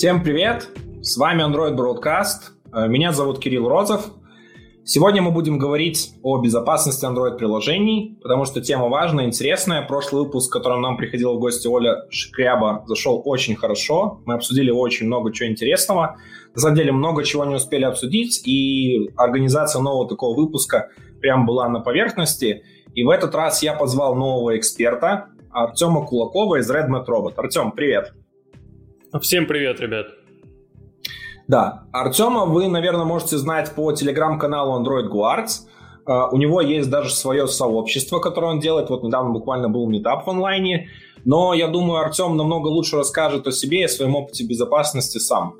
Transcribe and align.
Всем 0.00 0.22
привет! 0.22 0.66
С 1.02 1.18
вами 1.18 1.42
Android 1.42 1.76
Broadcast. 1.76 2.54
Э, 2.72 2.88
меня 2.88 3.12
зовут 3.12 3.38
Кирилл 3.38 3.68
Розов. 3.68 4.06
Сегодня 4.82 5.20
мы 5.20 5.30
будем 5.30 5.58
говорить 5.58 6.14
о 6.22 6.38
безопасности 6.38 7.04
Android-приложений, 7.04 8.18
потому 8.22 8.46
что 8.46 8.62
тема 8.62 8.88
важная, 8.88 9.26
интересная. 9.26 9.82
Прошлый 9.82 10.22
выпуск, 10.22 10.48
в 10.48 10.52
котором 10.54 10.80
нам 10.80 10.96
приходила 10.96 11.34
в 11.34 11.38
гости 11.38 11.66
Оля 11.66 12.06
Шкряба, 12.08 12.82
зашел 12.86 13.20
очень 13.26 13.56
хорошо. 13.56 14.22
Мы 14.24 14.32
обсудили 14.32 14.70
очень 14.70 15.04
много 15.04 15.34
чего 15.34 15.50
интересного. 15.50 16.16
На 16.54 16.60
самом 16.62 16.76
деле 16.76 16.92
много 16.92 17.22
чего 17.22 17.44
не 17.44 17.56
успели 17.56 17.84
обсудить, 17.84 18.40
и 18.48 19.10
организация 19.18 19.82
нового 19.82 20.08
такого 20.08 20.34
выпуска 20.34 20.88
прям 21.20 21.44
была 21.44 21.68
на 21.68 21.80
поверхности. 21.80 22.62
И 22.94 23.04
в 23.04 23.10
этот 23.10 23.34
раз 23.34 23.62
я 23.62 23.74
позвал 23.74 24.14
нового 24.14 24.56
эксперта, 24.56 25.26
Артема 25.50 26.06
Кулакова 26.06 26.56
из 26.56 26.70
RedMat 26.70 27.04
Robot. 27.04 27.34
Артем, 27.36 27.72
привет! 27.72 28.14
Всем 29.18 29.46
привет, 29.46 29.80
ребят! 29.80 30.06
Да, 31.48 31.82
Артема 31.90 32.44
вы, 32.44 32.68
наверное, 32.68 33.04
можете 33.04 33.38
знать 33.38 33.74
по 33.74 33.90
телеграм-каналу 33.90 34.80
Android 34.80 35.10
Guards. 35.10 35.66
Uh, 36.06 36.28
у 36.30 36.36
него 36.36 36.60
есть 36.60 36.88
даже 36.90 37.10
свое 37.10 37.48
сообщество, 37.48 38.20
которое 38.20 38.52
он 38.52 38.60
делает. 38.60 38.88
Вот 38.88 39.02
недавно 39.02 39.30
буквально 39.30 39.68
был 39.68 39.88
метап 39.88 40.26
в 40.26 40.30
онлайне. 40.30 40.90
Но 41.24 41.54
я 41.54 41.66
думаю, 41.66 42.00
Артем 42.00 42.36
намного 42.36 42.68
лучше 42.68 42.96
расскажет 42.96 43.48
о 43.48 43.52
себе 43.52 43.80
и 43.80 43.84
о 43.84 43.88
своем 43.88 44.14
опыте 44.14 44.46
безопасности 44.46 45.18
сам. 45.18 45.56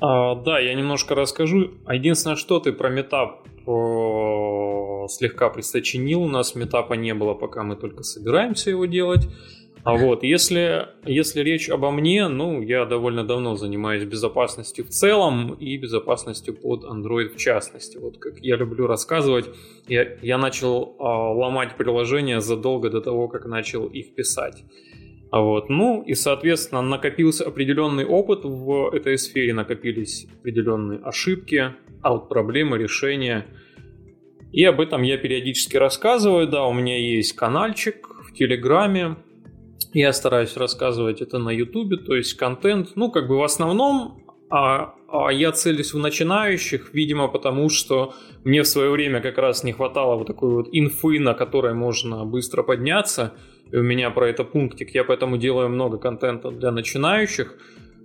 А, 0.00 0.34
да, 0.34 0.58
я 0.58 0.74
немножко 0.74 1.14
расскажу. 1.14 1.72
Единственное, 1.90 2.36
что 2.36 2.58
ты 2.58 2.72
про 2.72 2.88
метап 2.88 3.42
слегка 5.10 5.50
присочинил. 5.50 6.22
У 6.22 6.28
нас 6.28 6.54
метапа 6.54 6.94
не 6.94 7.12
было, 7.12 7.34
пока 7.34 7.62
мы 7.64 7.76
только 7.76 8.02
собираемся 8.02 8.70
его 8.70 8.86
делать. 8.86 9.28
А 9.84 9.96
вот, 9.96 10.22
если, 10.22 10.88
если 11.04 11.40
речь 11.40 11.70
обо 11.70 11.90
мне, 11.90 12.28
ну, 12.28 12.60
я 12.60 12.84
довольно 12.84 13.24
давно 13.24 13.56
занимаюсь 13.56 14.04
безопасностью 14.04 14.84
в 14.84 14.88
целом 14.88 15.54
и 15.54 15.76
безопасностью 15.76 16.54
под 16.54 16.84
Android 16.84 17.28
в 17.28 17.36
частности. 17.36 17.96
Вот 17.96 18.18
как 18.18 18.38
я 18.40 18.56
люблю 18.56 18.86
рассказывать, 18.86 19.46
я, 19.86 20.16
я 20.20 20.36
начал 20.38 20.96
э, 20.98 21.02
ломать 21.02 21.76
приложения 21.76 22.40
задолго 22.40 22.90
до 22.90 23.00
того, 23.00 23.28
как 23.28 23.46
начал 23.46 23.86
их 23.86 24.14
писать. 24.14 24.64
А 25.30 25.40
вот, 25.40 25.68
ну 25.68 26.02
и, 26.02 26.14
соответственно, 26.14 26.80
накопился 26.80 27.46
определенный 27.46 28.06
опыт 28.06 28.44
в 28.44 28.90
этой 28.94 29.18
сфере, 29.18 29.52
накопились 29.52 30.26
определенные 30.40 31.00
ошибки, 31.00 31.74
а 32.02 32.12
вот 32.12 32.28
проблемы, 32.28 32.78
решения. 32.78 33.46
И 34.52 34.64
об 34.64 34.80
этом 34.80 35.02
я 35.02 35.18
периодически 35.18 35.76
рассказываю. 35.76 36.48
Да, 36.48 36.66
у 36.66 36.72
меня 36.72 36.96
есть 36.98 37.34
каналчик 37.34 38.08
в 38.24 38.32
Телеграме, 38.32 39.16
я 40.00 40.12
стараюсь 40.12 40.56
рассказывать 40.56 41.20
это 41.20 41.38
на 41.38 41.50
Ютубе, 41.50 41.96
то 41.96 42.14
есть 42.14 42.34
контент, 42.34 42.90
ну, 42.94 43.10
как 43.10 43.28
бы 43.28 43.38
в 43.38 43.42
основном 43.42 44.24
а, 44.50 44.94
а 45.08 45.30
я 45.30 45.52
целюсь 45.52 45.92
в 45.92 45.98
начинающих, 45.98 46.94
видимо, 46.94 47.28
потому 47.28 47.68
что 47.68 48.14
мне 48.44 48.62
в 48.62 48.66
свое 48.66 48.90
время 48.90 49.20
как 49.20 49.38
раз 49.38 49.62
не 49.62 49.72
хватало 49.72 50.16
вот 50.16 50.26
такой 50.26 50.50
вот 50.50 50.68
инфы, 50.72 51.20
на 51.20 51.34
которой 51.34 51.74
можно 51.74 52.24
быстро 52.24 52.62
подняться. 52.62 53.34
И 53.70 53.76
у 53.76 53.82
меня 53.82 54.10
про 54.10 54.28
это 54.28 54.44
пунктик. 54.44 54.94
Я 54.94 55.04
поэтому 55.04 55.36
делаю 55.36 55.68
много 55.68 55.98
контента 55.98 56.50
для 56.50 56.70
начинающих. 56.70 57.58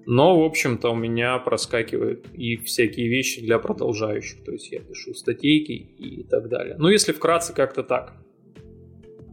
Но, 0.05 0.37
в 0.37 0.43
общем-то, 0.43 0.89
у 0.89 0.95
меня 0.95 1.37
проскакивают 1.37 2.25
и 2.33 2.57
всякие 2.57 3.07
вещи 3.07 3.41
для 3.41 3.57
продолжающих. 3.57 4.43
То 4.43 4.51
есть 4.51 4.69
я 4.69 4.81
пишу 4.81 5.13
статейки 5.13 5.71
и 5.71 6.23
так 6.23 6.49
далее. 6.49 6.75
Ну, 6.77 6.89
если 6.89 7.13
вкратце, 7.13 7.53
как-то 7.53 7.83
так. 7.83 8.13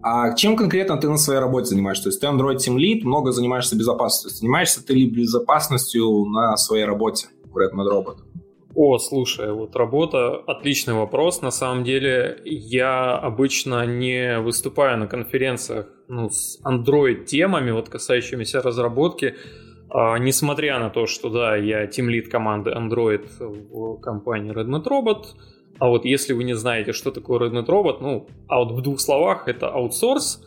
А 0.02 0.34
чем 0.34 0.56
конкретно 0.56 0.96
ты 0.96 1.08
на 1.08 1.18
своей 1.18 1.40
работе 1.40 1.66
занимаешься? 1.66 2.04
То 2.04 2.08
есть 2.08 2.20
ты 2.20 2.26
Android 2.26 2.56
Team 2.56 2.76
Lead, 2.76 3.04
много 3.04 3.32
занимаешься 3.32 3.76
безопасностью. 3.76 4.30
Занимаешься 4.30 4.84
ты 4.84 4.94
ли 4.94 5.10
безопасностью 5.10 6.24
на 6.24 6.56
своей 6.56 6.84
работе 6.84 7.28
в 7.44 7.58
Redmond 7.58 7.90
Robot? 7.92 8.16
О, 8.74 8.98
слушай, 8.98 9.52
вот 9.52 9.76
работа, 9.76 10.36
отличный 10.46 10.94
вопрос. 10.94 11.42
На 11.42 11.50
самом 11.50 11.84
деле 11.84 12.40
я 12.44 13.16
обычно 13.16 13.84
не 13.84 14.38
выступаю 14.38 14.96
на 14.96 15.06
конференциях 15.06 15.86
ну, 16.08 16.30
с 16.30 16.60
Android-темами, 16.64 17.72
вот 17.72 17.88
касающимися 17.88 18.62
разработки, 18.62 19.34
а, 19.90 20.18
несмотря 20.18 20.78
на 20.78 20.88
то, 20.88 21.06
что 21.06 21.30
да, 21.30 21.56
я 21.56 21.86
тимлид 21.88 22.30
команды 22.30 22.70
Android 22.70 23.28
в 23.38 24.00
компании 24.00 24.52
Redmond 24.54 24.84
Robot, 24.84 25.24
а 25.80 25.88
вот 25.88 26.04
если 26.04 26.34
вы 26.34 26.44
не 26.44 26.54
знаете, 26.54 26.92
что 26.92 27.10
такое 27.10 27.40
Rednet 27.40 27.66
Robot, 27.66 27.96
ну, 28.00 28.26
а 28.48 28.58
вот 28.58 28.72
в 28.72 28.82
двух 28.82 29.00
словах, 29.00 29.48
это 29.48 29.68
аутсорс 29.68 30.44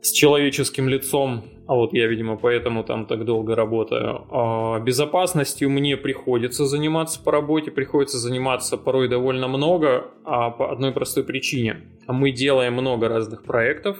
с 0.00 0.12
человеческим 0.12 0.88
лицом, 0.88 1.42
а 1.66 1.74
вот 1.74 1.92
я, 1.92 2.06
видимо, 2.06 2.36
поэтому 2.36 2.84
там 2.84 3.06
так 3.06 3.24
долго 3.24 3.56
работаю. 3.56 4.26
А 4.30 4.78
безопасностью 4.78 5.70
мне 5.70 5.96
приходится 5.96 6.66
заниматься 6.66 7.20
по 7.20 7.32
работе, 7.32 7.72
приходится 7.72 8.18
заниматься 8.18 8.76
порой 8.76 9.08
довольно 9.08 9.48
много, 9.48 10.04
а 10.24 10.50
по 10.50 10.70
одной 10.70 10.92
простой 10.92 11.24
причине. 11.24 11.80
Мы 12.06 12.30
делаем 12.30 12.74
много 12.74 13.08
разных 13.08 13.42
проектов, 13.42 13.98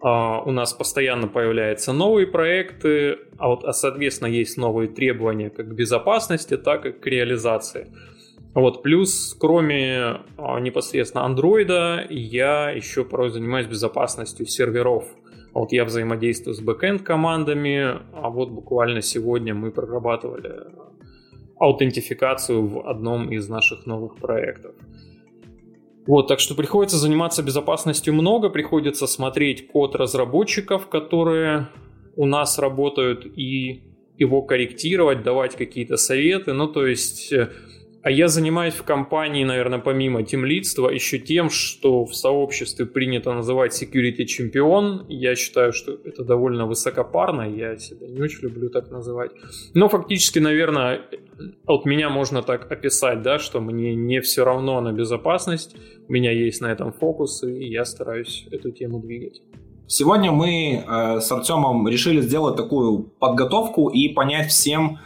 а 0.00 0.40
у 0.40 0.50
нас 0.50 0.72
постоянно 0.72 1.28
появляются 1.28 1.92
новые 1.92 2.26
проекты, 2.26 3.18
а 3.36 3.48
вот, 3.48 3.64
а, 3.64 3.72
соответственно, 3.74 4.28
есть 4.28 4.56
новые 4.56 4.88
требования 4.88 5.50
как 5.50 5.68
к 5.68 5.72
безопасности, 5.72 6.56
так 6.56 6.86
и 6.86 6.92
к 6.92 7.06
реализации. 7.06 7.88
Вот, 8.54 8.82
плюс, 8.82 9.36
кроме 9.38 10.22
а, 10.36 10.58
непосредственно 10.58 11.24
андроида, 11.24 12.06
я 12.10 12.70
еще 12.70 13.04
порой 13.04 13.30
занимаюсь 13.30 13.66
безопасностью 13.66 14.46
серверов. 14.46 15.04
Вот 15.52 15.72
я 15.72 15.84
взаимодействую 15.84 16.54
с 16.54 16.60
бэкенд 16.60 17.02
командами, 17.02 18.00
а 18.12 18.30
вот 18.30 18.50
буквально 18.50 19.02
сегодня 19.02 19.54
мы 19.54 19.70
прорабатывали 19.70 20.66
аутентификацию 21.58 22.66
в 22.66 22.88
одном 22.88 23.30
из 23.30 23.48
наших 23.48 23.86
новых 23.86 24.16
проектов. 24.16 24.74
Вот, 26.06 26.26
так 26.26 26.40
что 26.40 26.54
приходится 26.54 26.96
заниматься 26.96 27.42
безопасностью 27.42 28.14
много, 28.14 28.48
приходится 28.48 29.06
смотреть 29.06 29.68
код 29.68 29.94
разработчиков, 29.94 30.88
которые 30.88 31.68
у 32.16 32.26
нас 32.26 32.58
работают, 32.58 33.26
и 33.36 33.82
его 34.18 34.42
корректировать, 34.42 35.22
давать 35.22 35.56
какие-то 35.56 35.96
советы. 35.96 36.52
Ну, 36.52 36.68
то 36.68 36.86
есть 36.86 37.32
э, 37.32 37.50
а 38.02 38.10
я 38.10 38.28
занимаюсь 38.28 38.74
в 38.74 38.82
компании, 38.82 39.44
наверное, 39.44 39.78
помимо 39.78 40.22
тимлидства, 40.22 40.88
еще 40.88 41.18
тем, 41.18 41.50
что 41.50 42.06
в 42.06 42.14
сообществе 42.14 42.86
принято 42.86 43.34
называть 43.34 43.80
security 43.80 44.24
чемпион. 44.24 45.04
Я 45.08 45.34
считаю, 45.36 45.72
что 45.72 45.92
это 45.92 46.24
довольно 46.24 46.66
высокопарно, 46.66 47.42
я 47.42 47.76
себя 47.76 48.08
не 48.08 48.20
очень 48.20 48.40
люблю 48.40 48.70
так 48.70 48.90
называть. 48.90 49.32
Но 49.74 49.88
фактически, 49.88 50.38
наверное, 50.38 51.02
от 51.66 51.84
меня 51.84 52.08
можно 52.08 52.42
так 52.42 52.72
описать, 52.72 53.20
да, 53.22 53.38
что 53.38 53.60
мне 53.60 53.94
не 53.94 54.20
все 54.20 54.44
равно 54.44 54.80
на 54.80 54.92
безопасность, 54.92 55.76
у 56.08 56.12
меня 56.12 56.32
есть 56.32 56.62
на 56.62 56.72
этом 56.72 56.92
фокус, 56.92 57.42
и 57.42 57.68
я 57.68 57.84
стараюсь 57.84 58.46
эту 58.50 58.70
тему 58.70 59.00
двигать. 59.00 59.42
Сегодня 59.86 60.30
мы 60.32 60.84
э, 60.86 61.20
с 61.20 61.30
Артемом 61.32 61.86
решили 61.88 62.20
сделать 62.20 62.56
такую 62.56 63.10
подготовку 63.18 63.88
и 63.88 64.08
понять 64.08 64.48
всем, 64.48 65.00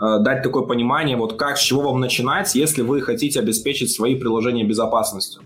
дать 0.00 0.42
такое 0.42 0.62
понимание, 0.62 1.16
вот 1.16 1.34
как, 1.34 1.58
с 1.58 1.60
чего 1.60 1.82
вам 1.82 2.00
начинать, 2.00 2.54
если 2.54 2.82
вы 2.82 3.02
хотите 3.02 3.38
обеспечить 3.38 3.92
свои 3.92 4.14
приложения 4.14 4.64
безопасностью. 4.64 5.42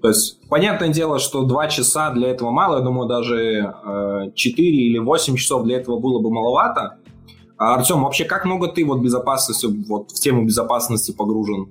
То 0.00 0.08
есть, 0.08 0.38
понятное 0.48 0.88
дело, 0.88 1.18
что 1.18 1.42
2 1.42 1.68
часа 1.68 2.10
для 2.12 2.28
этого 2.28 2.50
мало, 2.50 2.76
я 2.76 2.82
думаю, 2.82 3.08
даже 3.08 3.74
4 4.34 4.68
э, 4.68 4.70
или 4.70 4.98
8 4.98 5.36
часов 5.36 5.64
для 5.64 5.78
этого 5.78 5.98
было 5.98 6.20
бы 6.20 6.30
маловато. 6.30 6.98
А, 7.56 7.74
Артем, 7.74 8.04
вообще, 8.04 8.24
как 8.24 8.44
много 8.44 8.68
ты 8.68 8.84
вот 8.84 9.00
безопасностью, 9.00 9.70
вот 9.88 10.12
в 10.12 10.20
тему 10.20 10.44
безопасности 10.44 11.10
погружен? 11.10 11.68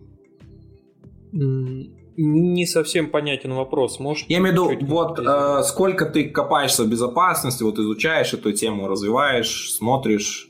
Не 1.32 2.66
совсем 2.66 3.10
понятен 3.12 3.54
вопрос. 3.54 4.00
Можешь 4.00 4.26
Я 4.28 4.40
имею 4.40 4.56
в 4.56 4.72
виду, 4.72 4.88
вот 4.88 5.20
э, 5.20 5.64
сколько 5.64 6.06
ты 6.06 6.30
копаешься 6.30 6.84
в 6.84 6.90
безопасности, 6.90 7.64
вот 7.64 7.80
изучаешь 7.80 8.34
эту 8.34 8.52
тему, 8.52 8.88
развиваешь, 8.88 9.72
смотришь 9.72 10.50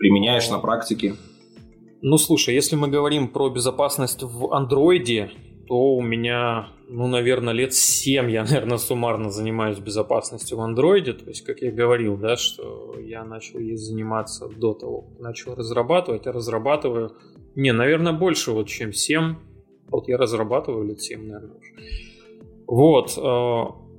применяешь 0.00 0.48
на 0.50 0.58
практике? 0.58 1.14
Ну, 2.02 2.16
слушай, 2.16 2.54
если 2.54 2.74
мы 2.74 2.88
говорим 2.88 3.28
про 3.28 3.50
безопасность 3.50 4.22
в 4.22 4.52
андроиде, 4.52 5.30
то 5.68 5.94
у 5.94 6.00
меня, 6.00 6.70
ну, 6.88 7.06
наверное, 7.06 7.52
лет 7.52 7.74
7 7.74 8.30
я, 8.30 8.44
наверное, 8.50 8.78
суммарно 8.78 9.30
занимаюсь 9.30 9.78
безопасностью 9.78 10.56
в 10.56 10.62
андроиде. 10.62 11.12
То 11.12 11.28
есть, 11.28 11.42
как 11.42 11.60
я 11.60 11.70
говорил, 11.70 12.16
да, 12.16 12.36
что 12.36 12.98
я 12.98 13.24
начал 13.24 13.58
ей 13.58 13.76
заниматься 13.76 14.48
до 14.48 14.72
того, 14.72 15.02
как 15.02 15.20
начал 15.20 15.54
разрабатывать, 15.54 16.26
а 16.26 16.32
разрабатываю, 16.32 17.12
не, 17.54 17.72
наверное, 17.72 18.14
больше 18.14 18.52
вот, 18.52 18.68
чем 18.68 18.94
7. 18.94 19.36
Вот 19.90 20.08
я 20.08 20.16
разрабатываю 20.16 20.86
лет 20.86 21.02
7, 21.02 21.20
наверное, 21.20 21.56
уже. 21.58 21.74
Вот, 22.66 23.18
э, 23.18 23.89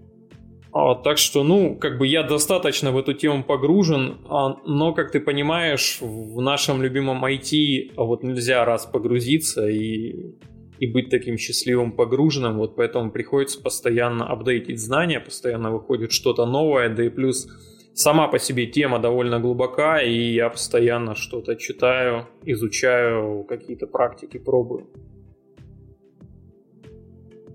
а, 0.74 0.96
так 0.96 1.18
что, 1.18 1.44
ну, 1.44 1.76
как 1.76 1.98
бы 1.98 2.08
я 2.08 2.24
достаточно 2.24 2.92
в 2.92 2.98
эту 2.98 3.14
тему 3.14 3.44
погружен, 3.44 4.20
а, 4.30 4.56
но, 4.66 4.94
как 4.94 5.12
ты 5.12 5.20
понимаешь, 5.20 5.98
в 6.00 6.40
нашем 6.42 6.82
любимом 6.82 7.26
IT 7.26 7.92
а 7.98 8.04
вот 8.04 8.24
нельзя 8.24 8.64
раз 8.64 8.86
погрузиться 8.86 9.68
и, 9.68 10.34
и 10.80 10.88
быть 10.88 11.10
таким 11.10 11.38
счастливым 11.38 11.92
погруженным, 11.92 12.58
вот 12.58 12.78
поэтому 12.78 13.12
приходится 13.12 13.62
постоянно 13.62 14.26
апдейтить 14.28 14.80
знания, 14.80 15.20
постоянно 15.20 15.72
выходит 15.72 16.14
что-то 16.14 16.46
новое, 16.46 16.88
да 16.90 17.04
и 17.04 17.10
плюс 17.10 17.50
сама 17.94 18.30
по 18.30 18.40
себе 18.40 18.66
тема 18.66 19.00
довольно 19.00 19.42
глубока, 19.42 20.02
и 20.02 20.34
я 20.34 20.50
постоянно 20.50 21.16
что-то 21.16 21.58
читаю, 21.58 22.28
изучаю, 22.46 23.44
какие-то 23.44 23.88
практики 23.88 24.38
пробую. 24.38 24.88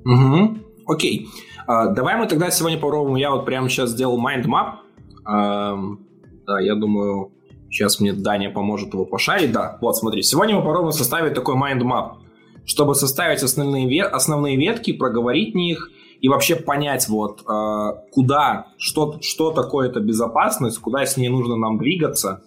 Угу. 0.05 0.59
Окей. 0.87 1.27
А, 1.67 1.89
давай 1.89 2.17
мы 2.17 2.27
тогда 2.27 2.51
сегодня 2.51 2.79
попробуем. 2.79 3.17
Я 3.17 3.31
вот 3.31 3.45
прямо 3.45 3.69
сейчас 3.69 3.91
сделал 3.91 4.21
map. 4.21 4.77
А, 5.25 5.77
да, 6.47 6.61
я 6.61 6.75
думаю, 6.75 7.33
сейчас 7.71 8.01
мне 8.01 8.13
Даня 8.13 8.51
поможет 8.51 8.95
его 8.95 9.05
пошарить. 9.05 9.53
Да, 9.53 9.79
вот 9.81 9.97
смотри. 9.97 10.23
Сегодня 10.23 10.55
мы 10.57 10.63
попробуем 10.63 10.93
составить 10.93 11.35
такой 11.35 11.57
mind 11.57 11.83
map, 11.83 12.13
чтобы 12.65 12.95
составить 12.95 13.43
основные, 13.43 14.05
основные 14.05 14.57
ветки, 14.57 14.93
проговорить 14.93 15.55
них 15.55 15.91
и 16.21 16.29
вообще 16.29 16.57
понять, 16.57 17.09
вот, 17.09 17.43
а, 17.47 17.93
куда, 18.12 18.69
что, 18.79 19.19
что 19.21 19.51
такое 19.51 19.89
это 19.89 20.01
безопасность, 20.01 20.79
куда 20.79 21.05
с 21.05 21.17
ней 21.17 21.29
нужно 21.29 21.57
нам 21.57 21.79
двигаться 21.79 22.43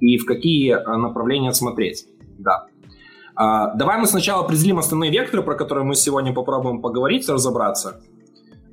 и 0.00 0.16
в 0.18 0.24
какие 0.24 0.74
направления 0.74 1.52
смотреть. 1.52 2.06
Да. 2.38 2.66
А, 3.34 3.74
давай 3.74 3.98
мы 3.98 4.06
сначала 4.06 4.44
определим 4.44 4.78
основные 4.78 5.10
векторы, 5.10 5.42
про 5.42 5.54
которые 5.54 5.84
мы 5.84 5.94
сегодня 5.94 6.32
попробуем 6.32 6.80
поговорить, 6.80 7.28
разобраться. 7.28 8.00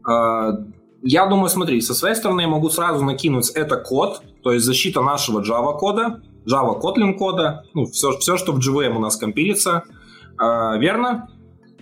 А, 0.07 0.51
я 1.01 1.25
думаю, 1.27 1.49
смотри, 1.49 1.81
со 1.81 1.93
своей 1.93 2.15
стороны 2.15 2.41
я 2.41 2.47
могу 2.47 2.69
сразу 2.69 3.03
накинуть 3.03 3.49
это 3.51 3.77
код, 3.77 4.21
то 4.43 4.51
есть 4.51 4.65
защита 4.65 5.01
нашего 5.01 5.41
Java 5.41 5.77
кода, 5.77 6.21
Java 6.47 6.79
Kotlin 6.79 7.13
кода, 7.13 7.63
ну, 7.73 7.85
все, 7.85 8.17
все, 8.17 8.37
что 8.37 8.53
в 8.53 8.59
JVM 8.59 8.95
у 8.95 8.99
нас 8.99 9.17
компилится. 9.17 9.83
А, 10.37 10.77
верно? 10.77 11.29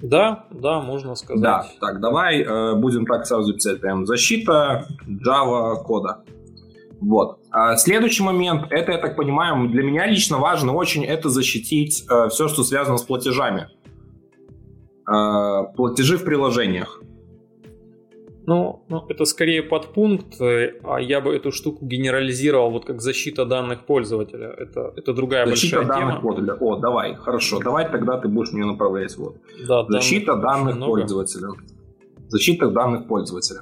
Да, 0.01 0.45
да, 0.51 0.81
можно 0.81 1.15
сказать. 1.15 1.41
Да, 1.41 1.65
так, 1.79 2.01
давай 2.01 2.41
э, 2.41 2.75
будем 2.75 3.05
так 3.05 3.25
сразу 3.25 3.53
писать 3.53 3.79
прям 3.79 4.05
защита 4.05 4.85
Java 5.07 5.81
кода. 5.81 6.23
Вот. 6.99 7.39
А 7.51 7.77
следующий 7.77 8.23
момент, 8.23 8.65
это, 8.69 8.91
я 8.91 8.97
так 8.97 9.15
понимаю, 9.15 9.69
для 9.69 9.83
меня 9.83 10.05
лично 10.05 10.39
важно 10.39 10.73
очень, 10.73 11.05
это 11.05 11.29
защитить 11.29 12.05
э, 12.09 12.27
все, 12.29 12.49
что 12.49 12.63
связано 12.63 12.97
с 12.97 13.03
платежами. 13.03 13.69
Э, 15.09 15.63
платежи 15.75 16.17
в 16.17 16.25
приложениях. 16.25 17.01
Ну, 18.45 18.83
ну, 18.89 19.05
это 19.07 19.25
скорее 19.25 19.63
подпункт, 19.63 20.41
э, 20.41 20.73
а 20.83 20.99
я 20.99 21.21
бы 21.21 21.33
эту 21.33 21.51
штуку 21.51 21.85
генерализировал 21.85 22.71
вот 22.71 22.85
как 22.85 23.01
защита 23.01 23.45
данных 23.45 23.85
пользователя. 23.85 24.49
Это, 24.49 24.93
это 24.95 25.13
другая 25.13 25.45
защита 25.47 25.77
большая 25.77 25.99
данных 25.99 26.15
тема. 26.15 26.21
Пользователя. 26.21 26.57
О, 26.59 26.75
давай, 26.77 27.15
хорошо. 27.15 27.59
Давай 27.59 27.89
тогда 27.89 28.17
ты 28.17 28.27
будешь 28.27 28.51
мне 28.51 28.65
направлять. 28.65 29.17
Вот. 29.17 29.37
Да, 29.67 29.85
защита 29.87 30.35
данных, 30.35 30.73
данных 30.73 30.87
пользователя. 30.87 31.49
Защита 32.27 32.69
данных 32.69 33.07
пользователя. 33.07 33.61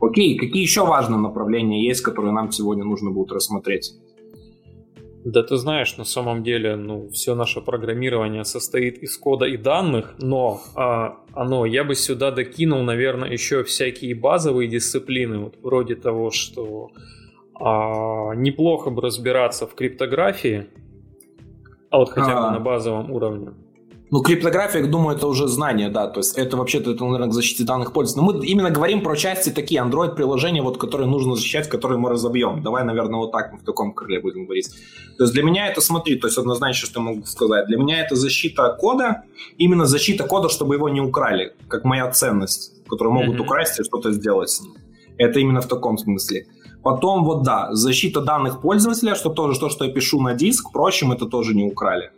Окей, 0.00 0.36
какие 0.36 0.62
еще 0.62 0.84
важные 0.84 1.20
направления 1.20 1.86
есть, 1.86 2.02
которые 2.02 2.32
нам 2.32 2.52
сегодня 2.52 2.84
нужно 2.84 3.10
будет 3.10 3.32
рассмотреть? 3.32 3.94
Да 5.30 5.42
ты 5.42 5.56
знаешь, 5.56 5.98
на 5.98 6.04
самом 6.04 6.42
деле, 6.42 6.74
ну, 6.76 7.10
все 7.10 7.34
наше 7.34 7.60
программирование 7.60 8.44
состоит 8.44 8.96
из 9.02 9.18
кода 9.18 9.44
и 9.44 9.58
данных, 9.58 10.14
но 10.18 10.62
а, 10.74 11.18
оно, 11.34 11.66
я 11.66 11.84
бы 11.84 11.94
сюда 11.94 12.30
докинул, 12.30 12.82
наверное, 12.82 13.30
еще 13.30 13.62
всякие 13.62 14.14
базовые 14.14 14.70
дисциплины, 14.70 15.38
вот 15.40 15.56
вроде 15.62 15.96
того, 15.96 16.30
что 16.30 16.92
а, 17.60 18.34
неплохо 18.36 18.88
бы 18.88 19.02
разбираться 19.02 19.66
в 19.66 19.74
криптографии, 19.74 20.68
а 21.90 21.98
вот 21.98 22.08
хотя 22.08 22.34
бы 22.34 22.48
а. 22.48 22.50
на 22.52 22.60
базовом 22.60 23.10
уровне. 23.10 23.50
Ну, 24.10 24.22
криптография, 24.22 24.80
я 24.80 24.86
думаю, 24.86 25.16
это 25.16 25.26
уже 25.26 25.48
знание, 25.48 25.90
да. 25.90 26.06
То 26.06 26.20
есть 26.20 26.38
это 26.38 26.56
вообще-то, 26.56 26.92
это, 26.92 27.04
наверное, 27.04 27.28
к 27.28 27.32
защите 27.32 27.64
данных 27.64 27.92
пользователей. 27.92 28.32
Но 28.32 28.38
мы 28.38 28.46
именно 28.46 28.70
говорим 28.70 29.02
про 29.02 29.16
части 29.16 29.50
такие 29.50 29.82
Android-приложения, 29.82 30.62
вот, 30.62 30.78
которые 30.78 31.06
нужно 31.06 31.34
защищать, 31.34 31.68
которые 31.68 31.98
мы 31.98 32.08
разобьем. 32.08 32.62
Давай, 32.62 32.84
наверное, 32.84 33.18
вот 33.18 33.32
так 33.32 33.52
мы 33.52 33.58
в 33.58 33.64
таком 33.64 33.92
крыле 33.92 34.20
будем 34.20 34.44
говорить. 34.44 34.70
То 35.18 35.24
есть 35.24 35.34
для 35.34 35.42
меня 35.42 35.66
это, 35.66 35.82
смотри, 35.82 36.16
то 36.16 36.26
есть 36.26 36.38
однозначно, 36.38 36.86
что 36.86 37.00
я 37.00 37.06
могу 37.06 37.26
сказать. 37.26 37.66
Для 37.66 37.76
меня 37.76 38.00
это 38.00 38.16
защита 38.16 38.76
кода, 38.80 39.24
именно 39.58 39.84
защита 39.84 40.24
кода, 40.24 40.48
чтобы 40.48 40.76
его 40.76 40.88
не 40.88 41.00
украли, 41.00 41.52
как 41.68 41.84
моя 41.84 42.10
ценность, 42.10 42.72
которую 42.88 43.12
могут 43.12 43.36
mm-hmm. 43.36 43.42
украсть 43.42 43.80
и 43.80 43.84
что-то 43.84 44.12
сделать 44.12 44.48
с 44.48 44.62
ним. 44.62 44.72
Это 45.18 45.38
именно 45.38 45.60
в 45.60 45.66
таком 45.66 45.98
смысле. 45.98 46.46
Потом, 46.82 47.24
вот 47.24 47.42
да, 47.42 47.74
защита 47.74 48.20
данных 48.20 48.62
пользователя, 48.62 49.14
что 49.14 49.28
тоже 49.28 49.60
то, 49.60 49.68
что 49.68 49.84
я 49.84 49.92
пишу 49.92 50.22
на 50.22 50.32
диск, 50.32 50.70
впрочем, 50.70 51.12
это 51.12 51.26
тоже 51.26 51.54
не 51.54 51.64
украли. 51.64 52.10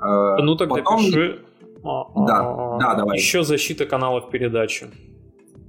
Э, 0.00 0.42
ну 0.42 0.56
тогда 0.56 0.76
Потом... 0.76 0.98
пиши. 0.98 1.40
А, 1.84 2.04
да, 2.26 2.40
а, 2.40 2.78
да, 2.78 2.94
давай. 2.94 3.16
Еще 3.16 3.44
защита 3.44 3.86
каналов 3.86 4.30
передачи. 4.30 4.86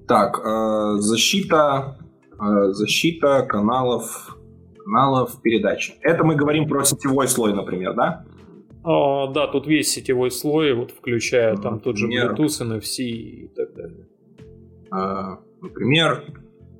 Так, 0.07 0.39
э, 0.43 0.95
защита, 0.97 1.99
э, 2.39 2.71
защита 2.71 3.43
каналов, 3.43 4.37
каналов 4.83 5.41
передачи. 5.41 5.93
Это 6.01 6.23
мы 6.23 6.35
говорим 6.35 6.67
про 6.67 6.83
сетевой 6.83 7.27
слой, 7.27 7.53
например, 7.53 7.93
да? 7.93 8.25
А, 8.83 9.27
да, 9.27 9.47
тут 9.47 9.67
весь 9.67 9.91
сетевой 9.91 10.31
слой, 10.31 10.73
вот 10.73 10.91
включая 10.91 11.55
там 11.57 11.75
например, 11.75 11.83
тот 11.83 11.97
же 11.97 12.07
Bluetooth, 12.07 12.79
NFC 12.79 13.03
и 13.03 13.47
так 13.55 13.73
далее. 13.75 14.07
Например, 15.61 16.23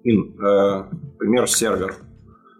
ин, 0.03 0.35
э, 0.39 0.85
например, 1.13 1.47
сервер. 1.47 1.95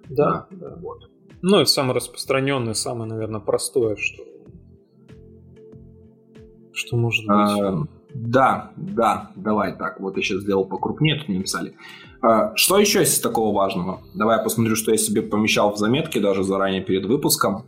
Да, 0.09 0.47
да. 0.51 0.69
да. 0.69 0.75
Вот. 0.81 1.09
Ну, 1.41 1.59
это 1.59 1.69
самое 1.69 1.95
распространенное, 1.95 2.73
самое, 2.73 3.09
наверное, 3.09 3.39
простое, 3.39 3.95
что 3.95 4.23
что 6.79 6.95
может 6.95 7.25
быть? 7.25 7.35
А, 7.35 7.83
да, 8.13 8.71
да, 8.75 9.31
давай 9.35 9.75
так. 9.75 9.99
Вот 9.99 10.17
я 10.17 10.23
сейчас 10.23 10.41
сделал 10.41 10.65
покрупнее, 10.65 11.17
тут 11.19 11.29
не 11.29 11.37
написали. 11.37 11.75
А, 12.21 12.55
что 12.55 12.79
еще 12.79 12.99
есть 12.99 13.21
такого 13.21 13.53
важного? 13.53 13.99
Давай 14.15 14.37
я 14.37 14.43
посмотрю, 14.43 14.75
что 14.75 14.91
я 14.91 14.97
себе 14.97 15.21
помещал 15.21 15.73
в 15.73 15.77
заметки 15.77 16.19
даже 16.19 16.43
заранее 16.43 16.81
перед 16.81 17.05
выпуском. 17.05 17.65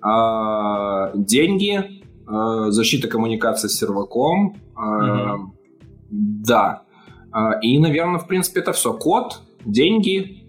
А, 0.00 1.12
деньги, 1.14 2.02
защита 2.26 3.08
коммуникации 3.08 3.68
с 3.68 3.78
серваком. 3.78 4.56
Угу. 4.74 5.54
Да. 6.10 6.82
И, 7.62 7.78
наверное, 7.78 8.18
в 8.18 8.26
принципе, 8.26 8.60
это 8.60 8.72
все. 8.72 8.92
Код, 8.94 9.42
деньги, 9.64 10.45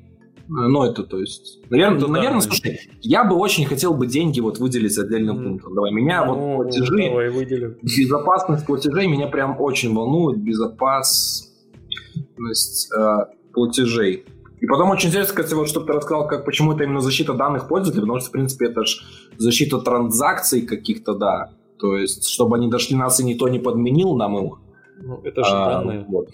ну, 0.47 0.83
это, 0.83 1.03
то 1.03 1.19
есть... 1.19 1.59
Наверное, 1.69 1.99
ну, 1.99 2.07
наверное 2.07 2.41
да, 2.41 2.45
слушай, 2.47 2.79
я 3.01 3.23
бы 3.25 3.35
очень 3.35 3.65
хотел 3.65 3.93
бы 3.93 4.07
деньги 4.07 4.39
вот 4.39 4.59
выделить 4.59 4.97
отдельным 4.97 5.39
mm. 5.39 5.43
пунктом. 5.43 5.75
Давай, 5.75 5.91
меня 5.91 6.25
ну, 6.25 6.57
вот 6.57 6.63
платежи... 6.63 7.09
Давай, 7.09 7.29
выделим. 7.29 7.75
Безопасность 7.81 8.65
платежей 8.65 9.07
меня 9.07 9.27
прям 9.27 9.59
очень 9.59 9.93
волнует. 9.93 10.39
Безопасность 10.39 11.53
э, 12.97 13.17
платежей. 13.53 14.25
И 14.59 14.65
потом 14.65 14.89
очень 14.89 15.09
интересно, 15.09 15.35
кстати, 15.35 15.53
вот 15.53 15.67
что 15.67 15.81
ты 15.81 15.93
рассказал, 15.93 16.27
как, 16.27 16.45
почему 16.45 16.73
это 16.73 16.83
именно 16.83 17.01
защита 17.01 17.33
данных 17.33 17.67
пользователей, 17.67 18.01
потому 18.01 18.19
что, 18.19 18.29
в 18.29 18.31
принципе, 18.31 18.67
это 18.67 18.85
же 18.85 19.01
защита 19.37 19.79
транзакций 19.79 20.61
каких-то, 20.61 21.13
да. 21.13 21.51
То 21.77 21.97
есть, 21.97 22.27
чтобы 22.27 22.55
они 22.55 22.69
дошли 22.69 22.95
нас 22.95 23.19
и 23.19 23.23
никто 23.23 23.49
не 23.49 23.59
подменил 23.59 24.15
нам 24.15 24.37
их. 24.45 24.53
Ну, 24.99 25.21
это 25.23 25.43
же 25.43 25.51
а, 25.53 25.69
данные. 25.69 26.05
Вот. 26.07 26.29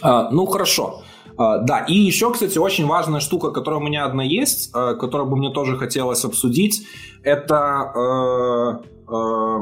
А, 0.00 0.30
ну, 0.30 0.46
хорошо. 0.46 1.02
А, 1.40 1.56
да, 1.56 1.78
и 1.88 1.94
еще, 1.94 2.30
кстати, 2.30 2.58
очень 2.58 2.86
важная 2.86 3.20
штука, 3.20 3.50
которая 3.50 3.80
у 3.80 3.82
меня 3.82 4.04
одна 4.04 4.22
есть, 4.22 4.70
э, 4.74 4.94
которую 4.94 5.26
бы 5.26 5.38
мне 5.38 5.50
тоже 5.50 5.78
хотелось 5.78 6.22
обсудить, 6.26 6.86
это 7.22 7.92
э, 7.96 9.10
э, 9.10 9.58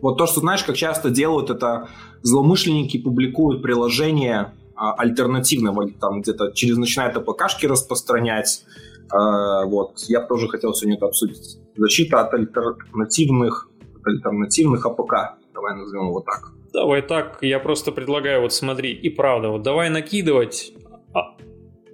вот 0.00 0.18
то, 0.18 0.26
что, 0.26 0.40
знаешь, 0.40 0.64
как 0.64 0.74
часто 0.74 1.10
делают 1.10 1.48
это 1.48 1.88
злоумышленники, 2.22 2.98
публикуют 2.98 3.62
приложения 3.62 4.52
а, 4.74 4.94
альтернативного, 4.94 5.88
там 5.92 6.22
где-то 6.22 6.50
через 6.54 6.76
начинают 6.76 7.16
АПКшки 7.16 7.66
распространять. 7.66 8.64
Вот, 9.12 9.98
я 10.08 10.22
бы 10.22 10.26
тоже 10.26 10.48
хотел 10.48 10.72
сегодня 10.74 10.96
это 10.96 11.06
обсудить. 11.06 11.58
Защита 11.76 12.20
от 12.20 12.32
альтернативных, 12.32 13.68
от 14.00 14.06
альтернативных 14.06 14.86
АПК, 14.86 15.36
давай 15.52 15.76
назовем 15.76 16.08
его 16.08 16.20
так. 16.20 16.50
Давай 16.72 17.02
так, 17.02 17.38
я 17.42 17.60
просто 17.60 17.92
предлагаю, 17.92 18.40
вот 18.40 18.54
смотри, 18.54 18.92
и 18.92 19.10
правда, 19.10 19.50
вот 19.50 19.62
давай 19.62 19.90
накидывать 19.90 20.72
а, 21.14 21.36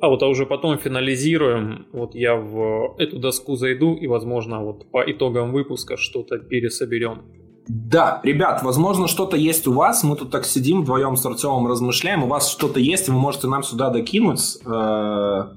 а 0.00 0.08
вот 0.08 0.22
а 0.22 0.28
уже 0.28 0.46
потом 0.46 0.78
финализируем. 0.78 1.86
Вот 1.92 2.14
я 2.14 2.36
в 2.36 2.94
эту 2.98 3.18
доску 3.18 3.56
зайду 3.56 3.94
и, 3.94 4.06
возможно, 4.06 4.62
вот 4.62 4.90
по 4.90 5.02
итогам 5.10 5.52
выпуска 5.52 5.96
что-то 5.96 6.38
пересоберем. 6.38 7.22
Да, 7.68 8.20
ребят, 8.22 8.62
возможно, 8.62 9.08
что-то 9.08 9.36
есть 9.36 9.66
у 9.66 9.72
вас. 9.72 10.02
Мы 10.02 10.16
тут 10.16 10.30
так 10.30 10.46
сидим 10.46 10.82
вдвоем 10.82 11.16
с 11.16 11.26
Артемом, 11.26 11.66
размышляем. 11.66 12.24
У 12.24 12.26
вас 12.26 12.50
что-то 12.50 12.80
есть, 12.80 13.08
вы 13.08 13.14
можете 13.14 13.46
нам 13.46 13.62
сюда 13.62 13.90
докинуть. 13.90 14.58
Э, 14.64 15.50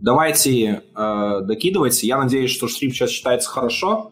давайте 0.00 0.82
э, 0.94 1.40
докидывайте. 1.44 2.06
Я 2.06 2.18
надеюсь, 2.18 2.50
что 2.50 2.68
шрифт 2.68 2.96
сейчас 2.96 3.10
читается 3.10 3.48
хорошо. 3.48 4.10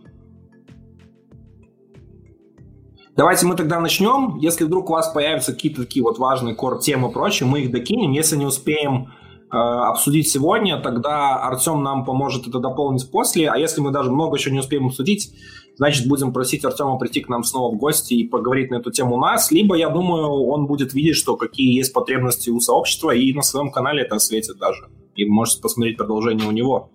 Давайте 3.16 3.46
мы 3.46 3.54
тогда 3.54 3.78
начнем. 3.78 4.38
Если 4.38 4.64
вдруг 4.64 4.90
у 4.90 4.94
вас 4.94 5.12
появятся 5.12 5.52
какие-то 5.52 5.82
такие 5.82 6.02
вот 6.02 6.18
важные 6.18 6.56
кор-темы 6.56 7.10
и 7.10 7.12
прочее, 7.12 7.48
мы 7.48 7.60
их 7.60 7.70
докинем. 7.70 8.10
Если 8.10 8.34
не 8.34 8.44
успеем 8.44 9.12
э, 9.52 9.56
обсудить 9.56 10.28
сегодня, 10.28 10.80
тогда 10.80 11.36
Артем 11.36 11.84
нам 11.84 12.04
поможет 12.04 12.48
это 12.48 12.58
дополнить 12.58 13.08
после. 13.08 13.48
А 13.48 13.56
если 13.56 13.80
мы 13.80 13.92
даже 13.92 14.10
много 14.10 14.36
еще 14.36 14.50
не 14.50 14.58
успеем 14.58 14.86
обсудить, 14.86 15.32
значит, 15.76 16.08
будем 16.08 16.32
просить 16.32 16.64
Артема 16.64 16.98
прийти 16.98 17.20
к 17.20 17.28
нам 17.28 17.44
снова 17.44 17.72
в 17.72 17.78
гости 17.78 18.14
и 18.14 18.26
поговорить 18.26 18.72
на 18.72 18.76
эту 18.76 18.90
тему 18.90 19.14
у 19.14 19.20
нас. 19.20 19.52
Либо, 19.52 19.76
я 19.76 19.90
думаю, 19.90 20.48
он 20.48 20.66
будет 20.66 20.92
видеть, 20.92 21.14
что 21.14 21.36
какие 21.36 21.72
есть 21.72 21.92
потребности 21.92 22.50
у 22.50 22.58
сообщества, 22.58 23.12
и 23.12 23.32
на 23.32 23.42
своем 23.42 23.70
канале 23.70 24.02
это 24.02 24.16
осветит 24.16 24.58
даже. 24.58 24.88
и 25.14 25.24
можете 25.24 25.62
посмотреть 25.62 25.98
продолжение 25.98 26.48
у 26.48 26.52
него. 26.52 26.90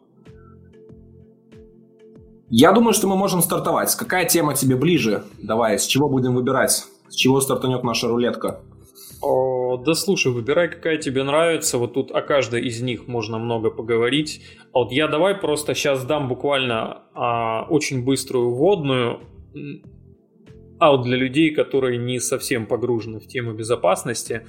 Я 2.51 2.71
думаю, 2.71 2.93
что 2.93 3.07
мы 3.07 3.15
можем 3.15 3.41
стартовать. 3.41 3.93
Какая 3.95 4.25
тема 4.25 4.55
тебе 4.55 4.75
ближе? 4.75 5.23
Давай, 5.37 5.77
с 5.77 5.85
чего 5.85 6.09
будем 6.09 6.33
выбирать? 6.33 6.83
С 7.07 7.13
чего 7.13 7.41
стартанет 7.41 7.83
наша 7.83 8.07
рулетка? 8.07 8.59
О, 9.21 9.77
да 9.77 9.93
слушай, 9.93 10.31
выбирай, 10.31 10.67
какая 10.67 10.97
тебе 10.97 11.23
нравится. 11.23 11.77
Вот 11.77 11.93
тут 11.93 12.11
о 12.11 12.21
каждой 12.21 12.61
из 12.65 12.81
них 12.81 13.07
можно 13.07 13.37
много 13.37 13.69
поговорить. 13.69 14.41
А 14.73 14.79
вот 14.79 14.91
я 14.91 15.07
давай 15.07 15.35
просто 15.35 15.75
сейчас 15.75 16.03
дам 16.05 16.27
буквально 16.27 17.03
а, 17.13 17.67
очень 17.69 18.03
быструю 18.03 18.49
вводную. 18.49 19.19
А 20.79 20.91
вот 20.91 21.03
для 21.03 21.17
людей, 21.17 21.51
которые 21.51 21.99
не 21.99 22.19
совсем 22.19 22.65
погружены 22.65 23.19
в 23.19 23.27
тему 23.27 23.53
безопасности, 23.53 24.47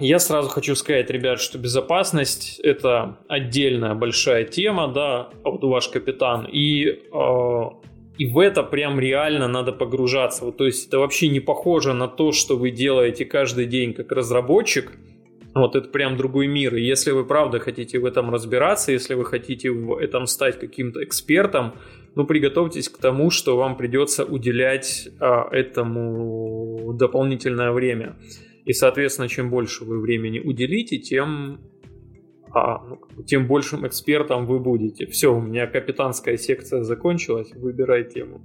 я 0.00 0.18
сразу 0.18 0.48
хочу 0.48 0.74
сказать, 0.74 1.10
ребят, 1.10 1.40
что 1.40 1.58
безопасность 1.58 2.58
это 2.60 3.18
отдельная 3.28 3.94
большая 3.94 4.44
тема, 4.44 4.88
да, 4.88 5.28
а 5.44 5.50
вот 5.50 5.62
ваш 5.62 5.88
капитан, 5.88 6.48
и, 6.50 7.02
а, 7.12 7.72
и 8.16 8.24
в 8.32 8.38
это 8.38 8.62
прям 8.62 8.98
реально 8.98 9.46
надо 9.46 9.72
погружаться. 9.72 10.46
Вот, 10.46 10.56
то 10.56 10.64
есть 10.64 10.88
это 10.88 10.98
вообще 10.98 11.28
не 11.28 11.40
похоже 11.40 11.92
на 11.92 12.08
то, 12.08 12.32
что 12.32 12.56
вы 12.56 12.70
делаете 12.70 13.26
каждый 13.26 13.66
день 13.66 13.92
как 13.92 14.10
разработчик. 14.10 14.92
Вот 15.54 15.76
это 15.76 15.88
прям 15.88 16.16
другой 16.16 16.46
мир. 16.46 16.74
И 16.74 16.82
если 16.82 17.10
вы 17.10 17.24
правда 17.24 17.58
хотите 17.58 17.98
в 17.98 18.04
этом 18.06 18.30
разбираться, 18.30 18.92
если 18.92 19.14
вы 19.14 19.24
хотите 19.24 19.70
в 19.70 19.96
этом 19.96 20.26
стать 20.26 20.58
каким-то 20.58 21.02
экспертом, 21.02 21.74
ну 22.14 22.24
приготовьтесь 22.24 22.88
к 22.88 22.98
тому, 22.98 23.30
что 23.30 23.56
вам 23.56 23.76
придется 23.76 24.24
уделять 24.24 25.08
а, 25.20 25.48
этому 25.50 26.94
дополнительное 26.94 27.72
время. 27.72 28.16
И, 28.66 28.72
соответственно, 28.72 29.28
чем 29.28 29.48
больше 29.48 29.84
вы 29.84 30.00
времени 30.00 30.40
уделите, 30.40 30.98
тем, 30.98 31.60
а, 32.52 32.82
ну, 32.84 33.22
тем 33.22 33.46
большим 33.46 33.86
экспертом 33.86 34.44
вы 34.46 34.58
будете. 34.58 35.06
Все, 35.06 35.32
у 35.32 35.40
меня 35.40 35.68
капитанская 35.68 36.36
секция 36.36 36.82
закончилась, 36.82 37.52
выбирай 37.54 38.04
тему. 38.04 38.42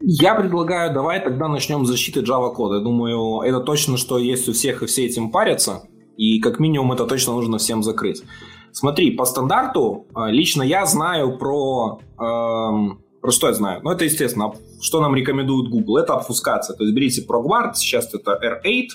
Я 0.00 0.36
предлагаю, 0.36 0.94
давай 0.94 1.20
тогда 1.22 1.48
начнем 1.48 1.84
с 1.84 1.88
защиты 1.88 2.20
Java 2.20 2.54
кода. 2.54 2.76
Я 2.76 2.82
думаю, 2.82 3.40
это 3.40 3.60
точно, 3.60 3.96
что 3.96 4.18
есть 4.18 4.48
у 4.48 4.52
всех, 4.52 4.82
и 4.82 4.86
все 4.86 5.06
этим 5.06 5.32
парятся. 5.32 5.82
И 6.16 6.40
как 6.40 6.60
минимум 6.60 6.92
это 6.92 7.04
точно 7.06 7.32
нужно 7.32 7.58
всем 7.58 7.82
закрыть. 7.82 8.22
Смотри, 8.70 9.10
по 9.10 9.24
стандарту 9.24 10.06
а, 10.14 10.30
лично 10.30 10.62
я 10.62 10.86
знаю 10.86 11.36
про 11.36 12.00
эм, 12.18 13.02
про 13.22 13.30
что 13.30 13.46
я 13.46 13.54
знаю? 13.54 13.80
Ну, 13.84 13.90
это, 13.90 14.04
естественно, 14.04 14.52
что 14.80 15.00
нам 15.00 15.14
рекомендует 15.14 15.70
Google. 15.70 15.98
Это 15.98 16.14
обфускация. 16.14 16.76
То 16.76 16.82
есть 16.82 16.94
берите 16.94 17.24
ProGuard, 17.24 17.74
сейчас 17.74 18.12
это 18.12 18.32
R8, 18.32 18.88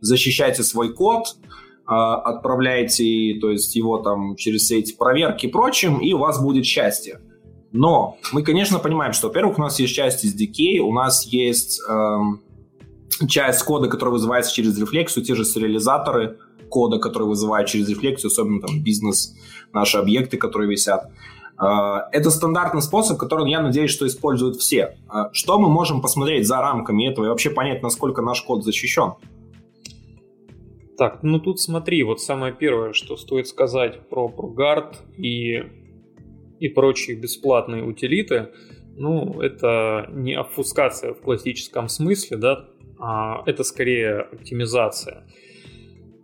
защищайте 0.00 0.62
свой 0.62 0.94
код, 0.94 1.36
а, 1.84 2.14
отправляйте 2.14 3.38
то 3.40 3.50
есть 3.50 3.74
его 3.74 3.98
там 3.98 4.36
через 4.36 4.62
все 4.62 4.78
эти 4.78 4.94
проверки 4.94 5.46
и 5.46 5.48
прочим, 5.50 5.98
и 5.98 6.12
у 6.12 6.18
вас 6.18 6.40
будет 6.40 6.64
счастье. 6.64 7.20
Но 7.72 8.18
мы, 8.32 8.42
конечно, 8.44 8.78
понимаем, 8.78 9.12
что, 9.14 9.28
во-первых, 9.28 9.58
у 9.58 9.62
нас 9.62 9.80
есть 9.80 9.94
часть 9.94 10.24
SDK, 10.24 10.78
у 10.78 10.92
нас 10.92 11.26
есть 11.26 11.80
эм, 11.88 12.40
часть 13.28 13.62
кода, 13.62 13.88
которая 13.88 14.12
вызывается 14.12 14.54
через 14.54 14.78
рефлексию, 14.78 15.24
те 15.24 15.34
же 15.34 15.44
сериализаторы 15.44 16.38
кода, 16.68 16.98
которые 16.98 17.28
вызывают 17.28 17.68
через 17.68 17.88
рефлексию, 17.88 18.30
особенно 18.30 18.60
там 18.60 18.82
бизнес, 18.82 19.34
наши 19.72 19.98
объекты, 19.98 20.36
которые 20.36 20.70
висят. 20.70 21.10
А, 21.62 22.08
это 22.10 22.30
стандартный 22.30 22.82
способ, 22.82 23.18
который, 23.18 23.48
я 23.48 23.62
надеюсь, 23.62 23.92
что 23.92 24.04
используют 24.06 24.56
все. 24.56 24.96
А, 25.08 25.32
что 25.32 25.60
мы 25.60 25.68
можем 25.68 26.02
посмотреть 26.02 26.46
за 26.46 26.56
рамками 26.56 27.08
этого 27.08 27.26
и 27.26 27.28
вообще 27.28 27.50
понять, 27.50 27.82
насколько 27.82 28.20
наш 28.20 28.42
код 28.42 28.64
защищен? 28.64 29.14
Так, 30.98 31.22
ну 31.22 31.38
тут 31.38 31.60
смотри, 31.60 32.02
вот 32.02 32.20
самое 32.20 32.52
первое, 32.52 32.92
что 32.92 33.16
стоит 33.16 33.46
сказать 33.46 34.08
про 34.08 34.28
ProGuard 34.28 34.96
и, 35.16 35.62
и 36.58 36.68
прочие 36.68 37.16
бесплатные 37.16 37.84
утилиты, 37.84 38.48
ну, 38.96 39.40
это 39.40 40.08
не 40.10 40.34
обфускация 40.34 41.14
в 41.14 41.20
классическом 41.20 41.88
смысле, 41.88 42.36
да, 42.38 42.68
а 42.98 43.42
это 43.46 43.62
скорее 43.62 44.22
оптимизация. 44.32 45.28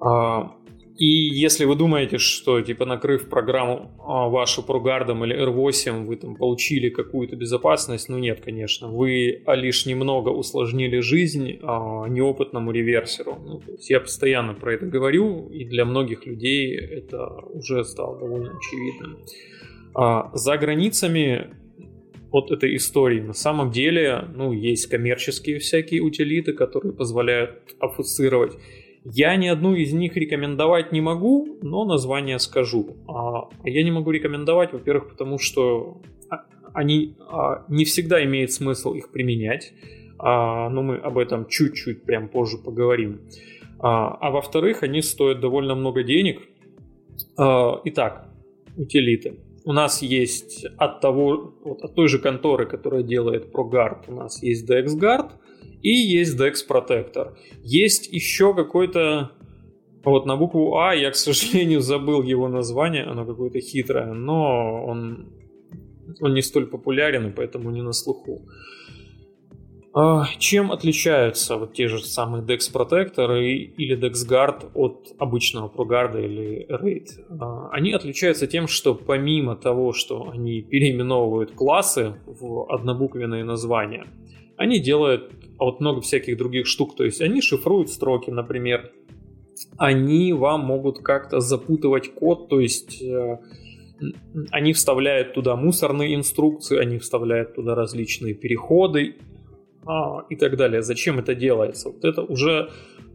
А, 0.01 0.53
и 0.99 1.07
если 1.07 1.65
вы 1.65 1.77
думаете, 1.77 2.19
что 2.19 2.61
типа 2.61 2.85
накрыв 2.85 3.29
программу 3.29 3.93
а, 4.05 4.29
вашу 4.29 4.63
ProGuard 4.63 5.13
или 5.25 5.47
R8, 5.47 6.05
вы 6.05 6.17
там 6.17 6.35
получили 6.35 6.89
какую-то 6.89 7.37
безопасность, 7.37 8.09
ну 8.09 8.19
нет, 8.19 8.41
конечно, 8.45 8.89
вы 8.89 9.43
а, 9.47 9.55
лишь 9.55 9.87
немного 9.87 10.31
усложнили 10.31 10.99
жизнь 10.99 11.61
а, 11.63 12.09
неопытному 12.09 12.73
реверсеру. 12.73 13.37
Ну, 13.47 13.61
то 13.61 13.73
есть 13.73 13.89
я 13.91 14.01
постоянно 14.01 14.55
про 14.55 14.75
это 14.75 14.87
говорю, 14.87 15.49
и 15.51 15.65
для 15.65 15.85
многих 15.85 16.27
людей 16.27 16.77
это 16.77 17.29
уже 17.53 17.85
стало 17.85 18.19
довольно 18.19 18.59
очевидным. 18.59 19.19
А, 19.95 20.33
за 20.35 20.57
границами 20.57 21.55
от 22.33 22.51
этой 22.51 22.75
истории. 22.75 23.21
На 23.21 23.35
самом 23.35 23.71
деле, 23.71 24.25
ну, 24.35 24.53
есть 24.53 24.87
коммерческие 24.87 25.61
всякие 25.61 26.01
утилиты, 26.03 26.55
которые 26.55 26.93
позволяют 26.93 27.63
офуцировать 27.79 28.55
я 29.13 29.37
ни 29.37 29.47
одну 29.47 29.75
из 29.75 29.93
них 29.93 30.17
рекомендовать 30.17 30.93
не 30.93 31.01
могу, 31.01 31.59
но 31.63 31.85
название 31.85 32.39
скажу. 32.39 32.97
А, 33.09 33.49
я 33.65 33.83
не 33.83 33.91
могу 33.91 34.11
рекомендовать, 34.11 34.73
во-первых, 34.73 35.11
потому 35.11 35.39
что 35.39 36.01
а, 36.29 36.45
они 36.75 37.17
а, 37.21 37.65
не 37.69 37.85
всегда 37.85 38.23
имеет 38.25 38.53
смысл 38.53 38.95
их 38.95 39.11
применять, 39.11 39.73
но 40.21 40.83
мы 40.83 40.97
об 40.97 41.17
этом 41.17 41.47
чуть-чуть 41.47 42.03
прям 42.03 42.29
позже 42.29 42.59
поговорим. 42.59 43.21
А 43.79 44.31
во-вторых, 44.33 44.83
они 44.83 45.01
стоят 45.01 45.39
довольно 45.39 45.77
много 45.77 46.03
денег. 46.03 46.41
Итак, 47.37 48.27
утилиты. 48.77 49.37
У 49.65 49.73
нас 49.73 50.03
есть 50.03 50.67
от 50.77 51.01
того, 51.01 51.55
вот 51.63 51.85
от 51.85 51.95
той 51.95 52.09
же 52.09 52.19
конторы, 52.19 52.67
которая 52.67 53.05
делает 53.05 53.55
ProGuard, 53.55 54.07
у 54.09 54.15
нас 54.17 54.43
есть 54.43 54.69
DexGuard– 54.69 55.31
и 55.83 55.91
есть 55.91 56.39
Dex 56.39 56.57
Protector. 56.69 57.37
Есть 57.63 58.13
еще 58.13 58.55
какой-то... 58.55 59.33
Вот 60.05 60.27
на 60.27 60.37
букву 60.37 60.79
А 60.79 60.95
я, 60.95 61.11
к 61.11 61.17
сожалению, 61.17 61.81
забыл 61.81 62.23
его 62.23 62.49
название, 62.49 63.05
оно 63.05 63.27
какое-то 63.27 63.61
хитрое, 63.61 64.13
но 64.13 64.85
он, 64.85 65.29
он 66.21 66.35
не 66.35 66.43
столь 66.43 66.67
популярен, 66.67 67.29
и 67.29 67.33
поэтому 67.33 67.71
не 67.71 67.83
на 67.83 67.93
слуху. 67.93 68.47
А, 69.95 70.27
чем 70.39 70.71
отличаются 70.71 71.57
вот 71.57 71.73
те 71.73 71.89
же 71.89 71.99
самые 71.99 72.45
Dex 72.45 72.73
Protector 72.73 73.43
или 73.43 73.99
Dex 73.99 74.13
Guard 74.29 74.71
от 74.75 75.15
обычного 75.19 75.69
ProGuard 75.69 76.25
или 76.25 76.67
Raid? 76.71 77.07
А, 77.41 77.71
они 77.71 77.93
отличаются 77.93 78.47
тем, 78.47 78.69
что 78.69 78.95
помимо 78.95 79.57
того, 79.57 79.93
что 79.93 80.31
они 80.31 80.63
переименовывают 80.63 81.53
классы 81.53 82.15
в 82.27 82.73
однобуквенные 82.73 83.45
названия, 83.45 84.07
они 84.57 84.79
делают 84.79 85.33
вот 85.59 85.81
много 85.81 86.01
всяких 86.01 86.37
других 86.37 86.67
штук. 86.67 86.97
То 86.97 87.05
есть 87.05 87.21
они 87.21 87.41
шифруют 87.41 87.91
строки, 87.91 88.31
например. 88.31 88.93
Они 89.77 90.33
вам 90.33 90.61
могут 90.61 91.01
как-то 91.01 91.41
запутывать 91.41 92.15
код, 92.15 92.49
то 92.49 92.61
есть 92.61 93.03
э, 93.03 93.39
они 94.51 94.73
вставляют 94.73 95.35
туда 95.35 95.57
мусорные 95.57 96.15
инструкции, 96.15 96.79
они 96.79 96.99
вставляют 96.99 97.55
туда 97.55 97.75
различные 97.75 98.35
переходы 98.35 99.17
а, 99.85 100.25
и 100.29 100.37
так 100.37 100.57
далее. 100.57 100.83
Зачем 100.83 101.19
это 101.19 101.35
делается? 101.35 101.91
Вот 101.91 102.05
это 102.05 102.23
уже 102.23 102.71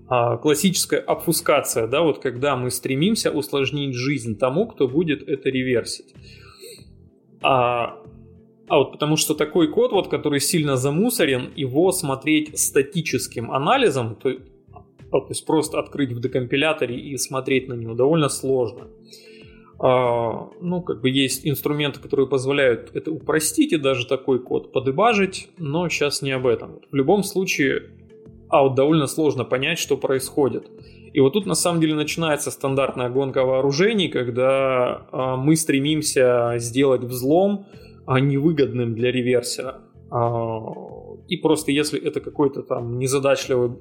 а, 0.07 0.37
классическая 0.37 0.99
обфускация, 0.99 1.87
да, 1.87 2.01
вот 2.01 2.19
когда 2.19 2.55
мы 2.57 2.71
стремимся 2.71 3.31
усложнить 3.31 3.95
жизнь 3.95 4.37
тому, 4.37 4.67
кто 4.67 4.87
будет 4.87 5.27
это 5.27 5.49
реверсить. 5.49 6.13
А 7.41 8.02
а 8.67 8.77
вот 8.77 8.93
потому 8.93 9.17
что 9.17 9.33
такой 9.33 9.67
код, 9.67 9.91
вот, 9.91 10.07
который 10.07 10.39
сильно 10.39 10.77
замусорен, 10.77 11.51
его 11.55 11.91
смотреть 11.91 12.57
статическим 12.57 13.51
анализом, 13.51 14.15
то, 14.15 14.29
а, 14.71 15.19
то 15.19 15.25
есть 15.29 15.45
просто 15.45 15.79
открыть 15.79 16.13
в 16.13 16.21
декомпиляторе 16.21 16.97
и 16.97 17.17
смотреть 17.17 17.67
на 17.67 17.73
него 17.73 17.93
довольно 17.93 18.29
сложно. 18.29 18.87
А, 19.79 20.49
ну, 20.61 20.81
как 20.81 21.01
бы 21.01 21.09
есть 21.09 21.45
инструменты, 21.45 21.99
которые 21.99 22.27
позволяют 22.27 22.91
это 22.93 23.11
упростить 23.11 23.73
и 23.73 23.77
даже 23.77 24.07
такой 24.07 24.39
код 24.39 24.71
подебажить, 24.71 25.49
но 25.57 25.89
сейчас 25.89 26.21
не 26.21 26.31
об 26.31 26.47
этом. 26.47 26.79
В 26.89 26.95
любом 26.95 27.23
случае, 27.23 27.91
а 28.49 28.63
вот 28.63 28.75
довольно 28.75 29.07
сложно 29.07 29.43
понять, 29.43 29.79
что 29.79 29.97
происходит. 29.97 30.69
И 31.11 31.19
вот 31.19 31.33
тут 31.33 31.45
на 31.45 31.53
самом 31.53 31.81
деле 31.81 31.95
начинается 31.95 32.49
стандартная 32.49 33.09
гонка 33.09 33.43
вооружений, 33.43 34.07
когда 34.07 35.05
а, 35.11 35.35
мы 35.35 35.57
стремимся 35.57 36.53
сделать 36.57 37.03
взлом, 37.03 37.65
невыгодным 38.07 38.95
для 38.95 39.11
реверсера. 39.11 39.81
А, 40.11 40.59
и 41.27 41.37
просто 41.37 41.71
если 41.71 41.99
это 41.99 42.19
какой-то 42.19 42.61
там 42.63 42.99
незадачливый 42.99 43.77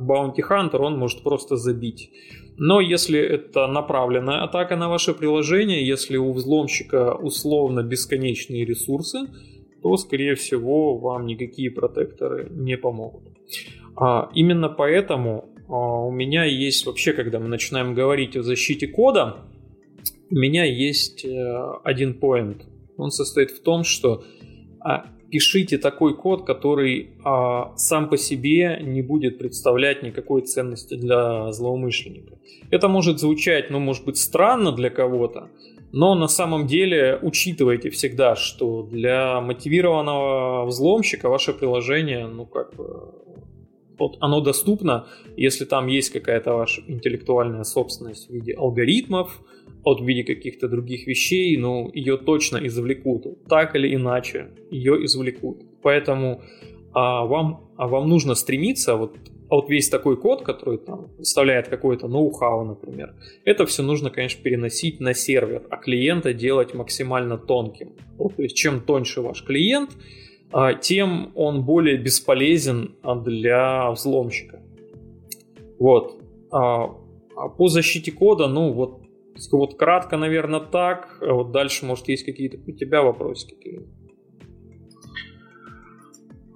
баунти-хантер, 0.00 0.80
он 0.82 0.98
может 0.98 1.22
просто 1.22 1.56
забить. 1.56 2.10
Но 2.58 2.80
если 2.80 3.20
это 3.20 3.66
направленная 3.66 4.42
атака 4.42 4.76
на 4.76 4.88
ваше 4.88 5.12
приложение, 5.14 5.86
если 5.86 6.16
у 6.16 6.32
взломщика 6.32 7.14
условно 7.14 7.82
бесконечные 7.82 8.64
ресурсы, 8.64 9.28
то, 9.82 9.96
скорее 9.96 10.34
всего, 10.34 10.96
вам 10.96 11.26
никакие 11.26 11.70
протекторы 11.70 12.48
не 12.50 12.76
помогут. 12.76 13.22
А, 13.94 14.30
именно 14.34 14.68
поэтому 14.68 15.50
у 15.68 16.10
меня 16.10 16.44
есть 16.44 16.86
вообще, 16.86 17.12
когда 17.12 17.40
мы 17.40 17.48
начинаем 17.48 17.94
говорить 17.94 18.36
о 18.36 18.42
защите 18.42 18.86
кода, 18.86 19.36
у 20.30 20.34
меня 20.34 20.64
есть 20.64 21.24
э, 21.24 21.72
один 21.84 22.14
поинт. 22.14 22.66
Он 22.96 23.10
состоит 23.10 23.50
в 23.50 23.60
том, 23.60 23.84
что 23.84 24.24
а, 24.80 25.06
пишите 25.30 25.78
такой 25.78 26.16
код, 26.16 26.46
который 26.46 27.10
а, 27.24 27.72
сам 27.76 28.08
по 28.08 28.16
себе 28.16 28.78
не 28.82 29.02
будет 29.02 29.38
представлять 29.38 30.02
никакой 30.02 30.42
ценности 30.42 30.94
для 30.94 31.52
злоумышленника. 31.52 32.38
Это 32.70 32.88
может 32.88 33.18
звучать, 33.18 33.70
ну, 33.70 33.78
может 33.78 34.04
быть, 34.04 34.16
странно 34.16 34.72
для 34.72 34.90
кого-то, 34.90 35.48
но 35.92 36.14
на 36.14 36.28
самом 36.28 36.66
деле 36.66 37.18
учитывайте 37.22 37.90
всегда, 37.90 38.36
что 38.36 38.82
для 38.82 39.40
мотивированного 39.40 40.66
взломщика 40.66 41.28
ваше 41.28 41.52
приложение, 41.52 42.26
ну, 42.26 42.46
как 42.46 42.74
бы, 42.74 43.14
вот 43.98 44.16
оно 44.20 44.40
доступно, 44.40 45.06
если 45.36 45.64
там 45.64 45.86
есть 45.86 46.10
какая-то 46.10 46.52
ваша 46.52 46.82
интеллектуальная 46.86 47.64
собственность 47.64 48.28
в 48.28 48.32
виде 48.32 48.52
алгоритмов, 48.52 49.40
от 49.84 50.00
в 50.00 50.04
виде 50.04 50.24
каких-то 50.24 50.68
других 50.68 51.06
вещей, 51.06 51.56
ну, 51.56 51.90
ее 51.94 52.16
точно 52.16 52.58
извлекут. 52.66 53.44
Так 53.48 53.76
или 53.76 53.94
иначе, 53.94 54.48
ее 54.70 55.04
извлекут. 55.04 55.62
Поэтому 55.80 56.42
а, 56.92 57.24
вам, 57.24 57.70
а 57.76 57.86
вам 57.86 58.08
нужно 58.08 58.34
стремиться, 58.34 58.96
вот, 58.96 59.14
а 59.48 59.54
вот 59.54 59.70
весь 59.70 59.88
такой 59.88 60.16
код, 60.16 60.42
который 60.42 60.78
там 60.78 61.08
представляет 61.16 61.68
какой-то 61.68 62.08
ноу-хау, 62.08 62.64
например, 62.64 63.14
это 63.44 63.64
все 63.64 63.84
нужно, 63.84 64.10
конечно, 64.10 64.42
переносить 64.42 64.98
на 64.98 65.14
сервер, 65.14 65.62
а 65.70 65.76
клиента 65.76 66.32
делать 66.32 66.74
максимально 66.74 67.38
тонким. 67.38 67.92
Вот, 68.18 68.34
то 68.34 68.42
есть 68.42 68.56
чем 68.56 68.80
тоньше 68.80 69.20
ваш 69.20 69.44
клиент, 69.44 69.90
тем 70.80 71.32
он 71.34 71.64
более 71.64 71.98
бесполезен 71.98 72.96
для 73.24 73.90
взломщика. 73.90 74.62
Вот. 75.78 76.20
А, 76.50 76.94
а 77.36 77.48
по 77.48 77.68
защите 77.68 78.12
кода, 78.12 78.46
ну 78.48 78.72
вот 78.72 79.02
вот 79.52 79.76
кратко, 79.76 80.16
наверное, 80.16 80.60
так. 80.60 81.18
А 81.20 81.34
вот 81.34 81.52
дальше, 81.52 81.84
может, 81.84 82.08
есть 82.08 82.24
какие-то 82.24 82.58
у 82.66 82.72
тебя 82.72 83.02
вопросики? 83.02 83.82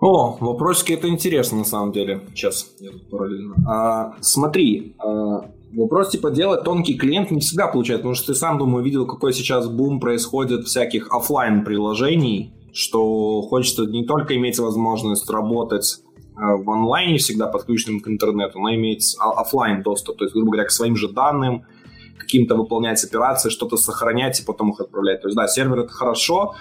О, 0.00 0.38
вопросики 0.40 0.92
это 0.92 1.08
интересно 1.08 1.58
на 1.58 1.64
самом 1.64 1.92
деле. 1.92 2.22
Сейчас 2.34 2.74
я 2.80 2.90
тут 2.90 3.10
параллельно. 3.10 3.54
А, 3.68 4.16
смотри, 4.22 4.94
а, 4.98 5.50
вопрос 5.74 6.10
типа 6.10 6.30
делать 6.30 6.64
тонкий 6.64 6.94
клиент 6.94 7.30
не 7.30 7.40
всегда 7.40 7.66
получается, 7.66 8.02
потому 8.02 8.14
что 8.14 8.28
ты 8.28 8.34
сам, 8.34 8.56
думаю, 8.56 8.82
видел, 8.82 9.06
какой 9.06 9.34
сейчас 9.34 9.68
бум 9.68 10.00
происходит 10.00 10.66
всяких 10.66 11.12
офлайн 11.12 11.64
приложений, 11.64 12.54
что 12.72 13.42
хочется 13.42 13.84
не 13.84 14.04
только 14.04 14.36
иметь 14.36 14.58
возможность 14.58 15.28
работать 15.30 16.00
а, 16.36 16.56
в 16.56 16.70
онлайне 16.70 17.18
всегда 17.18 17.46
подключенным 17.46 18.00
к 18.00 18.08
интернету, 18.08 18.58
но 18.58 18.74
иметь 18.74 19.16
офлайн 19.18 19.82
доступ, 19.82 20.18
то 20.18 20.24
есть, 20.24 20.34
грубо 20.34 20.52
говоря, 20.52 20.66
к 20.66 20.70
своим 20.70 20.96
же 20.96 21.08
данным, 21.08 21.64
каким-то 22.18 22.54
выполнять 22.54 23.02
операции, 23.04 23.50
что-то 23.50 23.76
сохранять 23.76 24.40
и 24.40 24.44
потом 24.44 24.70
их 24.70 24.80
отправлять. 24.80 25.22
То 25.22 25.28
есть, 25.28 25.36
да, 25.36 25.48
сервер 25.48 25.80
это 25.80 25.92
хорошо, 25.92 26.54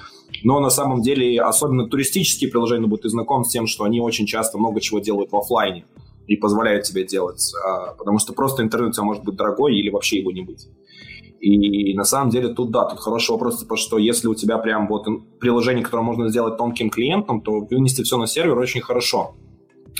но 0.44 0.60
на 0.60 0.70
самом 0.70 1.02
деле, 1.02 1.40
особенно 1.42 1.88
туристические 1.88 2.50
приложения, 2.50 2.88
будут 2.88 3.04
ты 3.04 3.10
знаком 3.10 3.44
с 3.44 3.50
тем, 3.50 3.68
что 3.68 3.84
они 3.84 4.02
очень 4.02 4.26
часто 4.26 4.58
много 4.58 4.82
чего 4.82 5.00
делают 5.00 5.32
в 5.32 5.36
офлайне 5.36 5.86
и 6.28 6.36
позволяют 6.36 6.84
тебе 6.86 7.06
делать, 7.06 7.54
а, 7.66 7.94
потому 7.94 8.20
что 8.20 8.34
просто 8.34 8.64
интернет 8.64 8.90
у 8.90 8.94
тебя 8.94 9.04
может 9.04 9.24
быть 9.24 9.36
дорогой 9.36 9.76
или 9.76 9.90
вообще 9.90 10.20
его 10.20 10.32
не 10.32 10.42
быть. 10.42 10.68
И 11.40 11.94
на 11.96 12.04
самом 12.04 12.30
деле 12.30 12.54
тут 12.54 12.72
да, 12.72 12.86
тут 12.86 13.00
хороший 13.00 13.32
вопрос, 13.32 13.60
типа, 13.60 13.78
что 13.78 13.98
если 13.98 14.28
у 14.28 14.36
тебя 14.36 14.58
прям 14.58 14.88
вот 14.88 15.08
приложение, 15.40 15.84
которое 15.84 16.04
можно 16.04 16.30
сделать 16.30 16.58
тонким 16.58 16.90
клиентом, 16.90 17.42
то 17.42 17.62
вынести 17.62 18.04
все 18.04 18.18
на 18.18 18.28
сервер 18.28 18.58
очень 18.58 18.82
хорошо. 18.82 19.36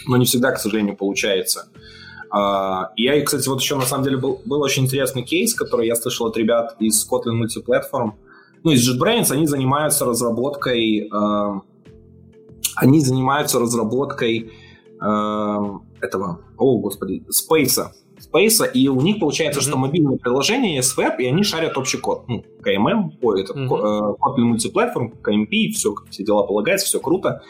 Но 0.08 0.18
не 0.18 0.26
всегда, 0.26 0.52
к 0.52 0.60
сожалению, 0.60 0.98
получается. 0.98 1.70
Uh, 2.32 2.86
я, 2.96 3.20
кстати, 3.24 3.50
вот 3.50 3.60
еще 3.60 3.76
на 3.76 3.86
самом 3.86 4.04
деле 4.04 4.18
был, 4.18 4.40
был 4.46 4.62
очень 4.62 4.84
интересный 4.84 5.24
кейс, 5.24 5.56
который 5.56 5.88
я 5.88 5.96
слышал 5.96 6.28
от 6.28 6.38
ребят 6.38 6.76
из 6.80 7.08
Kotlin 7.10 7.42
Multiplatform. 7.42 8.12
Ну, 8.64 8.72
из 8.72 8.88
JetBrains 8.88 9.32
они 9.32 9.48
занимаются 9.48 10.06
разработкой... 10.06 11.10
Uh, 11.10 11.62
они 12.76 13.00
занимаются 13.00 13.60
разработкой 13.60 14.52
uh, 15.02 15.80
этого... 16.02 16.42
О, 16.58 16.78
господи, 16.78 17.24
Space. 17.30 17.80
Space, 18.32 18.72
и 18.74 18.88
у 18.90 19.02
них 19.02 19.20
получается, 19.20 19.60
mm-hmm. 19.60 19.64
что 19.64 19.78
мобильное 19.78 20.18
приложение 20.18 20.76
есть 20.76 20.96
веб, 20.98 21.20
и 21.20 21.26
они 21.26 21.44
шарят 21.44 21.78
общий 21.78 21.98
код. 21.98 22.26
Ну, 22.28 22.44
KMM, 22.64 23.12
ой, 23.22 23.42
это 23.42 23.54
mm-hmm. 23.54 24.18
Kotlin 24.18 24.54
Multiplatform, 24.54 25.14
KMP, 25.22 25.72
все, 25.72 25.96
все 26.10 26.24
дела 26.24 26.44
полагается, 26.44 26.86
все 26.86 27.00
круто. 27.00 27.42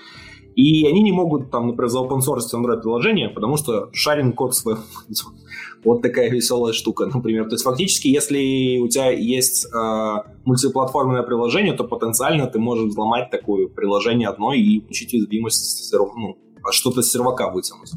И 0.56 0.86
они 0.86 1.02
не 1.04 1.12
могут, 1.12 1.52
там, 1.52 1.68
например, 1.68 1.90
заопенсорсить 1.90 2.54
Android-приложение, 2.54 3.30
потому 3.30 3.56
что 3.56 3.90
шаринг 3.94 4.36
код 4.36 4.56
свой. 4.56 4.76
вот 5.84 6.02
такая 6.02 6.30
веселая 6.30 6.74
штука, 6.74 7.06
например. 7.06 7.46
То 7.46 7.54
есть 7.56 7.64
фактически, 7.64 8.08
если 8.08 8.80
у 8.80 8.88
тебя 8.88 9.12
есть 9.12 9.68
э, 9.74 10.16
мультиплатформенное 10.46 11.24
приложение, 11.24 11.74
то 11.74 11.84
потенциально 11.84 12.48
ты 12.48 12.60
можешь 12.60 12.90
взломать 12.90 13.30
такое 13.30 13.68
приложение 13.68 14.28
одно 14.28 14.54
и 14.54 14.80
получить 14.80 15.14
уязвимость, 15.14 15.94
ну, 15.94 16.38
что-то 16.72 17.02
с 17.02 17.12
сервака 17.12 17.50
вытянуть. 17.50 17.92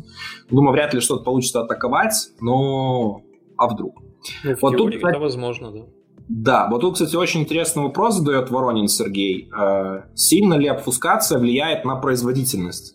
Думаю, 0.50 0.72
вряд 0.72 0.94
ли 0.94 1.00
что-то 1.00 1.24
получится 1.24 1.60
атаковать, 1.60 2.30
но 2.40 3.22
а 3.56 3.68
вдруг? 3.68 4.02
Ну, 4.44 4.56
вот 4.60 4.76
теории 4.76 4.98
тут, 4.98 5.10
это 5.10 5.18
возможно, 5.18 5.72
да. 5.72 5.80
Да, 6.28 6.68
вот 6.70 6.80
тут, 6.80 6.94
кстати, 6.94 7.16
очень 7.16 7.40
интересный 7.40 7.82
вопрос 7.82 8.14
задает 8.16 8.50
Воронин 8.50 8.88
Сергей. 8.88 9.50
Э, 9.56 10.04
сильно 10.14 10.54
ли 10.54 10.68
обфускация 10.68 11.38
влияет 11.38 11.84
на 11.84 11.96
производительность? 11.96 12.94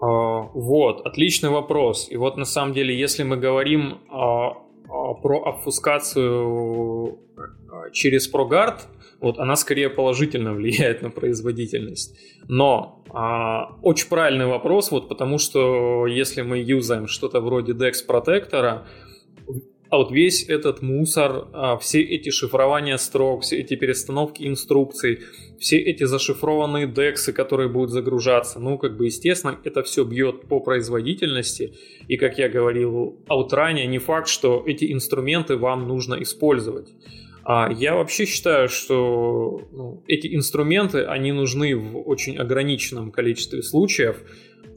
А, 0.00 0.42
вот, 0.52 1.06
отличный 1.06 1.50
вопрос. 1.50 2.08
И 2.10 2.16
вот 2.16 2.36
на 2.36 2.44
самом 2.44 2.74
деле, 2.74 2.98
если 2.98 3.22
мы 3.22 3.36
говорим 3.36 3.98
а, 4.10 4.48
а, 4.88 5.14
про 5.14 5.42
обфускацию 5.44 7.18
через 7.92 8.32
ProGuard, 8.32 8.80
вот 9.20 9.38
она 9.38 9.56
скорее 9.56 9.90
положительно 9.90 10.52
влияет 10.54 11.02
на 11.02 11.10
производительность. 11.10 12.16
Но 12.48 13.04
а, 13.10 13.76
очень 13.82 14.08
правильный 14.08 14.46
вопрос, 14.46 14.90
вот 14.90 15.08
потому 15.08 15.38
что 15.38 16.06
если 16.06 16.42
мы 16.42 16.58
юзаем 16.58 17.06
что-то 17.06 17.40
вроде 17.40 17.72
DEX 17.72 18.04
протектора, 18.06 18.86
а 19.88 19.98
вот 19.98 20.10
весь 20.10 20.48
этот 20.48 20.82
мусор, 20.82 21.48
а, 21.52 21.76
все 21.78 22.02
эти 22.02 22.30
шифрования 22.30 22.96
строк, 22.96 23.42
все 23.42 23.60
эти 23.60 23.76
перестановки 23.76 24.46
инструкций, 24.46 25.20
все 25.58 25.78
эти 25.78 26.04
зашифрованные 26.04 26.86
дексы, 26.86 27.32
которые 27.32 27.68
будут 27.68 27.90
загружаться, 27.90 28.58
ну, 28.58 28.78
как 28.78 28.96
бы, 28.96 29.06
естественно, 29.06 29.58
это 29.62 29.82
все 29.82 30.04
бьет 30.04 30.48
по 30.48 30.60
производительности. 30.60 31.74
И, 32.08 32.16
как 32.16 32.36
я 32.38 32.48
говорил 32.48 33.20
от 33.28 33.52
ранее, 33.52 33.86
не 33.86 33.98
факт, 33.98 34.28
что 34.28 34.62
эти 34.66 34.92
инструменты 34.92 35.56
вам 35.56 35.86
нужно 35.86 36.20
использовать. 36.20 36.88
А 37.48 37.70
я 37.70 37.94
вообще 37.94 38.26
считаю, 38.26 38.68
что 38.68 39.60
ну, 39.70 40.02
эти 40.08 40.34
инструменты, 40.34 41.04
они 41.04 41.30
нужны 41.30 41.76
в 41.76 42.00
очень 42.00 42.36
ограниченном 42.36 43.12
количестве 43.12 43.62
случаев. 43.62 44.16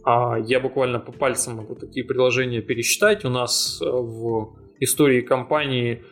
А 0.05 0.37
я 0.37 0.59
буквально 0.59 0.99
по 0.99 1.11
пальцам 1.11 1.55
могу 1.55 1.73
такие 1.73 2.05
приложения 2.05 2.61
пересчитать. 2.61 3.25
У 3.25 3.29
нас 3.29 3.81
э, 3.81 3.89
в 3.89 4.55
истории 4.79 5.21
компании 5.21 6.03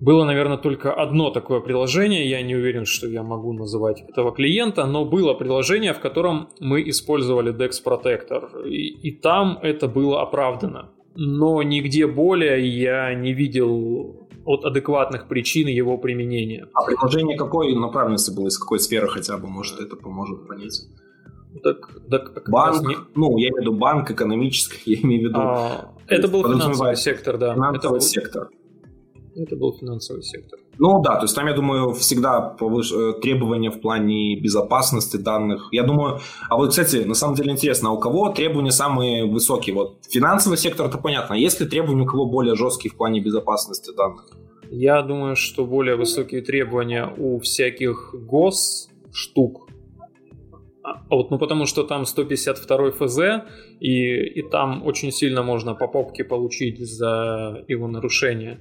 было, 0.00 0.24
наверное, 0.24 0.56
только 0.56 0.92
одно 0.92 1.30
такое 1.30 1.58
приложение. 1.58 2.30
Я 2.30 2.42
не 2.42 2.54
уверен, 2.54 2.84
что 2.84 3.08
я 3.08 3.24
могу 3.24 3.52
называть 3.52 4.04
этого 4.08 4.32
клиента, 4.32 4.86
но 4.86 5.04
было 5.04 5.34
приложение, 5.34 5.94
в 5.94 5.98
котором 5.98 6.48
мы 6.60 6.88
использовали 6.88 7.52
Dex 7.52 7.82
Protector. 7.84 8.68
И, 8.68 9.08
и 9.08 9.10
там 9.10 9.58
это 9.60 9.88
было 9.88 10.22
оправдано. 10.22 10.92
Но 11.16 11.60
нигде 11.64 12.06
более 12.06 12.64
я 12.68 13.12
не 13.14 13.32
видел 13.32 14.25
от 14.46 14.64
адекватных 14.64 15.28
причин 15.28 15.68
его 15.68 15.98
применения. 15.98 16.68
А 16.72 16.84
приложение 16.84 17.36
какой 17.36 17.74
направленности 17.74 18.30
было, 18.30 18.46
из 18.46 18.58
какой 18.58 18.78
сферы 18.78 19.08
хотя 19.08 19.36
бы, 19.36 19.48
может, 19.48 19.80
это 19.80 19.96
поможет 19.96 20.46
понять? 20.46 20.86
Так, 21.62 21.90
так, 22.10 22.48
банк, 22.48 22.86
не... 22.86 22.96
ну, 23.14 23.36
я 23.38 23.48
имею 23.48 23.56
в 23.56 23.60
виду 23.60 23.72
банк 23.72 24.10
экономический, 24.10 24.80
я 24.94 25.00
имею 25.02 25.22
в 25.22 25.28
виду... 25.30 25.40
А, 25.40 25.94
это 26.06 26.28
был 26.28 26.42
финансовый 26.42 26.96
сектор, 26.96 27.38
да. 27.38 27.54
Финансовый 27.54 27.78
это 27.78 27.88
был... 27.88 28.00
сектор. 28.00 28.48
Это 29.36 29.54
был 29.54 29.76
финансовый 29.78 30.22
сектор. 30.22 30.58
Ну 30.78 31.02
да, 31.02 31.16
то 31.16 31.22
есть 31.22 31.34
там, 31.34 31.46
я 31.46 31.54
думаю, 31.54 31.92
всегда 31.92 32.40
повыш... 32.40 32.92
Э, 32.92 33.12
требования 33.20 33.70
в 33.70 33.80
плане 33.80 34.40
безопасности 34.40 35.16
данных. 35.16 35.68
Я 35.72 35.82
думаю, 35.82 36.20
а 36.48 36.56
вот, 36.56 36.70
кстати, 36.70 37.04
на 37.04 37.14
самом 37.14 37.34
деле 37.34 37.52
интересно, 37.52 37.90
а 37.90 37.92
у 37.92 37.98
кого 37.98 38.30
требования 38.30 38.70
самые 38.70 39.26
высокие? 39.26 39.74
Вот 39.74 39.98
финансовый 40.08 40.56
сектор, 40.56 40.86
это 40.86 40.98
понятно. 40.98 41.34
А 41.34 41.38
есть 41.38 41.60
ли 41.60 41.66
требования 41.66 42.02
у 42.02 42.06
кого 42.06 42.26
более 42.26 42.54
жесткие 42.54 42.92
в 42.92 42.96
плане 42.96 43.20
безопасности 43.20 43.94
данных? 43.94 44.26
Я 44.70 45.02
думаю, 45.02 45.36
что 45.36 45.64
более 45.66 45.96
высокие 45.96 46.40
требования 46.40 47.12
у 47.16 47.38
всяких 47.38 48.14
гос 48.14 48.88
штук, 49.12 49.68
а 50.86 51.02
вот, 51.10 51.30
ну 51.30 51.38
потому 51.38 51.66
что 51.66 51.82
там 51.82 52.04
152 52.06 52.92
ФЗ, 52.92 53.18
и, 53.80 54.40
и 54.40 54.42
там 54.42 54.86
очень 54.86 55.10
сильно 55.10 55.42
можно 55.42 55.74
по 55.74 55.88
попке 55.88 56.22
получить 56.22 56.78
за 56.78 57.64
его 57.66 57.88
нарушение. 57.88 58.60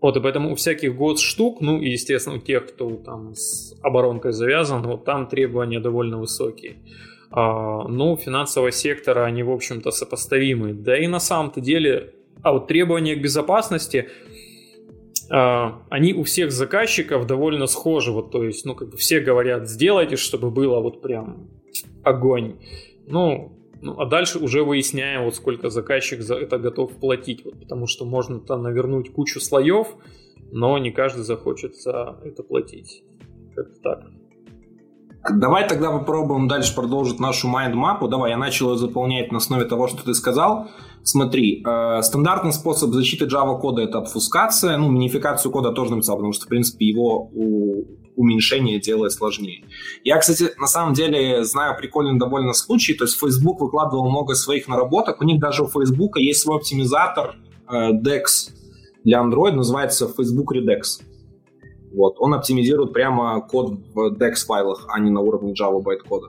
Вот, 0.00 0.16
и 0.16 0.20
поэтому 0.20 0.52
у 0.52 0.54
всяких 0.54 0.94
год 0.96 1.18
штук, 1.18 1.60
ну 1.60 1.80
и, 1.80 1.90
естественно, 1.90 2.36
у 2.36 2.38
тех, 2.38 2.66
кто 2.66 2.90
там 2.96 3.34
с 3.34 3.74
оборонкой 3.82 4.32
завязан, 4.32 4.82
вот 4.82 5.04
там 5.04 5.26
требования 5.26 5.80
довольно 5.80 6.18
высокие. 6.18 6.76
А, 7.30 7.88
но 7.88 8.16
финансового 8.16 8.70
сектора 8.70 9.24
они, 9.24 9.42
в 9.42 9.50
общем-то, 9.50 9.90
сопоставимы. 9.90 10.72
Да 10.72 10.96
и 10.96 11.06
на 11.06 11.18
самом-то 11.18 11.60
деле, 11.60 12.14
а 12.42 12.52
вот 12.52 12.68
требования 12.68 13.16
к 13.16 13.20
безопасности, 13.20 14.08
а, 15.30 15.82
они 15.90 16.14
у 16.14 16.22
всех 16.22 16.52
заказчиков 16.52 17.26
довольно 17.26 17.66
схожи. 17.66 18.12
Вот, 18.12 18.30
то 18.30 18.44
есть, 18.44 18.64
ну, 18.64 18.74
как 18.74 18.90
бы 18.90 18.96
все 18.96 19.20
говорят, 19.20 19.68
сделайте, 19.68 20.16
чтобы 20.16 20.50
было 20.50 20.80
вот 20.80 21.02
прям 21.02 21.48
огонь. 22.04 22.60
Ну, 23.06 23.63
ну, 23.84 24.00
а 24.00 24.06
дальше 24.06 24.38
уже 24.38 24.64
выясняем, 24.64 25.24
вот 25.24 25.36
сколько 25.36 25.68
заказчик 25.68 26.22
за 26.22 26.36
это 26.36 26.58
готов 26.58 26.96
платить, 26.96 27.44
вот, 27.44 27.60
потому 27.60 27.86
что 27.86 28.06
можно 28.06 28.40
там 28.40 28.62
навернуть 28.62 29.12
кучу 29.12 29.40
слоев, 29.40 29.88
но 30.50 30.78
не 30.78 30.90
каждый 30.90 31.22
захочет 31.22 31.76
за 31.76 32.18
это 32.24 32.42
платить. 32.42 33.04
Как-то 33.54 33.80
так. 33.82 34.00
Давай 35.30 35.68
тогда 35.68 35.90
попробуем 35.90 36.48
дальше 36.48 36.74
продолжить 36.74 37.20
нашу 37.20 37.48
майнд-мапу. 37.48 38.08
Давай, 38.08 38.30
я 38.30 38.36
начал 38.38 38.72
ее 38.72 38.78
заполнять 38.78 39.32
на 39.32 39.38
основе 39.38 39.64
того, 39.64 39.86
что 39.88 40.02
ты 40.02 40.14
сказал. 40.14 40.68
Смотри, 41.02 41.62
э, 41.62 42.02
стандартный 42.02 42.52
способ 42.52 42.90
защиты 42.92 43.26
Java 43.26 43.58
кода 43.58 43.82
это 43.82 43.98
обфускация. 43.98 44.76
Ну, 44.78 44.90
минификацию 44.90 45.52
кода 45.52 45.72
тоже 45.72 45.92
написал, 45.92 46.16
потому 46.16 46.32
что, 46.32 46.46
в 46.46 46.48
принципе, 46.48 46.86
его 46.86 47.30
у, 47.34 47.84
уменьшение 48.16 48.80
делает 48.80 49.12
сложнее. 49.12 49.64
Я, 50.04 50.18
кстати, 50.18 50.50
на 50.58 50.66
самом 50.66 50.94
деле 50.94 51.44
знаю 51.44 51.76
прикольный 51.76 52.18
довольно 52.18 52.52
случай. 52.52 52.94
То 52.94 53.04
есть 53.04 53.18
Facebook 53.18 53.60
выкладывал 53.60 54.08
много 54.08 54.34
своих 54.34 54.68
наработок. 54.68 55.20
У 55.20 55.24
них 55.24 55.40
даже 55.40 55.62
у 55.62 55.66
Facebook 55.66 56.18
есть 56.18 56.40
свой 56.40 56.56
оптимизатор 56.56 57.36
э, 57.68 57.92
DEX 57.92 58.52
для 59.04 59.20
Android, 59.20 59.52
называется 59.52 60.08
Facebook 60.08 60.54
Redux. 60.54 61.02
Вот. 61.94 62.16
Он 62.18 62.34
оптимизирует 62.34 62.92
прямо 62.92 63.40
код 63.40 63.78
в 63.94 64.14
DEX-файлах, 64.14 64.86
а 64.88 64.98
не 64.98 65.10
на 65.10 65.20
уровне 65.20 65.52
Java 65.52 65.80
байткода. 65.80 66.28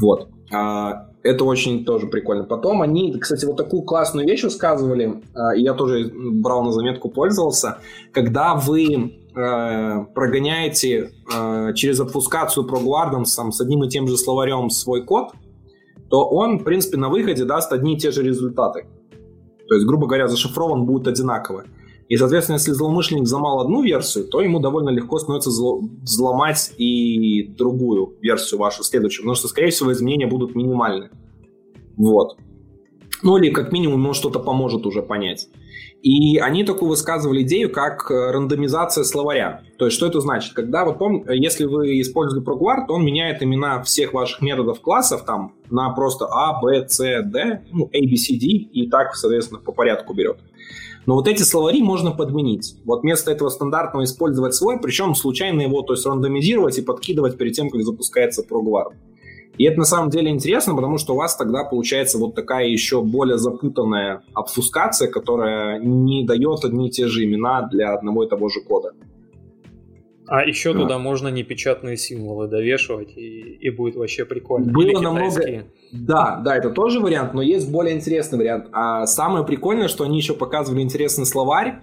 Вот. 0.00 0.28
А, 0.52 1.10
это 1.22 1.44
очень 1.44 1.84
тоже 1.84 2.06
прикольно. 2.06 2.44
Потом 2.44 2.80
они, 2.80 3.18
кстати, 3.18 3.44
вот 3.44 3.56
такую 3.56 3.82
классную 3.82 4.26
вещь 4.26 4.42
высказывали, 4.42 5.22
а, 5.34 5.54
и 5.54 5.62
я 5.62 5.74
тоже 5.74 6.10
брал 6.14 6.64
на 6.64 6.72
заметку, 6.72 7.10
пользовался. 7.10 7.78
Когда 8.12 8.54
вы 8.54 9.19
а, 9.40 10.04
прогоняете 10.14 11.12
через 11.74 12.00
обфускацию 12.00 12.66
ProGuardance 12.66 13.50
с 13.50 13.60
одним 13.60 13.84
и 13.84 13.88
тем 13.88 14.06
же 14.08 14.16
словарем 14.16 14.70
свой 14.70 15.04
код, 15.04 15.32
то 16.08 16.28
он, 16.28 16.58
в 16.58 16.64
принципе, 16.64 16.96
на 16.96 17.08
выходе 17.08 17.44
даст 17.44 17.72
одни 17.72 17.94
и 17.94 17.98
те 17.98 18.10
же 18.10 18.22
результаты. 18.22 18.86
То 19.68 19.74
есть, 19.76 19.86
грубо 19.86 20.06
говоря, 20.06 20.26
зашифрован 20.26 20.84
будет 20.84 21.06
одинаково. 21.06 21.64
И, 22.08 22.16
соответственно, 22.16 22.56
если 22.56 22.72
злоумышленник 22.72 23.22
взломал 23.22 23.60
одну 23.60 23.82
версию, 23.82 24.24
то 24.24 24.40
ему 24.40 24.58
довольно 24.58 24.90
легко 24.90 25.20
становится 25.20 25.50
взломать 25.50 26.72
и 26.76 27.44
другую 27.56 28.16
версию 28.20 28.58
вашу 28.58 28.82
следующую, 28.82 29.22
потому 29.22 29.36
что, 29.36 29.46
скорее 29.46 29.70
всего, 29.70 29.92
изменения 29.92 30.26
будут 30.26 30.56
минимальны. 30.56 31.10
Вот. 31.96 32.36
Ну 33.22 33.36
или 33.36 33.50
как 33.50 33.70
минимум 33.70 34.02
ему 34.02 34.12
что-то 34.12 34.40
поможет 34.40 34.86
уже 34.86 35.02
понять. 35.02 35.46
И 36.02 36.38
они 36.38 36.64
такую 36.64 36.88
высказывали 36.88 37.42
идею, 37.42 37.70
как 37.70 38.10
э, 38.10 38.30
рандомизация 38.30 39.04
словаря. 39.04 39.62
То 39.78 39.84
есть, 39.84 39.96
что 39.96 40.06
это 40.06 40.20
значит? 40.20 40.54
Когда 40.54 40.84
вот 40.84 40.98
пом... 40.98 41.24
если 41.28 41.66
вы 41.66 42.00
используете 42.00 42.44
ProGuard, 42.48 42.86
он 42.88 43.04
меняет 43.04 43.42
имена 43.42 43.82
всех 43.82 44.14
ваших 44.14 44.40
методов 44.40 44.80
классов 44.80 45.24
там 45.26 45.54
на 45.68 45.90
просто 45.90 46.26
A, 46.26 46.58
B, 46.62 46.88
C, 46.88 47.22
D, 47.22 47.62
ну, 47.70 47.90
A, 47.92 48.00
B, 48.00 48.16
C, 48.16 48.34
D, 48.34 48.46
и 48.46 48.88
так, 48.88 49.14
соответственно, 49.14 49.60
по 49.60 49.72
порядку 49.72 50.14
берет. 50.14 50.38
Но 51.04 51.16
вот 51.16 51.28
эти 51.28 51.42
словари 51.42 51.82
можно 51.82 52.12
подменить. 52.12 52.76
Вот 52.84 53.02
вместо 53.02 53.30
этого 53.30 53.48
стандартного 53.48 54.04
использовать 54.04 54.54
свой, 54.54 54.78
причем 54.80 55.14
случайно 55.14 55.60
его, 55.62 55.82
то 55.82 55.94
есть 55.94 56.06
рандомизировать 56.06 56.78
и 56.78 56.82
подкидывать 56.82 57.36
перед 57.36 57.52
тем, 57.52 57.68
как 57.68 57.82
запускается 57.82 58.42
ProGuard. 58.42 58.94
И 59.60 59.64
это 59.64 59.78
на 59.78 59.84
самом 59.84 60.08
деле 60.08 60.30
интересно, 60.30 60.74
потому 60.74 60.96
что 60.96 61.12
у 61.12 61.16
вас 61.16 61.36
тогда 61.36 61.64
получается 61.64 62.16
вот 62.16 62.34
такая 62.34 62.66
еще 62.66 63.02
более 63.02 63.36
запутанная 63.36 64.22
обфускация, 64.32 65.06
которая 65.06 65.78
не 65.78 66.24
дает 66.24 66.64
одни 66.64 66.88
и 66.88 66.90
те 66.90 67.08
же 67.08 67.24
имена 67.24 67.68
для 67.70 67.92
одного 67.92 68.24
и 68.24 68.28
того 68.30 68.48
же 68.48 68.62
кода. 68.62 68.92
А 70.26 70.46
еще 70.46 70.72
туда 70.72 70.98
можно 70.98 71.28
непечатные 71.28 71.98
символы 71.98 72.48
довешивать, 72.48 73.14
и, 73.14 73.58
и 73.60 73.68
будет 73.68 73.96
вообще 73.96 74.24
прикольно. 74.24 74.72
Было 74.72 74.82
Или 74.82 74.94
намного... 74.94 75.66
Да, 75.92 76.40
да, 76.42 76.56
это 76.56 76.70
тоже 76.70 76.98
вариант, 76.98 77.34
но 77.34 77.42
есть 77.42 77.70
более 77.70 77.94
интересный 77.94 78.38
вариант. 78.38 78.68
А 78.72 79.04
самое 79.04 79.44
прикольное, 79.44 79.88
что 79.88 80.04
они 80.04 80.16
еще 80.16 80.32
показывали 80.32 80.80
интересный 80.80 81.26
словарь. 81.26 81.82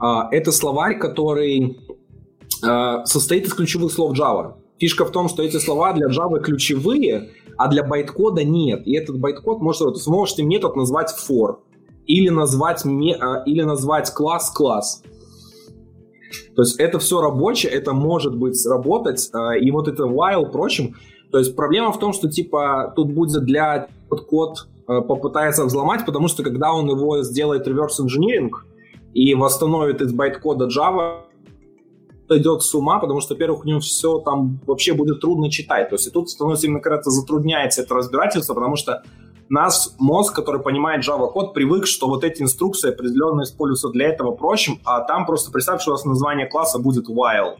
А, 0.00 0.26
это 0.32 0.50
словарь, 0.50 0.98
который 0.98 1.78
а, 2.66 3.04
состоит 3.04 3.46
из 3.46 3.54
ключевых 3.54 3.92
слов 3.92 4.18
Java. 4.18 4.54
Фишка 4.82 5.04
в 5.04 5.12
том, 5.12 5.28
что 5.28 5.44
эти 5.44 5.58
слова 5.58 5.92
для 5.92 6.08
Java 6.08 6.40
ключевые, 6.40 7.30
а 7.56 7.68
для 7.68 7.84
байткода 7.84 8.42
нет. 8.42 8.84
И 8.84 8.96
этот 8.96 9.16
байткод 9.16 9.60
может, 9.60 9.80
вы 9.80 10.12
можете 10.12 10.42
метод 10.42 10.74
назвать 10.74 11.14
for 11.28 11.58
или 12.04 12.30
назвать, 12.30 12.84
а, 12.84 13.44
или 13.46 13.62
назвать 13.62 14.12
класс-класс. 14.12 15.04
То 16.56 16.62
есть 16.62 16.80
это 16.80 16.98
все 16.98 17.20
рабочее, 17.20 17.70
это 17.70 17.92
может 17.92 18.36
быть 18.36 18.58
работать, 18.66 19.30
а, 19.32 19.56
и 19.56 19.70
вот 19.70 19.86
это 19.86 20.02
while, 20.02 20.50
прочим. 20.50 20.96
То 21.30 21.38
есть 21.38 21.54
проблема 21.54 21.92
в 21.92 22.00
том, 22.00 22.12
что 22.12 22.28
типа 22.28 22.92
тут 22.96 23.12
будет 23.12 23.44
для 23.44 23.86
вот 24.10 24.26
код 24.26 24.66
а, 24.88 25.00
попытается 25.00 25.64
взломать, 25.64 26.04
потому 26.04 26.26
что 26.26 26.42
когда 26.42 26.72
он 26.72 26.90
его 26.90 27.22
сделает 27.22 27.68
reverse 27.68 28.00
engineering 28.00 28.50
и 29.14 29.32
восстановит 29.36 30.00
из 30.00 30.12
байткода 30.12 30.66
Java, 30.66 31.20
идет 32.38 32.62
с 32.62 32.74
ума, 32.74 32.98
потому 32.98 33.20
что, 33.20 33.34
во-первых, 33.34 33.64
у 33.64 33.68
него 33.68 33.80
все 33.80 34.18
там 34.18 34.60
вообще 34.66 34.92
будет 34.92 35.20
трудно 35.20 35.50
читать. 35.50 35.88
То 35.88 35.96
есть 35.96 36.06
и 36.06 36.10
тут 36.10 36.30
становится 36.30 36.66
именно 36.66 36.80
когда-то 36.80 37.10
затрудняется 37.10 37.82
это 37.82 37.94
разбирательство, 37.94 38.54
потому 38.54 38.76
что 38.76 39.02
нас 39.48 39.94
мозг, 39.98 40.34
который 40.34 40.62
понимает 40.62 41.06
Java 41.06 41.30
код, 41.30 41.52
привык, 41.52 41.86
что 41.86 42.08
вот 42.08 42.24
эти 42.24 42.42
инструкции 42.42 42.90
определенно 42.90 43.42
используются 43.42 43.90
для 43.90 44.08
этого 44.08 44.32
прочим, 44.32 44.80
а 44.84 45.00
там 45.00 45.26
просто 45.26 45.50
представь, 45.50 45.82
что 45.82 45.90
у 45.90 45.94
вас 45.94 46.04
название 46.04 46.46
класса 46.46 46.78
будет 46.78 47.08
while. 47.08 47.56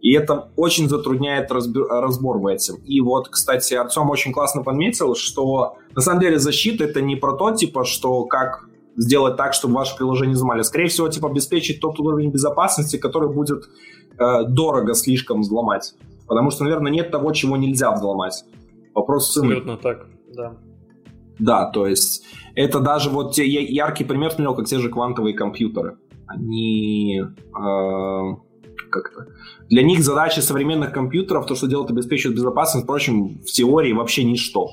И 0.00 0.12
это 0.14 0.50
очень 0.56 0.88
затрудняет 0.88 1.52
разбор, 1.52 1.86
разбор 1.88 2.38
в 2.38 2.46
этом. 2.48 2.76
И 2.84 3.00
вот, 3.00 3.28
кстати, 3.28 3.74
Артем 3.74 4.10
очень 4.10 4.32
классно 4.32 4.64
подметил, 4.64 5.14
что 5.14 5.76
на 5.94 6.02
самом 6.02 6.20
деле 6.20 6.40
защита 6.40 6.84
это 6.84 7.00
не 7.00 7.14
про 7.14 7.36
то, 7.36 7.52
типа, 7.52 7.84
что 7.84 8.24
как 8.24 8.64
сделать 8.96 9.36
так, 9.36 9.54
чтобы 9.54 9.74
ваше 9.74 9.96
приложение 9.96 10.34
взломали. 10.34 10.62
Скорее 10.62 10.88
всего, 10.88 11.08
типа, 11.08 11.28
обеспечить 11.30 11.80
тот 11.80 11.98
уровень 12.00 12.30
безопасности, 12.30 12.96
который 12.96 13.32
будет 13.32 13.64
э, 14.18 14.44
дорого 14.44 14.94
слишком 14.94 15.40
взломать. 15.40 15.94
Потому 16.26 16.50
что, 16.50 16.64
наверное, 16.64 16.92
нет 16.92 17.10
того, 17.10 17.32
чего 17.32 17.56
нельзя 17.56 17.92
взломать. 17.92 18.44
Вопрос 18.94 19.36
Абсолютно 19.36 19.76
так, 19.76 20.06
да. 20.34 20.56
Да, 21.38 21.70
то 21.70 21.86
есть 21.86 22.24
это 22.54 22.80
даже 22.80 23.10
вот 23.10 23.34
те, 23.34 23.46
яркий 23.46 24.04
пример 24.04 24.30
смотрел, 24.30 24.54
как 24.54 24.66
те 24.66 24.78
же 24.78 24.88
квантовые 24.90 25.34
компьютеры. 25.34 25.96
Они 26.26 27.20
э, 27.20 28.36
как-то 28.90 29.26
для 29.68 29.82
них 29.82 30.02
задача 30.02 30.42
современных 30.42 30.92
компьютеров, 30.92 31.46
то, 31.46 31.54
что 31.54 31.66
делают, 31.66 31.90
обеспечивает 31.90 32.36
безопасность, 32.36 32.84
впрочем, 32.84 33.40
в 33.40 33.46
теории 33.46 33.92
вообще 33.92 34.24
ничто. 34.24 34.68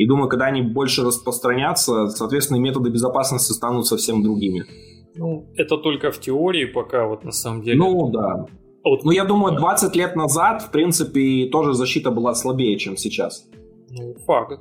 И 0.00 0.06
думаю, 0.06 0.30
когда 0.30 0.46
они 0.46 0.62
больше 0.62 1.02
распространятся, 1.02 2.06
соответственно, 2.06 2.56
методы 2.56 2.88
безопасности 2.88 3.52
станут 3.52 3.86
совсем 3.86 4.22
другими. 4.22 4.64
Ну, 5.14 5.44
это 5.56 5.76
только 5.76 6.10
в 6.10 6.18
теории 6.18 6.64
пока, 6.64 7.06
вот 7.06 7.22
на 7.22 7.32
самом 7.32 7.62
деле. 7.62 7.76
Ну, 7.76 8.08
да. 8.08 8.46
Вот, 8.82 9.04
ну, 9.04 9.10
я 9.10 9.26
думаю, 9.26 9.58
20 9.58 9.94
лет 9.96 10.16
назад, 10.16 10.62
в 10.62 10.70
принципе, 10.70 11.50
тоже 11.52 11.74
защита 11.74 12.10
была 12.10 12.32
слабее, 12.32 12.78
чем 12.78 12.96
сейчас. 12.96 13.46
Ну, 13.90 14.14
факт. 14.26 14.60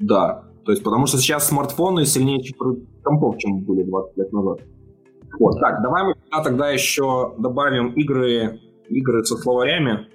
Да. 0.00 0.42
То 0.64 0.72
есть, 0.72 0.82
потому 0.82 1.06
что 1.06 1.18
сейчас 1.18 1.46
смартфоны 1.46 2.04
сильнее 2.04 2.42
компов, 3.04 3.38
чем 3.38 3.60
были 3.60 3.84
20 3.84 4.16
лет 4.16 4.32
назад. 4.32 4.58
Вот, 5.38 5.60
так, 5.60 5.82
давай 5.84 6.02
мы 6.02 6.14
тогда 6.42 6.70
еще 6.70 7.32
добавим 7.38 7.92
игры, 7.92 8.58
игры 8.88 9.24
со 9.24 9.36
словарями. 9.36 10.08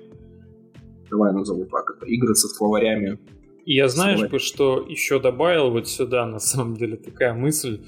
Давай 1.09 1.31
назову 1.31 1.63
так 1.63 1.95
это. 1.95 2.05
Игры 2.07 2.35
со 2.35 2.49
словарями. 2.49 3.19
Я 3.65 3.87
знаешь 3.87 4.29
бы, 4.29 4.39
что 4.39 4.85
еще 4.87 5.19
добавил 5.19 5.71
вот 5.71 5.87
сюда, 5.87 6.25
на 6.25 6.39
самом 6.39 6.75
деле, 6.75 6.97
такая 6.97 7.33
мысль. 7.33 7.81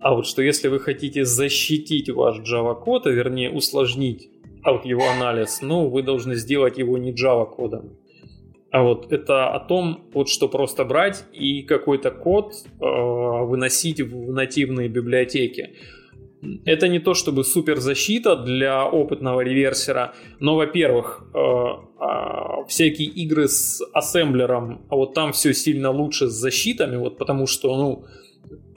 А 0.00 0.14
вот 0.14 0.26
что 0.26 0.42
если 0.42 0.68
вы 0.68 0.80
хотите 0.80 1.24
защитить 1.24 2.08
ваш 2.10 2.38
Java 2.38 2.74
код, 2.74 3.06
а 3.06 3.10
вернее 3.10 3.50
усложнить 3.50 4.30
а 4.62 4.72
вот 4.72 4.84
его 4.84 5.08
анализ, 5.08 5.62
ну, 5.62 5.88
вы 5.88 6.02
должны 6.02 6.34
сделать 6.34 6.78
его 6.78 6.98
не 6.98 7.12
Java 7.12 7.46
кодом. 7.46 7.96
А 8.70 8.82
вот 8.82 9.12
это 9.12 9.50
о 9.50 9.60
том, 9.60 10.10
вот 10.12 10.28
что 10.28 10.48
просто 10.48 10.84
брать 10.84 11.24
и 11.32 11.62
какой-то 11.62 12.10
код 12.10 12.52
э, 12.52 12.84
выносить 12.84 14.00
в 14.00 14.32
нативные 14.32 14.88
библиотеки. 14.88 15.70
Это 16.64 16.88
не 16.88 17.00
то 17.00 17.14
чтобы 17.14 17.44
супер 17.44 17.78
защита 17.78 18.36
для 18.36 18.86
опытного 18.86 19.40
реверсера, 19.40 20.14
но, 20.40 20.54
во-первых, 20.54 21.24
э, 21.34 21.38
э, 21.38 22.64
всякие 22.68 23.08
игры 23.08 23.48
с 23.48 23.82
ассемблером, 23.92 24.82
а 24.88 24.96
вот 24.96 25.14
там 25.14 25.32
все 25.32 25.52
сильно 25.52 25.90
лучше 25.90 26.28
с 26.28 26.32
защитами, 26.32 26.96
вот 26.96 27.18
потому 27.18 27.46
что, 27.46 27.76
ну, 27.76 28.04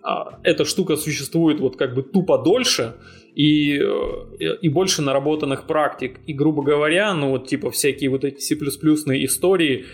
э, 0.04 0.32
эта 0.43 0.65
штука 0.65 0.95
существует 0.95 1.60
вот 1.60 1.76
как 1.76 1.93
бы 1.93 2.02
тупо 2.02 2.39
дольше, 2.39 2.95
и, 3.36 3.80
э, 3.80 4.58
и 4.62 4.69
больше 4.69 5.02
наработанных 5.02 5.67
практик. 5.67 6.19
И, 6.28 6.34
грубо 6.34 6.63
говоря, 6.63 7.13
ну 7.13 7.30
вот 7.30 7.47
типа 7.47 7.71
всякие 7.71 8.10
вот 8.10 8.24
эти 8.24 8.39
C++ 8.39 8.56
истории, 8.56 9.86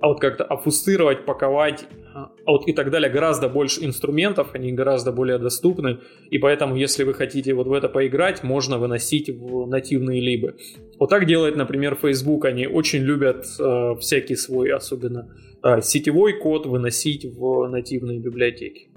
а 0.00 0.08
вот 0.08 0.20
как-то 0.20 0.44
офустировать, 0.44 1.24
паковать, 1.24 1.86
а 2.14 2.30
вот 2.46 2.68
и 2.68 2.72
так 2.72 2.90
далее, 2.90 3.10
гораздо 3.10 3.48
больше 3.48 3.84
инструментов, 3.84 4.50
они 4.54 4.72
гораздо 4.72 5.12
более 5.12 5.38
доступны, 5.38 5.98
и 6.30 6.38
поэтому, 6.38 6.76
если 6.76 7.04
вы 7.04 7.14
хотите 7.14 7.54
вот 7.54 7.66
в 7.66 7.72
это 7.72 7.88
поиграть, 7.88 8.42
можно 8.42 8.78
выносить 8.78 9.28
в 9.28 9.66
нативные 9.66 10.20
либы. 10.20 10.56
Вот 10.98 11.10
так 11.10 11.26
делает, 11.26 11.56
например, 11.56 11.96
Facebook, 12.00 12.44
они 12.44 12.66
очень 12.66 13.00
любят 13.00 13.46
э, 13.58 13.94
всякий 14.00 14.36
свой, 14.36 14.72
особенно 14.72 15.34
э, 15.62 15.80
сетевой 15.82 16.38
код, 16.38 16.66
выносить 16.66 17.24
в 17.24 17.68
нативные 17.68 18.18
библиотеки. 18.18 18.88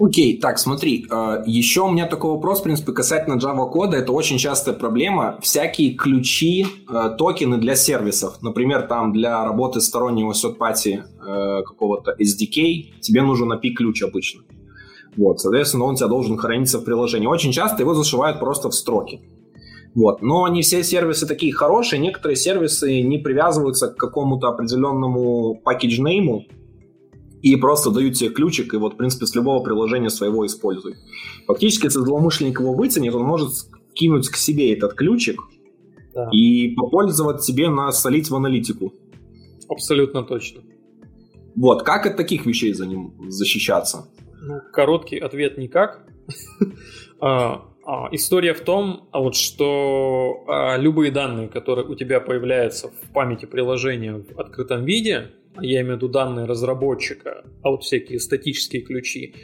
Окей, 0.00 0.38
так, 0.40 0.58
смотри, 0.58 1.06
э, 1.10 1.42
еще 1.44 1.82
у 1.82 1.90
меня 1.90 2.06
такой 2.06 2.30
вопрос, 2.30 2.60
в 2.60 2.62
принципе, 2.62 2.92
касательно 2.92 3.34
Java 3.34 3.70
кода. 3.70 3.98
Это 3.98 4.12
очень 4.12 4.38
частая 4.38 4.74
проблема. 4.74 5.38
Всякие 5.42 5.92
ключи, 5.92 6.64
э, 6.88 7.16
токены 7.18 7.58
для 7.58 7.76
сервисов. 7.76 8.40
Например, 8.40 8.82
там 8.82 9.12
для 9.12 9.44
работы 9.44 9.80
стороннего 9.80 10.32
сет-пати 10.32 11.04
какого-то 11.20 12.16
SDK 12.18 13.00
тебе 13.00 13.22
нужен 13.22 13.52
API-ключ 13.52 14.02
обычно. 14.02 14.42
Вот, 15.16 15.38
соответственно, 15.38 15.84
он 15.84 15.94
у 15.94 15.96
тебя 15.96 16.08
должен 16.08 16.38
храниться 16.38 16.78
в 16.78 16.84
приложении. 16.84 17.26
Очень 17.26 17.52
часто 17.52 17.82
его 17.82 17.94
зашивают 17.94 18.40
просто 18.40 18.70
в 18.70 18.74
строки. 18.74 19.20
Вот. 19.94 20.22
Но 20.22 20.48
не 20.48 20.62
все 20.62 20.82
сервисы 20.82 21.26
такие 21.26 21.52
хорошие, 21.52 22.00
некоторые 22.00 22.36
сервисы 22.36 23.02
не 23.02 23.18
привязываются 23.18 23.88
к 23.88 23.96
какому-то 23.96 24.48
определенному 24.48 25.60
package-нейму, 25.64 26.46
и 27.42 27.56
просто 27.56 27.90
дают 27.90 28.14
тебе 28.14 28.30
ключик, 28.30 28.74
и 28.74 28.76
вот, 28.76 28.94
в 28.94 28.96
принципе, 28.96 29.26
с 29.26 29.34
любого 29.34 29.62
приложения 29.62 30.10
своего 30.10 30.46
используй. 30.46 30.96
Фактически, 31.46 31.86
если 31.86 31.98
злоумышленник 32.00 32.60
его 32.60 32.74
вытянет, 32.74 33.14
он 33.14 33.24
может 33.24 33.52
кинуть 33.94 34.28
к 34.28 34.36
себе 34.36 34.72
этот 34.72 34.94
ключик 34.94 35.40
да. 36.14 36.28
и 36.32 36.74
попользоваться 36.74 37.52
себе 37.52 37.68
на 37.68 37.90
солить 37.92 38.30
в 38.30 38.36
аналитику. 38.36 38.92
Абсолютно 39.68 40.22
точно. 40.22 40.62
Вот, 41.56 41.82
как 41.82 42.06
от 42.06 42.16
таких 42.16 42.46
вещей 42.46 42.72
за 42.72 42.86
ним 42.86 43.14
защищаться? 43.28 44.08
Ну, 44.40 44.60
короткий 44.72 45.18
ответ 45.18 45.58
никак. 45.58 46.06
а, 47.20 47.64
а, 47.84 48.08
история 48.12 48.54
в 48.54 48.60
том, 48.60 49.08
а 49.12 49.20
вот, 49.20 49.34
что 49.34 50.44
любые 50.78 51.10
данные, 51.10 51.48
которые 51.48 51.86
у 51.86 51.94
тебя 51.94 52.20
появляются 52.20 52.88
в 52.88 53.12
памяти 53.12 53.46
приложения 53.46 54.14
в 54.14 54.38
открытом 54.38 54.84
виде, 54.84 55.30
я 55.60 55.80
имею 55.80 55.94
в 55.94 55.96
виду 55.96 56.08
данные 56.08 56.46
разработчика, 56.46 57.44
а 57.62 57.70
вот 57.70 57.82
всякие 57.82 58.20
статические 58.20 58.82
ключи, 58.82 59.34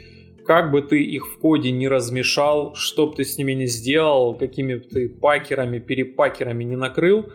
как 0.45 0.71
бы 0.71 0.81
ты 0.81 1.03
их 1.03 1.27
в 1.27 1.39
коде 1.39 1.71
не 1.71 1.87
размешал, 1.87 2.73
что 2.75 3.07
бы 3.07 3.15
ты 3.15 3.25
с 3.25 3.37
ними 3.37 3.51
не 3.51 3.67
сделал, 3.67 4.33
какими 4.33 4.75
бы 4.75 4.85
ты 4.85 5.09
пакерами, 5.09 5.79
перепакерами 5.79 6.63
не 6.63 6.77
накрыл, 6.77 7.25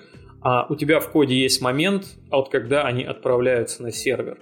а 0.40 0.66
у 0.68 0.74
тебя 0.76 0.98
в 0.98 1.10
коде 1.10 1.38
есть 1.38 1.60
момент, 1.60 2.16
а 2.30 2.38
вот 2.38 2.48
когда 2.48 2.84
они 2.84 3.04
отправляются 3.04 3.82
на 3.82 3.92
сервер. 3.92 4.38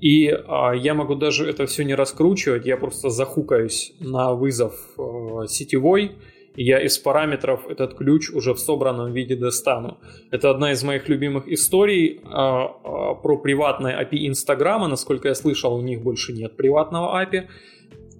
И 0.00 0.28
а, 0.28 0.72
я 0.72 0.94
могу 0.94 1.14
даже 1.14 1.48
это 1.48 1.66
все 1.66 1.84
не 1.84 1.94
раскручивать, 1.94 2.66
я 2.66 2.76
просто 2.76 3.10
захукаюсь 3.10 3.94
на 4.00 4.34
вызов 4.34 4.74
а, 4.98 5.46
сетевой, 5.46 6.12
я 6.56 6.80
из 6.80 6.98
параметров 6.98 7.66
этот 7.68 7.94
ключ 7.94 8.30
уже 8.30 8.54
в 8.54 8.58
собранном 8.58 9.12
виде 9.12 9.36
достану. 9.36 9.98
Это 10.30 10.50
одна 10.50 10.72
из 10.72 10.82
моих 10.82 11.08
любимых 11.08 11.48
историй 11.48 12.20
а, 12.24 12.64
а, 12.64 13.14
про 13.14 13.38
приватное 13.38 14.02
API 14.02 14.26
Инстаграма. 14.28 14.88
Насколько 14.88 15.28
я 15.28 15.34
слышал, 15.34 15.74
у 15.74 15.82
них 15.82 16.02
больше 16.02 16.32
нет 16.32 16.56
приватного 16.56 17.22
API. 17.22 17.46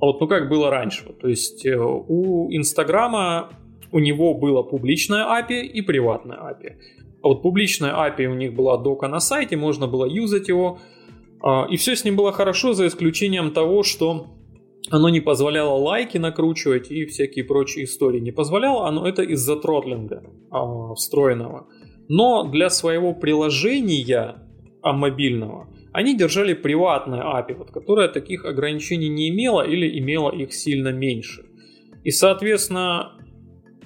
А 0.01 0.07
вот 0.07 0.21
ну 0.21 0.29
как 0.29 0.49
было 0.49 0.71
раньше. 0.71 1.05
То 1.21 1.29
есть 1.29 1.65
э, 1.65 1.77
у 1.79 2.49
Инстаграма 2.51 3.51
у 3.93 3.99
него 3.99 4.35
было 4.35 4.63
публичное 4.63 5.25
API 5.25 5.63
и 5.63 5.81
приватное 5.81 6.37
API. 6.37 6.77
А 7.23 7.29
вот 7.29 7.43
публичное 7.43 7.93
API 7.93 8.27
у 8.27 8.35
них 8.35 8.55
была 8.55 8.77
дока 8.77 9.09
на 9.09 9.21
сайте, 9.21 9.57
можно 9.57 9.87
было 9.87 10.05
юзать 10.05 10.49
его. 10.49 10.79
А, 11.43 11.67
и 11.71 11.77
все 11.77 11.97
с 11.97 12.05
ним 12.05 12.17
было 12.17 12.33
хорошо, 12.33 12.75
за 12.75 12.87
исключением 12.87 13.53
того, 13.53 13.83
что 13.83 14.36
оно 14.91 15.09
не 15.09 15.21
позволяло 15.21 15.75
лайки 15.77 16.19
накручивать 16.19 16.91
и 16.91 17.07
всякие 17.07 17.45
прочие 17.45 17.85
истории. 17.85 18.21
Не 18.21 18.33
позволяло 18.33 18.89
оно 18.89 19.07
это 19.07 19.23
из-за 19.23 19.57
тротлинга 19.57 20.23
а, 20.51 20.95
встроенного. 20.95 21.69
Но 22.09 22.45
для 22.45 22.71
своего 22.71 23.15
приложения 23.15 24.37
а, 24.83 24.93
мобильного 24.93 25.69
они 25.93 26.17
держали 26.17 26.53
приватное 26.53 27.23
API, 27.23 27.55
вот, 27.55 27.71
которое 27.71 28.09
таких 28.09 28.45
ограничений 28.45 29.09
не 29.09 29.31
имело 29.31 29.67
или 29.67 29.99
имело 29.99 30.31
их 30.31 30.53
сильно 30.53 30.93
меньше. 30.93 31.47
И, 32.05 32.11
соответственно, 32.11 33.13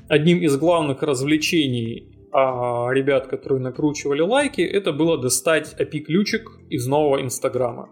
одним 0.09 0.43
из 0.43 0.57
главных 0.57 1.03
развлечений 1.03 2.11
а, 2.33 2.91
ребят, 2.93 3.29
которые 3.29 3.61
накручивали 3.61 4.21
лайки, 4.23 4.61
это 4.61 4.93
было 4.93 5.19
достать 5.19 5.75
API-ключик 5.79 6.51
из 6.69 6.87
нового 6.87 7.23
Инстаграма. 7.23 7.91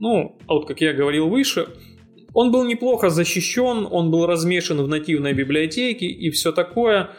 Ну, 0.00 0.36
а 0.46 0.54
вот 0.54 0.66
как 0.66 0.80
я 0.80 0.92
говорил 0.92 1.28
выше, 1.28 1.68
он 2.32 2.52
был 2.52 2.64
неплохо 2.64 3.10
защищен, 3.10 3.86
он 3.90 4.10
был 4.10 4.26
размешан 4.26 4.82
в 4.82 4.88
нативной 4.88 5.32
библиотеке 5.32 6.06
и 6.06 6.30
все 6.30 6.52
такое, 6.52 7.10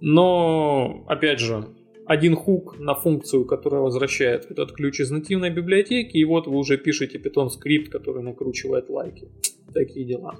но, 0.00 1.04
опять 1.08 1.40
же, 1.40 1.68
один 2.06 2.36
хук 2.36 2.78
на 2.78 2.94
функцию, 2.94 3.46
которая 3.46 3.80
возвращает 3.80 4.50
этот 4.50 4.72
ключ 4.72 5.00
из 5.00 5.10
нативной 5.10 5.50
библиотеки, 5.50 6.16
и 6.16 6.24
вот 6.24 6.46
вы 6.46 6.56
уже 6.56 6.76
пишете 6.76 7.18
Python 7.18 7.48
скрипт, 7.48 7.90
который 7.90 8.22
накручивает 8.22 8.90
лайки. 8.90 9.28
Такие 9.72 10.06
дела. 10.06 10.34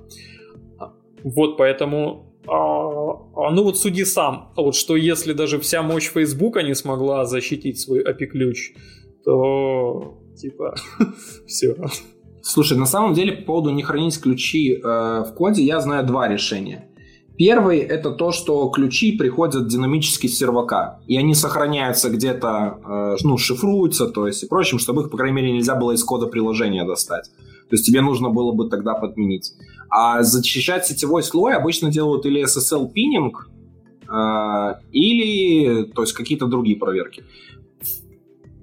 Вот 1.23 1.57
поэтому, 1.57 2.37
а, 2.47 3.47
а, 3.47 3.51
ну 3.51 3.63
вот 3.63 3.79
суди 3.79 4.05
сам, 4.05 4.53
вот 4.57 4.75
что 4.75 4.95
если 4.95 5.33
даже 5.33 5.59
вся 5.59 5.83
мощь 5.83 6.11
Фейсбука 6.11 6.63
не 6.63 6.75
смогла 6.75 7.25
защитить 7.25 7.81
свой 7.81 8.05
API-ключ, 8.05 8.75
то 9.25 10.21
типа 10.37 10.75
все. 11.47 11.75
Слушай, 12.47 12.77
на 12.77 12.85
самом 12.85 13.15
деле 13.15 13.33
по 13.33 13.43
поводу 13.45 13.71
не 13.71 13.83
хранить 13.83 14.21
ключи 14.21 14.75
э, 14.75 14.79
в 15.27 15.33
коде 15.35 15.63
я 15.63 15.81
знаю 15.81 16.07
два 16.07 16.29
решения. 16.29 16.87
Первый 17.39 17.79
это 17.79 18.11
то, 18.11 18.33
что 18.33 18.69
ключи 18.69 19.17
приходят 19.17 19.67
динамически 19.67 20.27
с 20.27 20.39
сервака, 20.39 21.01
и 21.07 21.17
они 21.17 21.35
сохраняются 21.35 22.11
где-то, 22.11 22.81
э, 22.85 23.17
ну, 23.25 23.39
шифруются, 23.39 24.09
то 24.09 24.27
есть 24.27 24.43
и 24.43 24.47
прочим, 24.47 24.79
чтобы 24.79 25.03
их, 25.03 25.11
по 25.11 25.17
крайней 25.17 25.37
мере, 25.37 25.53
нельзя 25.53 25.75
было 25.75 25.93
из 25.93 26.05
кода 26.05 26.27
приложения 26.27 26.85
достать. 26.85 27.31
То 27.71 27.77
есть 27.77 27.87
тебе 27.87 28.03
нужно 28.03 28.29
было 28.29 28.53
бы 28.53 28.69
тогда 28.69 28.93
подменить. 28.93 29.55
А 29.89 30.23
защищать 30.23 30.85
сетевой 30.85 31.23
слой 31.23 31.55
обычно 31.55 31.91
делают 31.91 32.27
или 32.27 32.45
SSL 32.45 32.93
пининг, 32.93 33.49
э, 34.07 34.75
или 34.93 35.85
то 35.85 36.03
есть 36.03 36.13
какие-то 36.13 36.47
другие 36.47 36.77
проверки. 36.77 37.25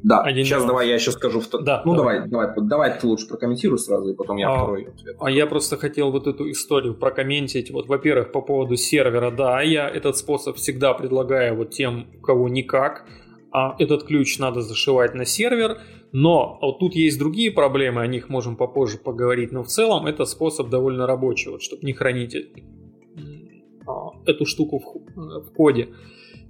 Да, 0.03 0.21
Один 0.21 0.45
сейчас 0.45 0.65
давай 0.65 0.87
я 0.87 0.95
еще 0.95 1.11
скажу. 1.11 1.41
Да, 1.61 1.83
ну 1.85 1.95
давай. 1.95 2.27
давай, 2.27 2.47
давай, 2.47 2.67
давай 2.67 2.99
ты 2.99 3.07
лучше 3.07 3.27
прокомментируй 3.27 3.77
сразу, 3.77 4.09
и 4.09 4.15
потом 4.15 4.37
я 4.37 4.49
а, 4.49 4.57
второй 4.57 4.83
ответ. 4.85 5.15
А 5.19 5.29
я 5.29 5.45
просто 5.45 5.77
хотел 5.77 6.11
вот 6.11 6.27
эту 6.27 6.49
историю 6.49 6.95
прокомментить. 6.95 7.71
Вот, 7.71 7.87
во-первых, 7.87 8.31
по 8.31 8.41
поводу 8.41 8.77
сервера, 8.77 9.29
да, 9.31 9.61
я 9.61 9.87
этот 9.87 10.17
способ 10.17 10.57
всегда 10.57 10.93
предлагаю 10.93 11.55
вот 11.55 11.69
тем, 11.71 12.07
у 12.17 12.21
кого 12.21 12.49
никак. 12.49 13.05
А 13.53 13.75
этот 13.79 14.03
ключ 14.03 14.39
надо 14.39 14.61
зашивать 14.61 15.13
на 15.13 15.25
сервер, 15.25 15.81
но 16.13 16.57
вот 16.61 16.79
тут 16.79 16.95
есть 16.95 17.19
другие 17.19 17.51
проблемы, 17.51 18.01
о 18.01 18.07
них 18.07 18.29
можем 18.29 18.55
попозже 18.55 18.97
поговорить, 18.97 19.51
но 19.51 19.63
в 19.63 19.67
целом 19.67 20.07
это 20.07 20.23
способ 20.23 20.69
довольно 20.69 21.05
рабочий, 21.05 21.49
вот, 21.51 21.61
чтобы 21.61 21.85
не 21.85 21.91
хранить 21.91 22.33
а, 23.85 24.11
эту 24.25 24.45
штуку 24.45 24.79
в, 24.79 25.41
в 25.41 25.53
коде. 25.53 25.89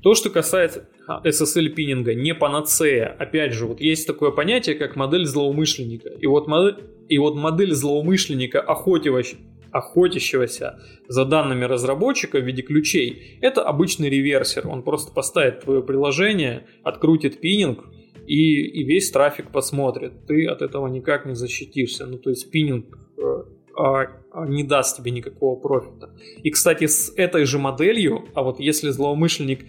То, 0.02 0.16
что 0.16 0.30
касается 0.30 0.90
SSL 1.08 1.70
пининга, 1.70 2.14
не 2.16 2.34
панацея. 2.34 3.16
Опять 3.20 3.54
же, 3.54 3.68
вот 3.68 3.82
есть 3.82 4.08
такое 4.08 4.32
понятие, 4.32 4.76
как 4.76 4.96
модель 4.96 5.26
злоумышленника. 5.26 6.10
И 6.10 6.26
вот 6.26 6.48
модель, 6.48 6.78
и 7.08 7.18
вот 7.18 7.36
модель 7.36 7.74
злоумышленника, 7.74 8.62
охотящегося 8.62 10.80
за 11.08 11.26
данными 11.26 11.66
разработчика 11.66 12.40
в 12.40 12.46
виде 12.46 12.64
ключей, 12.64 13.38
это 13.42 13.64
обычный 13.64 14.10
реверсер. 14.10 14.68
Он 14.68 14.84
просто 14.84 15.14
поставит 15.14 15.62
твое 15.62 15.84
приложение, 15.84 16.66
открутит 16.84 17.40
пининг, 17.40 17.86
и, 18.26 18.62
и 18.62 18.84
весь 18.84 19.12
трафик 19.12 19.52
посмотрит. 19.52 20.26
Ты 20.26 20.48
от 20.48 20.62
этого 20.62 20.88
никак 20.88 21.26
не 21.26 21.36
защитишься. 21.36 22.06
Ну, 22.06 22.18
то 22.18 22.30
есть 22.30 22.50
пининг 22.50 22.98
э, 23.18 23.44
а, 23.78 24.08
а, 24.32 24.48
не 24.48 24.64
даст 24.64 24.98
тебе 24.98 25.12
никакого 25.12 25.60
профита. 25.60 26.10
И, 26.44 26.50
кстати, 26.50 26.88
с 26.88 27.14
этой 27.16 27.46
же 27.46 27.60
моделью, 27.60 28.26
а 28.34 28.44
вот 28.44 28.60
если 28.60 28.90
злоумышленник 28.90 29.66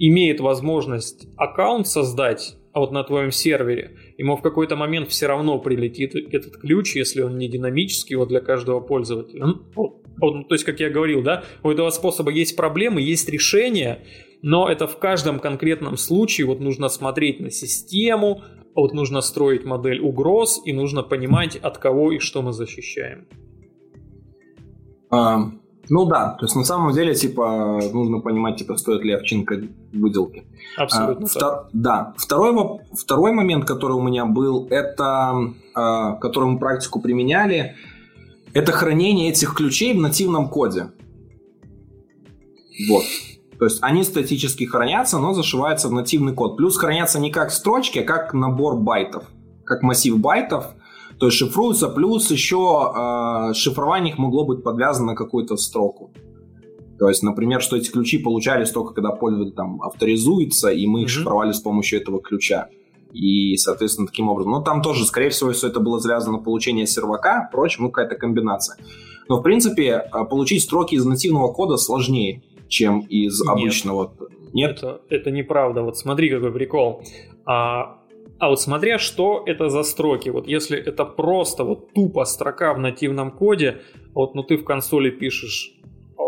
имеет 0.00 0.40
возможность 0.40 1.28
аккаунт 1.36 1.86
создать, 1.86 2.56
а 2.72 2.80
вот 2.80 2.90
на 2.90 3.04
твоем 3.04 3.30
сервере, 3.30 3.96
ему 4.16 4.36
в 4.36 4.42
какой-то 4.42 4.74
момент 4.74 5.08
все 5.08 5.26
равно 5.26 5.58
прилетит 5.58 6.14
этот 6.14 6.56
ключ, 6.56 6.96
если 6.96 7.20
он 7.20 7.36
не 7.36 7.48
динамический 7.48 8.16
вот 8.16 8.28
для 8.28 8.40
каждого 8.40 8.80
пользователя. 8.80 9.46
Вот, 9.74 10.02
вот, 10.16 10.48
то 10.48 10.54
есть, 10.54 10.64
как 10.64 10.80
я 10.80 10.88
говорил, 10.88 11.22
да, 11.22 11.44
у 11.62 11.70
этого 11.70 11.90
способа 11.90 12.30
есть 12.30 12.56
проблемы, 12.56 13.02
есть 13.02 13.28
решения, 13.28 14.00
но 14.42 14.68
это 14.68 14.86
в 14.86 14.98
каждом 14.98 15.38
конкретном 15.38 15.98
случае 15.98 16.46
вот 16.46 16.60
нужно 16.60 16.88
смотреть 16.88 17.40
на 17.40 17.50
систему, 17.50 18.42
вот 18.74 18.94
нужно 18.94 19.20
строить 19.20 19.64
модель 19.64 20.00
угроз 20.00 20.62
и 20.64 20.72
нужно 20.72 21.02
понимать, 21.02 21.56
от 21.56 21.76
кого 21.76 22.12
и 22.12 22.18
что 22.20 22.40
мы 22.40 22.52
защищаем. 22.52 23.26
Ну 25.90 26.06
да, 26.06 26.36
то 26.38 26.46
есть 26.46 26.54
на 26.54 26.62
самом 26.62 26.92
деле, 26.94 27.14
типа, 27.14 27.80
нужно 27.92 28.20
понимать, 28.20 28.56
типа, 28.56 28.76
стоит 28.76 29.02
ли 29.02 29.12
овчинка 29.12 29.60
выделки. 29.92 30.44
Абсолютно. 30.76 31.26
А, 31.26 31.28
втор... 31.28 31.68
Да. 31.72 32.14
Второй, 32.16 32.80
второй 32.92 33.32
момент, 33.32 33.64
который 33.64 33.94
у 33.94 34.00
меня 34.00 34.24
был, 34.24 34.68
это, 34.70 35.52
а, 35.74 36.12
который 36.12 36.50
мы 36.50 36.58
практику 36.60 37.00
применяли, 37.00 37.74
это 38.54 38.70
хранение 38.70 39.30
этих 39.30 39.52
ключей 39.52 39.92
в 39.92 40.00
нативном 40.00 40.48
коде. 40.48 40.92
Вот. 42.88 43.04
То 43.58 43.64
есть 43.64 43.78
они 43.82 44.04
статически 44.04 44.64
хранятся, 44.64 45.18
но 45.18 45.34
зашиваются 45.34 45.88
в 45.88 45.92
нативный 45.92 46.34
код. 46.34 46.56
Плюс 46.56 46.76
хранятся 46.78 47.18
не 47.18 47.32
как 47.32 47.50
строчки, 47.50 47.98
а 47.98 48.04
как 48.04 48.32
набор 48.32 48.76
байтов, 48.76 49.24
как 49.64 49.82
массив 49.82 50.16
байтов. 50.18 50.66
То 51.20 51.26
есть 51.26 51.36
шифруются, 51.36 51.88
плюс 51.88 52.30
еще 52.30 52.92
э, 52.96 53.52
шифрование 53.52 54.14
их 54.14 54.18
могло 54.18 54.46
быть 54.46 54.64
подвязано 54.64 55.08
на 55.08 55.14
какую-то 55.14 55.58
строку. 55.58 56.10
То 56.98 57.08
есть, 57.08 57.22
например, 57.22 57.60
что 57.60 57.76
эти 57.76 57.90
ключи 57.90 58.18
получались 58.18 58.70
только 58.70 58.94
когда 58.94 59.10
пользователь 59.10 59.54
там 59.54 59.82
авторизуется, 59.82 60.70
и 60.70 60.86
мы 60.86 61.02
их 61.02 61.06
mm-hmm. 61.06 61.10
шифровали 61.10 61.52
с 61.52 61.60
помощью 61.60 62.00
этого 62.00 62.22
ключа. 62.22 62.68
И, 63.12 63.54
соответственно, 63.56 64.06
таким 64.06 64.28
образом. 64.30 64.52
Но 64.52 64.62
там 64.62 64.80
тоже, 64.80 65.04
скорее 65.04 65.28
всего, 65.28 65.52
все 65.52 65.68
это 65.68 65.80
было 65.80 65.98
связано 65.98 66.38
получение 66.38 66.86
сервака, 66.86 67.50
прочим, 67.52 67.84
ну, 67.84 67.90
какая-то 67.90 68.16
комбинация. 68.18 68.78
Но, 69.28 69.40
в 69.40 69.42
принципе, 69.42 69.96
а, 69.96 70.24
получить 70.24 70.62
строки 70.62 70.94
из 70.94 71.04
нативного 71.04 71.52
кода 71.52 71.76
сложнее, 71.76 72.42
чем 72.68 73.00
из 73.00 73.40
Нет. 73.40 73.50
обычного. 73.50 74.12
Нет? 74.54 74.78
Это, 74.78 75.00
это 75.10 75.30
неправда. 75.30 75.82
Вот 75.82 75.98
смотри, 75.98 76.30
какой 76.30 76.50
прикол. 76.52 77.02
А, 77.44 77.99
а 78.40 78.48
вот 78.48 78.60
смотря, 78.60 78.98
что 78.98 79.42
это 79.46 79.68
за 79.68 79.82
строки. 79.82 80.30
Вот 80.30 80.48
если 80.48 80.78
это 80.78 81.04
просто 81.04 81.62
вот 81.62 81.92
тупо 81.92 82.24
строка 82.24 82.72
в 82.72 82.78
нативном 82.78 83.30
коде, 83.30 83.82
вот 84.14 84.34
ну 84.34 84.42
ты 84.42 84.56
в 84.56 84.64
консоли 84.64 85.10
пишешь 85.10 85.74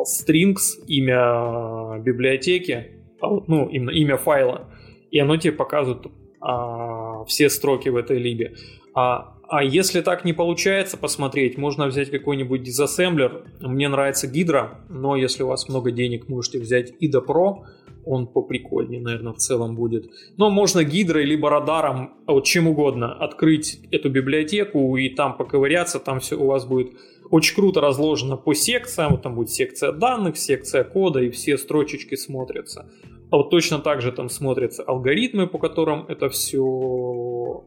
strings, 0.05 0.85
имя 0.87 1.99
библиотеки, 2.01 3.03
а 3.21 3.29
вот, 3.29 3.49
ну, 3.49 3.69
именно 3.69 3.91
имя 3.91 4.17
файла, 4.17 4.69
и 5.11 5.19
оно 5.19 5.37
тебе 5.37 5.53
показывает 5.53 6.07
а, 6.41 7.25
все 7.25 7.49
строки 7.49 7.89
в 7.89 7.97
этой 7.97 8.19
либе. 8.19 8.57
А, 8.95 9.39
а 9.49 9.63
если 9.63 10.01
так 10.01 10.25
не 10.25 10.33
получается 10.33 10.97
посмотреть, 10.97 11.57
можно 11.57 11.87
взять 11.87 12.11
какой-нибудь 12.11 12.63
дизассемблер. 12.63 13.45
Мне 13.61 13.89
нравится 13.89 14.27
Гидра, 14.27 14.81
но 14.89 15.17
если 15.17 15.45
у 15.45 15.49
вас 15.49 15.69
много 15.69 15.93
денег, 15.93 16.29
можете 16.29 16.59
взять 16.59 16.93
IDA 17.01 17.25
Pro, 17.25 17.65
он 18.05 18.27
поприкольнее, 18.27 19.01
наверное, 19.01 19.33
в 19.33 19.39
целом 19.39 19.75
будет. 19.75 20.11
Но 20.37 20.51
можно 20.51 20.85
гидрой 20.85 21.25
либо 21.25 21.51
радаром, 21.51 22.15
а 22.27 22.33
вот 22.33 22.45
чем 22.45 22.67
угодно, 22.67 23.13
открыть 23.13 23.81
эту 23.91 24.11
библиотеку 24.11 24.97
и 24.97 25.09
там 25.09 25.37
поковыряться, 25.37 25.99
там 25.99 26.21
все 26.21 26.37
у 26.37 26.47
вас 26.47 26.65
будет 26.65 26.93
очень 27.31 27.55
круто 27.55 27.81
разложено 27.81 28.37
по 28.37 28.55
секциям, 28.55 29.13
вот 29.13 29.23
там 29.23 29.35
будет 29.35 29.51
секция 29.51 29.93
данных, 29.93 30.37
секция 30.37 30.85
кода, 30.85 31.21
и 31.21 31.31
все 31.31 31.57
строчечки 31.57 32.15
смотрятся. 32.15 32.91
А 33.31 33.39
вот 33.39 33.51
точно 33.51 33.79
так 33.79 34.03
же 34.03 34.13
там 34.13 34.29
смотрятся 34.29 34.83
алгоритмы, 34.83 35.47
по 35.47 35.59
которым 35.59 36.05
это 36.09 36.29
все 36.29 37.65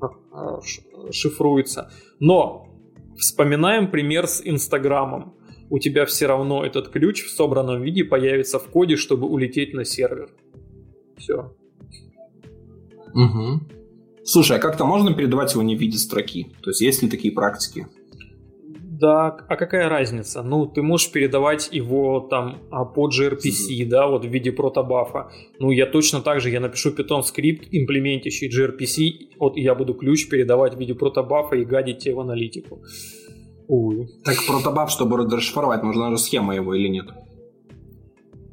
а, 0.00 0.60
шифруется. 1.12 1.90
Но 2.18 2.68
вспоминаем 3.18 3.90
пример 3.90 4.26
с 4.26 4.40
Инстаграмом 4.42 5.34
у 5.74 5.78
тебя 5.80 6.06
все 6.06 6.26
равно 6.26 6.64
этот 6.64 6.88
ключ 6.88 7.24
в 7.24 7.30
собранном 7.30 7.82
виде 7.82 8.04
появится 8.04 8.60
в 8.60 8.68
коде, 8.70 8.94
чтобы 8.94 9.26
улететь 9.26 9.74
на 9.74 9.84
сервер. 9.84 10.28
Все. 11.18 11.52
Угу. 13.12 13.60
Слушай, 14.22 14.58
а 14.58 14.60
как-то 14.60 14.84
можно 14.84 15.12
передавать 15.12 15.52
его 15.52 15.64
не 15.64 15.74
в 15.74 15.80
виде 15.80 15.98
строки? 15.98 16.52
То 16.62 16.70
есть 16.70 16.80
есть 16.80 17.02
ли 17.02 17.08
такие 17.08 17.34
практики? 17.34 17.88
Да, 19.00 19.36
а 19.48 19.56
какая 19.56 19.88
разница? 19.88 20.44
Ну, 20.44 20.66
ты 20.66 20.80
можешь 20.80 21.10
передавать 21.10 21.68
его 21.72 22.20
там 22.20 22.58
а, 22.70 22.84
под 22.84 23.12
gRPC, 23.12 23.84
да, 23.86 24.06
вот 24.06 24.24
в 24.24 24.28
виде 24.28 24.52
протобафа. 24.52 25.32
Ну, 25.58 25.72
я 25.72 25.86
точно 25.86 26.20
так 26.20 26.40
же, 26.40 26.50
я 26.50 26.60
напишу 26.60 26.90
Python 26.90 27.22
скрипт, 27.22 27.66
имплементирующий 27.72 28.48
gRPC, 28.48 29.36
вот 29.40 29.56
я 29.56 29.74
буду 29.74 29.94
ключ 29.94 30.28
передавать 30.28 30.76
в 30.76 30.78
виде 30.78 30.94
протобафа 30.94 31.56
и 31.56 31.64
гадить 31.64 31.98
тебе 31.98 32.14
в 32.14 32.20
аналитику. 32.20 32.80
Ой. 33.68 34.08
Так 34.24 34.36
протобаф, 34.46 34.90
чтобы 34.90 35.16
расшифровать, 35.16 35.82
нужна 35.82 36.10
же 36.10 36.18
схема 36.18 36.54
его 36.54 36.74
или 36.74 36.88
нет? 36.88 37.06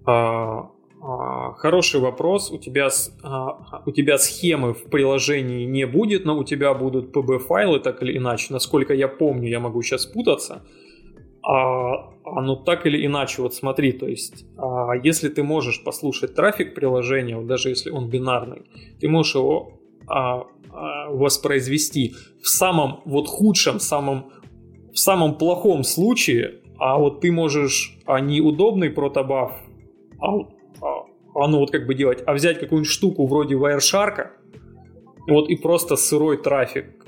А, 0.05 0.71
а, 1.01 1.53
хороший 1.53 1.99
вопрос. 1.99 2.51
У 2.51 2.57
тебя, 2.57 2.89
а, 3.23 3.81
у 3.85 3.91
тебя 3.91 4.17
схемы 4.17 4.73
в 4.73 4.83
приложении 4.89 5.65
не 5.65 5.85
будет, 5.85 6.25
но 6.25 6.37
у 6.37 6.43
тебя 6.43 6.73
будут 6.73 7.15
PB-файлы 7.15 7.79
так 7.79 8.01
или 8.03 8.17
иначе. 8.17 8.53
Насколько 8.53 8.93
я 8.93 9.07
помню, 9.07 9.49
я 9.49 9.59
могу 9.59 9.81
сейчас 9.81 10.05
путаться. 10.05 10.63
А, 11.43 12.11
а 12.23 12.41
ну 12.41 12.55
так 12.55 12.85
или 12.85 13.03
иначе, 13.05 13.41
вот 13.41 13.55
смотри, 13.55 13.93
то 13.93 14.07
есть, 14.07 14.45
а, 14.57 14.91
если 15.03 15.27
ты 15.29 15.43
можешь 15.43 15.83
послушать 15.83 16.35
трафик 16.35 16.75
приложения, 16.75 17.35
вот 17.35 17.47
даже 17.47 17.69
если 17.69 17.89
он 17.89 18.09
бинарный, 18.09 18.63
ты 18.99 19.09
можешь 19.09 19.35
его 19.35 19.79
а, 20.07 20.43
а, 20.69 21.09
воспроизвести 21.09 22.13
в 22.41 22.47
самом 22.47 23.01
вот 23.05 23.27
худшем, 23.27 23.79
самом 23.79 24.31
в 24.93 24.99
самом 24.99 25.37
плохом 25.37 25.83
случае, 25.83 26.61
а 26.77 26.97
вот 26.97 27.21
ты 27.21 27.31
можешь, 27.31 27.97
а 28.05 28.19
не 28.19 28.41
удобный 28.41 28.89
протобаф, 28.89 29.53
а, 30.19 30.39
а, 30.81 31.05
а 31.35 31.47
ну 31.47 31.59
вот 31.59 31.71
как 31.71 31.85
бы 31.85 31.95
делать, 31.95 32.23
а 32.25 32.33
взять 32.33 32.59
какую-нибудь 32.59 32.91
штуку 32.91 33.27
вроде 33.27 33.55
Wireshark, 33.55 34.27
вот 35.27 35.49
и 35.49 35.55
просто 35.55 35.95
сырой 35.95 36.37
трафик, 36.37 37.05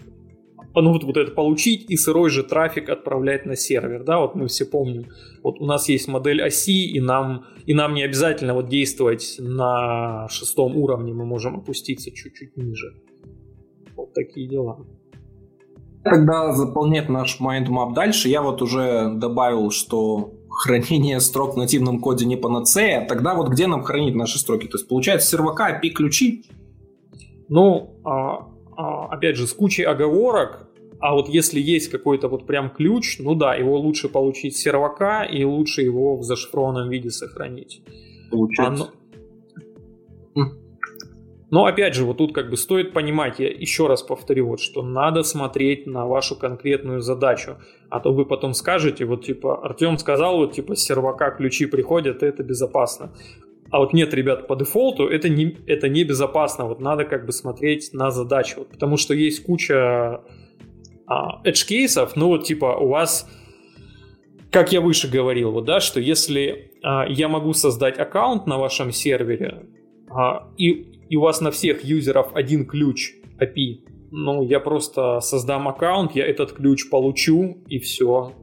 ну 0.76 0.92
вот, 0.92 1.04
вот 1.04 1.18
это 1.18 1.32
получить 1.32 1.90
и 1.90 1.98
сырой 1.98 2.30
же 2.30 2.44
трафик 2.44 2.90
отправлять 2.90 3.46
на 3.46 3.56
сервер, 3.56 4.04
да, 4.04 4.20
вот 4.20 4.36
мы 4.36 4.48
все 4.48 4.66
помним, 4.66 5.06
вот 5.44 5.60
у 5.60 5.66
нас 5.66 5.90
есть 5.90 6.08
модель 6.08 6.42
оси, 6.42 6.86
и 6.86 7.00
нам, 7.00 7.46
и 7.66 7.74
нам 7.74 7.94
не 7.94 8.04
обязательно 8.04 8.54
вот 8.54 8.70
действовать 8.70 9.36
на 9.40 10.28
шестом 10.30 10.78
уровне, 10.78 11.14
мы 11.14 11.26
можем 11.26 11.58
опуститься 11.58 12.12
чуть-чуть 12.12 12.58
ниже. 12.58 12.94
Вот 13.96 14.14
такие 14.14 14.48
дела. 14.48 14.86
Тогда 16.04 16.52
заполнять 16.52 17.10
наш 17.10 17.40
mindmap 17.40 17.94
дальше. 17.94 18.28
Я 18.28 18.42
вот 18.42 18.62
уже 18.62 19.12
добавил, 19.16 19.72
что 19.72 20.34
хранение 20.50 21.20
строк 21.20 21.56
в 21.56 21.58
нативном 21.58 22.00
коде 22.00 22.26
не 22.26 22.36
панацея. 22.36 23.06
Тогда 23.08 23.36
вот 23.36 23.50
где 23.50 23.68
нам 23.68 23.84
хранить 23.84 24.16
наши 24.16 24.38
строки? 24.38 24.68
То 24.68 24.78
есть 24.78 24.88
получается 24.88 25.30
сервака 25.30 25.80
API-ключи? 25.80 26.46
Ну, 27.48 27.96
а, 28.04 28.50
а, 28.76 29.08
опять 29.08 29.38
же, 29.38 29.48
с 29.48 29.54
кучей 29.54 29.84
оговорок, 29.84 30.68
а 31.00 31.14
вот 31.14 31.28
если 31.30 31.60
есть 31.60 31.90
какой-то 31.90 32.28
вот 32.28 32.48
прям 32.48 32.70
ключ, 32.70 33.18
ну 33.20 33.36
да, 33.36 33.56
его 33.56 33.78
лучше 33.78 34.10
получить 34.10 34.58
с 34.58 34.62
сервака 34.62 35.24
и 35.24 35.44
лучше 35.44 35.82
его 35.82 36.18
в 36.18 36.24
зашифрованном 36.24 36.90
виде 36.90 37.10
сохранить. 37.10 37.82
Получается. 38.32 38.90
А, 40.36 40.42
но 41.54 41.66
опять 41.66 41.94
же, 41.94 42.04
вот 42.04 42.18
тут 42.18 42.34
как 42.34 42.50
бы 42.50 42.58
стоит 42.58 42.94
понимать, 42.94 43.38
я 43.38 43.48
еще 43.48 43.86
раз 43.86 44.02
повторю, 44.02 44.48
вот, 44.48 44.60
что 44.60 44.82
надо 44.82 45.22
смотреть 45.22 45.86
на 45.86 46.08
вашу 46.08 46.36
конкретную 46.36 47.02
задачу. 47.02 47.58
А 47.92 48.00
то 48.00 48.12
вы 48.12 48.26
потом 48.26 48.56
скажете, 48.56 49.06
вот 49.06 49.24
типа, 49.24 49.64
Артем 49.64 50.00
сказал, 50.00 50.38
вот 50.38 50.54
типа 50.54 50.74
с 50.74 50.84
сервака 50.84 51.30
ключи 51.30 51.68
приходят, 51.68 52.24
и 52.24 52.26
это 52.26 52.42
безопасно. 52.42 53.14
А 53.70 53.78
вот 53.78 53.94
нет, 53.94 54.16
ребят, 54.16 54.48
по 54.48 54.56
дефолту 54.56 55.08
это 55.08 55.30
не, 55.30 55.56
это 55.68 55.90
не 55.90 56.04
безопасно. 56.04 56.66
Вот 56.66 56.80
надо 56.80 57.06
как 57.06 57.28
бы 57.28 57.32
смотреть 57.32 57.94
на 57.94 58.10
задачу. 58.10 58.62
Вот, 58.62 58.72
потому 58.72 58.98
что 58.98 59.14
есть 59.14 59.46
куча 59.46 60.22
а, 61.06 61.40
edge 61.46 61.68
кейсов, 61.68 62.16
ну 62.16 62.30
вот 62.30 62.46
типа 62.46 62.78
у 62.80 62.88
вас 62.88 63.30
как 64.50 64.72
я 64.72 64.82
выше 64.82 65.08
говорил, 65.08 65.52
вот, 65.52 65.66
да, 65.66 65.80
что 65.80 66.00
если 66.00 66.72
а, 66.82 67.06
я 67.08 67.28
могу 67.28 67.54
создать 67.54 68.00
аккаунт 68.00 68.48
на 68.48 68.58
вашем 68.58 68.92
сервере, 68.92 69.68
а, 70.10 70.48
и 70.58 70.93
и 71.14 71.16
у 71.16 71.22
вас 71.22 71.42
на 71.42 71.52
всех 71.52 71.84
юзеров 71.84 72.32
один 72.34 72.66
ключ 72.66 73.14
API, 73.40 73.82
ну, 74.10 74.42
я 74.42 74.60
просто 74.60 75.20
создам 75.20 75.68
аккаунт, 75.68 76.16
я 76.16 76.26
этот 76.26 76.54
ключ 76.54 76.90
получу, 76.90 77.58
и 77.68 77.78
все. 77.78 78.34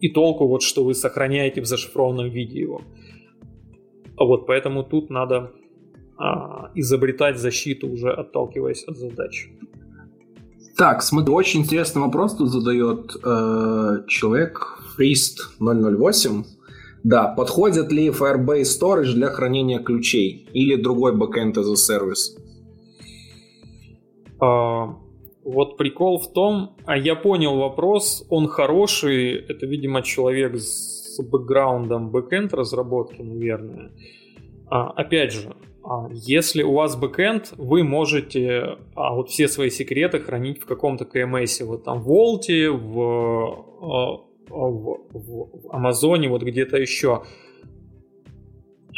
И, 0.00 0.08
толку 0.08 0.46
вот, 0.46 0.62
что 0.62 0.82
вы 0.82 0.94
сохраняете 0.94 1.60
в 1.60 1.66
зашифрованном 1.66 2.30
виде 2.30 2.58
его. 2.58 2.80
Вот, 4.16 4.46
поэтому 4.46 4.82
тут 4.82 5.10
надо 5.10 5.52
а, 6.16 6.70
изобретать 6.74 7.36
защиту, 7.36 7.90
уже 7.90 8.10
отталкиваясь 8.10 8.84
от 8.84 8.96
задач. 8.96 9.50
Так, 10.78 11.02
смотри, 11.02 11.34
очень 11.34 11.60
интересный 11.60 12.00
вопрос 12.00 12.34
тут 12.36 12.48
задает 12.48 13.14
э, 13.22 14.06
человек, 14.08 14.78
Freest 14.96 15.36
008. 15.60 16.44
Да, 17.04 17.28
подходит 17.28 17.92
ли 17.92 18.08
Firebase 18.08 18.62
Storage 18.62 19.12
для 19.12 19.28
хранения 19.28 19.78
ключей 19.78 20.48
или 20.54 20.74
другой 20.76 21.14
backend 21.14 21.52
as 21.52 21.70
a 21.70 21.74
service? 21.74 22.40
А, 24.40 24.96
вот 25.44 25.76
прикол 25.76 26.18
в 26.18 26.32
том, 26.32 26.76
а 26.86 26.96
я 26.96 27.14
понял 27.14 27.58
вопрос, 27.58 28.26
он 28.30 28.48
хороший, 28.48 29.34
это, 29.34 29.66
видимо, 29.66 30.00
человек 30.00 30.56
с 30.56 31.22
бэкграундом 31.22 32.10
бэкенд 32.10 32.54
разработки, 32.54 33.20
наверное. 33.20 33.92
А, 34.70 34.88
опять 34.92 35.32
же, 35.32 35.54
а, 35.84 36.08
если 36.10 36.62
у 36.62 36.72
вас 36.72 36.96
бэкенд, 36.96 37.52
вы 37.58 37.84
можете 37.84 38.78
а, 38.94 39.14
вот 39.14 39.28
все 39.28 39.48
свои 39.48 39.68
секреты 39.68 40.20
хранить 40.20 40.62
в 40.62 40.64
каком-то 40.64 41.04
KMS, 41.04 41.66
вот 41.66 41.84
там 41.84 42.00
в 42.00 42.10
Vault, 42.10 42.70
в, 42.70 44.24
а, 44.50 44.54
в, 44.54 45.06
в 45.12 45.70
Амазоне, 45.70 46.28
вот 46.28 46.42
где-то 46.42 46.76
еще. 46.76 47.24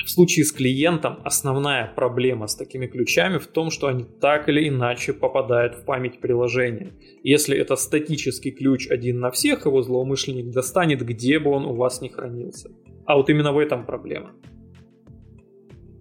В 0.05 0.11
случае 0.11 0.45
с 0.45 0.53
клиентом 0.53 1.19
основная 1.25 1.93
проблема 1.97 2.47
с 2.47 2.55
такими 2.55 2.87
ключами 2.87 3.39
в 3.39 3.47
том, 3.47 3.71
что 3.71 3.87
они 3.89 4.05
так 4.05 4.49
или 4.49 4.69
иначе 4.69 5.13
попадают 5.13 5.75
в 5.75 5.85
память 5.85 6.21
приложения. 6.21 6.93
Если 7.23 7.57
это 7.57 7.77
статический 7.77 8.53
ключ 8.53 8.89
один 8.89 9.19
на 9.21 9.31
всех, 9.31 9.67
его 9.67 9.83
злоумышленник 9.83 10.51
достанет, 10.51 11.05
где 11.05 11.39
бы 11.39 11.51
он 11.51 11.65
у 11.65 11.75
вас 11.75 12.03
ни 12.03 12.09
хранился. 12.09 12.71
А 13.07 13.17
вот 13.17 13.31
именно 13.31 13.53
в 13.53 13.59
этом 13.59 13.87
проблема. 13.87 14.33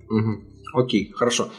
Угу. 0.09 0.43
Окей, 0.73 1.11
хорошо. 1.11 1.49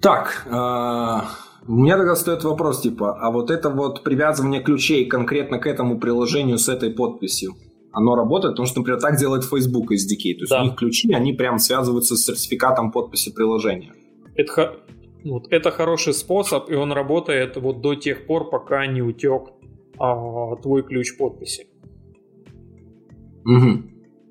Так, 0.00 0.46
э, 0.46 1.45
у 1.68 1.72
меня 1.72 1.96
тогда 1.96 2.14
стоит 2.14 2.44
вопрос, 2.44 2.80
типа, 2.80 3.18
а 3.20 3.30
вот 3.30 3.50
это 3.50 3.70
вот 3.70 4.02
привязывание 4.02 4.62
ключей 4.62 5.06
конкретно 5.06 5.58
к 5.58 5.66
этому 5.66 5.98
приложению 5.98 6.58
с 6.58 6.68
этой 6.68 6.90
подписью, 6.90 7.54
оно 7.92 8.14
работает? 8.14 8.52
Потому 8.52 8.66
что, 8.66 8.80
например, 8.80 9.00
так 9.00 9.16
делает 9.16 9.44
Facebook 9.44 9.90
SDK. 9.90 10.34
То 10.34 10.40
есть 10.40 10.50
да. 10.50 10.60
у 10.60 10.64
них 10.64 10.76
ключи, 10.76 11.12
они 11.12 11.32
прям 11.32 11.58
связываются 11.58 12.16
с 12.16 12.24
сертификатом 12.24 12.92
подписи 12.92 13.32
приложения. 13.32 13.92
Это, 14.34 14.76
вот, 15.24 15.46
это 15.50 15.70
хороший 15.70 16.12
способ, 16.12 16.70
и 16.70 16.74
он 16.74 16.92
работает 16.92 17.56
вот 17.56 17.80
до 17.80 17.94
тех 17.94 18.26
пор, 18.26 18.50
пока 18.50 18.86
не 18.86 19.02
утек 19.02 19.50
а, 19.98 20.56
твой 20.56 20.82
ключ 20.82 21.16
подписи. 21.16 21.66
Угу. 23.44 23.82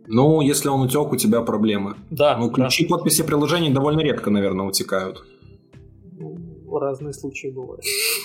Ну, 0.07 0.41
если 0.41 0.69
он 0.69 0.81
утек, 0.81 1.11
у 1.11 1.15
тебя 1.15 1.41
проблемы. 1.41 1.95
Да. 2.11 2.37
Ну, 2.37 2.51
ключи 2.51 2.85
да. 2.87 2.95
подписи 2.95 3.23
приложений 3.23 3.71
довольно 3.71 4.01
редко, 4.01 4.29
наверное, 4.29 4.67
утекают 4.67 5.25
разные 6.79 7.13
случаи 7.13 7.47
бывают. 7.47 7.83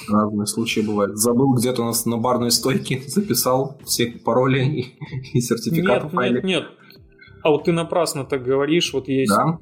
Разные 0.08 0.46
случаи 0.46 0.80
бывают. 0.80 1.16
Забыл 1.16 1.54
где-то 1.54 1.82
у 1.82 1.86
нас 1.86 2.06
на 2.06 2.16
барной 2.16 2.50
стойке, 2.50 3.02
записал 3.06 3.78
все 3.84 4.06
пароли 4.06 4.64
и, 4.64 5.38
и 5.38 5.40
сертификаты 5.40 6.04
нет, 6.04 6.12
файлик. 6.12 6.44
Нет, 6.44 6.62
нет. 6.62 6.64
А 7.42 7.50
вот 7.50 7.64
ты 7.64 7.72
напрасно 7.72 8.24
так 8.24 8.42
говоришь. 8.42 8.92
Вот 8.92 9.08
есть, 9.08 9.32
да? 9.34 9.58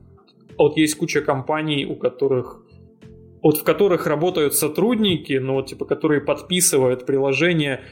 вот 0.58 0.76
есть 0.76 0.96
куча 0.96 1.20
компаний, 1.20 1.86
у 1.86 1.96
которых 1.96 2.62
вот 3.42 3.58
в 3.58 3.64
которых 3.64 4.06
работают 4.06 4.54
сотрудники, 4.54 5.34
но 5.34 5.54
вот 5.54 5.66
типа 5.66 5.84
которые 5.84 6.20
подписывают 6.20 7.06
приложение 7.06 7.82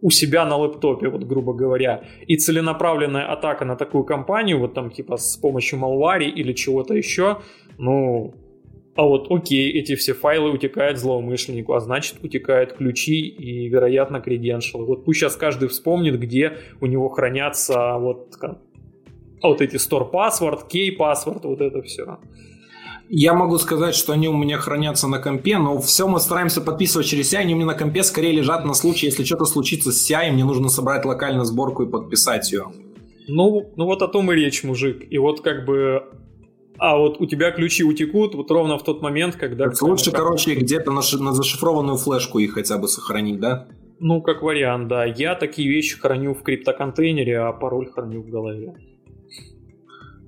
у 0.00 0.10
себя 0.10 0.44
на 0.46 0.56
лэптопе, 0.56 1.08
вот 1.08 1.24
грубо 1.24 1.52
говоря, 1.52 2.04
и 2.26 2.36
целенаправленная 2.36 3.30
атака 3.30 3.64
на 3.64 3.76
такую 3.76 4.04
компанию, 4.04 4.58
вот 4.58 4.74
там 4.74 4.90
типа 4.90 5.16
с 5.16 5.36
помощью 5.36 5.78
малвари 5.78 6.28
или 6.28 6.52
чего-то 6.52 6.94
еще, 6.94 7.38
ну, 7.78 8.34
а 8.96 9.02
вот 9.02 9.30
окей, 9.30 9.70
эти 9.72 9.94
все 9.94 10.14
файлы 10.14 10.50
утекают 10.50 10.98
злоумышленнику, 10.98 11.74
а 11.74 11.80
значит 11.80 12.16
утекают 12.22 12.72
ключи 12.72 13.26
и, 13.26 13.68
вероятно, 13.68 14.20
креденшалы. 14.20 14.86
Вот 14.86 15.04
пусть 15.04 15.20
сейчас 15.20 15.36
каждый 15.36 15.68
вспомнит, 15.68 16.18
где 16.18 16.58
у 16.80 16.86
него 16.86 17.08
хранятся 17.10 17.96
вот, 17.98 18.34
а 18.40 19.48
вот 19.48 19.60
эти 19.60 19.76
store 19.76 20.10
password, 20.10 20.60
key 20.72 20.96
password, 20.96 21.40
вот 21.42 21.60
это 21.60 21.82
все. 21.82 22.18
Я 23.08 23.34
могу 23.34 23.58
сказать, 23.58 23.94
что 23.94 24.14
они 24.14 24.28
у 24.28 24.36
меня 24.36 24.58
хранятся 24.58 25.06
на 25.06 25.20
компе, 25.20 25.58
но 25.58 25.78
все 25.78 26.08
мы 26.08 26.18
стараемся 26.18 26.60
подписывать 26.60 27.06
через 27.06 27.32
CI, 27.32 27.38
они 27.38 27.54
у 27.54 27.56
меня 27.56 27.66
на 27.66 27.74
компе 27.74 28.02
скорее 28.02 28.32
лежат 28.32 28.64
на 28.64 28.74
случай, 28.74 29.06
если 29.06 29.22
что-то 29.22 29.44
случится 29.44 29.92
с 29.92 30.10
CI, 30.10 30.32
мне 30.32 30.44
нужно 30.44 30.68
собрать 30.68 31.04
локально 31.04 31.44
сборку 31.44 31.84
и 31.84 31.90
подписать 31.90 32.50
ее. 32.50 32.72
Ну, 33.28 33.72
ну 33.76 33.84
вот 33.84 34.02
о 34.02 34.08
том 34.08 34.32
и 34.32 34.34
речь, 34.34 34.64
мужик. 34.64 35.06
И 35.08 35.18
вот 35.18 35.40
как 35.40 35.64
бы 35.66 36.02
а 36.78 36.96
вот 36.96 37.20
у 37.20 37.26
тебя 37.26 37.50
ключи 37.50 37.84
утекут 37.84 38.34
вот 38.34 38.50
ровно 38.50 38.78
в 38.78 38.84
тот 38.84 39.02
момент, 39.02 39.36
когда... 39.36 39.64
Так 39.64 39.80
лучше, 39.82 40.10
короче, 40.12 40.54
где-то 40.54 40.90
на, 40.90 41.00
на 41.18 41.32
зашифрованную 41.32 41.96
флешку 41.96 42.38
их 42.38 42.54
хотя 42.54 42.78
бы 42.78 42.88
сохранить, 42.88 43.40
да? 43.40 43.68
Ну, 43.98 44.20
как 44.20 44.42
вариант, 44.42 44.88
да. 44.88 45.04
Я 45.04 45.34
такие 45.34 45.68
вещи 45.68 45.98
храню 45.98 46.34
в 46.34 46.42
криптоконтейнере, 46.42 47.38
а 47.38 47.52
пароль 47.52 47.90
храню 47.90 48.22
в 48.22 48.28
голове. 48.28 48.74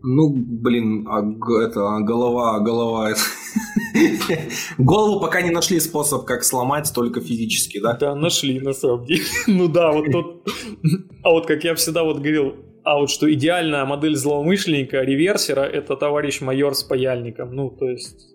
Ну, 0.02 0.32
блин, 0.32 1.06
а 1.08 1.20
это 1.64 1.96
а 1.96 2.00
голова, 2.00 2.56
а 2.56 2.60
голова. 2.60 3.10
Голову 4.78 5.20
пока 5.20 5.42
не 5.42 5.50
нашли 5.50 5.80
способ, 5.80 6.24
как 6.24 6.44
сломать, 6.44 6.92
только 6.94 7.20
физически, 7.20 7.80
да? 7.80 7.94
Да, 7.94 8.14
нашли, 8.14 8.60
на 8.60 8.72
самом 8.72 9.04
деле. 9.04 9.24
Ну 9.48 9.68
да, 9.68 9.90
вот 9.92 10.06
тот... 10.10 10.48
А 11.24 11.30
вот 11.30 11.46
как 11.46 11.64
я 11.64 11.74
всегда 11.74 12.04
вот 12.04 12.18
говорил, 12.18 12.54
а 12.88 12.98
вот 12.98 13.10
что 13.10 13.30
идеальная 13.30 13.84
модель 13.84 14.16
злоумышленника, 14.16 15.02
реверсера, 15.02 15.60
это 15.60 15.94
товарищ 15.94 16.40
майор 16.40 16.74
с 16.74 16.82
паяльником. 16.82 17.54
Ну, 17.54 17.68
то 17.68 17.86
есть... 17.86 18.30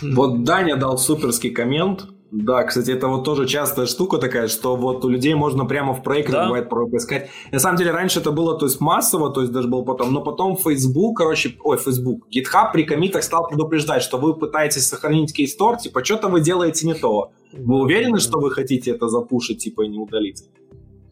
Вот 0.00 0.44
Даня 0.44 0.76
дал 0.76 0.96
суперский 0.96 1.50
коммент. 1.50 2.06
Да, 2.30 2.64
кстати, 2.64 2.90
это 2.90 3.06
вот 3.06 3.24
тоже 3.24 3.46
частая 3.46 3.84
штука 3.84 4.16
такая, 4.16 4.48
что 4.48 4.76
вот 4.76 5.04
у 5.04 5.10
людей 5.10 5.34
можно 5.34 5.66
прямо 5.66 5.92
в 5.92 6.02
проекте 6.02 6.32
да? 6.32 6.46
бывает 6.46 6.70
поискать. 6.70 7.28
На 7.52 7.58
самом 7.58 7.76
деле 7.76 7.90
раньше 7.90 8.20
это 8.20 8.30
было 8.32 8.58
то 8.58 8.64
есть 8.64 8.80
массово, 8.80 9.30
то 9.30 9.42
есть 9.42 9.52
даже 9.52 9.68
был 9.68 9.84
потом, 9.84 10.14
но 10.14 10.22
потом 10.22 10.56
Facebook, 10.56 11.18
короче, 11.18 11.54
ой, 11.62 11.76
Facebook, 11.76 12.26
GitHub 12.34 12.72
при 12.72 12.84
комитах 12.84 13.22
стал 13.22 13.46
предупреждать, 13.46 14.02
что 14.02 14.16
вы 14.16 14.34
пытаетесь 14.34 14.88
сохранить 14.88 15.34
кейстор, 15.34 15.76
типа, 15.76 16.02
что-то 16.02 16.28
вы 16.28 16.40
делаете 16.40 16.86
не 16.86 16.94
то. 16.94 17.30
Вы 17.52 17.82
уверены, 17.82 18.20
что 18.20 18.40
вы 18.40 18.50
хотите 18.50 18.92
это 18.92 19.08
запушить, 19.08 19.58
типа, 19.58 19.82
и 19.82 19.88
не 19.88 19.98
удалить? 19.98 20.44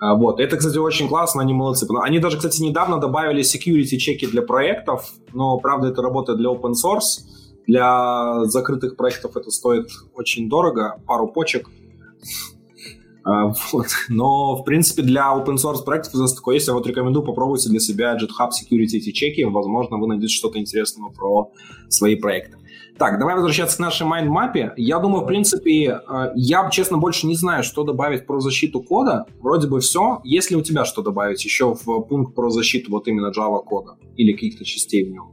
А, 0.02 0.16
вот. 0.16 0.40
Это, 0.40 0.56
кстати, 0.56 0.78
очень 0.78 1.06
классно, 1.08 1.42
они 1.42 1.54
молодцы. 1.54 1.86
Они 2.02 2.18
даже, 2.18 2.36
кстати, 2.36 2.60
недавно 2.60 2.98
добавили 2.98 3.42
security 3.42 3.98
чеки 3.98 4.26
для 4.26 4.42
проектов, 4.42 5.12
но, 5.32 5.58
правда, 5.58 5.88
это 5.88 6.02
работает 6.02 6.38
для 6.38 6.50
open 6.50 6.72
source. 6.72 7.22
Для 7.68 8.44
закрытых 8.46 8.96
проектов 8.96 9.36
это 9.36 9.52
стоит 9.52 9.90
очень 10.16 10.48
дорого, 10.48 11.00
пару 11.06 11.28
почек. 11.28 11.70
А, 13.24 13.52
вот. 13.70 13.86
Но, 14.08 14.56
в 14.56 14.64
принципе, 14.64 15.02
для 15.02 15.32
open 15.36 15.54
source 15.54 15.84
проектов 15.84 16.14
за 16.14 16.34
такое 16.34 16.56
есть. 16.56 16.66
Я 16.66 16.74
вот 16.74 16.84
рекомендую 16.84 17.24
попробуйте 17.24 17.68
для 17.68 17.78
себя 17.78 18.16
GitHub 18.16 18.48
Security 18.48 18.96
эти 18.96 19.12
чеки. 19.12 19.44
Возможно, 19.44 19.98
вы 19.98 20.08
найдете 20.08 20.34
что-то 20.34 20.58
интересное 20.58 21.12
про 21.12 21.52
свои 21.88 22.16
проекты. 22.16 22.58
Так, 22.98 23.18
давай 23.18 23.34
возвращаться 23.34 23.76
к 23.76 23.80
нашей 23.80 24.06
майндмапе. 24.06 24.74
Я 24.76 24.98
думаю, 24.98 25.24
в 25.24 25.26
принципе, 25.26 26.00
э, 26.08 26.32
я, 26.34 26.68
честно, 26.70 26.98
больше 26.98 27.26
не 27.26 27.34
знаю, 27.34 27.62
что 27.62 27.84
добавить 27.84 28.26
про 28.26 28.40
защиту 28.40 28.82
кода. 28.82 29.24
Вроде 29.40 29.66
бы 29.66 29.80
все. 29.80 30.20
Если 30.24 30.54
у 30.54 30.62
тебя 30.62 30.84
что 30.84 31.02
добавить 31.02 31.44
еще 31.44 31.74
в 31.74 32.00
пункт 32.02 32.34
про 32.34 32.50
защиту 32.50 32.90
вот 32.90 33.08
именно 33.08 33.32
Java 33.36 33.62
кода 33.64 33.96
или 34.16 34.32
каких-то 34.32 34.64
частей 34.64 35.04
в 35.04 35.10
нем? 35.10 35.32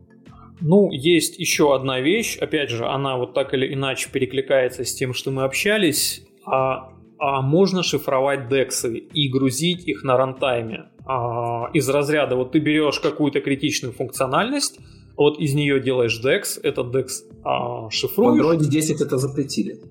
Ну, 0.61 0.89
есть 0.91 1.39
еще 1.39 1.73
одна 1.75 2.01
вещь. 2.01 2.37
Опять 2.37 2.69
же, 2.69 2.85
она 2.85 3.17
вот 3.17 3.33
так 3.33 3.53
или 3.53 3.73
иначе 3.73 4.09
перекликается 4.11 4.83
с 4.83 4.93
тем, 4.93 5.13
что 5.13 5.31
мы 5.31 5.43
общались. 5.43 6.25
А, 6.45 6.91
а 7.17 7.41
можно 7.41 7.83
шифровать 7.83 8.49
дексы 8.49 8.97
и 8.97 9.29
грузить 9.29 9.87
их 9.87 10.03
на 10.03 10.17
рантайме. 10.17 10.85
А, 11.05 11.69
из 11.73 11.87
разряда 11.89 12.35
вот 12.35 12.51
ты 12.51 12.59
берешь 12.59 12.99
какую-то 12.99 13.41
критичную 13.41 13.93
функциональность, 13.93 14.79
вот 15.19 15.37
из 15.37 15.53
нее 15.53 15.81
делаешь 15.81 16.19
DEX, 16.23 16.59
этот 16.63 16.95
DEX 16.95 17.07
а, 17.43 17.89
шифруешь. 17.89 18.41
В 18.41 18.49
Android 18.49 18.69
10 18.69 19.01
это 19.01 19.17
запретили. 19.17 19.81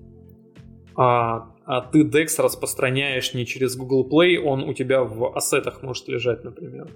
А, 0.95 1.51
а 1.65 1.81
ты 1.81 2.01
DEX 2.03 2.41
распространяешь 2.41 3.33
не 3.35 3.45
через 3.45 3.75
Google 3.77 4.09
Play, 4.09 4.37
он 4.37 4.63
у 4.63 4.73
тебя 4.73 5.03
в 5.03 5.35
ассетах 5.35 5.83
может 5.83 6.07
лежать, 6.07 6.43
например. 6.43 6.89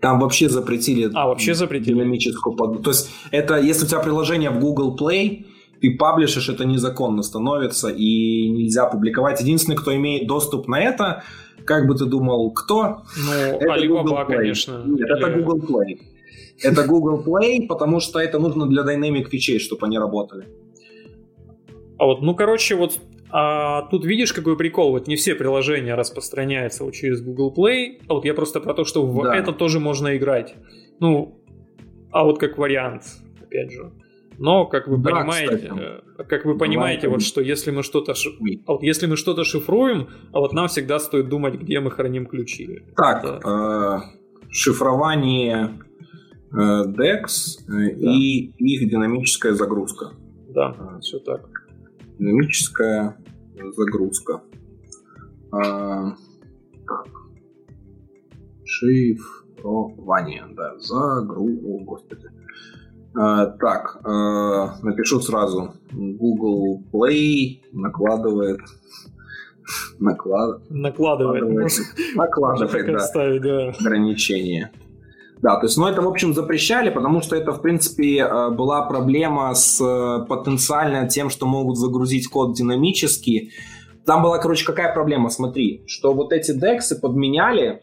Там 0.00 0.18
вообще 0.18 0.48
запретили. 0.48 1.10
А, 1.14 1.26
вообще 1.26 1.54
запретили. 1.54 1.94
Динамическую 1.94 2.56
под... 2.56 2.82
То 2.82 2.90
есть 2.90 3.10
это, 3.30 3.60
если 3.60 3.84
у 3.84 3.88
тебя 3.88 4.00
приложение 4.00 4.48
в 4.48 4.58
Google 4.58 4.96
Play, 4.96 5.44
ты 5.80 5.94
паблишишь, 5.94 6.48
это 6.48 6.64
незаконно 6.64 7.22
становится 7.22 7.88
и 7.88 8.48
нельзя 8.48 8.86
публиковать. 8.86 9.42
Единственный, 9.42 9.76
кто 9.76 9.94
имеет 9.94 10.26
доступ 10.26 10.68
на 10.68 10.80
это, 10.80 11.22
как 11.66 11.86
бы 11.86 11.94
ты 11.94 12.06
думал, 12.06 12.50
кто? 12.52 13.02
Ну, 13.16 13.32
это 13.32 13.66
Alibaba, 13.66 14.24
конечно. 14.26 14.82
Нет, 14.86 15.00
Или... 15.00 15.18
это 15.18 15.38
Google 15.38 15.58
Play. 15.58 16.15
Это 16.62 16.86
Google 16.86 17.22
Play, 17.22 17.66
потому 17.66 18.00
что 18.00 18.18
это 18.18 18.38
нужно 18.38 18.66
для 18.66 18.82
Dynamic 18.82 19.28
фичей, 19.28 19.58
чтобы 19.58 19.86
они 19.86 19.98
работали. 19.98 20.46
А 21.98 22.06
вот, 22.06 22.22
ну, 22.22 22.34
короче, 22.34 22.74
вот 22.74 22.98
а 23.30 23.82
тут 23.90 24.04
видишь, 24.04 24.32
какой 24.32 24.56
прикол, 24.56 24.92
вот 24.92 25.08
не 25.08 25.16
все 25.16 25.34
приложения 25.34 25.94
распространяются 25.94 26.84
вот 26.84 26.94
через 26.94 27.20
Google 27.20 27.52
Play, 27.56 28.00
а 28.08 28.14
вот 28.14 28.24
я 28.24 28.34
просто 28.34 28.60
про 28.60 28.72
то, 28.72 28.84
что 28.84 29.04
в 29.04 29.22
да. 29.24 29.36
это 29.36 29.52
тоже 29.52 29.80
можно 29.80 30.16
играть. 30.16 30.54
Ну, 31.00 31.38
а 32.12 32.24
вот 32.24 32.38
как 32.38 32.56
вариант, 32.56 33.02
опять 33.42 33.72
же. 33.72 33.90
Но, 34.38 34.66
как 34.66 34.86
вы 34.86 34.98
да, 34.98 35.10
понимаете, 35.10 35.56
кстати. 35.56 35.72
Э, 36.18 36.24
как 36.24 36.44
вы 36.44 36.58
понимаете, 36.58 37.08
вот 37.08 37.22
что 37.22 37.40
если 37.40 37.70
мы 37.70 37.82
что-то 37.82 38.12
а 38.66 38.72
вот 38.72 38.82
если 38.82 39.06
мы 39.06 39.16
что-то 39.16 39.44
шифруем, 39.44 40.08
а 40.32 40.40
вот 40.40 40.52
нам 40.52 40.68
всегда 40.68 40.98
стоит 40.98 41.28
думать, 41.28 41.54
где 41.54 41.80
мы 41.80 41.90
храним 41.90 42.26
ключи. 42.26 42.82
Так, 42.96 43.24
Это... 43.24 43.40
э, 43.44 44.50
шифрование 44.50 45.78
DEX 46.52 47.60
э, 47.68 47.96
да. 47.96 48.12
и 48.12 48.52
их 48.58 48.88
динамическая 48.88 49.54
загрузка. 49.54 50.12
Да, 50.48 50.98
все 51.00 51.18
так. 51.18 51.48
Динамическая 52.18 53.16
загрузка. 53.76 54.42
А. 55.52 56.14
Шифрование, 58.64 60.44
да, 60.54 60.78
загрузка, 60.78 61.66
о, 61.66 61.78
господи. 61.80 62.28
А, 63.14 63.46
так, 63.46 64.00
а, 64.04 64.78
напишу 64.82 65.20
сразу. 65.20 65.72
Google 65.92 66.82
Play 66.92 67.60
накладывает 67.72 68.60
Наклад... 69.98 70.60
Накладывает. 70.70 71.44
Накладывает, 72.14 72.86
да. 72.86 72.98
Ставить, 73.00 73.42
да. 73.42 73.72
Ограничения. 73.80 74.70
Да, 75.42 75.56
то 75.56 75.66
есть, 75.66 75.76
ну, 75.76 75.86
это, 75.86 76.00
в 76.00 76.08
общем, 76.08 76.32
запрещали, 76.32 76.90
потому 76.90 77.20
что 77.20 77.36
это, 77.36 77.52
в 77.52 77.60
принципе, 77.60 78.20
э, 78.20 78.50
была 78.50 78.82
проблема 78.82 79.54
с 79.54 79.80
э, 79.80 80.24
потенциально 80.26 81.06
тем, 81.08 81.28
что 81.28 81.46
могут 81.46 81.76
загрузить 81.76 82.28
код 82.28 82.54
динамически. 82.54 83.50
Там 84.06 84.22
была, 84.22 84.38
короче, 84.38 84.64
какая 84.64 84.94
проблема? 84.94 85.28
Смотри, 85.28 85.82
что 85.86 86.14
вот 86.14 86.32
эти 86.32 86.52
дексы 86.52 86.98
подменяли, 86.98 87.82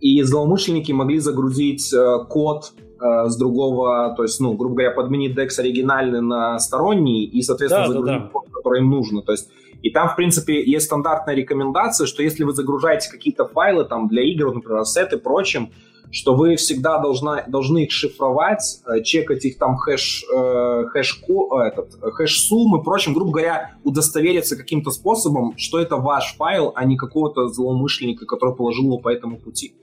и 0.00 0.22
злоумышленники 0.22 0.90
могли 0.92 1.18
загрузить 1.18 1.92
э, 1.92 2.18
код 2.28 2.72
с 3.00 3.36
другого, 3.36 4.12
то 4.16 4.24
есть, 4.24 4.40
ну, 4.40 4.54
грубо 4.54 4.74
говоря, 4.74 4.90
подменить 4.90 5.38
DEX 5.38 5.60
оригинальный 5.60 6.20
на 6.20 6.58
сторонний 6.58 7.26
и, 7.26 7.42
соответственно, 7.42 7.86
да, 7.86 7.92
загрузить 7.92 8.18
да, 8.18 8.24
да. 8.24 8.28
код, 8.28 8.46
который 8.52 8.80
им 8.80 8.90
нужно. 8.90 9.22
То 9.22 9.30
есть, 9.30 9.48
и 9.82 9.90
там, 9.90 10.08
в 10.08 10.16
принципе, 10.16 10.64
есть 10.64 10.86
стандартная 10.86 11.36
рекомендация, 11.36 12.08
что 12.08 12.24
если 12.24 12.42
вы 12.42 12.52
загружаете 12.54 13.08
какие-то 13.08 13.44
файлы 13.44 13.84
там 13.84 14.08
для 14.08 14.22
игр, 14.22 14.52
например, 14.52 14.84
сеты 14.84 15.14
и 15.14 15.20
прочим, 15.20 15.70
что 16.10 16.34
вы 16.34 16.56
всегда 16.56 16.98
должна, 16.98 17.44
должны 17.46 17.84
их 17.84 17.90
шифровать, 17.90 18.80
э, 18.86 19.02
чекать 19.02 19.44
их 19.44 19.58
там 19.58 19.76
хэш, 19.76 20.24
э, 20.34 20.84
хэш, 20.86 21.22
э, 21.28 21.56
этот, 21.66 21.94
хэш-суммы, 22.00 22.82
прочим, 22.82 23.12
грубо 23.14 23.32
говоря, 23.32 23.74
удостовериться 23.84 24.56
каким-то 24.56 24.90
способом, 24.90 25.56
что 25.56 25.78
это 25.78 25.96
ваш 25.96 26.34
файл, 26.36 26.72
а 26.74 26.84
не 26.84 26.96
какого-то 26.96 27.48
злоумышленника, 27.48 28.26
который 28.26 28.54
положил 28.54 28.84
его 28.84 28.98
по 28.98 29.08
этому 29.08 29.38
пути. 29.38 29.74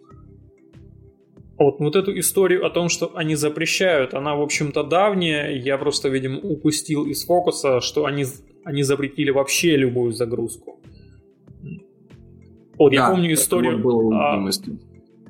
Вот, 1.57 1.79
вот 1.79 1.95
эту 1.95 2.17
историю 2.19 2.65
о 2.65 2.69
том, 2.69 2.89
что 2.89 3.11
они 3.15 3.35
запрещают, 3.35 4.13
она, 4.13 4.35
в 4.35 4.41
общем-то, 4.41 4.83
давняя. 4.83 5.51
Я 5.51 5.77
просто, 5.77 6.09
видимо, 6.09 6.39
упустил 6.39 7.05
из 7.05 7.23
фокуса, 7.23 7.79
что 7.79 8.05
они, 8.05 8.25
они 8.65 8.83
запретили 8.83 9.29
вообще 9.29 9.77
любую 9.77 10.11
загрузку. 10.11 10.79
Вот, 12.77 12.89
да, 12.89 12.95
я 12.95 13.09
помню 13.09 13.33
историю... 13.33 13.79
Было 13.79 14.33
о, 14.33 14.51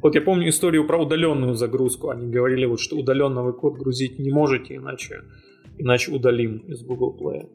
вот 0.06 0.14
я 0.14 0.22
помню 0.22 0.50
историю 0.50 0.86
про 0.86 1.02
удаленную 1.02 1.56
загрузку. 1.56 2.10
Они 2.10 2.28
говорили, 2.28 2.66
вот, 2.66 2.80
что 2.80 2.96
удаленно 2.96 3.42
вы 3.42 3.54
код 3.54 3.80
грузить 3.80 4.20
не 4.20 4.32
можете, 4.32 4.76
иначе, 4.76 5.24
иначе 5.80 6.12
удалим 6.12 6.58
из 6.68 6.84
Google 6.84 7.18
Play. 7.20 7.50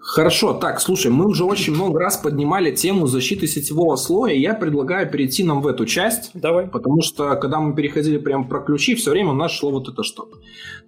Хорошо, 0.00 0.54
так, 0.54 0.80
слушай, 0.80 1.10
мы 1.10 1.26
уже 1.26 1.44
очень 1.44 1.72
много 1.72 2.00
раз 2.00 2.16
поднимали 2.16 2.74
тему 2.74 3.06
защиты 3.06 3.46
сетевого 3.46 3.94
слоя, 3.94 4.32
и 4.32 4.40
я 4.40 4.54
предлагаю 4.54 5.08
перейти 5.08 5.44
нам 5.44 5.62
в 5.62 5.68
эту 5.68 5.86
часть. 5.86 6.30
Давай. 6.34 6.66
Потому 6.66 7.00
что, 7.00 7.36
когда 7.36 7.60
мы 7.60 7.76
переходили 7.76 8.18
прямо 8.18 8.42
про 8.42 8.60
ключи, 8.60 8.96
все 8.96 9.12
время 9.12 9.30
у 9.30 9.34
нас 9.34 9.52
шло 9.52 9.70
вот 9.70 9.88
это 9.88 10.02
что-то. 10.02 10.38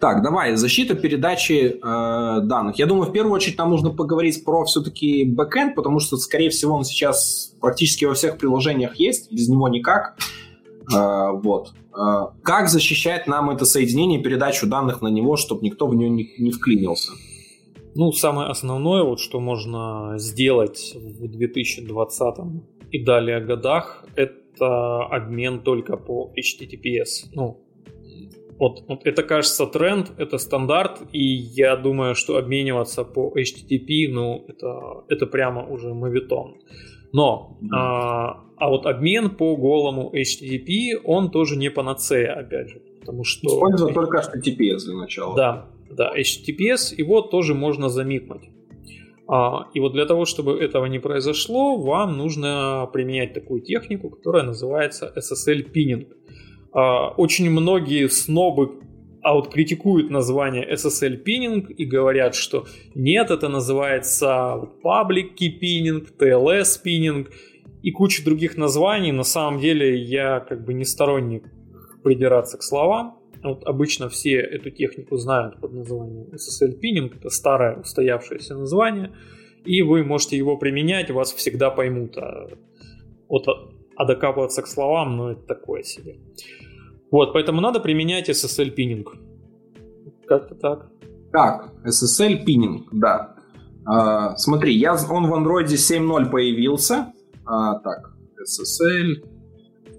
Так, 0.01 0.25
давай, 0.25 0.57
защита 0.57 0.97
передачи 0.97 1.79
э, 1.81 2.41
данных. 2.43 2.81
Я 2.81 2.87
думаю, 2.87 3.09
в 3.09 3.13
первую 3.13 3.33
очередь 3.33 3.59
нам 3.59 3.71
нужно 3.71 3.91
поговорить 3.91 4.45
про 4.45 4.65
все-таки 4.65 5.25
бэкэнд, 5.25 5.77
потому 5.77 6.01
что, 6.01 6.17
скорее 6.17 6.51
всего, 6.51 6.75
он 6.75 6.85
сейчас 6.85 7.55
практически 7.61 8.07
во 8.07 8.15
всех 8.15 8.39
приложениях 8.39 8.97
есть, 8.97 9.33
без 9.33 9.49
него 9.49 9.69
никак. 9.69 10.17
А, 10.95 11.33
вот. 11.33 11.73
А, 11.93 12.33
как 12.43 12.69
защищать 12.69 13.27
нам 13.27 13.51
это 13.51 13.65
соединение, 13.65 14.23
передачу 14.23 14.67
данных 14.67 15.03
на 15.03 15.09
него, 15.09 15.37
чтобы 15.37 15.65
никто 15.65 15.87
в 15.87 15.95
нее 15.95 16.09
не, 16.09 16.31
не 16.39 16.51
вклинился? 16.51 17.13
Ну, 17.95 18.13
самое 18.13 18.49
основное, 18.49 19.03
вот, 19.03 19.21
что 19.21 19.41
можно 19.41 20.15
сделать 20.19 20.95
в 20.95 21.29
2020 21.29 22.35
и 22.91 23.05
далее 23.05 23.41
годах, 23.41 24.05
это 24.15 25.05
обмен 25.05 25.61
только 25.61 25.97
по 25.97 26.33
HTTPS. 26.37 27.31
Ну, 27.33 27.65
вот, 28.59 28.85
вот 28.89 29.07
это 29.07 29.23
кажется 29.23 29.67
тренд, 29.67 30.13
это 30.17 30.39
стандарт, 30.39 31.03
и 31.13 31.23
я 31.23 31.77
думаю, 31.77 32.15
что 32.15 32.37
обмениваться 32.37 33.05
по 33.05 33.33
HTTP, 33.37 34.09
ну, 34.11 34.45
это, 34.49 35.05
это 35.09 35.27
прямо 35.27 35.67
уже 35.67 35.95
мовитон. 35.95 36.57
Но 37.13 37.59
а, 37.73 38.45
а 38.57 38.69
вот 38.69 38.87
обмен 38.87 39.31
по 39.31 39.57
голому 39.57 40.13
HTTP, 40.15 41.01
он 41.05 41.31
тоже 41.31 41.57
не 41.57 41.71
панацея, 41.71 42.35
опять 42.35 42.71
же. 42.71 42.83
Потому 43.01 43.25
что... 43.25 43.47
Используют 43.49 43.95
только 43.95 44.19
HTTPS 44.19 44.85
для 44.87 44.97
начала. 44.97 45.37
Да, 45.37 45.67
да, 45.91 46.13
HTTPS, 46.17 46.95
его 46.97 47.23
тоже 47.23 47.55
можно 47.55 47.89
замикнуть. 47.89 48.51
А, 49.29 49.69
и 49.75 49.81
вот 49.81 49.93
для 49.93 50.07
того, 50.07 50.25
чтобы 50.25 50.59
этого 50.59 50.87
не 50.87 50.99
произошло, 50.99 51.77
вам 51.77 52.17
нужно 52.17 52.89
применять 52.93 53.35
такую 53.35 53.61
технику, 53.61 54.11
которая 54.11 54.43
называется 54.43 55.13
SSL 55.17 55.71
pinning. 55.73 56.09
А, 56.73 57.11
очень 57.11 57.51
многие 57.51 58.09
снобы 58.09 58.81
а 59.29 59.35
вот 59.35 59.53
критикуют 59.53 60.09
название 60.09 60.67
SSL 60.73 61.23
pinning 61.23 61.71
и 61.71 61.85
говорят, 61.85 62.35
что 62.35 62.67
нет, 62.95 63.31
это 63.31 63.51
называется 63.51 64.71
public 64.83 65.35
key 65.39 65.53
pinning, 65.61 66.09
TLS 66.19 66.81
pinning 66.83 67.29
и 67.83 67.91
куча 67.91 68.25
других 68.25 68.57
названий. 68.57 69.13
На 69.13 69.25
самом 69.25 69.61
деле 69.61 70.03
я 70.03 70.41
как 70.41 70.65
бы 70.65 70.73
не 70.73 70.87
сторонник 70.87 71.45
придираться 72.03 72.57
к 72.57 72.63
словам. 72.63 73.19
Вот 73.45 73.65
обычно 73.67 74.09
все 74.09 74.41
эту 74.41 74.71
технику 74.71 75.19
знают 75.19 75.61
под 75.61 75.75
названием 75.75 76.29
SSL 76.33 76.81
Pinning. 76.81 77.15
Это 77.15 77.29
старое 77.29 77.81
устоявшееся 77.81 78.55
название. 78.55 79.13
И 79.67 79.83
вы 79.83 80.05
можете 80.05 80.39
его 80.39 80.57
применять, 80.57 81.11
вас 81.11 81.35
всегда 81.35 81.71
поймут. 81.71 82.17
А, 82.17 82.49
вот, 83.29 83.47
а 83.95 84.05
докапываться 84.07 84.63
к 84.63 84.67
словам, 84.67 85.19
ну 85.19 85.29
это 85.33 85.43
такое 85.43 85.83
себе. 85.83 86.17
Вот, 87.11 87.33
поэтому 87.33 87.61
надо 87.61 87.81
применять 87.81 88.29
SSL 88.29 88.75
Pinning. 88.77 89.05
Как-то 90.27 90.55
так. 90.55 90.91
Так, 91.33 91.73
SSL 91.85 92.45
Pinning, 92.45 92.85
да. 92.93 93.35
А, 93.87 94.37
смотри, 94.37 94.77
я, 94.77 94.95
он 95.11 95.27
в 95.27 95.35
Android 95.35 95.67
7.0 95.67 96.31
появился. 96.31 97.13
А, 97.47 97.79
так, 97.79 98.13
SSL 98.43 99.23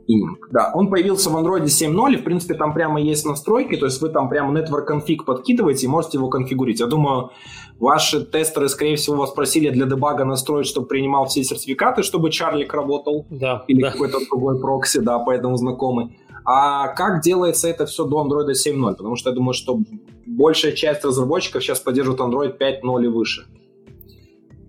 Inning. 0.09 0.35
Да, 0.51 0.71
он 0.73 0.89
появился 0.89 1.29
в 1.29 1.37
Android 1.37 1.65
7.0, 1.65 2.13
и, 2.13 2.17
в 2.17 2.23
принципе, 2.23 2.53
там 2.53 2.73
прямо 2.73 3.01
есть 3.01 3.25
настройки, 3.25 3.75
то 3.77 3.85
есть 3.85 4.01
вы 4.01 4.09
там 4.09 4.29
прямо 4.29 4.59
network 4.59 4.87
config 4.87 5.23
подкидываете 5.25 5.85
и 5.85 5.89
можете 5.89 6.17
его 6.17 6.29
конфигурить. 6.29 6.79
Я 6.79 6.87
думаю, 6.87 7.31
ваши 7.79 8.25
тестеры, 8.25 8.69
скорее 8.69 8.95
всего, 8.95 9.17
вас 9.17 9.31
просили 9.31 9.69
для 9.69 9.85
дебага 9.85 10.25
настроить, 10.25 10.67
чтобы 10.67 10.87
принимал 10.87 11.25
все 11.25 11.43
сертификаты, 11.43 12.03
чтобы 12.03 12.31
Чарлик 12.31 12.73
работал. 12.73 13.25
Да. 13.29 13.63
Или 13.67 13.81
да. 13.81 13.91
какой-то 13.91 14.19
другой 14.29 14.59
прокси, 14.59 14.99
да, 14.99 15.19
поэтому 15.19 15.55
знакомый. 15.57 16.18
А 16.45 16.89
как 16.89 17.21
делается 17.21 17.67
это 17.67 17.85
все 17.85 18.05
до 18.05 18.23
Android 18.23 18.51
7.0? 18.51 18.95
Потому 18.95 19.15
что 19.15 19.29
я 19.29 19.35
думаю, 19.35 19.53
что 19.53 19.79
большая 20.25 20.71
часть 20.73 21.03
разработчиков 21.03 21.63
сейчас 21.63 21.79
поддерживает 21.79 22.21
Android 22.21 22.57
5.0 22.57 23.03
и 23.03 23.07
выше. 23.07 23.45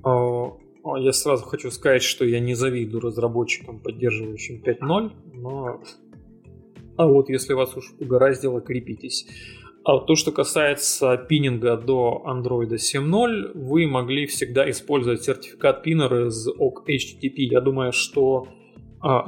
А, 0.02 0.52
а, 0.84 0.98
я 0.98 1.12
сразу 1.12 1.44
хочу 1.44 1.70
сказать, 1.70 2.02
что 2.02 2.24
я 2.24 2.40
не 2.40 2.54
завидую 2.54 3.00
разработчикам, 3.02 3.80
поддерживающим 3.80 4.62
5.0, 4.62 5.12
но... 5.34 5.80
А 6.96 7.06
вот 7.06 7.30
если 7.30 7.54
вас 7.54 7.74
уж 7.76 7.94
угораздило, 7.98 8.60
крепитесь. 8.60 9.26
А 9.84 9.98
то, 9.98 10.14
что 10.14 10.32
касается 10.32 11.16
пининга 11.16 11.76
до 11.76 12.22
Android 12.26 12.74
7.0, 12.74 13.52
вы 13.54 13.86
могли 13.86 14.26
всегда 14.26 14.68
использовать 14.70 15.24
сертификат 15.24 15.82
пиннер 15.82 16.26
из 16.26 16.46
OC 16.48 16.84
HTTP. 16.86 17.32
Я 17.36 17.62
думаю, 17.62 17.92
что 17.92 18.46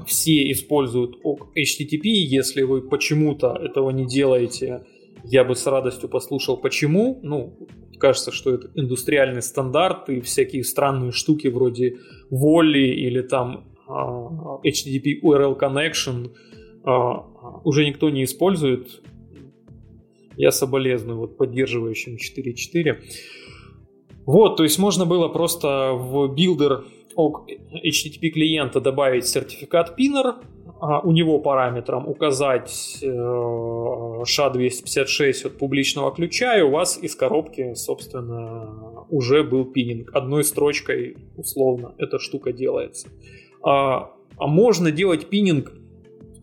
все 0.07 0.51
используют 0.53 1.17
OkHttp. 1.25 2.05
Если 2.05 2.63
вы 2.63 2.83
почему-то 2.83 3.55
этого 3.55 3.91
не 3.91 4.07
делаете, 4.07 4.85
я 5.25 5.45
бы 5.45 5.55
с 5.55 5.67
радостью 5.67 6.09
послушал, 6.09 6.57
почему. 6.57 7.19
Ну, 7.23 7.57
кажется, 7.99 8.33
что 8.33 8.53
это 8.53 8.69
индустриальный 8.75 9.43
стандарт 9.43 10.09
и 10.09 10.21
всякие 10.21 10.65
странные 10.65 11.13
штуки 11.13 11.47
вроде 11.47 11.99
Volley 12.31 12.89
или 12.89 13.23
там 13.23 13.65
э, 13.89 14.61
HttpURLConnection 14.65 16.33
э, 16.85 17.61
уже 17.65 17.87
никто 17.87 18.11
не 18.11 18.25
использует. 18.25 19.03
Я 20.37 20.51
соболезную 20.51 21.19
вот 21.19 21.37
поддерживающим 21.37 22.17
4.4. 22.17 22.97
Вот, 24.27 24.57
то 24.57 24.65
есть 24.65 24.79
можно 24.79 25.05
было 25.07 25.29
просто 25.29 25.93
в 25.93 26.35
билдер 26.35 26.85
HTTP 27.17 28.31
клиента 28.31 28.81
добавить 28.81 29.27
сертификат 29.27 29.99
Pinner, 29.99 30.37
а, 30.81 31.01
у 31.01 31.13
него 31.13 31.39
параметрам 31.39 32.09
указать 32.09 32.99
э, 33.03 33.07
SHA-256 33.07 35.47
от 35.47 35.59
публичного 35.59 36.13
ключа, 36.13 36.59
и 36.59 36.63
у 36.63 36.71
вас 36.71 36.99
из 37.01 37.15
коробки, 37.15 37.75
собственно, 37.75 39.05
уже 39.09 39.45
был 39.45 39.65
пининг. 39.65 40.11
Одной 40.13 40.43
строчкой, 40.43 41.17
условно, 41.37 41.95
эта 41.99 42.19
штука 42.19 42.53
делается. 42.53 43.09
А, 43.63 44.11
а 44.37 44.47
можно 44.49 44.91
делать 44.91 45.29
пининг 45.29 45.73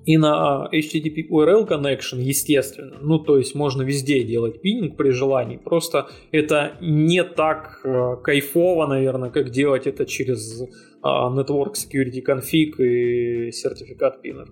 и 0.10 0.18
на 0.18 0.68
HTTP 0.74 1.30
URL 1.30 1.68
connection, 1.68 2.20
естественно. 2.20 2.97
Ну, 2.99 3.20
то 3.20 3.38
есть 3.38 3.53
можно 3.53 3.84
везде 3.84 4.24
делать 4.24 4.60
пининг 4.60 4.97
при 4.97 5.12
желании. 5.12 5.57
Просто 5.57 6.07
это 6.32 6.72
не 6.82 7.24
так 7.24 7.82
э, 7.84 8.16
кайфово, 8.24 8.88
наверное, 8.88 9.30
как 9.30 9.51
делать 9.51 9.86
это 9.86 10.07
через 10.07 10.64
а, 11.03 11.30
Network 11.30 11.74
Security 11.76 12.24
Config 12.28 12.84
и 12.84 13.51
сертификат 13.51 14.26
Pinner. 14.26 14.47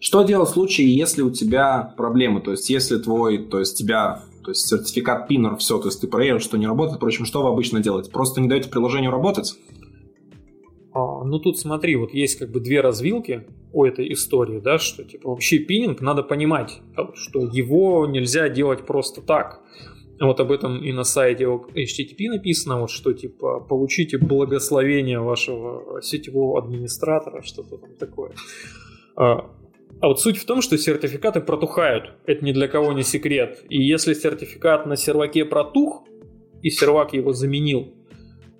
Что 0.00 0.24
делать 0.24 0.48
в 0.48 0.52
случае, 0.54 0.92
если 0.92 1.22
у 1.22 1.30
тебя 1.30 1.94
проблемы? 1.96 2.40
То 2.40 2.50
есть, 2.50 2.68
если 2.68 2.98
твой, 2.98 3.46
то 3.46 3.60
есть 3.60 3.78
тебя, 3.78 4.24
то 4.42 4.50
есть 4.50 4.66
сертификат 4.66 5.30
Pinner, 5.30 5.56
все, 5.56 5.78
то 5.78 5.86
есть 5.86 6.00
ты 6.00 6.08
проверил, 6.08 6.40
что 6.40 6.56
не 6.56 6.66
работает, 6.66 6.96
впрочем, 6.96 7.26
что 7.26 7.44
вы 7.44 7.50
обычно 7.50 7.78
делаете? 7.78 8.10
Просто 8.10 8.40
не 8.40 8.48
даете 8.48 8.68
приложению 8.70 9.12
работать? 9.12 9.54
Ну 10.94 11.40
тут 11.40 11.58
смотри, 11.58 11.96
вот 11.96 12.14
есть 12.14 12.38
как 12.38 12.50
бы 12.50 12.60
две 12.60 12.80
развилки 12.80 13.44
у 13.72 13.84
этой 13.84 14.12
истории, 14.12 14.60
да, 14.60 14.78
что 14.78 15.02
типа 15.02 15.30
вообще 15.30 15.58
пининг 15.58 16.00
надо 16.00 16.22
понимать, 16.22 16.80
что 17.14 17.40
его 17.40 18.06
нельзя 18.06 18.48
делать 18.48 18.86
просто 18.86 19.20
так. 19.20 19.60
Вот 20.20 20.38
об 20.38 20.52
этом 20.52 20.82
и 20.82 20.92
на 20.92 21.02
сайте 21.02 21.44
HTTP 21.44 22.28
написано, 22.28 22.80
вот 22.80 22.90
что 22.90 23.12
типа 23.12 23.58
получите 23.60 24.18
благословение 24.18 25.18
вашего 25.18 26.00
сетевого 26.02 26.62
администратора, 26.62 27.42
что-то 27.42 27.78
там 27.78 27.96
такое. 27.96 28.32
А, 29.16 29.50
а 30.00 30.08
вот 30.08 30.20
суть 30.20 30.36
в 30.36 30.44
том, 30.44 30.62
что 30.62 30.78
сертификаты 30.78 31.40
протухают. 31.40 32.12
Это 32.26 32.44
ни 32.44 32.52
для 32.52 32.68
кого 32.68 32.92
не 32.92 33.02
секрет. 33.02 33.64
И 33.68 33.82
если 33.82 34.14
сертификат 34.14 34.86
на 34.86 34.96
серваке 34.96 35.44
протух, 35.44 36.04
и 36.62 36.70
сервак 36.70 37.12
его 37.12 37.32
заменил, 37.32 37.92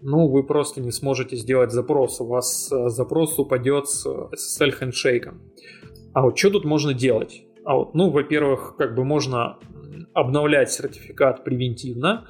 ну, 0.04 0.28
вы 0.28 0.42
просто 0.44 0.82
не 0.82 0.92
сможете 0.92 1.34
сделать 1.36 1.72
запрос. 1.72 2.20
У 2.20 2.26
вас 2.26 2.70
э, 2.70 2.88
запрос 2.90 3.38
упадет 3.38 3.88
с 3.88 4.06
SSL 4.06 4.70
хендшейком. 4.72 5.40
А 6.12 6.22
вот 6.22 6.38
что 6.38 6.50
тут 6.50 6.64
можно 6.66 6.92
делать? 6.92 7.42
А 7.64 7.76
вот, 7.76 7.94
ну, 7.94 8.10
во-первых, 8.10 8.76
как 8.76 8.94
бы 8.94 9.04
можно 9.04 9.58
обновлять 10.12 10.70
сертификат 10.70 11.42
превентивно. 11.42 12.28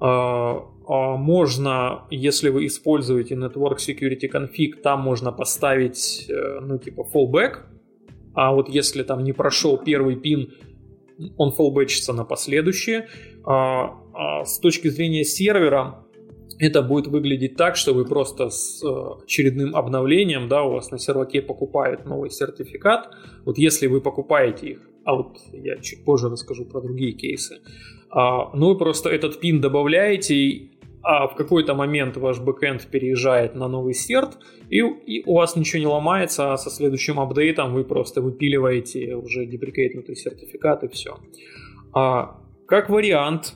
А, 0.00 0.64
а 0.88 1.16
можно, 1.16 2.02
если 2.10 2.48
вы 2.48 2.66
используете 2.66 3.36
Network 3.36 3.76
Security 3.76 4.28
Config, 4.28 4.82
там 4.82 5.00
можно 5.00 5.30
поставить, 5.30 6.26
э, 6.28 6.58
ну, 6.60 6.78
типа 6.78 7.06
fallback. 7.14 7.58
А 8.34 8.52
вот 8.52 8.68
если 8.68 9.04
там 9.04 9.22
не 9.22 9.32
прошел 9.32 9.78
первый 9.78 10.16
пин, 10.16 10.52
он 11.36 11.52
фоллбэчится 11.52 12.12
на 12.12 12.24
последующие. 12.24 13.06
А, 13.46 14.44
с 14.44 14.58
точки 14.58 14.88
зрения 14.88 15.24
сервера, 15.24 16.03
это 16.64 16.82
будет 16.82 17.06
выглядеть 17.06 17.56
так, 17.56 17.76
что 17.76 17.92
вы 17.92 18.04
просто 18.04 18.48
с 18.48 18.82
э, 18.82 19.22
очередным 19.24 19.76
обновлением, 19.76 20.48
да, 20.48 20.62
у 20.62 20.72
вас 20.72 20.90
на 20.90 20.98
серваке 20.98 21.42
покупают 21.42 22.06
новый 22.06 22.30
сертификат. 22.30 23.10
Вот 23.44 23.58
если 23.58 23.86
вы 23.86 24.00
покупаете 24.00 24.66
их, 24.68 24.90
а 25.04 25.14
вот 25.14 25.36
я 25.52 25.76
чуть 25.78 26.04
позже 26.04 26.28
расскажу 26.30 26.64
про 26.64 26.80
другие 26.80 27.12
кейсы, 27.12 27.58
а, 28.10 28.50
ну 28.54 28.68
вы 28.68 28.78
просто 28.78 29.10
этот 29.10 29.40
пин 29.40 29.60
добавляете, 29.60 30.70
а 31.02 31.28
в 31.28 31.34
какой-то 31.34 31.74
момент 31.74 32.16
ваш 32.16 32.40
бэкэнд 32.40 32.86
переезжает 32.86 33.54
на 33.54 33.68
новый 33.68 33.92
серт, 33.92 34.38
и, 34.70 34.78
и 34.78 35.22
у 35.26 35.34
вас 35.34 35.56
ничего 35.56 35.80
не 35.80 35.86
ломается, 35.86 36.54
а 36.54 36.56
со 36.56 36.70
следующим 36.70 37.20
апдейтом 37.20 37.74
вы 37.74 37.84
просто 37.84 38.22
выпиливаете 38.22 39.14
уже 39.16 39.44
деприкейтнутый 39.44 40.16
сертификат 40.16 40.84
и 40.84 40.88
все. 40.88 41.18
А, 41.92 42.40
как 42.66 42.88
вариант, 42.88 43.54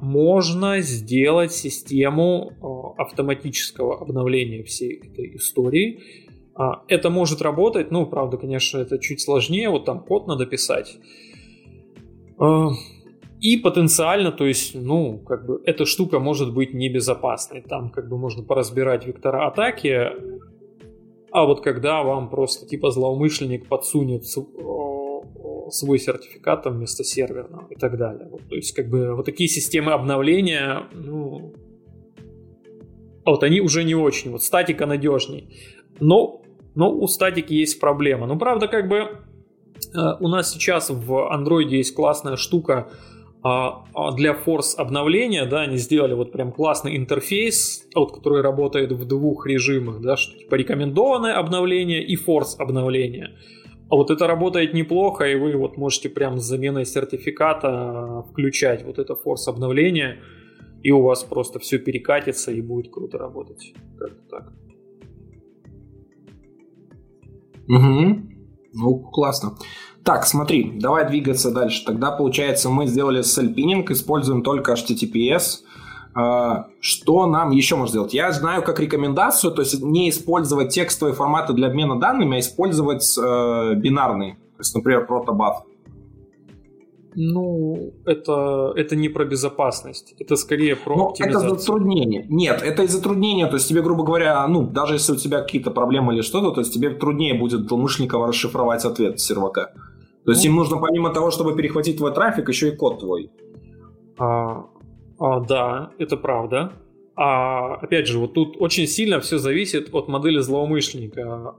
можно 0.00 0.80
сделать 0.80 1.52
систему 1.52 2.52
а, 2.60 3.02
автоматического 3.02 4.00
обновления 4.00 4.62
всей 4.62 4.96
этой 4.98 5.36
истории. 5.36 6.00
А, 6.54 6.82
это 6.88 7.10
может 7.10 7.42
работать, 7.42 7.90
ну, 7.90 8.06
правда, 8.06 8.36
конечно, 8.36 8.78
это 8.78 8.98
чуть 8.98 9.20
сложнее, 9.20 9.68
вот 9.68 9.84
там 9.84 10.00
код 10.00 10.26
надо 10.26 10.46
писать. 10.46 10.98
И 13.40 13.56
потенциально, 13.56 14.30
то 14.30 14.46
есть, 14.46 14.74
ну, 14.74 15.18
как 15.18 15.46
бы 15.46 15.60
эта 15.64 15.84
штука 15.84 16.20
может 16.20 16.54
быть 16.54 16.74
небезопасной. 16.74 17.62
Там 17.62 17.90
как 17.90 18.08
бы 18.08 18.16
можно 18.16 18.44
поразбирать 18.44 19.04
вектора 19.04 19.48
атаки, 19.48 20.10
а 21.32 21.46
вот 21.46 21.62
когда 21.62 22.02
вам 22.02 22.28
просто 22.28 22.66
типа 22.66 22.90
злоумышленник 22.90 23.66
подсунет 23.66 24.26
свой 25.72 25.98
сертификат 25.98 26.62
там 26.62 26.74
вместо 26.74 27.04
серверного 27.04 27.66
и 27.70 27.76
так 27.76 27.96
далее. 27.96 28.28
Вот, 28.30 28.42
то 28.48 28.54
есть, 28.54 28.74
как 28.74 28.88
бы, 28.88 29.14
вот 29.14 29.24
такие 29.24 29.48
системы 29.48 29.92
обновления, 29.92 30.88
ну, 30.92 31.54
вот 33.24 33.42
они 33.42 33.60
уже 33.60 33.84
не 33.84 33.94
очень. 33.94 34.30
Вот 34.30 34.42
статика 34.42 34.86
надежней. 34.86 35.48
Но, 36.00 36.42
но 36.74 36.92
у 36.92 37.06
статики 37.06 37.52
есть 37.52 37.80
проблема. 37.80 38.26
Ну, 38.26 38.38
правда, 38.38 38.68
как 38.68 38.88
бы 38.88 38.96
э, 38.96 39.08
у 40.20 40.28
нас 40.28 40.52
сейчас 40.52 40.90
в 40.90 41.12
Android 41.32 41.68
есть 41.68 41.94
классная 41.94 42.36
штука 42.36 42.90
а, 43.44 43.84
а 43.92 44.12
для 44.12 44.34
Force 44.34 44.76
обновления, 44.76 45.46
да, 45.46 45.62
они 45.62 45.76
сделали 45.76 46.14
вот 46.14 46.30
прям 46.30 46.52
классный 46.52 46.96
интерфейс, 46.96 47.84
вот, 47.94 48.14
который 48.14 48.40
работает 48.40 48.92
в 48.92 49.04
двух 49.04 49.46
режимах, 49.46 50.00
да, 50.00 50.16
что 50.16 50.38
типа 50.38 50.54
рекомендованное 50.54 51.34
обновление 51.34 52.04
и 52.04 52.16
Force 52.16 52.56
обновление. 52.58 53.30
А 53.92 53.94
вот 53.94 54.10
это 54.10 54.26
работает 54.26 54.72
неплохо, 54.72 55.26
и 55.26 55.34
вы 55.34 55.54
вот 55.54 55.76
можете 55.76 56.08
прям 56.08 56.38
с 56.38 56.44
заменой 56.44 56.86
сертификата 56.86 58.24
включать 58.30 58.86
вот 58.86 58.98
это 58.98 59.14
форс 59.14 59.48
обновление, 59.48 60.22
и 60.82 60.90
у 60.90 61.02
вас 61.02 61.24
просто 61.24 61.58
все 61.58 61.78
перекатится 61.78 62.52
и 62.52 62.62
будет 62.62 62.90
круто 62.90 63.18
работать. 63.18 63.74
Как-то 63.98 64.22
так. 64.30 64.52
Угу. 67.68 68.22
Ну, 68.72 68.98
классно. 69.12 69.58
Так, 70.02 70.24
смотри, 70.24 70.72
давай 70.80 71.06
двигаться 71.06 71.50
дальше. 71.50 71.84
Тогда, 71.84 72.12
получается, 72.12 72.70
мы 72.70 72.86
сделали 72.86 73.20
SSL-пининг, 73.20 73.90
используем 73.90 74.42
только 74.42 74.72
HTTPS. 74.72 75.64
А, 76.14 76.66
что 76.80 77.26
нам 77.26 77.50
еще 77.50 77.76
можно 77.76 77.90
сделать? 77.90 78.14
Я 78.14 78.32
знаю 78.32 78.62
как 78.62 78.80
рекомендацию, 78.80 79.52
то 79.52 79.62
есть 79.62 79.82
не 79.82 80.10
использовать 80.10 80.74
текстовые 80.74 81.14
форматы 81.14 81.52
для 81.52 81.68
обмена 81.68 81.98
данными, 81.98 82.36
а 82.36 82.40
использовать 82.40 83.16
э, 83.18 83.74
бинарные. 83.76 84.34
То 84.34 84.60
есть, 84.60 84.74
например, 84.74 85.06
протобаф. 85.06 85.64
Ну, 87.14 87.92
это, 88.06 88.72
это 88.74 88.96
не 88.96 89.08
про 89.08 89.24
безопасность, 89.24 90.14
это 90.18 90.36
скорее 90.36 90.76
про 90.76 90.96
Но 90.96 91.08
оптимизацию. 91.08 91.52
Это 91.52 91.60
затруднение. 91.60 92.26
Нет, 92.28 92.62
это 92.62 92.82
и 92.84 92.86
затруднение. 92.86 93.46
То 93.46 93.54
есть 93.54 93.68
тебе, 93.68 93.82
грубо 93.82 94.02
говоря, 94.02 94.46
ну, 94.48 94.62
даже 94.62 94.94
если 94.94 95.12
у 95.12 95.16
тебя 95.16 95.42
какие-то 95.42 95.70
проблемы 95.70 96.14
или 96.14 96.22
что-то, 96.22 96.52
то 96.52 96.60
есть 96.60 96.72
тебе 96.72 96.90
труднее 96.90 97.34
будет 97.34 97.68
злоумышленникам 97.68 98.24
расшифровать 98.24 98.84
ответ 98.84 99.20
сервака. 99.20 99.72
То 100.24 100.30
есть 100.30 100.44
ну, 100.44 100.50
им 100.50 100.56
нужно 100.56 100.78
помимо 100.78 101.10
того, 101.10 101.30
чтобы 101.30 101.54
перехватить 101.54 101.98
твой 101.98 102.14
трафик, 102.14 102.48
еще 102.48 102.68
и 102.68 102.76
код 102.76 103.00
твой. 103.00 103.30
А, 104.18 104.64
а, 105.22 105.40
да, 105.40 105.92
это 105.98 106.16
правда. 106.16 106.72
А 107.14 107.76
опять 107.76 108.08
же, 108.08 108.18
вот 108.18 108.34
тут 108.34 108.56
очень 108.58 108.88
сильно 108.88 109.20
все 109.20 109.38
зависит 109.38 109.94
от 109.94 110.08
модели 110.08 110.40
злоумышленника. 110.40 111.54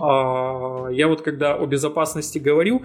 А, 0.00 0.88
я 0.90 1.06
вот 1.06 1.22
когда 1.22 1.54
о 1.54 1.64
безопасности 1.66 2.38
говорю, 2.38 2.82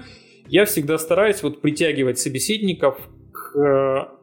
я 0.48 0.66
всегда 0.66 1.00
стараюсь 1.00 1.42
вот 1.42 1.62
притягивать 1.62 2.20
собеседников 2.20 3.00
к, 3.32 3.58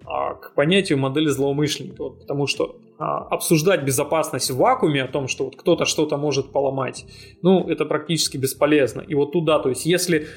а, 0.05 0.34
к 0.34 0.55
понятию 0.55 0.99
модели 0.99 1.26
злоумышленника, 1.26 2.05
вот, 2.05 2.20
потому 2.20 2.47
что 2.47 2.76
а, 2.99 3.24
обсуждать 3.24 3.82
безопасность 3.82 4.51
в 4.53 4.59
вакууме 4.59 5.03
о 5.03 5.09
том, 5.09 5.26
что 5.26 5.47
вот 5.47 5.57
кто-то 5.57 5.86
что-то 5.86 6.16
может 6.16 6.53
поломать, 6.53 7.05
ну 7.43 7.68
это 7.68 7.84
практически 7.84 8.36
бесполезно. 8.36 9.01
И 9.01 9.14
вот 9.14 9.32
туда, 9.32 9.59
то 9.59 9.70
есть 9.70 9.86
если 9.86 10.28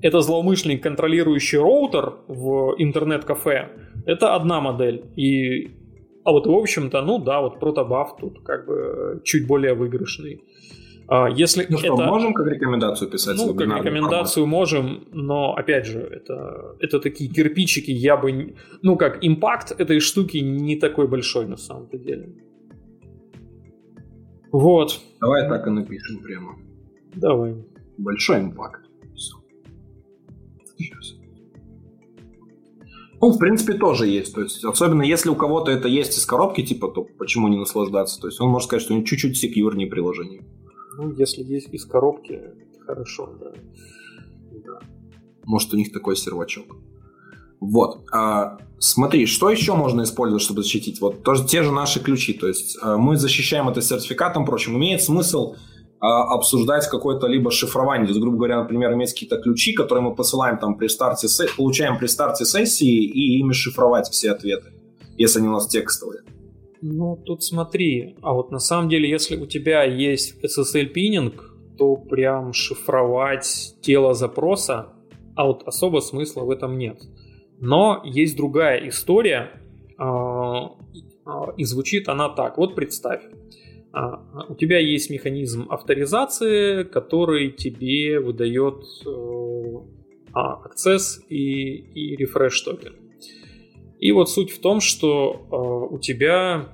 это 0.00 0.20
злоумышленник, 0.20 0.82
контролирующий 0.82 1.58
роутер 1.58 2.14
в 2.28 2.74
интернет-кафе, 2.78 3.70
это 4.06 4.34
одна 4.34 4.60
модель. 4.60 5.04
И, 5.16 5.70
а 6.24 6.32
вот 6.32 6.46
в 6.46 6.52
общем-то, 6.52 7.02
ну 7.02 7.18
да, 7.18 7.40
вот 7.40 7.60
протобаф 7.60 8.16
тут 8.20 8.42
как 8.44 8.66
бы 8.66 9.20
чуть 9.24 9.46
более 9.46 9.74
выигрышный. 9.74 10.42
А 11.08 11.28
если 11.28 11.66
ну 11.68 11.78
что, 11.78 11.96
можем 11.96 12.32
как 12.32 12.46
рекомендацию 12.46 13.10
писать? 13.10 13.36
Ну, 13.36 13.54
как 13.54 13.66
рекомендацию 13.66 14.44
формат? 14.44 14.58
можем, 14.58 15.04
но 15.12 15.54
опять 15.54 15.84
же, 15.86 15.98
это, 15.98 16.76
это 16.80 17.00
такие 17.00 17.30
кирпичики, 17.30 17.90
я 17.90 18.16
бы... 18.16 18.54
Ну 18.82 18.96
как, 18.96 19.18
импакт 19.20 19.72
этой 19.72 20.00
штуки 20.00 20.38
не 20.38 20.76
такой 20.76 21.08
большой 21.08 21.46
на 21.46 21.56
самом-то 21.56 21.98
деле. 21.98 22.34
Вот. 24.52 25.00
Давай 25.20 25.48
так 25.48 25.66
и 25.66 25.70
напишем 25.70 26.22
прямо. 26.22 26.56
Давай. 27.14 27.56
Большой 27.98 28.40
импакт. 28.40 28.82
Сейчас. 30.78 31.14
Ну, 33.22 33.30
в 33.30 33.38
принципе, 33.38 33.74
тоже 33.74 34.08
есть. 34.08 34.34
То 34.34 34.42
есть, 34.42 34.64
особенно 34.64 35.02
если 35.02 35.30
у 35.30 35.36
кого-то 35.36 35.70
это 35.70 35.86
есть 35.86 36.18
из 36.18 36.26
коробки, 36.26 36.62
типа, 36.62 36.88
то 36.88 37.04
почему 37.04 37.46
не 37.46 37.56
наслаждаться? 37.56 38.20
То 38.20 38.26
есть, 38.26 38.40
он 38.40 38.48
может 38.50 38.66
сказать, 38.66 38.82
что 38.82 38.94
он 38.94 39.04
чуть-чуть 39.04 39.38
секьюрнее 39.38 39.86
приложение. 39.86 40.42
Ну, 40.98 41.12
если 41.12 41.44
есть 41.44 41.72
из 41.72 41.84
коробки, 41.84 42.42
хорошо, 42.84 43.30
да. 43.40 43.52
да. 44.66 44.80
Может, 45.44 45.72
у 45.72 45.76
них 45.76 45.92
такой 45.92 46.16
сервачок. 46.16 46.66
Вот. 47.60 48.00
А, 48.12 48.58
смотри, 48.80 49.26
что 49.26 49.50
еще 49.50 49.76
можно 49.76 50.02
использовать, 50.02 50.42
чтобы 50.42 50.64
защитить? 50.64 51.00
Вот 51.00 51.22
тоже 51.22 51.46
те 51.46 51.62
же 51.62 51.70
наши 51.70 52.00
ключи. 52.00 52.32
То 52.32 52.48
есть 52.48 52.76
а, 52.82 52.96
мы 52.96 53.16
защищаем 53.16 53.68
это 53.68 53.80
сертификатом, 53.82 54.44
впрочем, 54.44 54.76
имеет 54.76 55.00
смысл 55.00 55.54
обсуждать 56.02 56.88
какое-то 56.88 57.28
либо 57.28 57.52
шифрование. 57.52 58.06
То 58.06 58.10
есть, 58.10 58.20
грубо 58.20 58.36
говоря, 58.38 58.60
например, 58.62 58.92
иметь 58.94 59.12
какие-то 59.12 59.38
ключи, 59.38 59.72
которые 59.72 60.02
мы 60.02 60.14
посылаем 60.14 60.58
там 60.58 60.76
при 60.76 60.88
старте, 60.88 61.28
получаем 61.56 61.96
при 61.98 62.06
старте 62.06 62.44
сессии 62.44 63.04
и 63.04 63.38
ими 63.38 63.52
шифровать 63.52 64.08
все 64.08 64.32
ответы, 64.32 64.72
если 65.16 65.38
они 65.38 65.48
у 65.48 65.52
нас 65.52 65.68
текстовые. 65.68 66.22
Ну, 66.80 67.16
тут 67.24 67.44
смотри, 67.44 68.16
а 68.20 68.32
вот 68.32 68.50
на 68.50 68.58
самом 68.58 68.88
деле, 68.88 69.08
если 69.08 69.36
у 69.36 69.46
тебя 69.46 69.84
есть 69.84 70.34
SSL-пининг, 70.42 71.54
то 71.78 71.94
прям 71.94 72.52
шифровать 72.52 73.76
тело 73.80 74.14
запроса, 74.14 74.88
а 75.36 75.46
вот 75.46 75.62
особо 75.66 76.00
смысла 76.00 76.42
в 76.42 76.50
этом 76.50 76.78
нет. 76.78 77.00
Но 77.60 78.02
есть 78.04 78.36
другая 78.36 78.88
история, 78.88 79.52
а, 79.96 80.72
а, 81.24 81.52
и 81.56 81.62
звучит 81.62 82.08
она 82.08 82.28
так. 82.28 82.58
Вот 82.58 82.74
представь, 82.74 83.22
А, 83.22 83.61
у 83.94 84.54
тебя 84.54 84.78
есть 84.78 85.10
механизм 85.10 85.66
авторизации, 85.70 86.84
который 86.84 87.50
тебе 87.50 88.20
выдает 88.20 88.84
э, 89.06 89.10
а, 90.32 90.54
акцесс 90.64 91.22
и, 91.28 91.76
и 91.76 92.16
рефреш 92.16 92.60
токен. 92.62 92.94
И 93.98 94.10
вот 94.12 94.30
суть 94.30 94.50
в 94.50 94.60
том, 94.60 94.80
что 94.80 95.46
э, 95.90 95.94
у 95.94 95.98
тебя 95.98 96.70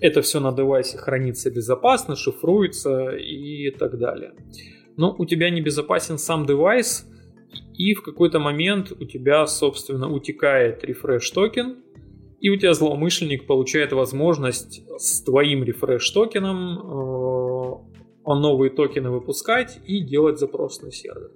это 0.00 0.20
все 0.20 0.40
на 0.40 0.52
девайсе 0.52 0.98
хранится 0.98 1.50
безопасно, 1.50 2.16
шифруется 2.16 3.10
и 3.10 3.70
так 3.70 3.96
далее. 3.98 4.32
Но 4.96 5.14
у 5.16 5.24
тебя 5.24 5.48
не 5.50 5.60
безопасен 5.60 6.18
сам 6.18 6.44
девайс, 6.44 7.06
и 7.78 7.94
в 7.94 8.02
какой-то 8.02 8.40
момент 8.40 8.90
у 8.92 9.04
тебя, 9.04 9.46
собственно, 9.46 10.12
утекает 10.12 10.82
рефреш 10.84 11.30
токен, 11.30 11.76
и 12.42 12.50
у 12.50 12.56
тебя 12.56 12.74
злоумышленник 12.74 13.46
получает 13.46 13.92
возможность 13.92 14.82
с 14.98 15.22
твоим 15.22 15.62
рефреш 15.62 16.10
токеном 16.10 16.78
э, 18.26 18.34
новые 18.34 18.70
токены 18.70 19.10
выпускать 19.10 19.78
и 19.86 20.00
делать 20.00 20.40
запрос 20.40 20.82
на 20.82 20.90
сервер. 20.90 21.30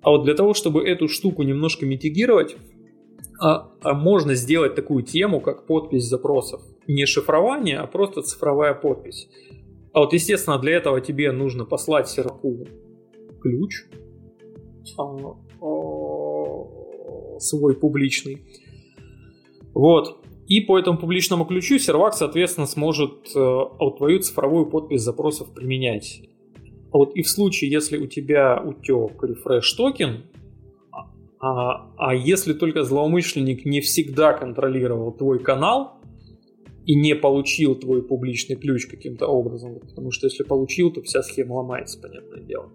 А 0.00 0.10
вот 0.10 0.24
для 0.24 0.34
того, 0.34 0.54
чтобы 0.54 0.82
эту 0.88 1.08
штуку 1.08 1.42
немножко 1.42 1.84
митигировать, 1.84 2.56
а, 3.38 3.70
а 3.82 3.92
можно 3.92 4.34
сделать 4.34 4.74
такую 4.74 5.02
тему, 5.02 5.42
как 5.42 5.66
подпись 5.66 6.04
запросов. 6.04 6.62
Не 6.86 7.04
шифрование, 7.04 7.76
а 7.78 7.86
просто 7.86 8.22
цифровая 8.22 8.72
подпись. 8.72 9.28
А 9.92 10.00
вот, 10.00 10.14
естественно, 10.14 10.58
для 10.58 10.76
этого 10.76 11.02
тебе 11.02 11.32
нужно 11.32 11.66
послать 11.66 12.08
серваку 12.08 12.66
ключ 13.42 13.84
а, 14.96 15.02
а, 15.60 17.38
свой 17.40 17.74
публичный. 17.74 18.42
Вот. 19.76 20.24
И 20.46 20.62
по 20.62 20.78
этому 20.78 20.96
публичному 20.96 21.44
ключу 21.44 21.78
сервак, 21.78 22.14
соответственно, 22.14 22.66
сможет 22.66 23.30
э, 23.34 23.38
вот 23.38 23.98
твою 23.98 24.20
цифровую 24.20 24.70
подпись 24.70 25.02
запросов 25.02 25.52
применять. 25.52 26.22
Вот 26.90 27.14
и 27.14 27.22
в 27.22 27.28
случае, 27.28 27.70
если 27.70 27.98
у 27.98 28.06
тебя 28.06 28.58
утек 28.58 29.22
рефреш 29.22 29.70
токен, 29.74 30.24
а, 31.38 31.92
а 31.98 32.14
если 32.14 32.54
только 32.54 32.84
злоумышленник 32.84 33.66
не 33.66 33.82
всегда 33.82 34.32
контролировал 34.32 35.12
твой 35.12 35.40
канал 35.40 36.00
и 36.86 36.94
не 36.94 37.14
получил 37.14 37.74
твой 37.74 38.02
публичный 38.02 38.56
ключ 38.56 38.86
каким-то 38.86 39.26
образом, 39.26 39.78
потому 39.78 40.10
что 40.10 40.26
если 40.26 40.42
получил, 40.42 40.90
то 40.90 41.02
вся 41.02 41.22
схема 41.22 41.52
ломается, 41.52 42.00
понятное 42.00 42.40
дело. 42.40 42.72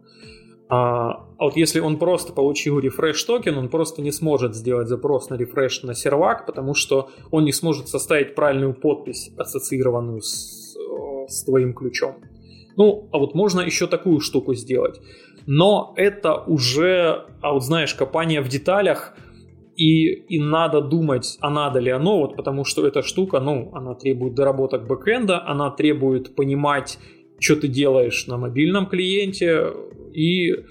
А 0.72 1.28
вот 1.38 1.58
если 1.58 1.80
он 1.80 2.00
просто 2.00 2.34
получил 2.34 2.80
рефреш 2.80 3.22
токен, 3.24 3.58
он 3.58 3.70
просто 3.70 4.02
не 4.02 4.12
сможет 4.12 4.56
сделать 4.56 4.88
запрос 4.88 5.30
на 5.30 5.36
рефреш 5.36 5.84
на 5.84 5.94
сервак, 5.94 6.46
потому 6.46 6.74
что 6.74 7.10
он 7.30 7.46
не 7.46 7.52
сможет 7.52 7.90
составить 7.90 8.36
правильную 8.36 8.74
подпись, 8.74 9.32
ассоциированную 9.38 10.22
с, 10.22 10.78
с 11.28 11.44
твоим 11.44 11.74
ключом. 11.74 12.16
Ну, 12.78 13.10
а 13.12 13.18
вот 13.18 13.36
можно 13.36 13.60
еще 13.60 13.86
такую 13.86 14.22
штуку 14.22 14.54
сделать 14.54 15.02
но 15.46 15.94
это 15.96 16.36
уже, 16.36 17.26
а 17.42 17.54
вот 17.54 17.64
знаешь, 17.64 17.94
копание 17.94 18.42
в 18.42 18.48
деталях, 18.48 19.16
и, 19.76 20.06
и 20.06 20.40
надо 20.40 20.82
думать, 20.82 21.38
а 21.40 21.50
надо 21.50 21.80
ли 21.80 21.90
оно, 21.90 22.20
вот 22.20 22.36
потому 22.36 22.66
что 22.66 22.86
эта 22.86 23.02
штука, 23.02 23.40
ну, 23.40 23.72
она 23.74 23.96
требует 23.96 24.36
доработок 24.36 24.86
бэкэнда, 24.86 25.48
она 25.48 25.72
требует 25.72 26.36
понимать, 26.36 27.00
что 27.40 27.56
ты 27.56 27.68
делаешь 27.68 28.28
на 28.28 28.38
мобильном 28.38 28.86
клиенте, 28.86 29.68
и 30.14 30.66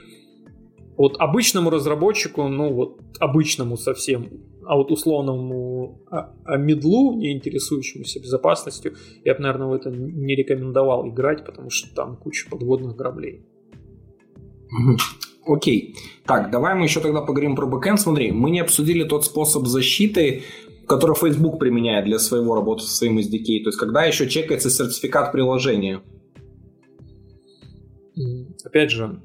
вот 0.96 1.16
обычному 1.18 1.70
разработчику, 1.70 2.48
ну 2.48 2.72
вот 2.72 3.00
обычному 3.18 3.76
совсем, 3.76 4.28
а 4.66 4.76
вот 4.76 4.90
условному 4.90 6.00
а, 6.10 6.34
а 6.44 6.56
медлу, 6.56 7.16
не 7.16 7.32
интересующемуся 7.32 8.20
безопасностью, 8.20 8.94
я 9.24 9.34
бы, 9.34 9.40
наверное, 9.40 9.68
в 9.68 9.72
это 9.72 9.90
не 9.90 10.36
рекомендовал 10.36 11.08
играть, 11.08 11.44
потому 11.44 11.70
что 11.70 11.94
там 11.94 12.16
куча 12.16 12.48
подводных 12.50 12.96
граблей. 12.96 13.40
Окей. 15.46 15.96
Так, 16.26 16.50
давай 16.50 16.74
мы 16.74 16.84
еще 16.84 17.00
тогда 17.00 17.22
поговорим 17.22 17.56
про 17.56 17.66
бэкэнд. 17.66 17.98
Смотри, 17.98 18.30
мы 18.30 18.50
не 18.50 18.60
обсудили 18.60 19.04
тот 19.04 19.24
способ 19.24 19.66
защиты, 19.66 20.42
который 20.86 21.16
Facebook 21.16 21.58
применяет 21.58 22.04
для 22.04 22.18
своего 22.18 22.54
работы 22.54 22.82
со 22.82 22.94
своим 22.94 23.18
SDK. 23.18 23.62
То 23.62 23.68
есть, 23.68 23.78
когда 23.78 24.04
еще 24.04 24.28
чекается 24.28 24.70
сертификат 24.70 25.32
приложения. 25.32 26.02
Опять 28.64 28.90
же, 28.90 29.20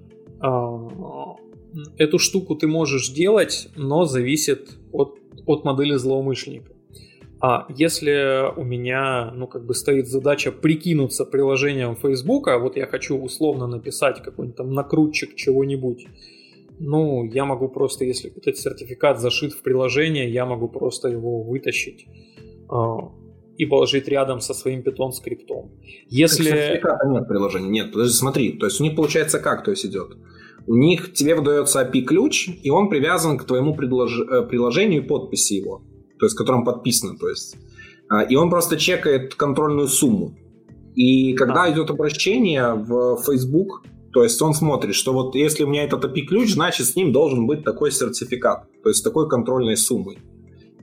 эту 1.97 2.19
штуку 2.19 2.55
ты 2.55 2.67
можешь 2.67 3.09
делать, 3.09 3.69
но 3.75 4.05
зависит 4.05 4.77
от, 4.91 5.19
от 5.45 5.65
модели 5.65 5.95
злоумышленника. 5.95 6.71
А 7.41 7.67
если 7.69 8.51
у 8.55 8.63
меня, 8.63 9.31
ну, 9.35 9.47
как 9.47 9.65
бы 9.65 9.75
стоит 9.75 10.07
задача 10.07 10.51
прикинуться 10.51 11.25
приложением 11.25 11.95
Facebook, 11.95 12.47
а 12.47 12.57
вот 12.57 12.77
я 12.77 12.87
хочу 12.87 13.17
условно 13.17 13.67
написать 13.67 14.23
какой-нибудь 14.23 14.57
там 14.57 14.73
накрутчик 14.73 15.35
чего-нибудь, 15.35 16.07
ну, 16.79 17.23
я 17.25 17.45
могу 17.45 17.69
просто, 17.69 18.05
если 18.05 18.31
этот 18.35 18.57
сертификат 18.57 19.19
зашит 19.19 19.53
в 19.53 19.61
приложение, 19.61 20.29
я 20.29 20.45
могу 20.45 20.67
просто 20.67 21.09
его 21.09 21.43
вытащить 21.43 22.07
э, 22.69 22.75
и 23.57 23.65
положить 23.65 24.07
рядом 24.07 24.41
со 24.41 24.53
своим 24.53 24.81
Python 24.81 25.11
скриптом. 25.11 25.71
Если... 26.09 26.49
Сертификата 26.49 27.07
нет 27.07 27.27
приложения, 27.27 27.69
нет, 27.69 27.91
подожди, 27.91 28.13
смотри, 28.13 28.51
то 28.53 28.65
есть 28.65 28.81
у 28.81 28.83
них 28.83 28.95
получается 28.95 29.39
как 29.39 29.63
то 29.63 29.71
есть 29.71 29.85
идет? 29.85 30.17
У 30.67 30.75
них 30.75 31.13
тебе 31.13 31.35
выдается 31.35 31.81
API-ключ, 31.81 32.49
и 32.63 32.69
он 32.69 32.89
привязан 32.89 33.37
к 33.37 33.45
твоему 33.45 33.75
предлож... 33.75 34.19
Э, 34.19 34.41
приложению 34.43 35.03
и 35.03 35.07
подписи 35.07 35.53
его 35.53 35.81
то 36.19 36.25
есть 36.25 36.35
которым 36.35 36.63
подписано, 36.63 37.17
то 37.17 37.29
есть. 37.29 37.55
А, 38.09 38.23
и 38.23 38.35
он 38.35 38.49
просто 38.49 38.77
чекает 38.77 39.35
контрольную 39.35 39.87
сумму. 39.87 40.35
И 40.95 41.33
когда 41.33 41.63
а. 41.63 41.71
идет 41.71 41.89
обращение 41.89 42.73
в 42.73 43.17
Facebook, 43.25 43.83
то 44.13 44.23
есть 44.23 44.41
он 44.41 44.53
смотрит, 44.53 44.95
что 44.95 45.11
вот 45.11 45.35
если 45.35 45.63
у 45.63 45.67
меня 45.67 45.83
этот 45.83 46.05
API-ключ, 46.05 46.53
значит 46.53 46.87
с 46.87 46.95
ним 46.95 47.11
должен 47.11 47.47
быть 47.47 47.63
такой 47.63 47.91
сертификат, 47.91 48.65
то 48.81 48.89
есть 48.89 49.03
такой 49.03 49.27
контрольной 49.27 49.75
суммой. 49.75 50.19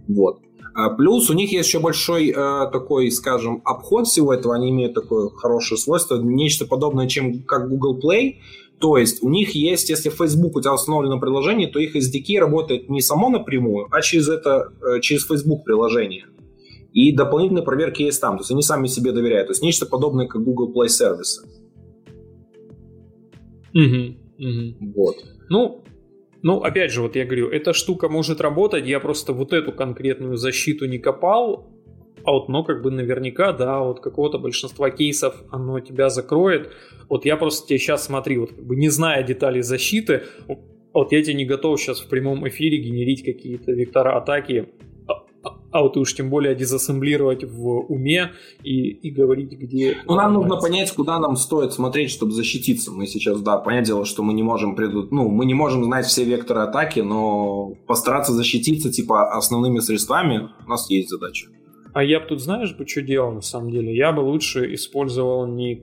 Вот. 0.07 0.41
А 0.75 0.91
плюс 0.91 1.29
у 1.31 1.35
них 1.35 1.53
есть 1.53 1.69
еще 1.69 1.81
большой 1.81 2.31
э, 2.31 2.35
такой, 2.73 3.11
скажем, 3.11 3.61
обход 3.65 4.07
всего 4.07 4.33
этого, 4.33 4.55
они 4.55 4.71
имеют 4.71 4.95
такое 4.95 5.29
хорошее 5.29 5.79
свойство, 5.79 6.17
нечто 6.17 6.67
подобное, 6.67 7.09
чем 7.09 7.43
как 7.43 7.69
Google 7.69 7.99
Play, 7.99 8.37
то 8.83 8.97
есть 8.97 9.23
у 9.23 9.29
них 9.29 9.55
есть, 9.55 9.91
если 9.91 10.11
Facebook 10.11 10.57
у 10.57 10.61
тебя 10.61 10.75
установлено 10.75 11.21
приложение, 11.21 11.69
то 11.69 11.79
их 11.79 11.95
SDK 11.95 12.41
работает 12.41 12.91
не 12.91 13.01
само 13.01 13.29
напрямую, 13.29 13.87
а 13.93 14.03
через 14.03 14.29
это, 14.29 14.73
э, 14.83 15.01
через 15.01 15.25
Facebook 15.25 15.65
приложение. 15.65 16.27
И 16.93 17.13
дополнительные 17.13 17.63
проверки 17.63 18.03
есть 18.03 18.21
там. 18.21 18.39
То 18.39 18.41
есть 18.41 18.51
они 18.51 18.61
сами 18.61 18.89
себе 18.89 19.13
доверяют. 19.13 19.47
То 19.47 19.53
есть 19.53 19.63
нечто 19.63 19.87
подобное, 19.87 20.27
как 20.27 20.43
Google 20.43 20.75
Play 20.75 20.89
сервисы. 20.89 21.47
Угу, 23.73 24.49
угу. 24.49 24.93
Вот. 24.97 25.17
Ну, 25.49 25.85
ну, 26.43 26.59
опять 26.59 26.91
же, 26.91 27.03
вот 27.03 27.15
я 27.15 27.25
говорю, 27.25 27.51
эта 27.51 27.73
штука 27.73 28.09
может 28.09 28.41
работать, 28.41 28.85
я 28.85 28.99
просто 28.99 29.33
вот 29.33 29.53
эту 29.53 29.71
конкретную 29.71 30.37
защиту 30.37 30.87
не 30.87 30.99
копал, 30.99 31.72
а 32.25 32.33
вот, 32.33 32.49
но 32.49 32.65
как 32.65 32.83
бы 32.83 32.91
наверняка, 32.91 33.53
да, 33.53 33.81
вот 33.81 34.01
какого-то 34.01 34.39
большинства 34.39 34.91
кейсов 34.91 35.35
оно 35.51 35.81
тебя 35.81 36.09
закроет. 36.09 36.73
Вот 37.09 37.25
я 37.25 37.37
просто 37.37 37.67
тебе 37.67 37.79
сейчас 37.79 38.05
смотри, 38.05 38.39
вот 38.39 38.51
как 38.51 38.65
бы 38.65 38.77
не 38.77 38.89
зная 38.89 39.23
деталей 39.23 39.63
защиты, 39.63 40.23
вот 40.95 41.13
я 41.13 41.23
тебе 41.23 41.35
не 41.35 41.45
готов 41.45 41.81
сейчас 41.81 42.01
в 42.01 42.09
прямом 42.09 42.47
эфире 42.49 42.79
генерить 42.79 43.25
какие-то 43.25 43.73
вектора 43.73 44.17
атаки, 44.17 44.69
а, 45.09 45.15
а, 45.43 45.59
а 45.73 45.83
вот 45.83 45.97
уж 45.97 46.15
тем 46.15 46.31
более 46.31 46.55
дизассемблировать 46.55 47.45
в 47.45 47.87
уме 47.89 48.33
и, 48.63 48.91
и 48.91 49.11
говорить, 49.11 49.53
где... 49.53 49.97
Ну, 50.07 50.15
нам 50.15 50.35
нужно 50.35 50.57
понять, 50.57 50.93
куда 50.93 51.19
нам 51.19 51.37
стоит 51.37 51.73
смотреть, 51.73 52.11
чтобы 52.11 52.33
защититься. 52.33 52.93
Мы 52.93 53.07
сейчас, 53.07 53.41
да, 53.41 53.57
понятное 53.57 53.87
дело, 53.87 54.05
что 54.05 54.23
мы 54.23 54.35
не 54.35 54.43
можем 54.43 54.77
приду... 54.77 55.09
ну, 55.11 55.29
мы 55.29 55.47
не 55.47 55.55
можем 55.55 55.85
знать 55.85 56.07
все 56.07 56.25
векторы 56.25 56.61
атаки, 56.61 57.01
но 57.01 57.75
постараться 57.87 58.33
защититься, 58.33 58.93
типа, 58.93 59.33
основными 59.33 59.81
средствами 59.81 60.51
у 60.65 60.69
нас 60.69 60.89
есть 60.91 61.09
задача. 61.09 61.49
А 61.93 62.03
я 62.03 62.21
бы 62.21 62.27
тут, 62.27 62.41
знаешь, 62.41 62.75
бы 62.75 62.87
что 62.87 63.03
делал 63.03 63.33
на 63.33 63.43
самом 63.43 63.71
деле? 63.71 63.95
Я 63.95 64.13
бы 64.13 64.21
лучше 64.21 64.73
использовал 64.75 65.47
не, 65.47 65.83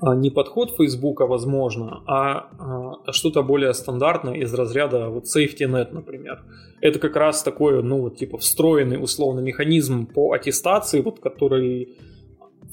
а, 0.00 0.14
не 0.14 0.30
подход 0.30 0.74
Фейсбука, 0.76 1.26
возможно, 1.26 2.02
а, 2.06 2.50
а, 2.58 2.94
а 3.06 3.12
что-то 3.12 3.42
более 3.42 3.72
стандартное 3.72 4.34
из 4.34 4.52
разряда 4.52 5.08
вот 5.08 5.24
Safety 5.24 5.66
Net, 5.66 5.92
например. 5.92 6.42
Это 6.80 6.98
как 6.98 7.16
раз 7.16 7.42
такой, 7.42 7.82
ну, 7.82 8.02
вот 8.02 8.18
типа 8.18 8.38
встроенный 8.38 9.02
условно 9.02 9.40
механизм 9.40 10.06
по 10.06 10.32
аттестации, 10.32 11.00
вот 11.00 11.20
который 11.20 11.96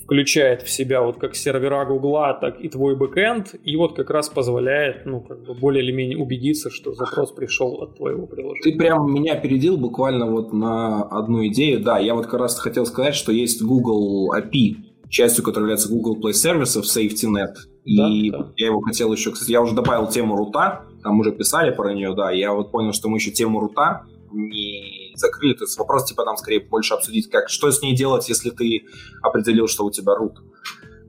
включает 0.08 0.62
в 0.62 0.70
себя 0.70 1.02
вот 1.02 1.18
как 1.18 1.36
сервера 1.36 1.84
Гугла, 1.84 2.34
так 2.40 2.62
и 2.62 2.70
твой 2.70 2.96
бэкэнд, 2.96 3.56
и 3.62 3.76
вот 3.76 3.94
как 3.94 4.10
раз 4.10 4.30
позволяет, 4.30 5.06
ну, 5.06 5.20
как 5.20 5.44
бы 5.44 5.54
более 5.54 5.84
или 5.84 5.92
менее 5.92 6.18
убедиться, 6.18 6.70
что 6.70 6.94
запрос 6.94 7.34
пришел 7.34 7.82
от 7.82 7.98
твоего 7.98 8.26
приложения. 8.26 8.64
Ты 8.64 8.78
прям 8.78 9.14
меня 9.14 9.34
опередил 9.34 9.78
буквально 9.78 10.32
вот 10.32 10.54
на 10.54 11.04
одну 11.04 11.46
идею. 11.48 11.82
Да, 11.82 12.00
я 12.00 12.16
вот 12.16 12.28
как 12.28 12.40
раз 12.40 12.58
хотел 12.58 12.86
сказать, 12.86 13.16
что 13.16 13.34
есть 13.34 13.62
Google 13.62 14.34
API, 14.34 14.78
частью 15.10 15.44
которой 15.44 15.64
является 15.64 15.90
Google 15.90 16.18
Play 16.22 16.32
Services, 16.32 16.84
SafetyNet. 16.84 17.56
И 17.84 18.32
да, 18.32 18.38
да. 18.38 18.54
я 18.56 18.68
его 18.68 18.80
хотел 18.80 19.12
еще, 19.12 19.32
кстати, 19.32 19.52
я 19.52 19.62
уже 19.62 19.76
добавил 19.76 20.08
тему 20.08 20.38
рута, 20.38 20.86
там 21.04 21.20
уже 21.20 21.34
писали 21.34 21.72
про 21.72 21.94
нее, 21.94 22.16
да, 22.16 22.32
я 22.32 22.54
вот 22.54 22.72
понял, 22.72 22.94
что 22.94 23.10
мы 23.10 23.18
еще 23.18 23.32
тему 23.32 23.60
рута 23.60 24.06
не 24.32 24.97
закрыли. 25.20 25.54
То 25.54 25.64
есть 25.64 25.78
вопрос 25.78 26.06
типа 26.06 26.24
там 26.24 26.38
скорее 26.38 26.62
больше 26.62 26.94
обсудить, 26.94 27.30
как, 27.30 27.50
что 27.50 27.72
с 27.72 27.82
ней 27.82 27.96
делать, 27.96 28.30
если 28.30 28.50
ты 28.50 28.86
определил, 29.22 29.68
что 29.68 29.86
у 29.86 29.92
тебя 29.92 30.14
root. 30.14 30.36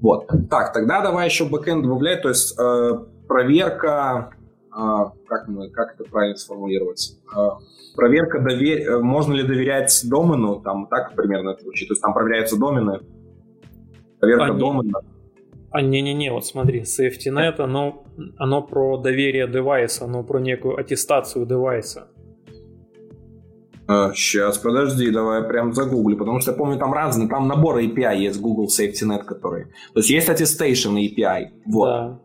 Вот. 0.00 0.28
Так, 0.48 0.72
тогда 0.72 1.02
давай 1.02 1.26
еще 1.26 1.44
бэкэнд 1.44 1.82
добавлять, 1.82 2.22
то 2.22 2.28
есть 2.28 2.58
э, 2.58 2.90
проверка, 3.26 4.30
э, 4.66 4.80
как, 5.26 5.48
мы, 5.48 5.70
как 5.70 5.94
это 5.94 6.04
правильно 6.04 6.36
сформулировать? 6.36 7.18
Э, 7.36 7.50
проверка, 7.96 8.40
довер... 8.40 8.90
Э, 8.90 8.98
можно 9.00 9.34
ли 9.34 9.42
доверять 9.42 10.00
домену, 10.08 10.60
там 10.60 10.86
так 10.86 11.14
примерно 11.16 11.50
это 11.50 11.62
звучит, 11.62 11.88
то 11.88 11.92
есть 11.92 12.02
там 12.02 12.14
проверяются 12.14 12.58
домены, 12.58 13.00
проверка 14.20 14.46
а 14.46 14.54
домена. 14.54 15.00
А 15.70 15.82
не-не-не, 15.82 16.32
вот 16.32 16.46
смотри, 16.46 16.82
SafetyNet, 16.82 17.60
оно, 17.60 18.04
оно 18.38 18.62
про 18.62 18.96
доверие 18.96 19.46
девайса, 19.46 20.04
оно 20.04 20.22
про 20.22 20.38
некую 20.38 20.78
аттестацию 20.78 21.44
девайса. 21.44 22.08
А, 23.88 24.12
сейчас, 24.12 24.58
подожди, 24.58 25.10
давай 25.10 25.42
прям 25.42 25.72
загуглю, 25.72 26.18
потому 26.18 26.40
что 26.40 26.50
я 26.50 26.56
помню, 26.56 26.78
там 26.78 26.92
разные, 26.92 27.26
там 27.26 27.48
набор 27.48 27.78
API 27.78 28.18
есть 28.18 28.38
Google 28.38 28.66
SafetyNet, 28.66 29.24
который... 29.24 29.64
То 29.94 30.00
есть 30.00 30.10
есть 30.10 30.28
Attestation 30.28 30.96
API, 30.96 31.46
вот. 31.64 31.86
Да. 31.86 32.20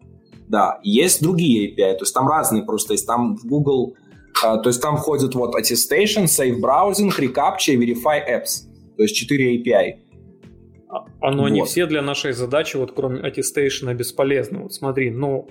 Да, 0.50 0.80
есть 0.84 1.24
другие 1.24 1.70
API, 1.70 1.94
то 1.94 2.02
есть 2.02 2.14
там 2.14 2.28
разные 2.28 2.64
просто 2.64 2.94
есть. 2.94 3.08
Там 3.08 3.38
в 3.38 3.46
Google, 3.46 3.96
uh, 4.44 4.62
то 4.62 4.68
есть 4.68 4.82
там 4.82 4.98
входит 4.98 5.36
вот 5.36 5.56
Attestation, 5.56 6.26
Safe 6.26 6.60
Browsing, 6.60 7.12
Recaptcha 7.18 7.72
и 7.72 7.78
Verify 7.78 8.20
Apps. 8.30 8.68
То 8.98 9.04
есть 9.04 9.16
4 9.16 9.58
API. 9.58 9.94
А, 10.90 11.06
оно 11.22 11.44
вот. 11.44 11.50
не 11.50 11.64
все 11.64 11.86
для 11.86 12.02
нашей 12.02 12.34
задачи, 12.34 12.76
вот 12.76 12.92
кроме 12.92 13.22
аттестейшена, 13.22 13.94
бесполезны. 13.94 14.64
Вот 14.64 14.74
смотри, 14.74 15.12
ну, 15.12 15.48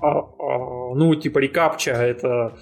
а, 0.00 0.18
а, 0.18 0.94
ну, 0.94 1.14
типа 1.14 1.38
рекапча 1.38 1.92
это 1.92 2.58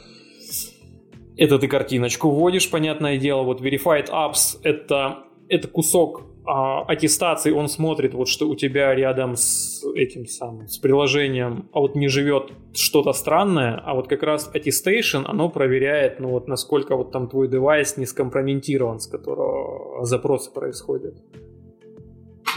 это 1.37 1.59
ты 1.59 1.68
картиночку 1.68 2.30
вводишь, 2.30 2.70
понятное 2.70 3.18
дело. 3.18 3.43
Вот 3.43 3.61
Verified 3.61 4.11
Apps 4.11 4.59
это, 4.62 5.24
это 5.49 5.68
кусок 5.68 6.22
а, 6.45 6.83
аттестации, 6.83 7.53
он 7.53 7.68
смотрит, 7.68 8.14
вот 8.14 8.26
что 8.28 8.49
у 8.49 8.57
тебя 8.57 8.95
рядом 8.95 9.37
с 9.37 9.85
этим 9.95 10.26
самым, 10.26 10.66
с 10.66 10.76
приложением, 10.76 11.68
а 11.72 11.80
вот 11.80 11.95
не 11.95 12.09
живет 12.09 12.53
что-то 12.74 13.12
странное, 13.12 13.80
а 13.85 13.95
вот 13.95 14.09
как 14.09 14.24
раз 14.24 14.51
attestation, 14.53 15.22
оно 15.24 15.49
проверяет, 15.49 16.18
ну 16.18 16.30
вот 16.30 16.49
насколько 16.49 16.97
вот 16.97 17.12
там 17.12 17.28
твой 17.28 17.49
девайс 17.49 17.97
не 17.97 18.07
скомпрометирован, 18.07 18.99
с 18.99 19.07
которого 19.07 20.05
запросы 20.05 20.53
происходят. 20.53 21.14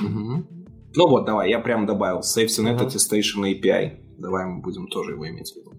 Угу. 0.02 0.44
Ну 0.96 1.08
вот, 1.08 1.26
давай, 1.26 1.50
я 1.50 1.60
прям 1.60 1.86
добавил 1.86 2.20
SafetyNet 2.20 2.80
uh-huh. 2.80 2.88
Attestation 2.88 3.44
API. 3.44 4.00
Давай 4.18 4.46
мы 4.46 4.62
будем 4.62 4.88
тоже 4.88 5.12
его 5.12 5.28
иметь 5.28 5.52
в 5.52 5.58
виду. 5.58 5.74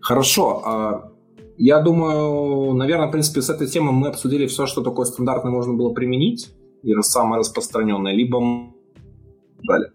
Хорошо. 0.00 1.11
Я 1.56 1.80
думаю, 1.80 2.74
наверное, 2.74 3.08
в 3.08 3.10
принципе, 3.10 3.42
с 3.42 3.50
этой 3.50 3.66
темой 3.66 3.92
мы 3.92 4.08
обсудили 4.08 4.46
все, 4.46 4.66
что 4.66 4.82
такое 4.82 5.04
стандартное 5.04 5.52
можно 5.52 5.74
было 5.74 5.92
применить, 5.92 6.50
и 6.82 6.92
самое 7.02 7.40
распространенное, 7.40 8.12
либо 8.12 8.40
далее. 9.62 9.92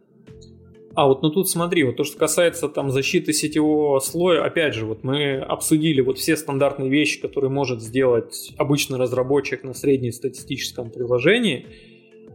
А 0.98 1.06
вот 1.06 1.22
ну 1.22 1.30
тут 1.30 1.48
смотри, 1.48 1.84
вот 1.84 1.96
то, 1.96 2.04
что 2.04 2.18
касается 2.18 2.70
там 2.70 2.90
защиты 2.90 3.32
сетевого 3.32 4.00
слоя, 4.00 4.44
опять 4.44 4.74
же, 4.74 4.86
вот 4.86 5.04
мы 5.04 5.36
обсудили 5.36 6.02
вот 6.02 6.18
все 6.18 6.36
стандартные 6.36 6.90
вещи, 6.90 7.22
которые 7.22 7.52
может 7.52 7.84
сделать 7.84 8.54
обычный 8.58 8.98
разработчик 8.98 9.64
на 9.64 9.76
среднестатистическом 9.76 10.90
приложении, 10.90 11.68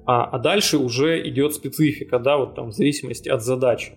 а, 0.07 0.27
а 0.27 0.39
дальше 0.39 0.79
уже 0.79 1.29
идет 1.29 1.55
специфика, 1.55 2.21
да, 2.21 2.37
вот 2.37 2.55
там 2.55 2.71
в 2.71 2.73
зависимости 2.73 3.29
от 3.29 3.43
задачи. 3.43 3.95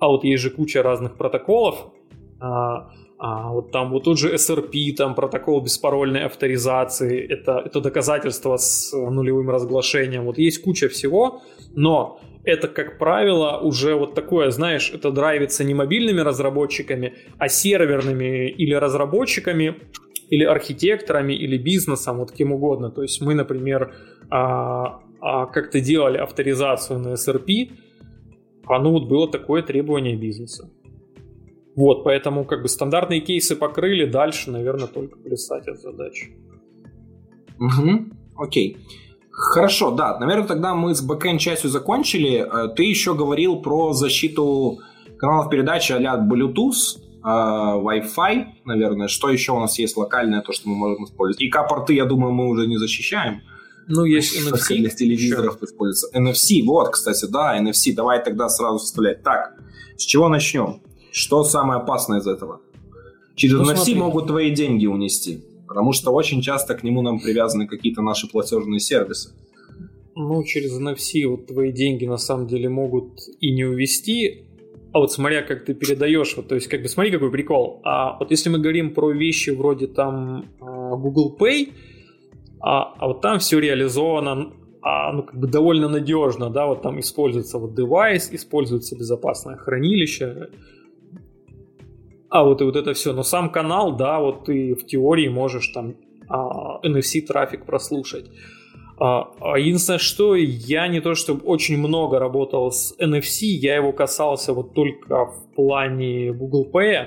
А 0.00 0.08
вот 0.08 0.24
есть 0.24 0.42
же 0.42 0.50
куча 0.50 0.82
разных 0.82 1.16
протоколов, 1.16 1.92
а, 2.40 2.90
а 3.18 3.50
вот 3.50 3.70
там 3.70 3.90
вот 3.90 4.04
тут 4.04 4.18
же 4.18 4.34
SRP, 4.34 4.94
там 4.96 5.14
протокол 5.14 5.62
беспарольной 5.62 6.24
авторизации, 6.24 7.26
это, 7.26 7.62
это 7.64 7.80
доказательство 7.80 8.56
с 8.56 8.92
нулевым 8.92 9.50
разглашением. 9.50 10.24
Вот 10.24 10.38
есть 10.38 10.62
куча 10.62 10.88
всего, 10.88 11.42
но 11.74 12.20
это, 12.44 12.68
как 12.68 12.98
правило, 12.98 13.58
уже 13.58 13.94
вот 13.94 14.14
такое, 14.14 14.50
знаешь, 14.50 14.92
это 14.94 15.10
драйвится 15.10 15.64
не 15.64 15.74
мобильными 15.74 16.20
разработчиками, 16.20 17.14
а 17.38 17.48
серверными 17.48 18.48
или 18.50 18.74
разработчиками, 18.74 19.76
или 20.28 20.44
архитекторами, 20.44 21.32
или 21.32 21.56
бизнесом, 21.56 22.18
вот 22.18 22.32
кем 22.32 22.52
угодно. 22.52 22.90
То 22.90 23.02
есть 23.02 23.20
мы, 23.22 23.34
например, 23.34 23.94
а, 24.30 25.00
а, 25.20 25.46
как-то 25.46 25.80
делали 25.80 26.18
авторизацию 26.18 26.98
на 26.98 27.14
SRP, 27.14 27.70
а 28.66 28.78
ну 28.78 28.90
вот 28.92 29.08
было 29.08 29.30
такое 29.30 29.62
требование 29.62 30.16
бизнеса. 30.16 30.70
Вот, 31.76 32.04
поэтому 32.04 32.46
как 32.46 32.62
бы 32.62 32.68
стандартные 32.68 33.20
кейсы 33.20 33.54
покрыли, 33.54 34.06
дальше, 34.06 34.50
наверное, 34.50 34.86
только 34.86 35.18
плясать 35.18 35.68
от 35.68 35.78
задач. 35.78 36.30
Угу, 37.60 38.06
окей. 38.38 38.78
Хорошо, 39.30 39.90
да, 39.90 40.18
наверное, 40.18 40.48
тогда 40.48 40.74
мы 40.74 40.94
с 40.94 41.02
бэкэнд 41.02 41.38
частью 41.38 41.68
закончили. 41.68 42.38
Э, 42.38 42.74
ты 42.74 42.84
еще 42.84 43.14
говорил 43.14 43.60
про 43.60 43.92
защиту 43.92 44.78
каналов 45.18 45.50
передачи 45.50 45.92
а 45.92 46.16
Bluetooth, 46.16 46.96
э, 47.22 47.28
Wi-Fi, 47.28 48.44
наверное. 48.64 49.08
Что 49.08 49.28
еще 49.28 49.52
у 49.52 49.60
нас 49.60 49.78
есть 49.78 49.98
локальное, 49.98 50.40
то, 50.40 50.52
что 50.52 50.70
мы 50.70 50.76
можем 50.76 51.04
использовать? 51.04 51.42
И 51.42 51.50
порты, 51.50 51.92
я 51.92 52.06
думаю, 52.06 52.32
мы 52.32 52.48
уже 52.48 52.66
не 52.66 52.78
защищаем. 52.78 53.42
Ну, 53.88 54.04
есть 54.04 54.34
NFC. 54.34 54.78
Для 54.78 54.88
телевизоров 54.88 55.56
еще. 55.56 55.66
используется. 55.66 56.18
NFC, 56.18 56.64
вот, 56.64 56.88
кстати, 56.88 57.26
да, 57.26 57.60
NFC. 57.60 57.94
Давай 57.94 58.24
тогда 58.24 58.48
сразу 58.48 58.78
вставлять. 58.78 59.22
Так, 59.22 59.52
с 59.98 60.02
чего 60.02 60.30
начнем? 60.30 60.80
Что 61.16 61.44
самое 61.44 61.80
опасное 61.80 62.18
из 62.18 62.26
этого? 62.26 62.60
Через 63.36 63.54
ну, 63.54 63.62
NFC 63.62 63.74
смотри. 63.76 63.94
могут 63.94 64.26
твои 64.26 64.50
деньги 64.50 64.84
унести, 64.84 65.42
потому 65.66 65.94
что 65.94 66.10
очень 66.10 66.42
часто 66.42 66.74
к 66.74 66.82
нему 66.82 67.00
нам 67.00 67.20
привязаны 67.20 67.66
какие-то 67.66 68.02
наши 68.02 68.28
платежные 68.28 68.80
сервисы. 68.80 69.30
Ну, 70.14 70.44
через 70.44 70.78
NFC 70.78 71.26
вот 71.26 71.46
твои 71.46 71.72
деньги 71.72 72.04
на 72.04 72.18
самом 72.18 72.46
деле 72.46 72.68
могут 72.68 73.20
и 73.40 73.50
не 73.50 73.64
увести, 73.64 74.44
а 74.92 74.98
вот 74.98 75.10
смотря 75.10 75.40
как 75.40 75.64
ты 75.64 75.72
передаешь, 75.72 76.36
вот, 76.36 76.48
то 76.48 76.54
есть 76.54 76.68
как 76.68 76.82
бы 76.82 76.88
смотри 76.88 77.10
какой 77.10 77.30
прикол. 77.30 77.80
А 77.82 78.18
вот 78.18 78.30
если 78.30 78.50
мы 78.50 78.58
говорим 78.58 78.92
про 78.92 79.10
вещи 79.10 79.48
вроде 79.48 79.86
там 79.86 80.44
а, 80.60 80.96
Google 80.96 81.34
Pay, 81.40 81.72
а, 82.60 82.92
а 82.98 83.08
вот 83.08 83.22
там 83.22 83.38
все 83.38 83.58
реализовано 83.58 84.52
а, 84.82 85.12
ну, 85.14 85.22
как 85.22 85.40
бы 85.40 85.46
довольно 85.46 85.88
надежно, 85.88 86.50
да, 86.50 86.66
вот 86.66 86.82
там 86.82 87.00
используется 87.00 87.56
вот 87.56 87.74
девайс, 87.74 88.28
используется 88.30 88.98
безопасное 88.98 89.56
хранилище, 89.56 90.50
а 92.36 92.44
вот 92.44 92.60
и 92.60 92.64
вот 92.64 92.76
это 92.76 92.92
все. 92.92 93.14
Но 93.14 93.22
сам 93.22 93.50
канал, 93.50 93.96
да, 93.96 94.20
вот 94.20 94.44
ты 94.44 94.74
в 94.74 94.84
теории 94.84 95.28
можешь 95.28 95.68
там 95.68 95.94
а, 96.28 96.80
NFC 96.86 97.22
трафик 97.22 97.64
прослушать. 97.64 98.26
А, 98.98 99.30
а 99.40 99.58
единственное, 99.58 99.98
что 99.98 100.34
я 100.34 100.86
не 100.88 101.00
то 101.00 101.14
чтобы 101.14 101.40
очень 101.44 101.78
много 101.78 102.18
работал 102.18 102.70
с 102.70 102.94
NFC, 102.98 103.46
я 103.46 103.76
его 103.76 103.92
касался 103.92 104.52
вот 104.52 104.74
только 104.74 105.26
в 105.26 105.54
плане 105.54 106.32
Google 106.32 106.70
Pay, 106.70 107.06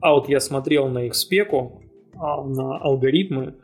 а 0.00 0.14
вот 0.14 0.28
я 0.28 0.38
смотрел 0.38 0.88
на 0.88 1.06
их 1.06 1.16
спеку, 1.16 1.82
а, 2.14 2.44
на 2.44 2.76
алгоритмы, 2.78 3.56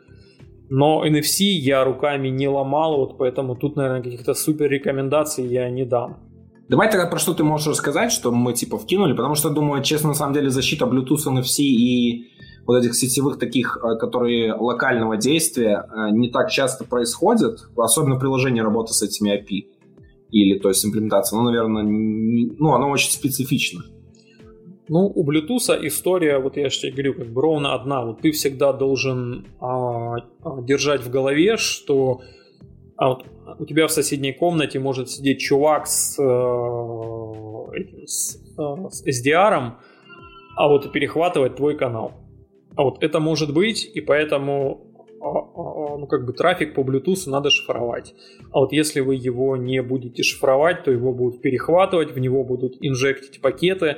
но 0.69 1.05
NFC 1.07 1.43
я 1.43 1.85
руками 1.85 2.27
не 2.27 2.49
ломал, 2.49 2.97
вот 2.97 3.17
поэтому 3.17 3.55
тут, 3.55 3.77
наверное, 3.77 4.03
каких-то 4.03 4.33
супер 4.33 4.69
рекомендаций 4.69 5.45
я 5.45 5.69
не 5.69 5.85
дам. 5.85 6.24
Давай 6.67 6.89
тогда 6.89 7.05
про 7.05 7.19
что 7.19 7.33
ты 7.33 7.43
можешь 7.43 7.67
рассказать, 7.67 8.11
что 8.11 8.31
мы 8.31 8.53
типа 8.53 8.77
вкинули, 8.77 9.13
потому 9.13 9.35
что, 9.35 9.49
думаю, 9.49 9.83
честно, 9.83 10.09
на 10.09 10.15
самом 10.15 10.33
деле 10.33 10.49
защита 10.49 10.85
Bluetooth, 10.85 11.27
NFC 11.27 11.61
и 11.61 12.27
вот 12.65 12.77
этих 12.77 12.95
сетевых 12.95 13.37
таких, 13.37 13.77
э, 13.77 13.97
которые 13.97 14.53
локального 14.53 15.17
действия, 15.17 15.85
э, 15.87 16.09
не 16.11 16.31
так 16.31 16.49
часто 16.49 16.83
происходит, 16.83 17.59
особенно 17.77 18.19
приложение 18.19 18.63
работы 18.63 18.93
с 18.93 19.03
этими 19.03 19.29
API 19.37 19.67
или, 20.31 20.57
то 20.57 20.69
есть, 20.69 20.83
имплементация, 20.83 21.37
ну, 21.37 21.43
наверное, 21.43 21.83
ну, 21.83 22.73
оно 22.73 22.89
очень 22.89 23.11
специфично. 23.11 23.81
Ну, 24.87 25.11
у 25.13 25.23
Bluetooth 25.23 25.85
история, 25.87 26.39
вот 26.39 26.57
я 26.57 26.69
же 26.69 26.79
тебе 26.79 26.91
говорю, 26.91 27.13
как 27.13 27.27
бы 27.27 27.41
ровно 27.41 27.73
одна. 27.73 28.05
Вот 28.05 28.21
ты 28.21 28.31
всегда 28.31 28.71
должен 28.73 29.47
а, 29.59 30.15
а 30.43 30.61
держать 30.61 31.03
в 31.03 31.09
голове, 31.09 31.57
что 31.57 32.21
а 32.97 33.09
вот 33.09 33.25
у 33.59 33.65
тебя 33.65 33.87
в 33.87 33.91
соседней 33.91 34.33
комнате 34.33 34.79
может 34.79 35.09
сидеть 35.09 35.39
чувак 35.39 35.87
с, 35.87 36.19
э, 36.19 38.05
с, 38.05 38.35
э, 38.57 38.89
с 38.89 39.05
SDR, 39.05 39.73
а 40.55 40.67
вот 40.67 40.91
перехватывать 40.91 41.55
твой 41.55 41.77
канал. 41.77 42.13
А 42.75 42.83
вот 42.83 43.03
это 43.03 43.19
может 43.19 43.53
быть, 43.53 43.85
и 43.85 44.01
поэтому 44.01 44.95
а, 45.21 45.27
а, 45.27 45.97
ну, 45.97 46.07
как 46.07 46.25
бы 46.25 46.33
трафик 46.33 46.75
по 46.75 46.81
Bluetooth 46.81 47.29
надо 47.29 47.49
шифровать. 47.49 48.13
А 48.51 48.59
вот 48.59 48.71
если 48.71 48.99
вы 48.99 49.15
его 49.15 49.57
не 49.57 49.81
будете 49.81 50.23
шифровать, 50.23 50.83
то 50.83 50.91
его 50.91 51.13
будут 51.13 51.41
перехватывать, 51.41 52.11
в 52.11 52.19
него 52.19 52.43
будут 52.43 52.75
инжектить 52.79 53.41
пакеты. 53.41 53.97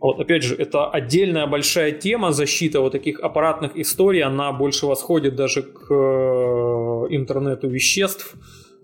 Вот 0.00 0.18
опять 0.18 0.42
же, 0.42 0.56
это 0.56 0.90
отдельная 0.90 1.46
большая 1.46 1.92
тема 1.92 2.32
защита 2.32 2.80
вот 2.80 2.92
таких 2.92 3.20
аппаратных 3.20 3.76
историй, 3.76 4.22
она 4.22 4.52
больше 4.52 4.86
восходит 4.86 5.36
даже 5.36 5.62
к 5.62 5.90
э, 5.90 5.94
интернету 7.10 7.68
веществ, 7.68 8.34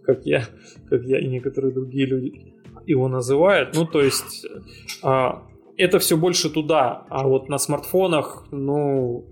как 0.05 0.27
я, 0.27 0.47
как 0.89 1.03
я 1.05 1.19
и 1.19 1.27
некоторые 1.27 1.73
другие 1.73 2.07
люди 2.07 2.55
его 2.87 3.09
называют. 3.09 3.75
Ну, 3.75 3.87
то 3.87 4.01
есть 4.01 4.47
а, 5.03 5.43
это 5.77 5.99
все 5.99 6.17
больше 6.17 6.51
туда, 6.51 7.07
а 7.09 7.27
вот 7.27 7.49
на 7.49 7.59
смартфонах, 7.59 8.47
ну, 8.51 9.25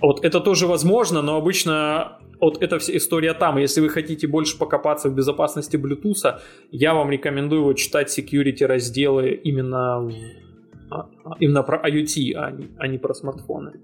вот 0.00 0.24
это 0.24 0.40
тоже 0.40 0.66
возможно, 0.66 1.22
но 1.22 1.36
обычно 1.36 2.18
вот 2.40 2.62
эта 2.62 2.78
вся 2.78 2.96
история 2.96 3.34
там. 3.34 3.58
Если 3.58 3.80
вы 3.80 3.88
хотите 3.88 4.26
больше 4.26 4.58
покопаться 4.58 5.08
в 5.08 5.14
безопасности 5.14 5.76
Bluetooth, 5.76 6.40
я 6.70 6.94
вам 6.94 7.10
рекомендую 7.10 7.64
вот 7.64 7.74
читать 7.74 8.16
security 8.16 8.64
разделы 8.64 9.30
именно, 9.30 10.08
а, 10.90 11.08
именно 11.40 11.62
про 11.62 11.82
IoT, 11.88 12.32
а 12.34 12.50
не, 12.50 12.68
а 12.78 12.86
не 12.86 12.98
про 12.98 13.14
смартфоны. 13.14 13.80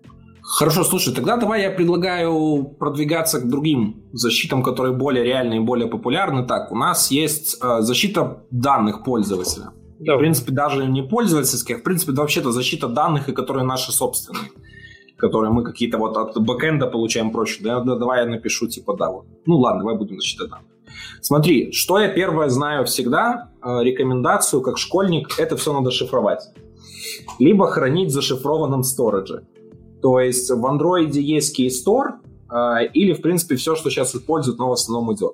Хорошо, 0.47 0.84
слушай, 0.84 1.14
тогда 1.14 1.38
давай 1.38 1.62
я 1.62 1.70
предлагаю 1.70 2.64
продвигаться 2.78 3.40
к 3.40 3.49
другим 3.49 4.03
защитам, 4.12 4.62
которые 4.62 4.95
более 4.95 5.24
реальные 5.24 5.61
и 5.61 5.64
более 5.64 5.88
популярны. 5.88 6.47
Так, 6.47 6.70
у 6.70 6.76
нас 6.76 7.11
есть 7.11 7.57
э, 7.62 7.80
защита 7.80 8.45
данных 8.51 9.05
пользователя. 9.05 9.70
Да. 10.01 10.16
В 10.16 10.18
принципе, 10.18 10.53
даже 10.53 10.86
не 10.86 11.03
пользовательских, 11.03 11.78
в 11.78 11.82
принципе, 11.82 12.12
да, 12.12 12.22
вообще-то 12.22 12.53
защита 12.53 12.88
данных, 12.88 13.28
и 13.30 13.32
которые 13.32 13.64
наши 13.64 13.92
собственные 13.92 14.51
которые 15.16 15.53
мы 15.53 15.64
какие-то 15.64 15.97
вот 15.97 16.16
от 16.16 16.36
бэкэнда 16.36 16.86
получаем 16.86 17.30
прочее. 17.30 17.64
Да, 17.64 17.80
да, 17.80 17.97
давай 17.97 18.24
я 18.24 18.26
напишу, 18.26 18.66
типа, 18.66 18.95
да, 18.95 19.11
вот. 19.11 19.24
Ну 19.47 19.57
ладно, 19.57 19.80
давай 19.80 19.97
будем 19.97 20.20
защита 20.20 20.49
данных. 20.49 20.66
Смотри, 21.22 21.72
что 21.72 21.99
я 21.99 22.09
первое 22.09 22.49
знаю 22.51 22.84
всегда, 22.84 23.51
э, 23.62 23.82
рекомендацию 23.82 24.61
как 24.61 24.76
школьник, 24.76 25.38
это 25.38 25.57
все 25.57 25.72
надо 25.72 25.90
шифровать. 25.90 26.42
Либо 27.38 27.66
хранить 27.68 28.11
в 28.11 28.12
зашифрованном 28.12 28.82
сторидже. 28.82 29.47
То 30.05 30.20
есть 30.20 30.50
в 30.50 30.66
андроиде 30.66 31.22
есть 31.22 31.59
Keystore, 31.59 32.18
э, 32.52 32.88
или, 32.92 33.14
в 33.14 33.22
принципе, 33.22 33.57
все, 33.57 33.74
что 33.74 33.88
сейчас 33.88 34.14
используют, 34.14 34.59
но 34.59 34.68
в 34.68 34.72
основном 34.72 35.14
идет. 35.14 35.32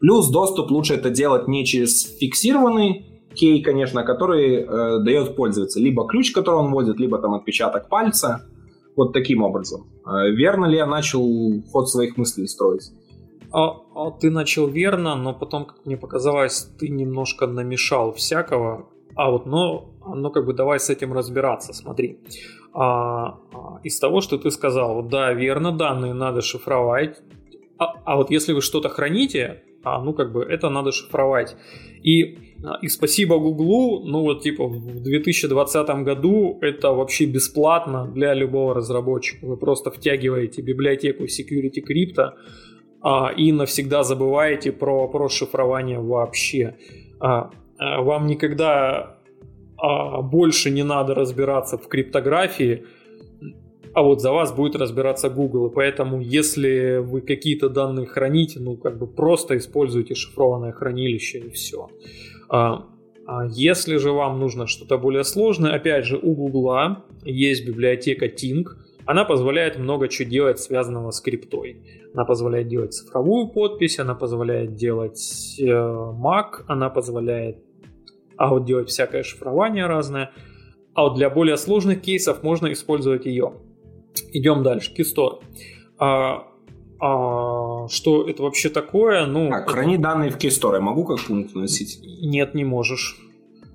Плюс 0.00 0.30
доступ 0.30 0.70
лучше 0.70 0.94
это 0.94 1.10
делать 1.10 1.48
не 1.48 1.66
через 1.66 2.16
фиксированный 2.16 3.04
кей, 3.34 3.62
конечно, 3.62 4.04
который 4.04 4.62
э, 4.62 4.98
дает 5.00 5.36
пользователь. 5.36 5.82
Либо 5.82 6.06
ключ, 6.06 6.32
который 6.32 6.60
он 6.60 6.72
вводит, 6.72 6.98
либо 6.98 7.18
там 7.18 7.34
отпечаток 7.34 7.90
пальца. 7.90 8.46
Вот 8.96 9.12
таким 9.12 9.42
образом. 9.42 9.86
Э, 10.06 10.30
верно 10.30 10.64
ли 10.64 10.78
я 10.78 10.86
начал 10.86 11.22
ход 11.70 11.90
своих 11.90 12.16
мыслей 12.16 12.46
строить? 12.46 12.92
А, 13.52 13.74
а 13.94 14.10
ты 14.12 14.30
начал 14.30 14.66
верно, 14.66 15.14
но 15.14 15.34
потом, 15.34 15.66
как 15.66 15.84
мне 15.84 15.98
показалось, 15.98 16.70
ты 16.78 16.88
немножко 16.88 17.46
намешал 17.46 18.14
всякого. 18.14 18.86
А 19.14 19.30
вот, 19.30 19.44
но, 19.44 19.90
ну 20.06 20.30
как 20.30 20.46
бы 20.46 20.54
давай 20.54 20.80
с 20.80 20.88
этим 20.88 21.12
разбираться, 21.12 21.74
смотри. 21.74 22.18
А, 22.78 23.38
из 23.84 23.98
того, 23.98 24.20
что 24.20 24.36
ты 24.36 24.50
сказал, 24.50 25.02
да, 25.02 25.32
верно, 25.32 25.72
данные 25.72 26.12
надо 26.12 26.42
шифровать, 26.42 27.22
а, 27.78 27.94
а 28.04 28.16
вот 28.16 28.30
если 28.30 28.52
вы 28.52 28.60
что-то 28.60 28.90
храните, 28.90 29.62
а, 29.82 30.02
ну 30.02 30.12
как 30.12 30.32
бы 30.32 30.42
это 30.42 30.68
надо 30.68 30.92
шифровать. 30.92 31.56
И, 32.02 32.36
а, 32.64 32.78
и 32.82 32.88
спасибо 32.88 33.38
Гуглу, 33.38 34.04
ну 34.04 34.20
вот 34.22 34.42
типа 34.42 34.66
в 34.66 35.02
2020 35.02 35.88
году 36.04 36.58
это 36.60 36.92
вообще 36.92 37.24
бесплатно 37.24 38.06
для 38.06 38.34
любого 38.34 38.74
разработчика. 38.74 39.46
Вы 39.46 39.56
просто 39.56 39.90
втягиваете 39.90 40.60
библиотеку 40.60 41.24
Security 41.24 41.82
Crypto 41.82 42.32
а, 43.00 43.32
и 43.34 43.52
навсегда 43.52 44.02
забываете 44.02 44.72
про 44.72 45.00
вопрос 45.00 45.32
шифрования 45.32 46.00
вообще. 46.00 46.76
А, 47.20 47.50
а, 47.78 48.02
вам 48.02 48.26
никогда 48.26 49.15
а 49.78 50.22
больше 50.22 50.70
не 50.70 50.82
надо 50.82 51.14
разбираться 51.14 51.78
в 51.78 51.88
криптографии, 51.88 52.84
а 53.96 54.02
вот 54.02 54.20
за 54.20 54.30
вас 54.30 54.52
будет 54.52 54.76
разбираться 54.76 55.30
Google. 55.30 55.68
И 55.68 55.74
поэтому, 55.74 56.20
если 56.20 56.98
вы 56.98 57.22
какие-то 57.22 57.70
данные 57.70 58.06
храните, 58.06 58.60
ну, 58.60 58.76
как 58.76 58.98
бы 58.98 59.06
просто 59.06 59.56
используйте 59.56 60.14
шифрованное 60.14 60.72
хранилище 60.72 61.38
и 61.38 61.50
все. 61.50 61.88
А, 62.50 62.84
а 63.26 63.46
если 63.46 63.96
же 63.96 64.12
вам 64.12 64.38
нужно 64.38 64.66
что-то 64.66 64.98
более 64.98 65.24
сложное, 65.24 65.72
опять 65.72 66.04
же, 66.04 66.18
у 66.18 66.34
Google 66.34 66.98
есть 67.24 67.66
библиотека 67.66 68.26
Ting, 68.26 68.66
она 69.06 69.24
позволяет 69.24 69.78
много 69.78 70.08
чего 70.08 70.28
делать, 70.28 70.58
связанного 70.58 71.10
с 71.10 71.20
криптой. 71.20 71.80
Она 72.12 72.24
позволяет 72.24 72.68
делать 72.68 72.92
цифровую 72.92 73.48
подпись, 73.48 73.98
она 73.98 74.14
позволяет 74.14 74.74
делать 74.74 75.56
э, 75.60 75.64
Mac, 75.64 76.64
она 76.66 76.90
позволяет 76.90 77.65
а 78.36 78.48
вот 78.48 78.64
делать 78.64 78.88
всякое 78.88 79.22
шифрование 79.22 79.86
разное. 79.86 80.30
А 80.94 81.02
вот 81.02 81.14
для 81.14 81.28
более 81.28 81.56
сложных 81.56 82.00
кейсов 82.00 82.42
можно 82.42 82.72
использовать 82.72 83.26
ее. 83.26 83.54
Идем 84.32 84.62
дальше. 84.62 84.92
Keystore. 84.96 85.40
А, 85.98 86.46
а, 86.98 87.88
что 87.88 88.28
это 88.28 88.42
вообще 88.42 88.70
такое? 88.70 89.26
Ну, 89.26 89.50
так, 89.50 89.64
это... 89.64 89.72
храни 89.72 89.98
данные 89.98 90.30
в 90.30 90.38
Keystore. 90.38 90.74
Я 90.74 90.80
могу 90.80 91.04
как 91.04 91.20
пункт 91.20 91.52
вносить? 91.52 92.00
Нет, 92.02 92.54
не 92.54 92.64
можешь. 92.64 93.18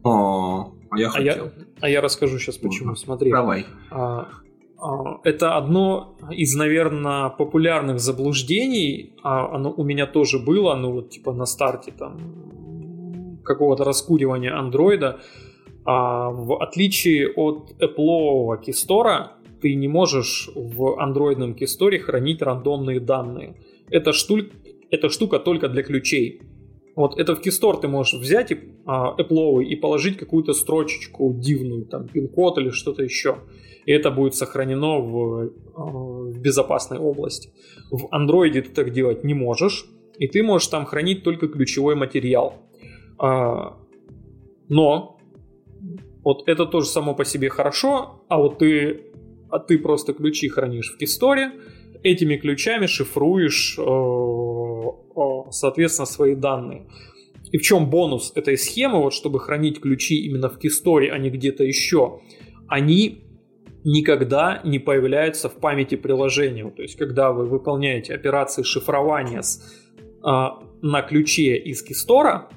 О, 0.04 0.74
а 0.90 1.00
я 1.00 1.10
хотел. 1.10 1.46
А 1.46 1.48
я, 1.48 1.52
а 1.82 1.90
я 1.90 2.02
расскажу 2.02 2.40
сейчас 2.40 2.58
почему. 2.58 2.96
Смотри. 2.96 3.32
Давай. 3.32 3.68
А, 3.92 4.30
а, 4.80 5.20
это 5.24 5.58
одно 5.58 6.18
из, 6.32 6.56
наверное, 6.56 7.30
популярных 7.30 8.00
заблуждений. 8.00 9.14
А 9.24 9.56
оно 9.56 9.72
у 9.72 9.84
меня 9.84 10.08
тоже 10.08 10.40
было, 10.40 10.76
ну 10.76 10.92
вот 10.92 11.12
типа 11.12 11.34
на 11.34 11.46
старте 11.46 11.92
там 11.92 12.20
какого-то 13.44 13.84
раскуривания 13.84 14.58
андроида. 14.58 15.20
А 15.86 16.30
в 16.30 16.62
отличие 16.62 17.32
от 17.34 17.74
Apple 17.80 18.60
Keystore, 18.66 19.30
ты 19.62 19.76
не 19.76 19.88
можешь 19.88 20.50
в 20.56 21.00
андроидном 21.00 21.54
Keystore 21.54 21.98
хранить 22.00 22.42
рандомные 22.42 23.00
данные. 23.00 23.56
Это, 23.90 24.14
штуль, 24.14 24.52
эта 24.90 25.10
штука 25.10 25.40
только 25.40 25.70
для 25.70 25.84
ключей. 25.84 26.42
Вот 26.96 27.18
это 27.20 27.36
в 27.36 27.42
Keystore 27.42 27.80
ты 27.82 27.88
можешь 27.88 28.20
взять 28.20 28.52
и, 28.52 28.58
а, 28.86 29.16
Apple 29.18 29.64
и 29.64 29.76
положить 29.76 30.18
какую-то 30.18 30.54
строчечку 30.54 31.34
дивную, 31.34 31.86
там 31.86 32.08
пин-код 32.08 32.58
или 32.58 32.70
что-то 32.70 33.04
еще. 33.04 33.38
И 33.86 33.92
это 33.92 34.12
будет 34.12 34.36
сохранено 34.36 35.00
в, 35.00 35.52
а, 35.76 35.82
в 35.82 36.40
безопасной 36.40 37.00
области. 37.00 37.50
В 37.90 38.06
Android 38.14 38.54
ты 38.54 38.70
так 38.70 38.92
делать 38.92 39.24
не 39.24 39.34
можешь, 39.34 39.86
и 40.18 40.28
ты 40.28 40.44
можешь 40.44 40.68
там 40.68 40.86
хранить 40.86 41.24
только 41.24 41.48
ключевой 41.48 41.96
материал. 41.96 42.54
А, 43.22 43.78
но 44.68 45.20
вот 46.24 46.48
это 46.48 46.66
тоже 46.66 46.88
само 46.88 47.14
по 47.14 47.24
себе 47.24 47.50
хорошо, 47.50 48.24
а 48.28 48.38
вот 48.38 48.58
ты, 48.58 49.12
а 49.50 49.60
ты 49.60 49.78
просто 49.78 50.14
ключи 50.14 50.50
хранишь 50.50 50.94
в 50.94 50.98
Кисторе, 50.98 51.52
этими 52.04 52.38
ключами 52.38 52.88
шифруешь, 52.88 53.78
э, 53.78 53.82
э, 53.84 55.52
соответственно, 55.52 56.08
свои 56.08 56.34
данные. 56.34 56.88
И 57.52 57.58
в 57.58 57.62
чем 57.62 57.90
бонус 57.92 58.32
этой 58.34 58.58
схемы, 58.58 59.00
вот 59.04 59.14
чтобы 59.14 59.40
хранить 59.40 59.80
ключи 59.80 60.26
именно 60.26 60.50
в 60.50 60.58
Кисторе, 60.58 61.12
а 61.12 61.20
не 61.20 61.30
где-то 61.30 61.64
еще? 61.64 62.22
Они 62.68 63.24
никогда 63.84 64.62
не 64.64 64.80
появляются 64.80 65.48
в 65.48 65.60
памяти 65.60 65.96
приложения. 65.96 66.70
То 66.72 66.82
есть, 66.82 66.98
когда 66.98 67.32
вы 67.32 67.46
выполняете 67.46 68.16
операции 68.16 68.64
шифрования 68.64 69.42
с, 69.42 69.62
а, 70.24 70.60
на 70.82 71.02
ключе 71.02 71.58
из 71.58 71.84
Кистора, 71.84 72.50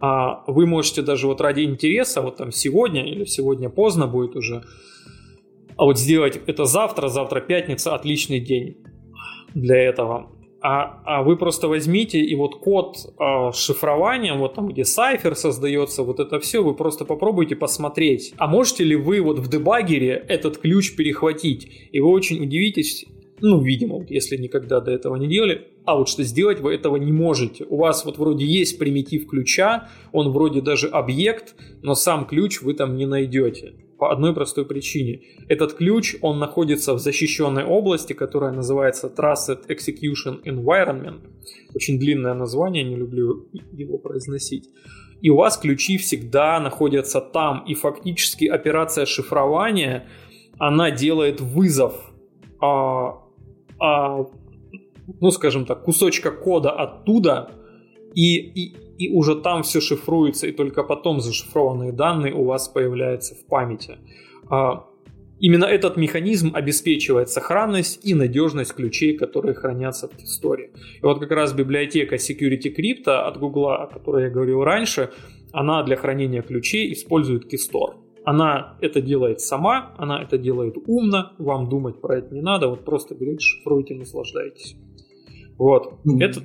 а 0.00 0.44
вы 0.46 0.66
можете 0.66 1.02
даже 1.02 1.26
вот 1.26 1.40
ради 1.40 1.62
интереса, 1.62 2.22
вот 2.22 2.36
там 2.36 2.52
сегодня 2.52 3.04
или 3.04 3.24
сегодня 3.24 3.68
поздно 3.68 4.06
будет 4.06 4.36
уже, 4.36 4.62
а 5.76 5.84
вот 5.84 5.98
сделать 5.98 6.40
это 6.46 6.64
завтра, 6.64 7.08
завтра 7.08 7.40
пятница, 7.40 7.94
отличный 7.94 8.40
день 8.40 8.78
для 9.54 9.76
этого. 9.76 10.30
А, 10.60 11.02
а 11.04 11.22
вы 11.22 11.36
просто 11.36 11.68
возьмите 11.68 12.18
и 12.20 12.34
вот 12.34 12.56
код 12.56 12.96
э, 12.96 13.52
шифрования, 13.54 14.34
вот 14.34 14.54
там 14.54 14.68
где 14.68 14.84
сайфер 14.84 15.36
создается, 15.36 16.02
вот 16.02 16.18
это 16.18 16.40
все, 16.40 16.64
вы 16.64 16.74
просто 16.74 17.04
попробуйте 17.04 17.54
посмотреть. 17.54 18.34
А 18.38 18.48
можете 18.48 18.82
ли 18.82 18.96
вы 18.96 19.20
вот 19.20 19.38
в 19.38 19.48
дебагере 19.48 20.24
этот 20.28 20.58
ключ 20.58 20.96
перехватить? 20.96 21.88
И 21.92 22.00
вы 22.00 22.08
очень 22.10 22.42
удивитесь, 22.42 23.04
ну, 23.40 23.60
видимо, 23.62 23.96
вот 23.96 24.10
если 24.10 24.36
никогда 24.36 24.80
до 24.80 24.90
этого 24.90 25.16
не 25.16 25.28
делали, 25.28 25.68
а 25.84 25.96
вот 25.96 26.08
что 26.08 26.22
сделать 26.22 26.60
вы 26.60 26.74
этого 26.74 26.96
не 26.96 27.12
можете. 27.12 27.64
У 27.64 27.76
вас 27.76 28.04
вот 28.04 28.18
вроде 28.18 28.44
есть 28.44 28.78
примитив 28.78 29.26
ключа, 29.26 29.88
он 30.12 30.30
вроде 30.30 30.60
даже 30.60 30.88
объект, 30.88 31.54
но 31.82 31.94
сам 31.94 32.26
ключ 32.26 32.60
вы 32.62 32.74
там 32.74 32.96
не 32.96 33.06
найдете. 33.06 33.74
По 33.98 34.12
одной 34.12 34.32
простой 34.32 34.64
причине. 34.64 35.22
Этот 35.48 35.72
ключ, 35.72 36.14
он 36.20 36.38
находится 36.38 36.94
в 36.94 37.00
защищенной 37.00 37.64
области, 37.64 38.12
которая 38.12 38.52
называется 38.52 39.12
Trusted 39.14 39.66
Execution 39.68 40.42
Environment. 40.44 41.20
Очень 41.74 41.98
длинное 41.98 42.34
название, 42.34 42.84
не 42.84 42.94
люблю 42.94 43.48
его 43.72 43.98
произносить. 43.98 44.68
И 45.20 45.30
у 45.30 45.36
вас 45.36 45.56
ключи 45.58 45.98
всегда 45.98 46.60
находятся 46.60 47.20
там. 47.20 47.64
И 47.66 47.74
фактически 47.74 48.44
операция 48.44 49.04
шифрования, 49.04 50.06
она 50.58 50.92
делает 50.92 51.40
вызов 51.40 52.12
а, 52.60 53.20
а, 53.80 54.26
ну, 55.20 55.30
скажем 55.30 55.64
так, 55.64 55.84
кусочка 55.84 56.30
кода 56.30 56.70
оттуда, 56.70 57.52
и, 58.14 58.36
и, 58.36 58.76
и 58.98 59.14
уже 59.14 59.36
там 59.36 59.62
все 59.62 59.80
шифруется, 59.80 60.46
и 60.46 60.52
только 60.52 60.82
потом 60.82 61.20
зашифрованные 61.20 61.92
данные 61.92 62.34
у 62.34 62.44
вас 62.44 62.68
появляются 62.68 63.34
в 63.34 63.46
памяти. 63.46 63.98
А, 64.50 64.86
именно 65.38 65.64
этот 65.64 65.96
механизм 65.96 66.50
обеспечивает 66.54 67.30
сохранность 67.30 68.04
и 68.04 68.14
надежность 68.14 68.74
ключей, 68.74 69.16
которые 69.16 69.54
хранятся 69.54 70.08
в 70.08 70.22
истории. 70.22 70.70
И 71.00 71.02
вот 71.02 71.20
как 71.20 71.30
раз 71.30 71.52
библиотека 71.52 72.16
Security 72.16 72.74
Crypto 72.74 73.26
от 73.26 73.38
Google, 73.38 73.68
о 73.68 73.86
которой 73.86 74.24
я 74.24 74.30
говорил 74.30 74.64
раньше, 74.64 75.10
она 75.52 75.82
для 75.82 75.96
хранения 75.96 76.42
ключей 76.42 76.92
использует 76.92 77.52
Keystore. 77.52 78.07
Она 78.28 78.76
это 78.82 79.00
делает 79.00 79.40
сама, 79.40 79.94
она 79.96 80.22
это 80.22 80.36
делает 80.36 80.76
умно, 80.86 81.32
вам 81.38 81.70
думать 81.70 81.98
про 82.02 82.18
это 82.18 82.34
не 82.34 82.42
надо, 82.42 82.68
вот 82.68 82.84
просто 82.84 83.14
берете, 83.14 83.40
шифруете, 83.40 83.94
наслаждайтесь. 83.94 84.76
Вот. 85.56 85.94
Mm-hmm. 86.04 86.20
Это 86.20 86.42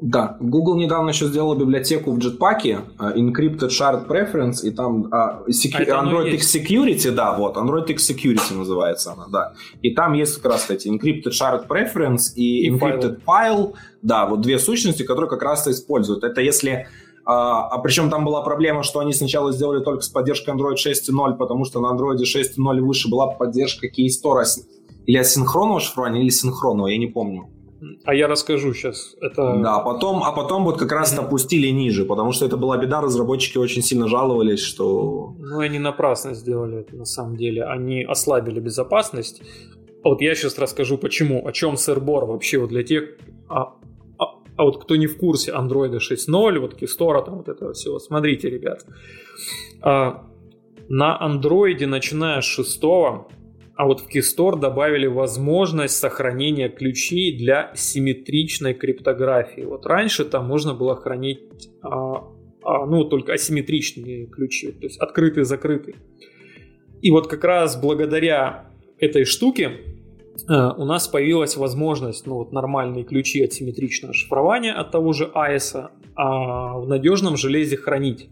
да, 0.00 0.36
Google 0.40 0.76
недавно 0.76 1.10
еще 1.10 1.26
сделал 1.26 1.54
библиотеку 1.54 2.10
в 2.10 2.18
Jetpack, 2.18 2.96
uh, 2.98 3.14
Encrypted 3.14 3.68
Shard 3.68 4.08
Preference, 4.08 4.64
и 4.64 4.70
там 4.70 5.04
uh, 5.12 5.46
secu- 5.48 5.84
а 5.90 6.02
Android 6.02 6.30
X 6.30 6.56
Security, 6.56 7.10
да, 7.12 7.36
вот, 7.36 7.56
Android 7.56 7.86
X 7.90 8.10
Security 8.10 8.56
называется 8.56 9.12
она, 9.12 9.26
да. 9.30 9.52
И 9.82 9.94
там 9.94 10.14
есть 10.14 10.36
как 10.40 10.52
раз 10.52 10.70
эти 10.70 10.88
Encrypted 10.88 11.32
Shard 11.32 11.68
Preference 11.68 12.34
и, 12.34 12.66
и 12.66 12.70
Encrypted 12.70 13.20
file. 13.24 13.24
file, 13.26 13.72
да, 14.02 14.26
вот 14.26 14.40
две 14.40 14.58
сущности, 14.58 15.04
которые 15.04 15.28
как 15.28 15.42
раз-то 15.42 15.70
используют. 15.70 16.24
Это 16.24 16.40
если 16.40 16.88
а, 17.24 17.68
а 17.68 17.78
причем 17.78 18.10
там 18.10 18.24
была 18.24 18.42
проблема, 18.42 18.82
что 18.82 19.00
они 19.00 19.12
сначала 19.12 19.52
сделали 19.52 19.82
только 19.82 20.02
с 20.02 20.08
поддержкой 20.08 20.54
Android 20.54 20.76
6.0, 20.76 21.36
потому 21.36 21.64
что 21.64 21.80
на 21.80 21.94
Android 21.94 22.18
6.0 22.18 22.80
выше 22.80 23.08
была 23.08 23.28
поддержка 23.28 23.86
Keystore 23.86 24.44
или 25.06 25.16
асинхронного 25.16 25.80
шифрования, 25.80 26.22
или 26.22 26.30
синхронного, 26.30 26.88
я 26.88 26.98
не 26.98 27.06
помню. 27.06 27.48
А 28.04 28.14
я 28.14 28.28
расскажу 28.28 28.72
сейчас. 28.72 29.14
Это... 29.20 29.60
Да, 29.62 29.78
потом, 29.80 30.22
а 30.22 30.32
потом 30.32 30.64
вот 30.64 30.78
как 30.78 30.92
раз 30.92 31.14
mm-hmm. 31.14 31.24
опустили 31.24 31.68
ниже, 31.68 32.04
потому 32.04 32.32
что 32.32 32.46
это 32.46 32.56
была 32.56 32.78
беда, 32.78 33.00
разработчики 33.00 33.58
очень 33.58 33.82
сильно 33.82 34.08
жаловались, 34.08 34.60
что... 34.60 35.34
Ну, 35.38 35.58
они 35.58 35.78
напрасно 35.78 36.34
сделали 36.34 36.80
это 36.80 36.96
на 36.96 37.04
самом 37.04 37.36
деле. 37.36 37.64
Они 37.64 38.02
ослабили 38.02 38.60
безопасность. 38.60 39.42
Вот 40.02 40.20
я 40.20 40.34
сейчас 40.34 40.58
расскажу, 40.58 40.98
почему, 40.98 41.46
о 41.46 41.52
чем 41.52 41.76
сэрбор 41.76 42.26
вообще 42.26 42.58
вот 42.58 42.70
для 42.70 42.82
тех, 42.82 43.04
а, 43.48 43.74
а, 44.56 44.64
вот 44.64 44.82
кто 44.82 44.96
не 44.96 45.06
в 45.06 45.16
курсе 45.16 45.52
Android 45.52 45.98
6.0, 45.98 46.58
вот 46.58 46.80
Keystore, 46.80 47.24
там 47.24 47.36
вот 47.36 47.48
этого 47.48 47.72
всего, 47.72 47.98
смотрите, 47.98 48.50
ребят. 48.50 48.84
А, 49.82 50.24
на 50.88 51.18
Android, 51.22 51.86
начиная 51.86 52.40
с 52.40 52.44
6 52.44 52.80
а 53.76 53.86
вот 53.86 54.00
в 54.00 54.08
Keystore 54.08 54.58
добавили 54.58 55.06
возможность 55.06 55.96
сохранения 55.96 56.68
ключей 56.68 57.36
для 57.36 57.72
симметричной 57.74 58.74
криптографии. 58.74 59.62
Вот 59.62 59.84
раньше 59.86 60.24
там 60.24 60.46
можно 60.46 60.74
было 60.74 60.94
хранить 60.94 61.40
а, 61.82 62.24
а, 62.62 62.86
ну, 62.86 63.04
только 63.04 63.32
асимметричные 63.32 64.26
ключи, 64.26 64.70
то 64.72 64.86
есть 64.86 64.98
открытый-закрытый. 65.00 65.96
И 67.02 67.10
вот 67.10 67.26
как 67.26 67.44
раз 67.44 67.80
благодаря 67.80 68.70
этой 68.98 69.24
штуке 69.24 69.93
у 70.48 70.84
нас 70.84 71.08
появилась 71.08 71.56
возможность 71.56 72.26
ну, 72.26 72.34
вот 72.34 72.52
нормальные 72.52 73.04
ключи 73.04 73.42
от 73.42 73.52
симметричного 73.52 74.12
шифрования 74.12 74.72
от 74.72 74.90
того 74.90 75.12
же 75.12 75.30
AES 75.34 75.90
а 76.16 76.78
в 76.78 76.88
надежном 76.88 77.36
железе 77.36 77.76
хранить. 77.76 78.28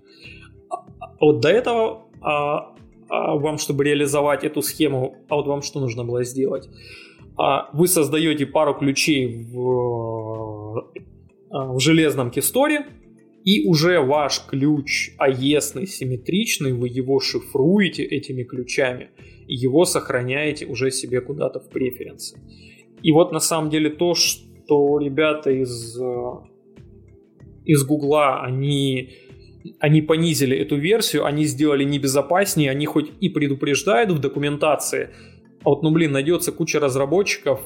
А, 0.70 0.84
вот 1.20 1.40
до 1.40 1.48
этого 1.48 2.06
а, 2.20 2.74
а 3.08 3.34
вам, 3.36 3.58
чтобы 3.58 3.84
реализовать 3.84 4.44
эту 4.44 4.62
схему, 4.62 5.16
а 5.28 5.36
вот 5.36 5.46
вам 5.46 5.62
что 5.62 5.80
нужно 5.80 6.04
было 6.04 6.24
сделать? 6.24 6.68
А, 7.36 7.68
вы 7.72 7.88
создаете 7.88 8.46
пару 8.46 8.74
ключей 8.74 9.44
в, 9.52 10.90
а, 11.50 11.72
в 11.72 11.80
железном 11.80 12.30
кисторе, 12.30 12.86
и 13.44 13.66
уже 13.66 14.00
ваш 14.00 14.46
ключ 14.46 15.10
AES 15.18 15.84
симметричный, 15.86 16.72
вы 16.72 16.88
его 16.88 17.18
шифруете 17.20 18.04
этими 18.04 18.44
ключами, 18.44 19.10
его 19.46 19.84
сохраняете 19.84 20.66
уже 20.66 20.90
себе 20.90 21.20
куда-то 21.20 21.60
в 21.60 21.68
преференсы. 21.68 22.38
И 23.02 23.12
вот 23.12 23.32
на 23.32 23.40
самом 23.40 23.70
деле 23.70 23.90
то, 23.90 24.14
что 24.14 24.98
ребята 24.98 25.50
из, 25.50 25.98
из 27.64 27.84
Гугла, 27.84 28.42
они 28.42 29.10
они 29.78 30.02
понизили 30.02 30.56
эту 30.56 30.76
версию, 30.76 31.24
они 31.24 31.44
сделали 31.44 31.84
небезопаснее, 31.84 32.70
они 32.70 32.84
хоть 32.86 33.12
и 33.20 33.28
предупреждают 33.28 34.10
в 34.10 34.18
документации, 34.18 35.10
а 35.64 35.70
вот, 35.70 35.82
ну 35.82 35.90
блин, 35.90 36.12
найдется 36.12 36.50
куча 36.52 36.80
разработчиков, 36.80 37.60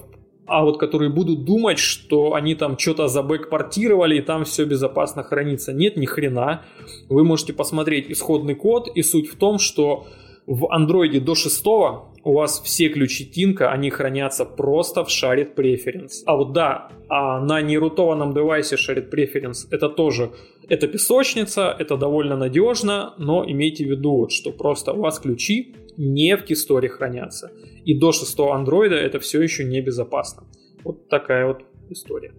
а 0.46 0.64
вот 0.64 0.78
которые 0.78 1.10
будут 1.10 1.44
думать, 1.44 1.78
что 1.78 2.34
они 2.34 2.54
там 2.54 2.78
что-то 2.78 3.08
забэкпортировали 3.08 4.18
и 4.18 4.20
там 4.20 4.44
все 4.44 4.64
безопасно 4.64 5.22
хранится. 5.22 5.72
Нет, 5.72 5.96
ни 5.96 6.06
хрена. 6.06 6.64
Вы 7.08 7.24
можете 7.24 7.52
посмотреть 7.52 8.10
исходный 8.10 8.54
код, 8.54 8.88
и 8.94 9.02
суть 9.02 9.28
в 9.28 9.36
том, 9.36 9.58
что 9.58 10.06
в 10.46 10.72
андроиде 10.72 11.20
до 11.20 11.34
6 11.34 11.66
у 11.66 12.32
вас 12.32 12.60
все 12.64 12.88
ключи 12.88 13.24
Тинка, 13.24 13.70
они 13.70 13.90
хранятся 13.90 14.44
просто 14.44 15.04
в 15.04 15.08
Shared 15.08 15.54
Preference. 15.54 16.22
А 16.26 16.36
вот 16.36 16.52
да, 16.52 16.88
а 17.08 17.40
на 17.40 17.62
нерутованном 17.62 18.32
девайсе 18.32 18.76
Shared 18.76 19.10
Preference 19.10 19.66
это 19.70 19.88
тоже, 19.88 20.30
это 20.68 20.88
песочница, 20.88 21.74
это 21.78 21.96
довольно 21.96 22.36
надежно, 22.36 23.14
но 23.18 23.44
имейте 23.44 23.84
в 23.84 23.90
виду, 23.90 24.16
вот, 24.16 24.32
что 24.32 24.52
просто 24.52 24.92
у 24.92 25.00
вас 25.00 25.18
ключи 25.18 25.74
не 25.96 26.36
в 26.36 26.44
кисторе 26.44 26.88
хранятся. 26.88 27.50
И 27.84 27.98
до 27.98 28.12
6 28.12 28.38
андроида 28.40 28.96
это 28.96 29.18
все 29.18 29.42
еще 29.42 29.64
не 29.64 29.80
безопасно. 29.80 30.44
Вот 30.84 31.08
такая 31.08 31.46
вот 31.46 31.64
история. 31.90 32.32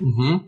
Угу. 0.00 0.42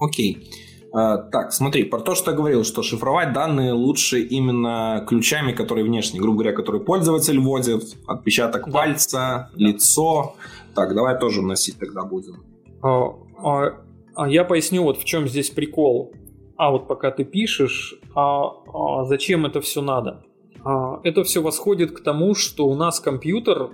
Окей. 0.00 0.38
А, 0.38 0.71
так, 0.92 1.52
смотри, 1.52 1.84
про 1.84 2.00
то, 2.00 2.14
что 2.14 2.32
я 2.32 2.36
говорил, 2.36 2.64
что 2.64 2.82
шифровать 2.82 3.32
данные 3.32 3.72
лучше 3.72 4.20
именно 4.20 5.04
ключами, 5.08 5.52
которые 5.52 5.84
внешние, 5.84 6.20
грубо 6.20 6.38
говоря, 6.38 6.54
которые 6.54 6.82
пользователь 6.82 7.38
вводит, 7.38 7.96
отпечаток 8.06 8.66
да. 8.66 8.72
пальца, 8.72 9.18
да. 9.18 9.50
лицо. 9.56 10.34
Так, 10.74 10.94
давай 10.94 11.18
тоже 11.18 11.40
вносить 11.40 11.78
тогда 11.78 12.04
будем. 12.04 12.44
А, 12.82 13.14
а, 13.42 13.80
а 14.14 14.28
я 14.28 14.44
поясню, 14.44 14.82
вот 14.82 14.98
в 14.98 15.04
чем 15.04 15.28
здесь 15.28 15.50
прикол. 15.50 16.12
А 16.56 16.70
вот 16.70 16.86
пока 16.86 17.10
ты 17.10 17.24
пишешь, 17.24 17.94
а, 18.14 18.50
а 18.72 19.04
зачем 19.06 19.46
это 19.46 19.62
все 19.62 19.80
надо? 19.80 20.24
А, 20.62 21.00
это 21.04 21.24
все 21.24 21.40
восходит 21.40 21.92
к 21.92 22.02
тому, 22.02 22.34
что 22.34 22.66
у 22.66 22.74
нас 22.74 23.00
компьютер, 23.00 23.70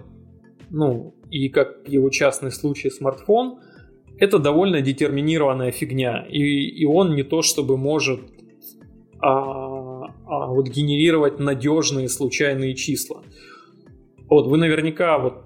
ну, 0.70 1.14
и 1.30 1.48
как 1.48 1.88
его 1.88 2.10
частный 2.10 2.52
случай 2.52 2.90
смартфон– 2.90 3.58
это 4.18 4.38
довольно 4.38 4.80
детерминированная 4.80 5.70
фигня, 5.70 6.26
и, 6.28 6.40
и 6.40 6.84
он 6.84 7.14
не 7.14 7.22
то 7.22 7.42
чтобы 7.42 7.76
может 7.76 8.20
а, 9.20 10.04
а 10.26 10.46
вот 10.46 10.68
генерировать 10.68 11.38
надежные 11.38 12.08
случайные 12.08 12.74
числа. 12.74 13.22
Вот 14.28 14.46
вы 14.46 14.58
наверняка 14.58 15.18
вот, 15.18 15.44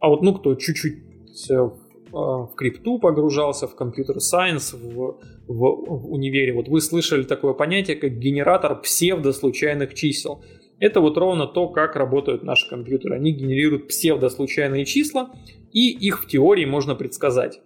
а 0.00 0.08
вот 0.08 0.22
ну 0.22 0.34
кто 0.34 0.54
чуть-чуть 0.54 1.02
в, 1.48 1.78
а, 2.12 2.46
в 2.46 2.54
крипту 2.54 2.98
погружался, 2.98 3.66
в 3.66 3.74
компьютер 3.74 4.20
сайенс, 4.20 4.72
в, 4.72 5.18
в 5.48 6.12
универе, 6.12 6.52
вот 6.52 6.68
вы 6.68 6.80
слышали 6.80 7.22
такое 7.22 7.52
понятие, 7.52 7.96
как 7.96 8.18
генератор 8.18 8.80
псевдослучайных 8.80 9.94
чисел. 9.94 10.42
Это 10.78 11.00
вот 11.00 11.16
ровно 11.16 11.46
то, 11.46 11.68
как 11.68 11.96
работают 11.96 12.42
наши 12.42 12.68
компьютеры. 12.68 13.16
Они 13.16 13.32
генерируют 13.32 13.88
псевдослучайные 13.88 14.84
числа, 14.84 15.30
и 15.72 15.90
их 15.90 16.24
в 16.24 16.26
теории 16.26 16.66
можно 16.66 16.94
предсказать. 16.94 17.60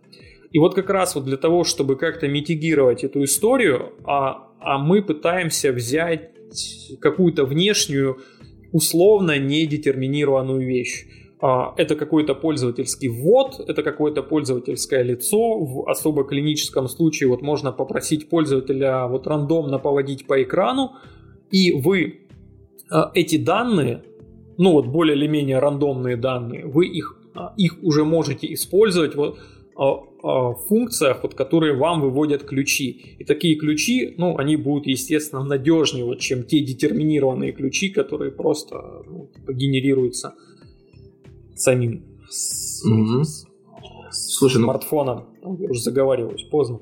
И 0.53 0.59
вот 0.59 0.75
как 0.75 0.91
раз 0.91 1.15
вот 1.15 1.25
для 1.25 1.37
того, 1.37 1.65
чтобы 1.65 1.97
как-то 1.97 2.29
митигировать 2.29 3.05
эту 3.05 3.23
историю, 3.25 3.93
а, 4.05 4.49
а 4.61 4.79
мы 4.79 5.03
пытаемся 5.03 5.73
взять 5.73 6.31
какую-то 7.01 7.45
внешнюю, 7.45 8.19
условно 8.73 9.39
недетерминированную 9.39 10.67
вещь. 10.67 11.07
А, 11.41 11.73
это 11.77 11.95
какой-то 11.97 12.35
пользовательский 12.35 13.09
ввод, 13.09 13.61
это 13.67 13.83
какое-то 13.83 14.23
пользовательское 14.23 15.03
лицо. 15.03 15.59
В 15.59 15.89
особо 15.89 16.25
клиническом 16.25 16.89
случае 16.89 17.29
вот 17.29 17.43
можно 17.43 17.73
попросить 17.73 18.29
пользователя 18.29 19.07
вот 19.07 19.27
рандомно 19.27 19.79
поводить 19.79 20.27
по 20.27 20.43
экрану, 20.43 20.93
и 21.51 21.73
вы 21.73 22.27
а, 22.91 23.11
эти 23.15 23.37
данные, 23.37 24.03
ну 24.59 24.73
вот 24.73 24.87
более 24.87 25.17
или 25.17 25.27
менее 25.27 25.61
рандомные 25.61 26.17
данные, 26.17 26.67
вы 26.67 26.87
их, 26.89 27.17
а, 27.35 27.55
их 27.57 27.79
уже 27.83 28.05
можете 28.05 28.53
использовать 28.53 29.15
вот 29.15 29.39
функциях, 30.23 31.23
вот, 31.23 31.35
которые 31.35 31.77
вам 31.77 32.01
выводят 32.01 32.45
ключи. 32.45 33.17
И 33.19 33.25
такие 33.25 33.57
ключи, 33.57 34.15
ну, 34.19 34.37
они 34.37 34.57
будут, 34.57 34.87
естественно, 34.87 35.43
надежнее, 35.43 36.05
вот, 36.05 36.21
чем 36.21 36.45
те 36.45 36.61
детерминированные 36.61 37.53
ключи, 37.53 37.91
которые 37.91 38.31
просто 38.31 39.03
ну, 39.07 39.31
типа, 39.35 39.53
генерируются 39.53 40.35
самим 41.55 42.05
угу. 42.85 43.23
Слушай, 44.13 44.59
ну... 44.59 44.65
смартфоном. 44.65 45.25
Ну, 45.43 45.57
я 45.59 45.71
уже 45.71 45.81
заговариваюсь, 45.81 46.43
поздно. 46.45 46.81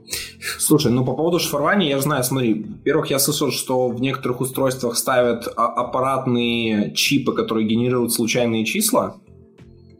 Слушай, 0.58 0.92
ну 0.92 1.04
по 1.04 1.12
поводу 1.12 1.38
шифрования, 1.38 1.90
я 1.90 2.00
знаю, 2.00 2.24
смотри, 2.24 2.54
во-первых, 2.54 3.10
я 3.10 3.18
слышал, 3.18 3.50
что 3.50 3.88
в 3.88 4.00
некоторых 4.00 4.40
устройствах 4.40 4.96
ставят 4.96 5.46
а, 5.56 5.66
аппаратные 5.66 6.92
чипы, 6.94 7.32
которые 7.32 7.68
генерируют 7.68 8.12
случайные 8.12 8.64
числа. 8.64 9.16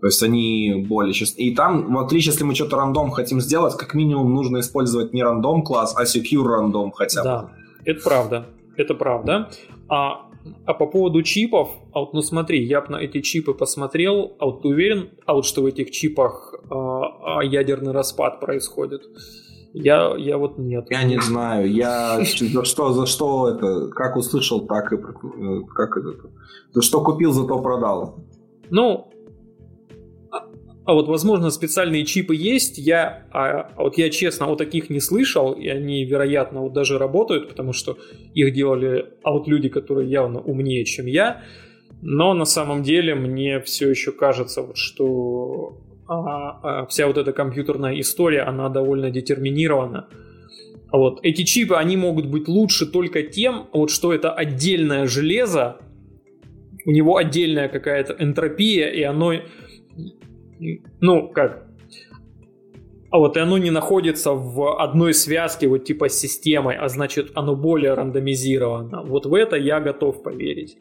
То 0.01 0.07
есть 0.07 0.23
они 0.23 0.85
более 0.89 1.13
часто. 1.13 1.41
И 1.43 1.55
там, 1.55 1.93
в 1.93 1.99
отличие, 1.99 2.33
если 2.33 2.45
мы 2.45 2.55
что-то 2.55 2.77
рандом 2.77 3.11
хотим 3.11 3.41
сделать, 3.41 3.77
как 3.77 3.95
минимум 3.95 4.33
нужно 4.33 4.61
использовать 4.61 5.13
не 5.13 5.23
рандом 5.23 5.63
класс, 5.63 5.95
а 5.97 6.05
secure 6.05 6.45
рандом 6.45 6.93
хотя 6.93 7.23
бы. 7.23 7.25
Да, 7.25 7.53
это 7.85 8.03
правда. 8.03 8.47
Это 8.77 8.95
правда. 8.95 9.51
А, 9.89 10.29
а 10.67 10.75
по 10.75 10.87
поводу 10.87 11.23
чипов, 11.23 11.71
а 11.93 12.01
вот, 12.01 12.15
ну 12.15 12.23
смотри, 12.23 12.65
я 12.65 12.81
бы 12.81 12.93
на 12.93 12.97
эти 12.97 13.21
чипы 13.23 13.55
посмотрел, 13.55 14.37
а 14.39 14.47
вот 14.47 14.63
ты 14.63 14.69
уверен, 14.69 15.11
а 15.27 15.35
вот 15.35 15.47
что 15.47 15.63
в 15.63 15.67
этих 15.67 15.91
чипах 15.91 16.55
а, 16.71 17.39
а 17.41 17.45
ядерный 17.45 17.93
распад 17.93 18.39
происходит? 18.39 19.03
Я, 19.75 20.15
я 20.17 20.39
вот 20.39 20.59
нет. 20.59 20.87
Я 20.91 21.03
не 21.03 21.21
знаю. 21.21 21.71
Я 21.71 22.21
за 22.21 22.65
что, 22.65 22.93
за 22.93 23.07
что 23.07 23.49
это, 23.49 23.89
как 23.89 24.17
услышал, 24.17 24.67
так 24.67 24.93
и 24.93 24.97
как 24.97 25.97
это, 25.97 26.31
за 26.73 26.83
что 26.83 27.03
купил, 27.03 27.33
зато 27.33 27.61
продал. 27.61 28.25
Ну, 28.71 29.11
а, 30.89 30.93
а 30.93 30.95
вот, 30.95 31.07
возможно, 31.07 31.51
специальные 31.51 32.07
чипы 32.07 32.35
есть. 32.35 32.79
Я, 32.79 33.27
а, 33.31 33.71
а 33.77 33.83
вот 33.83 33.99
я 33.99 34.09
честно 34.09 34.47
о 34.47 34.57
таких 34.57 34.89
не 34.89 35.01
слышал, 35.01 35.53
и 35.53 35.69
они, 35.69 36.03
вероятно, 36.05 36.63
вот 36.63 36.73
даже 36.73 36.97
работают, 36.97 37.51
потому 37.51 37.75
что 37.75 37.99
их 38.33 38.55
делали 38.55 39.05
а 39.23 39.33
вот 39.33 39.47
люди, 39.49 39.69
которые 39.69 40.11
явно 40.11 40.41
умнее, 40.41 40.87
чем 40.87 41.05
я. 41.05 41.43
Но 42.01 42.33
на 42.33 42.47
самом 42.47 42.83
деле 42.83 43.15
мне 43.15 43.61
все 43.61 43.91
еще 43.91 44.13
кажется, 44.13 44.63
вот, 44.63 44.79
что 44.79 45.79
а, 46.09 46.61
а, 46.63 46.87
вся 46.87 47.07
вот 47.07 47.19
эта 47.19 47.33
компьютерная 47.33 48.01
история, 48.01 48.41
она 48.41 48.71
довольно 48.71 49.11
детерминирована. 49.11 50.09
Вот. 50.91 51.21
Эти 51.23 51.43
чипы, 51.43 51.75
они 51.75 51.99
могут 51.99 52.27
быть 52.27 52.49
лучше 52.49 52.87
только 52.87 53.23
тем, 53.25 53.67
вот, 53.75 53.91
что 53.91 54.15
это 54.15 54.33
отдельное 54.33 55.07
железо, 55.07 55.77
у 56.87 56.93
него 56.93 57.19
отдельная 57.19 57.69
какая-то 57.69 58.17
энтропия, 58.19 58.89
и 58.89 59.03
оно, 59.03 59.35
ну, 61.01 61.29
как, 61.29 61.69
а 63.11 63.19
вот 63.19 63.37
и 63.37 63.41
оно 63.41 63.57
не 63.59 63.71
находится 63.71 64.33
в 64.33 64.81
одной 64.81 65.15
связке, 65.15 65.67
вот 65.67 65.85
типа 65.85 66.09
с 66.09 66.19
системой, 66.19 66.77
а 66.77 66.89
значит 66.89 67.33
оно 67.35 67.57
более 67.57 67.95
рандомизировано. 67.95 69.03
Вот 69.05 69.27
в 69.27 69.35
это 69.35 69.57
я 69.57 69.81
готов 69.81 70.23
поверить. 70.23 70.77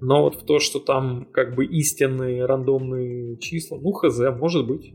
Но 0.00 0.22
вот 0.22 0.36
в 0.36 0.44
то, 0.44 0.58
что 0.58 0.78
там 0.78 1.26
как 1.32 1.54
бы 1.54 1.64
истинные 1.66 2.44
рандомные 2.44 3.38
числа, 3.38 3.78
ну 3.80 3.92
хз, 3.92 4.18
может 4.38 4.66
быть. 4.66 4.94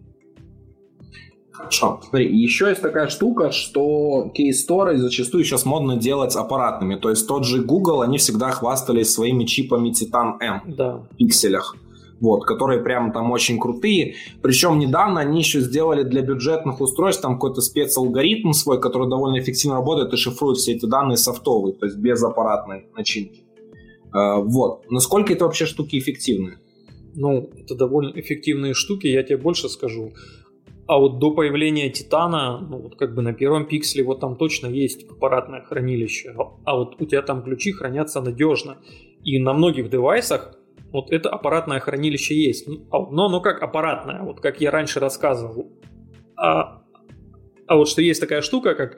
Хорошо. 1.51 1.99
Смотри, 2.09 2.35
еще 2.35 2.69
есть 2.69 2.81
такая 2.81 3.07
штука, 3.07 3.51
что 3.51 4.31
кейсторы 4.33 4.97
зачастую 4.97 5.43
сейчас 5.43 5.65
модно 5.65 5.97
делать 5.97 6.35
аппаратными. 6.35 6.95
То 6.95 7.09
есть 7.09 7.27
тот 7.27 7.45
же 7.45 7.61
Google, 7.61 8.01
они 8.01 8.17
всегда 8.17 8.49
хвастались 8.51 9.11
своими 9.11 9.43
чипами 9.43 9.89
Titan 9.89 10.37
M 10.39 10.75
да. 10.75 10.97
в 10.97 11.15
пикселях. 11.17 11.75
Вот, 12.21 12.45
которые 12.45 12.81
прям 12.81 13.11
там 13.11 13.31
очень 13.31 13.59
крутые. 13.59 14.15
Причем 14.41 14.79
недавно 14.79 15.19
они 15.21 15.39
еще 15.39 15.59
сделали 15.59 16.03
для 16.03 16.21
бюджетных 16.21 16.79
устройств 16.79 17.21
там 17.21 17.33
какой-то 17.33 17.61
спецалгоритм 17.61 18.51
свой, 18.51 18.79
который 18.79 19.09
довольно 19.09 19.39
эффективно 19.39 19.77
работает 19.77 20.13
и 20.13 20.17
шифрует 20.17 20.57
все 20.57 20.73
эти 20.73 20.85
данные 20.85 21.17
софтовые, 21.17 21.73
то 21.73 21.87
есть 21.87 21.97
без 21.97 22.23
аппаратной 22.23 22.85
начинки. 22.95 23.43
А, 24.13 24.37
вот. 24.37 24.83
Насколько 24.89 25.33
это 25.33 25.45
вообще 25.45 25.65
штуки 25.65 25.97
эффективны? 25.97 26.59
Ну, 27.15 27.49
это 27.59 27.75
довольно 27.75 28.17
эффективные 28.17 28.73
штуки, 28.73 29.07
я 29.07 29.23
тебе 29.23 29.37
больше 29.37 29.67
скажу. 29.67 30.13
А 30.87 30.97
вот 30.97 31.19
до 31.19 31.31
появления 31.31 31.89
Титана, 31.89 32.59
ну 32.59 32.77
вот 32.79 32.95
как 32.95 33.15
бы 33.15 33.21
на 33.21 33.33
первом 33.33 33.65
пикселе 33.65 34.03
вот 34.03 34.19
там 34.19 34.35
точно 34.35 34.67
есть 34.67 35.09
аппаратное 35.09 35.61
хранилище, 35.61 36.35
а 36.65 36.75
вот 36.75 37.01
у 37.01 37.05
тебя 37.05 37.21
там 37.21 37.43
ключи 37.43 37.71
хранятся 37.71 38.21
надежно. 38.21 38.77
И 39.23 39.39
на 39.39 39.53
многих 39.53 39.89
девайсах 39.89 40.57
вот 40.91 41.11
это 41.11 41.29
аппаратное 41.29 41.79
хранилище 41.79 42.35
есть. 42.35 42.67
Ну, 42.67 42.87
а 42.91 42.99
но 43.11 43.25
оно 43.25 43.41
как 43.41 43.61
аппаратное, 43.61 44.21
вот 44.23 44.41
как 44.41 44.61
я 44.61 44.71
раньше 44.71 44.99
рассказывал. 44.99 45.71
А, 46.35 46.81
а 47.67 47.75
вот 47.75 47.87
что 47.87 48.01
есть 48.01 48.19
такая 48.19 48.41
штука, 48.41 48.75
как 48.75 48.97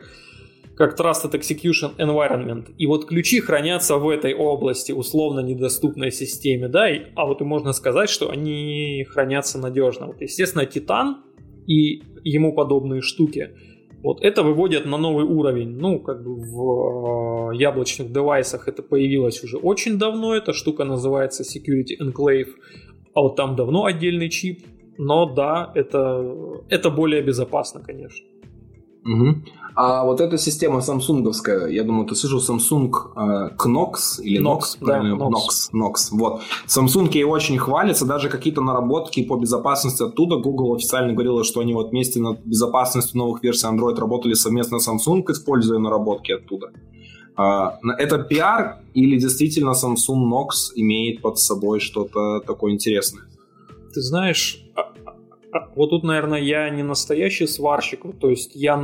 как 0.75 0.99
Trusted 0.99 1.33
Execution 1.33 1.95
Environment. 1.97 2.73
И 2.77 2.87
вот 2.87 3.05
ключи 3.05 3.39
хранятся 3.39 3.97
в 3.97 4.09
этой 4.09 4.33
области, 4.33 4.91
условно 4.91 5.41
недоступной 5.41 6.11
системе, 6.11 6.67
да, 6.67 6.89
и, 6.89 7.11
а 7.15 7.25
вот 7.25 7.41
и 7.41 7.43
можно 7.43 7.73
сказать, 7.73 8.09
что 8.09 8.29
они 8.29 9.05
хранятся 9.09 9.59
надежно. 9.59 10.07
Вот, 10.07 10.21
естественно, 10.21 10.65
Титан 10.65 11.23
и 11.67 12.01
ему 12.23 12.53
подобные 12.53 13.01
штуки, 13.01 13.55
вот 14.03 14.21
это 14.21 14.43
выводят 14.43 14.85
на 14.85 14.97
новый 14.97 15.25
уровень. 15.25 15.77
Ну, 15.79 15.99
как 15.99 16.23
бы 16.23 16.35
в 16.35 17.51
э, 17.51 17.55
яблочных 17.55 18.11
девайсах 18.11 18.67
это 18.67 18.83
появилось 18.83 19.43
уже 19.43 19.57
очень 19.57 19.97
давно. 19.97 20.35
Эта 20.35 20.53
штука 20.53 20.83
называется 20.83 21.43
Security 21.43 21.97
Enclave. 22.01 22.49
А 23.13 23.21
вот 23.21 23.35
там 23.37 23.55
давно 23.55 23.85
отдельный 23.85 24.29
чип. 24.29 24.65
Но 24.97 25.25
да, 25.25 25.71
это, 25.75 26.21
это 26.69 26.89
более 26.89 27.21
безопасно, 27.21 27.81
конечно. 27.81 28.25
Угу. 29.05 29.35
А 29.75 30.03
вот 30.05 30.21
эта 30.21 30.37
система 30.37 30.81
самсунговская, 30.81 31.67
я 31.67 31.83
думаю, 31.83 32.05
ты 32.05 32.15
слышал 32.15 32.39
Samsung 32.39 32.91
э, 33.15 33.55
Knox 33.57 34.21
или 34.21 34.39
Knox, 34.39 34.59
Knox 34.59 34.79
правильно? 34.79 35.17
Да, 35.17 35.25
Knox. 35.25 35.73
Knox. 35.73 35.93
Вот. 36.11 36.41
Samsung 36.67 37.09
ей 37.11 37.23
очень 37.23 37.57
хвалится, 37.57 38.05
даже 38.05 38.29
какие-то 38.29 38.61
наработки 38.61 39.23
по 39.23 39.35
безопасности 39.35 40.03
оттуда. 40.03 40.37
Google 40.37 40.75
официально 40.75 41.13
говорила, 41.13 41.43
что 41.43 41.59
они 41.59 41.73
вот 41.73 41.89
вместе 41.89 42.19
над 42.19 42.45
безопасностью 42.45 43.17
новых 43.17 43.43
версий 43.43 43.67
Android 43.67 43.95
работали 43.95 44.35
совместно 44.35 44.77
с 44.79 44.87
Samsung, 44.87 45.23
используя 45.29 45.79
наработки 45.79 46.31
оттуда. 46.31 46.71
А, 47.35 47.79
это 47.97 48.19
пиар 48.19 48.79
или 48.93 49.17
действительно 49.17 49.71
Samsung 49.71 50.29
Knox 50.29 50.73
имеет 50.75 51.21
под 51.21 51.39
собой 51.39 51.79
что-то 51.79 52.41
такое 52.41 52.73
интересное? 52.73 53.23
Ты 53.91 54.01
знаешь, 54.01 54.63
а, 54.75 54.92
вот 55.75 55.89
тут, 55.89 56.03
наверное, 56.03 56.39
я 56.39 56.69
не 56.69 56.83
настоящий 56.83 57.47
сварщик, 57.47 58.03
то 58.19 58.29
есть 58.29 58.55
я 58.55 58.77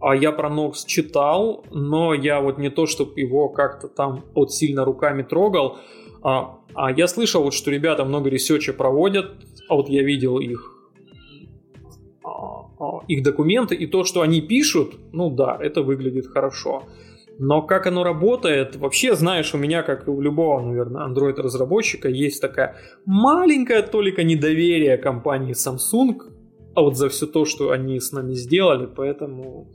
а 0.00 0.14
я 0.14 0.32
про 0.32 0.48
Knox 0.48 0.86
читал, 0.86 1.64
но 1.70 2.14
я 2.14 2.40
вот 2.40 2.58
не 2.58 2.70
то, 2.70 2.86
чтобы 2.86 3.20
его 3.20 3.48
как-то 3.48 3.88
там 3.88 4.24
вот 4.34 4.52
сильно 4.52 4.84
руками 4.84 5.22
трогал. 5.22 5.78
А, 6.22 6.58
а 6.74 6.92
я 6.92 7.06
слышал, 7.06 7.42
вот, 7.42 7.54
что 7.54 7.70
ребята 7.70 8.04
много 8.04 8.30
ресерча 8.30 8.72
проводят, 8.72 9.32
а 9.68 9.74
вот 9.74 9.88
я 9.88 10.02
видел 10.02 10.38
их 10.38 10.76
а, 12.24 12.66
а, 12.78 13.00
их 13.08 13.22
документы, 13.22 13.74
и 13.74 13.86
то, 13.86 14.04
что 14.04 14.20
они 14.20 14.40
пишут, 14.40 14.94
ну 15.12 15.30
да, 15.30 15.58
это 15.60 15.82
выглядит 15.82 16.26
хорошо. 16.26 16.84
Но 17.42 17.62
как 17.62 17.86
оно 17.86 18.04
работает, 18.04 18.76
вообще, 18.76 19.16
знаешь, 19.16 19.54
у 19.54 19.58
меня, 19.58 19.82
как 19.82 20.06
и 20.06 20.10
у 20.10 20.20
любого, 20.20 20.60
наверное, 20.60 21.08
Android-разработчика, 21.08 22.08
есть 22.08 22.40
такая 22.40 22.76
маленькая 23.06 23.82
толика 23.82 24.22
недоверия 24.22 24.96
компании 24.98 25.54
Samsung 25.54 26.20
а 26.74 26.82
вот 26.82 26.96
за 26.96 27.08
все 27.08 27.26
то, 27.26 27.44
что 27.44 27.70
они 27.70 27.98
с 27.98 28.12
нами 28.12 28.34
сделали, 28.34 28.86
поэтому 28.86 29.68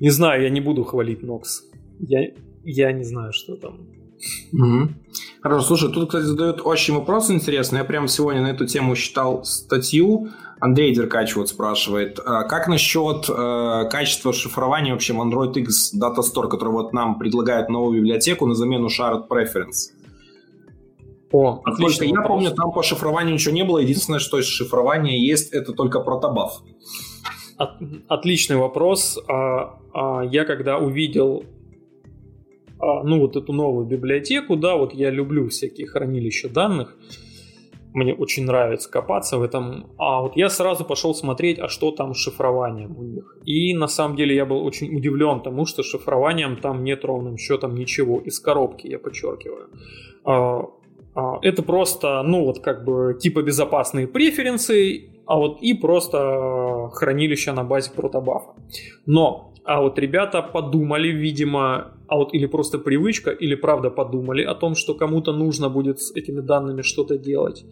не 0.00 0.10
знаю, 0.10 0.42
я 0.42 0.50
не 0.50 0.60
буду 0.60 0.84
хвалить 0.84 1.22
Нокс. 1.22 1.62
Я, 2.00 2.32
я 2.64 2.92
не 2.92 3.04
знаю, 3.04 3.32
что 3.32 3.56
там. 3.56 3.88
Угу. 4.52 4.88
Хорошо, 5.42 5.66
слушай, 5.66 5.92
тут, 5.92 6.08
кстати, 6.08 6.24
задают 6.24 6.60
очень 6.64 6.94
вопрос 6.94 7.30
интересный. 7.30 7.78
Я 7.78 7.84
прямо 7.84 8.08
сегодня 8.08 8.42
на 8.42 8.48
эту 8.48 8.66
тему 8.66 8.96
читал 8.96 9.44
статью. 9.44 10.28
Андрей 10.60 10.94
Деркач 10.94 11.36
вот 11.36 11.48
спрашивает, 11.48 12.18
а 12.24 12.44
как 12.44 12.68
насчет 12.68 13.28
э, 13.28 13.88
качества 13.90 14.32
шифрования 14.32 14.92
вообще 14.92 15.12
в 15.12 15.20
Android 15.20 15.52
X 15.52 15.94
Data 15.94 16.20
Store, 16.20 16.48
который 16.48 16.70
вот 16.70 16.92
нам 16.92 17.18
предлагает 17.18 17.68
новую 17.68 18.00
библиотеку 18.00 18.46
на 18.46 18.54
замену 18.54 18.88
Shared 18.88 19.28
Preference? 19.28 19.92
О, 21.32 21.60
отлично. 21.64 22.04
Я 22.04 22.22
помню, 22.22 22.52
там 22.52 22.70
по 22.70 22.82
шифрованию 22.82 23.34
ничего 23.34 23.54
не 23.54 23.64
было. 23.64 23.78
Единственное, 23.78 24.20
что 24.20 24.38
из 24.38 24.46
шифрования 24.46 25.18
есть, 25.18 25.52
это 25.52 25.72
только 25.72 26.00
протобаф. 26.00 26.62
От, 27.56 27.70
отличный 28.08 28.56
вопрос. 28.56 29.18
А, 29.28 29.80
а, 29.92 30.22
я 30.22 30.44
когда 30.44 30.78
увидел 30.78 31.44
ну 33.02 33.20
вот 33.20 33.36
эту 33.36 33.52
новую 33.52 33.86
библиотеку, 33.86 34.56
да, 34.56 34.76
вот 34.76 34.94
я 34.94 35.10
люблю 35.10 35.48
всякие 35.48 35.86
хранилища 35.86 36.48
данных, 36.48 36.96
мне 37.94 38.12
очень 38.12 38.44
нравится 38.44 38.90
копаться 38.90 39.38
в 39.38 39.42
этом, 39.42 39.86
а 39.98 40.20
вот 40.20 40.36
я 40.36 40.48
сразу 40.48 40.84
пошел 40.84 41.14
смотреть, 41.14 41.60
а 41.60 41.68
что 41.68 41.92
там 41.92 42.12
с 42.12 42.18
шифрованием 42.18 42.98
у 42.98 43.04
них. 43.04 43.38
И 43.44 43.72
на 43.72 43.86
самом 43.86 44.16
деле 44.16 44.34
я 44.34 44.44
был 44.44 44.66
очень 44.66 44.94
удивлен 44.96 45.40
тому, 45.40 45.64
что 45.64 45.84
шифрованием 45.84 46.56
там 46.56 46.82
нет 46.82 47.04
ровным 47.04 47.38
счетом 47.38 47.76
ничего, 47.76 48.20
из 48.20 48.40
коробки, 48.40 48.88
я 48.88 48.98
подчеркиваю. 48.98 49.68
А, 50.24 50.62
а, 51.14 51.38
это 51.42 51.62
просто, 51.62 52.22
ну 52.24 52.44
вот 52.44 52.58
как 52.58 52.84
бы 52.84 53.16
типа 53.18 53.42
безопасные 53.42 54.08
преференции, 54.08 55.10
а 55.26 55.36
вот 55.36 55.62
и 55.62 55.74
просто 55.74 56.90
хранилище 56.92 57.52
на 57.52 57.62
базе 57.62 57.92
протобафа. 57.92 58.54
Но, 59.06 59.52
а 59.64 59.80
вот 59.80 60.00
ребята 60.00 60.42
подумали, 60.42 61.08
видимо, 61.08 61.93
а 62.06 62.16
вот 62.16 62.34
или 62.34 62.46
просто 62.46 62.78
привычка, 62.78 63.30
или 63.30 63.54
правда 63.54 63.90
подумали 63.90 64.42
о 64.42 64.54
том, 64.54 64.74
что 64.74 64.94
кому-то 64.94 65.32
нужно 65.32 65.68
будет 65.68 66.00
с 66.00 66.14
этими 66.14 66.40
данными 66.40 66.82
что-то 66.82 67.18
делать. 67.18 67.64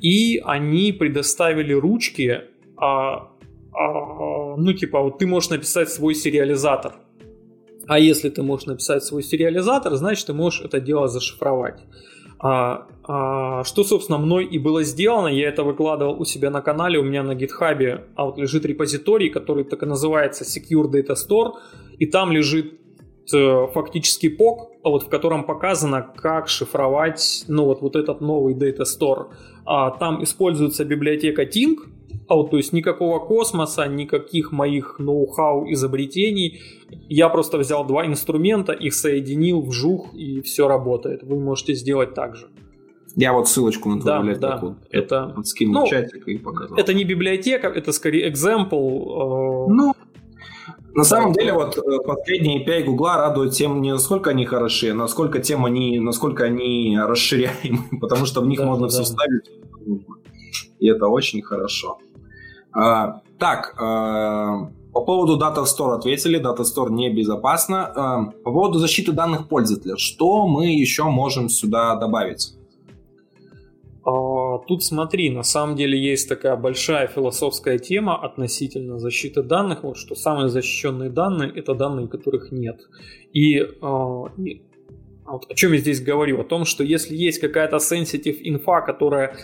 И 0.00 0.40
они 0.44 0.92
предоставили 0.92 1.72
ручки, 1.72 2.40
а, 2.76 3.30
а, 3.72 4.56
ну 4.56 4.72
типа 4.72 5.00
вот 5.00 5.18
ты 5.18 5.26
можешь 5.26 5.50
написать 5.50 5.88
свой 5.90 6.14
сериализатор. 6.14 6.94
А 7.86 7.98
если 7.98 8.28
ты 8.30 8.42
можешь 8.42 8.66
написать 8.66 9.04
свой 9.04 9.22
сериализатор, 9.22 9.94
значит 9.94 10.26
ты 10.26 10.32
можешь 10.32 10.60
это 10.60 10.80
дело 10.80 11.08
зашифровать. 11.08 11.80
А, 12.44 12.88
а, 13.04 13.62
что, 13.62 13.84
собственно, 13.84 14.18
мной 14.18 14.44
и 14.44 14.58
было 14.58 14.82
сделано, 14.82 15.28
я 15.28 15.48
это 15.48 15.62
выкладывал 15.62 16.20
у 16.20 16.24
себя 16.24 16.50
на 16.50 16.60
канале, 16.60 16.98
у 16.98 17.04
меня 17.04 17.22
на 17.22 17.36
гитхабе 17.36 18.06
а 18.16 18.24
вот 18.24 18.36
лежит 18.36 18.64
репозиторий, 18.64 19.30
который 19.30 19.62
так 19.62 19.84
и 19.84 19.86
называется 19.86 20.42
Secure 20.42 20.90
Data 20.90 21.14
Store, 21.14 21.52
и 21.98 22.06
там 22.06 22.32
лежит 22.32 22.80
фактически 23.28 24.26
POC, 24.26 24.56
а 24.82 24.88
вот 24.90 25.04
в 25.04 25.08
котором 25.08 25.44
показано, 25.44 26.02
как 26.16 26.48
шифровать 26.48 27.44
ну, 27.48 27.64
вот, 27.64 27.80
вот 27.80 27.96
этот 27.96 28.20
новый 28.20 28.54
Data 28.54 28.82
Store. 28.82 29.28
А, 29.64 29.90
там 29.90 30.22
используется 30.22 30.84
библиотека 30.84 31.42
Tink, 31.42 31.76
А 32.28 32.34
вот, 32.34 32.50
то 32.50 32.56
есть 32.56 32.72
никакого 32.72 33.20
космоса, 33.20 33.86
никаких 33.86 34.52
моих 34.52 34.98
ноу-хау 34.98 35.70
изобретений. 35.72 36.60
Я 37.08 37.28
просто 37.28 37.58
взял 37.58 37.86
два 37.86 38.06
инструмента, 38.06 38.72
их 38.72 38.94
соединил, 38.94 39.60
вжух, 39.60 40.14
и 40.14 40.40
все 40.40 40.68
работает. 40.68 41.22
Вы 41.22 41.38
можете 41.38 41.74
сделать 41.74 42.14
так 42.14 42.36
же. 42.36 42.48
Я 43.16 43.32
вот 43.32 43.48
ссылочку 43.48 43.90
на 43.90 44.02
да, 44.02 44.22
да, 44.22 44.76
это 44.90 45.34
скинул 45.44 45.82
ну, 45.82 45.86
чатик 45.86 46.26
и 46.26 46.38
показал. 46.38 46.78
Это 46.78 46.94
не 46.94 47.04
библиотека, 47.04 47.68
это 47.68 47.92
скорее 47.92 48.30
example. 48.30 48.72
Э, 48.72 49.70
ну, 49.70 49.94
на 50.94 51.04
самом 51.04 51.32
деле, 51.32 51.52
вот 51.54 51.78
э, 51.78 51.98
последние 52.06 52.64
API 52.64 52.84
Гугла 52.84 53.16
радуют 53.16 53.54
тем, 53.54 53.80
не 53.80 53.92
насколько 53.92 54.30
они 54.30 54.44
хороши, 54.44 54.90
а 54.90 54.94
насколько 54.94 55.38
тем 55.40 55.64
они, 55.64 55.98
насколько 55.98 56.44
они 56.44 56.98
расширяемы, 56.98 57.84
потому 58.00 58.26
что 58.26 58.40
в 58.40 58.46
них 58.46 58.58
да, 58.58 58.66
можно 58.66 58.88
да. 58.88 58.92
все 58.92 59.04
ставить. 59.04 59.50
И 60.78 60.88
это 60.88 61.06
очень 61.06 61.42
хорошо. 61.42 61.98
А, 62.72 63.22
так, 63.38 63.74
а, 63.80 64.70
по 64.92 65.00
поводу 65.00 65.38
Data 65.38 65.64
Store 65.64 65.94
ответили, 65.94 66.40
Data 66.40 66.62
Store 66.62 66.90
небезопасно. 66.90 67.86
А, 67.86 68.24
по 68.44 68.52
поводу 68.52 68.78
защиты 68.78 69.12
данных 69.12 69.48
пользователя, 69.48 69.96
что 69.96 70.46
мы 70.46 70.66
еще 70.66 71.04
можем 71.04 71.48
сюда 71.48 71.96
добавить? 71.96 72.54
А, 74.04 74.58
тут 74.66 74.82
смотри, 74.82 75.30
на 75.30 75.42
самом 75.42 75.76
деле 75.76 75.98
есть 75.98 76.28
такая 76.28 76.56
большая 76.56 77.06
философская 77.06 77.78
тема 77.78 78.16
относительно 78.16 78.98
защиты 78.98 79.42
данных, 79.42 79.84
вот 79.84 79.96
что 79.96 80.14
самые 80.14 80.48
защищенные 80.48 81.10
данные 81.10 81.52
это 81.54 81.74
данные, 81.74 82.08
которых 82.08 82.50
нет. 82.50 82.80
И, 83.32 83.60
а, 83.80 84.24
и 84.36 84.62
вот 85.24 85.46
о 85.48 85.54
чем 85.54 85.72
я 85.72 85.78
здесь 85.78 86.02
говорю? 86.02 86.40
О 86.40 86.44
том, 86.44 86.64
что 86.64 86.82
если 86.82 87.14
есть 87.14 87.40
какая-то 87.40 87.76
sensitive 87.76 88.38
инфа, 88.42 88.80
которая 88.80 89.36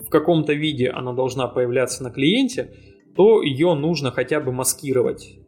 в 0.00 0.08
каком-то 0.08 0.54
виде 0.54 0.88
она 0.88 1.12
должна 1.12 1.46
появляться 1.46 2.02
на 2.02 2.10
клиенте, 2.10 2.74
то 3.14 3.42
ее 3.42 3.74
нужно 3.74 4.10
хотя 4.10 4.40
бы 4.40 4.52
маскировать. 4.52 5.38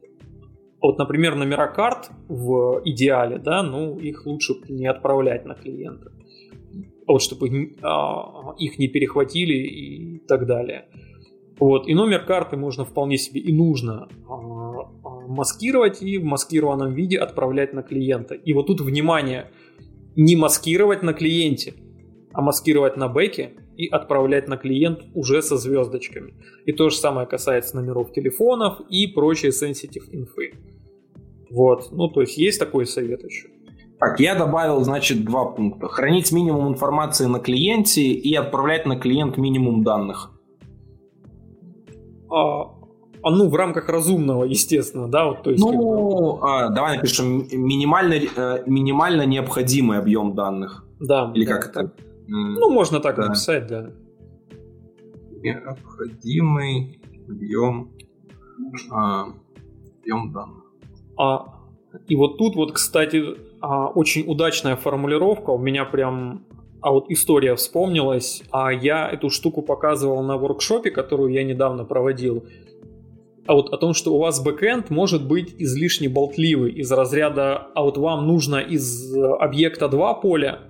Вот, 0.82 0.98
например, 0.98 1.34
номера 1.34 1.66
карт 1.68 2.10
в 2.28 2.82
идеале, 2.84 3.38
да, 3.38 3.62
ну, 3.62 3.98
их 3.98 4.26
лучше 4.26 4.54
не 4.68 4.86
отправлять 4.86 5.46
на 5.46 5.54
клиента 5.54 6.10
вот, 7.06 7.22
чтобы 7.22 7.76
а, 7.82 8.54
их 8.58 8.78
не 8.78 8.88
перехватили 8.88 9.54
и 9.54 10.18
так 10.26 10.46
далее. 10.46 10.86
Вот. 11.58 11.86
И 11.88 11.94
номер 11.94 12.24
карты 12.24 12.56
можно 12.56 12.84
вполне 12.84 13.18
себе 13.18 13.40
и 13.40 13.52
нужно 13.52 14.08
а, 14.28 14.32
а, 14.32 15.20
маскировать 15.28 16.02
и 16.02 16.18
в 16.18 16.24
маскированном 16.24 16.94
виде 16.94 17.18
отправлять 17.18 17.74
на 17.74 17.82
клиента. 17.82 18.34
И 18.34 18.52
вот 18.52 18.66
тут 18.66 18.80
внимание, 18.80 19.50
не 20.16 20.36
маскировать 20.36 21.02
на 21.02 21.12
клиенте, 21.12 21.74
а 22.32 22.42
маскировать 22.42 22.96
на 22.96 23.08
бэке 23.08 23.52
и 23.76 23.86
отправлять 23.88 24.48
на 24.48 24.56
клиент 24.56 25.00
уже 25.14 25.42
со 25.42 25.56
звездочками. 25.56 26.34
И 26.64 26.72
то 26.72 26.88
же 26.88 26.96
самое 26.96 27.26
касается 27.26 27.76
номеров 27.76 28.12
телефонов 28.12 28.80
и 28.88 29.06
прочей 29.06 29.48
sensitive 29.48 30.08
инфы. 30.12 30.54
Вот, 31.50 31.90
ну 31.90 32.08
то 32.08 32.20
есть 32.20 32.38
есть 32.38 32.58
такой 32.58 32.86
совет 32.86 33.24
еще. 33.24 33.48
Так, 34.00 34.18
я 34.18 34.34
добавил, 34.34 34.82
значит, 34.82 35.26
два 35.26 35.44
пункта. 35.44 35.86
Хранить 35.88 36.32
минимум 36.32 36.68
информации 36.68 37.26
на 37.26 37.38
клиенте 37.38 38.00
и 38.00 38.34
отправлять 38.34 38.86
на 38.86 38.98
клиент 38.98 39.36
минимум 39.36 39.84
данных. 39.84 40.30
А, 42.30 42.62
а 43.22 43.30
ну, 43.30 43.50
в 43.50 43.54
рамках 43.54 43.90
разумного, 43.90 44.44
естественно, 44.44 45.06
да? 45.06 45.26
Вот, 45.26 45.42
то 45.42 45.50
есть, 45.50 45.62
ну, 45.62 46.36
как 46.36 46.48
а, 46.48 46.68
давай 46.70 46.96
напишем 46.96 47.46
минимально, 47.52 48.14
э, 48.14 48.62
минимально 48.64 49.26
необходимый 49.26 49.98
объем 49.98 50.34
данных. 50.34 50.86
Да. 50.98 51.30
Или 51.34 51.44
да, 51.44 51.58
как 51.58 51.70
это? 51.70 51.92
Ну, 52.26 52.70
можно 52.70 53.00
так 53.00 53.16
да. 53.16 53.26
написать, 53.26 53.66
да. 53.66 53.90
Необходимый 55.42 57.02
объем, 57.28 57.90
а, 58.90 59.26
объем 60.00 60.32
данных. 60.32 60.64
А, 61.18 61.54
и 62.08 62.16
вот 62.16 62.38
тут 62.38 62.56
вот, 62.56 62.72
кстати, 62.72 63.49
а, 63.60 63.88
очень 63.88 64.24
удачная 64.26 64.76
формулировка. 64.76 65.50
У 65.50 65.58
меня 65.58 65.84
прям 65.84 66.44
а 66.82 66.92
вот 66.92 67.10
история 67.10 67.54
вспомнилась. 67.56 68.42
А 68.50 68.72
я 68.72 69.08
эту 69.08 69.30
штуку 69.30 69.62
показывал 69.62 70.22
на 70.22 70.36
воркшопе, 70.36 70.90
которую 70.90 71.32
я 71.32 71.44
недавно 71.44 71.84
проводил. 71.84 72.44
А 73.46 73.54
вот 73.54 73.72
о 73.72 73.76
том, 73.76 73.94
что 73.94 74.14
у 74.14 74.18
вас 74.18 74.42
бэкэнд 74.42 74.90
может 74.90 75.26
быть 75.26 75.54
излишне 75.58 76.08
болтливый 76.08 76.72
из 76.72 76.90
разряда, 76.92 77.68
а 77.74 77.82
вот 77.82 77.98
вам 77.98 78.26
нужно 78.26 78.56
из 78.56 79.14
объекта 79.16 79.88
два 79.88 80.14
поля, 80.14 80.60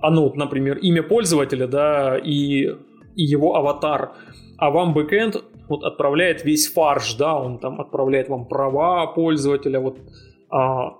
а 0.00 0.10
ну, 0.10 0.22
вот, 0.22 0.36
например, 0.36 0.78
имя 0.78 1.02
пользователя, 1.02 1.66
да, 1.66 2.16
и, 2.16 2.70
и 3.16 3.22
его 3.22 3.56
аватар, 3.56 4.12
а 4.56 4.70
вам 4.70 4.94
бэкэнд 4.94 5.44
вот 5.68 5.84
отправляет 5.84 6.44
весь 6.44 6.72
фарш, 6.72 7.14
да, 7.14 7.36
он 7.36 7.58
там 7.58 7.80
отправляет 7.80 8.28
вам 8.28 8.46
права 8.46 9.06
пользователя, 9.08 9.80
вот 9.80 9.98
а, 10.48 10.94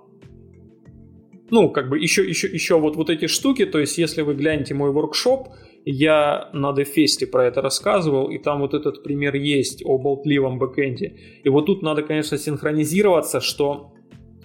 ну, 1.52 1.68
как 1.68 1.90
бы 1.90 1.98
еще, 1.98 2.26
еще, 2.26 2.48
еще 2.48 2.80
вот, 2.80 2.96
вот 2.96 3.10
эти 3.10 3.26
штуки, 3.26 3.66
то 3.66 3.78
есть 3.78 3.98
если 3.98 4.22
вы 4.22 4.34
глянете 4.34 4.72
мой 4.72 4.90
воркшоп, 4.90 5.48
я 5.84 6.48
на 6.54 6.72
DevFest 6.72 7.26
про 7.26 7.44
это 7.44 7.60
рассказывал, 7.60 8.30
и 8.30 8.38
там 8.38 8.60
вот 8.60 8.72
этот 8.72 9.02
пример 9.02 9.34
есть 9.34 9.84
о 9.84 9.98
болтливом 9.98 10.58
бэкэнде. 10.58 11.14
И 11.44 11.48
вот 11.50 11.66
тут 11.66 11.82
надо, 11.82 12.02
конечно, 12.02 12.38
синхронизироваться, 12.38 13.40
что 13.40 13.92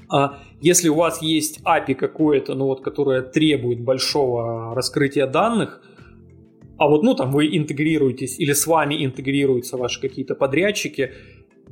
а, 0.10 0.40
если 0.60 0.90
у 0.90 0.96
вас 0.96 1.22
есть 1.22 1.62
API 1.66 1.96
какое-то, 1.96 2.56
ну 2.56 2.66
вот, 2.66 2.84
которое 2.84 3.22
требует 3.22 3.80
большого 3.80 4.76
раскрытия 4.76 5.28
данных, 5.28 5.82
а 6.78 6.90
вот, 6.90 7.04
ну, 7.04 7.16
там 7.16 7.32
вы 7.32 7.56
интегрируетесь 7.56 8.38
или 8.38 8.52
с 8.52 8.68
вами 8.68 9.06
интегрируются 9.06 9.78
ваши 9.78 10.02
какие-то 10.02 10.36
подрядчики, 10.36 11.14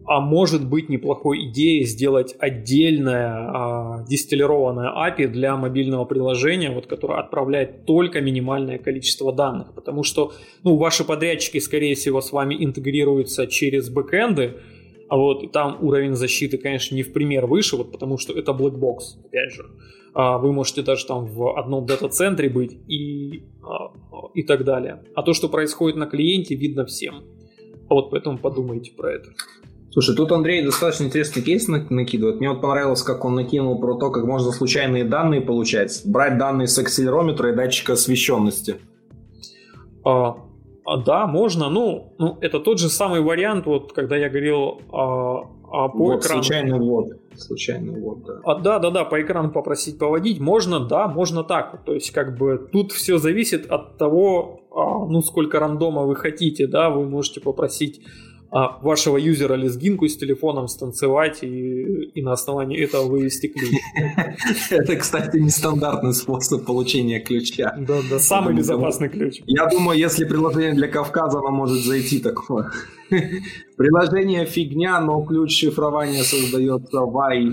а 0.08 0.22
может 0.22 0.68
быть 0.68 0.90
неплохой 0.90 1.46
идеей 1.46 1.86
сделать 1.86 2.36
отдельное 2.40 3.30
а, 3.30 4.06
дистиллированное 4.08 4.92
API 4.92 5.28
для 5.28 5.56
мобильного 5.58 6.06
приложения, 6.06 6.72
вот, 6.72 6.86
которое 6.86 7.20
отправляет 7.20 7.86
только 7.86 8.22
минимальное 8.22 8.78
количество 8.78 9.34
данных, 9.34 9.74
потому 9.74 10.04
что 10.04 10.34
ну, 10.64 10.78
ваши 10.78 11.04
подрядчики, 11.04 11.60
скорее 11.60 11.96
всего, 11.96 12.22
с 12.22 12.32
вами 12.32 12.56
интегрируются 12.64 13.48
через 13.48 13.90
бэкэнды, 13.90 14.58
а 15.10 15.18
вот 15.18 15.52
там 15.52 15.78
уровень 15.82 16.16
защиты, 16.16 16.58
конечно, 16.58 16.96
не 16.96 17.04
в 17.04 17.14
пример 17.14 17.46
выше, 17.46 17.76
вот 17.76 17.92
потому 17.92 18.18
что 18.18 18.34
это 18.34 18.52
black 18.52 18.80
box, 18.80 19.20
опять 19.24 19.54
же. 19.54 19.66
А, 20.14 20.38
вы 20.38 20.54
можете 20.54 20.82
даже 20.82 21.06
там 21.06 21.26
в 21.26 21.58
одном 21.58 21.86
дата-центре 21.86 22.50
быть 22.50 22.78
и, 22.88 23.44
а, 23.64 23.92
и 24.34 24.44
так 24.44 24.64
далее. 24.64 25.04
А 25.14 25.24
то, 25.24 25.34
что 25.34 25.50
происходит 25.50 25.98
на 25.98 26.06
клиенте, 26.06 26.56
видно 26.56 26.86
всем. 26.86 27.24
Вот 27.90 28.10
поэтому 28.12 28.38
подумайте 28.38 28.92
про 28.96 29.14
это. 29.14 29.30
Слушай, 29.96 30.14
тут 30.18 30.34
Андрей 30.34 30.62
достаточно 30.62 31.06
интересный 31.06 31.42
кейс 31.42 31.70
накидывает. 31.70 32.42
Мне 32.42 32.50
вот 32.50 32.60
понравилось, 32.60 33.02
как 33.02 33.24
он 33.24 33.36
накинул 33.36 33.80
про 33.80 33.96
то, 33.96 34.12
как 34.12 34.26
можно 34.26 34.52
случайные 34.52 35.06
данные 35.06 35.40
получать. 35.40 36.02
Брать 36.04 36.38
данные 36.38 36.68
с 36.68 36.78
акселерометра 36.78 37.54
и 37.54 37.56
датчика 37.56 37.94
освещенности. 37.94 38.76
А, 40.04 40.36
а, 40.84 40.98
да, 40.98 41.28
можно. 41.28 41.70
Ну, 41.70 42.14
ну, 42.18 42.38
это 42.42 42.60
тот 42.60 42.78
же 42.78 42.90
самый 42.90 43.22
вариант, 43.22 43.68
вот 43.68 43.94
когда 43.94 44.18
я 44.18 44.28
говорил 44.28 44.82
а, 44.92 45.44
а 45.72 45.88
по 45.88 45.98
вот, 45.98 46.26
экрану. 46.26 46.44
Случайный 46.44 46.78
ввод. 46.78 47.08
Случайный 47.38 47.98
ввод, 47.98 48.26
да. 48.26 48.34
А, 48.44 48.60
да, 48.60 48.80
да, 48.80 48.90
да, 48.90 49.06
по 49.06 49.22
экрану 49.22 49.50
попросить 49.50 49.98
поводить. 49.98 50.42
Можно, 50.42 50.82
да, 50.82 51.08
можно 51.08 51.46
так. 51.46 51.86
То 51.86 51.94
есть, 51.94 52.12
как 52.12 52.38
бы 52.38 52.58
тут 52.70 52.92
все 52.92 53.18
зависит 53.18 53.72
от 53.72 53.98
того, 53.98 54.60
а, 54.76 55.06
ну, 55.06 55.22
сколько 55.22 55.58
рандома 55.58 56.02
вы 56.02 56.18
хотите, 56.18 56.68
да, 56.68 56.90
вы 56.90 57.08
можете 57.08 57.40
попросить 57.40 58.02
вашего 58.56 59.18
юзера 59.18 59.56
лезгинку 59.56 60.08
с 60.08 60.16
телефоном 60.16 60.70
станцевать 60.70 61.44
и, 61.44 62.10
и 62.14 62.22
на 62.22 62.32
основании 62.32 62.82
этого 62.82 63.04
вывести 63.04 63.48
ключ. 63.48 63.74
Это, 64.70 64.96
кстати, 64.96 65.38
нестандартный 65.38 66.14
способ 66.14 66.66
получения 66.66 67.20
ключа. 67.20 67.76
Да, 67.78 68.00
да, 68.10 68.18
самый 68.18 68.54
безопасный 68.54 69.10
ключ. 69.10 69.42
Я 69.46 69.68
думаю, 69.68 70.00
если 70.00 70.24
приложение 70.24 70.74
для 70.74 70.88
Кавказа, 70.88 71.40
оно 71.40 71.52
может 71.52 71.84
зайти 71.84 72.20
такое. 72.20 72.72
Приложение 73.78 74.46
фигня, 74.46 75.02
но 75.02 75.22
ключ 75.24 75.60
шифрования 75.60 76.24
создается 76.24 77.02
вай. 77.02 77.52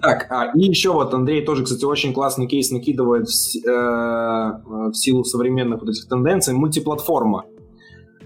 Так, 0.00 0.26
а, 0.30 0.52
и 0.56 0.60
еще 0.60 0.92
вот 0.92 1.12
Андрей 1.14 1.44
тоже, 1.44 1.64
кстати, 1.64 1.84
очень 1.84 2.12
классный 2.12 2.46
кейс 2.46 2.70
накидывает 2.70 3.28
в, 3.28 3.56
э, 3.56 4.90
в 4.90 4.94
силу 4.94 5.24
современных 5.24 5.80
вот 5.80 5.90
этих 5.90 6.08
тенденций. 6.08 6.54
Мультиплатформа. 6.54 7.44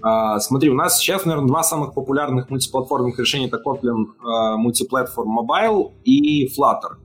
А, 0.01 0.39
смотри, 0.39 0.69
у 0.69 0.73
нас 0.73 0.99
сейчас, 0.99 1.25
наверное, 1.25 1.47
два 1.47 1.63
самых 1.63 1.93
популярных 1.93 2.49
мультиплатформных 2.49 3.17
решения 3.19 3.47
это 3.47 3.61
Kotlin 3.65 4.05
Multiplatform 4.23 5.27
Mobile 5.27 5.91
и 6.03 6.47
Flutter. 6.47 6.97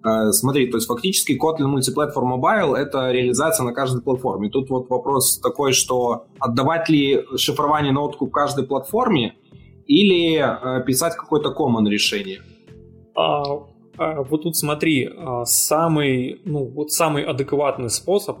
Uh, 0.00 0.30
смотри, 0.30 0.70
то 0.70 0.76
есть 0.76 0.86
фактически 0.86 1.32
Kotlin 1.32 1.74
Multiplatform 1.74 2.40
Mobile— 2.40 2.76
это 2.76 3.10
реализация 3.10 3.64
на 3.64 3.72
каждой 3.72 4.00
платформе. 4.00 4.48
Тут 4.48 4.70
вот 4.70 4.88
вопрос 4.88 5.40
такой, 5.40 5.72
что 5.72 6.26
отдавать 6.38 6.88
ли 6.88 7.24
шифрование 7.36 7.92
на 7.92 8.02
откуп 8.02 8.30
каждой 8.30 8.64
платформе 8.64 9.34
или 9.86 10.38
писать 10.86 11.16
какое-то 11.16 11.48
common 11.50 11.88
решение? 11.88 12.40
А, 13.16 13.42
а, 13.98 14.22
вот 14.22 14.42
тут 14.42 14.56
смотри, 14.56 15.10
а, 15.12 15.44
самый, 15.44 16.40
ну, 16.44 16.64
вот 16.64 16.92
самый 16.92 17.24
адекватный 17.24 17.90
способ 17.90 18.38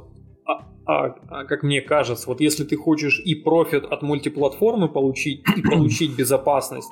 а, 0.88 1.14
а, 1.28 1.44
как 1.44 1.62
мне 1.62 1.82
кажется, 1.82 2.26
вот 2.28 2.40
если 2.40 2.64
ты 2.64 2.76
хочешь 2.76 3.20
и 3.22 3.34
профит 3.34 3.84
от 3.84 4.00
мультиплатформы 4.00 4.88
получить, 4.88 5.42
и 5.54 5.60
получить 5.70 6.16
безопасность, 6.16 6.90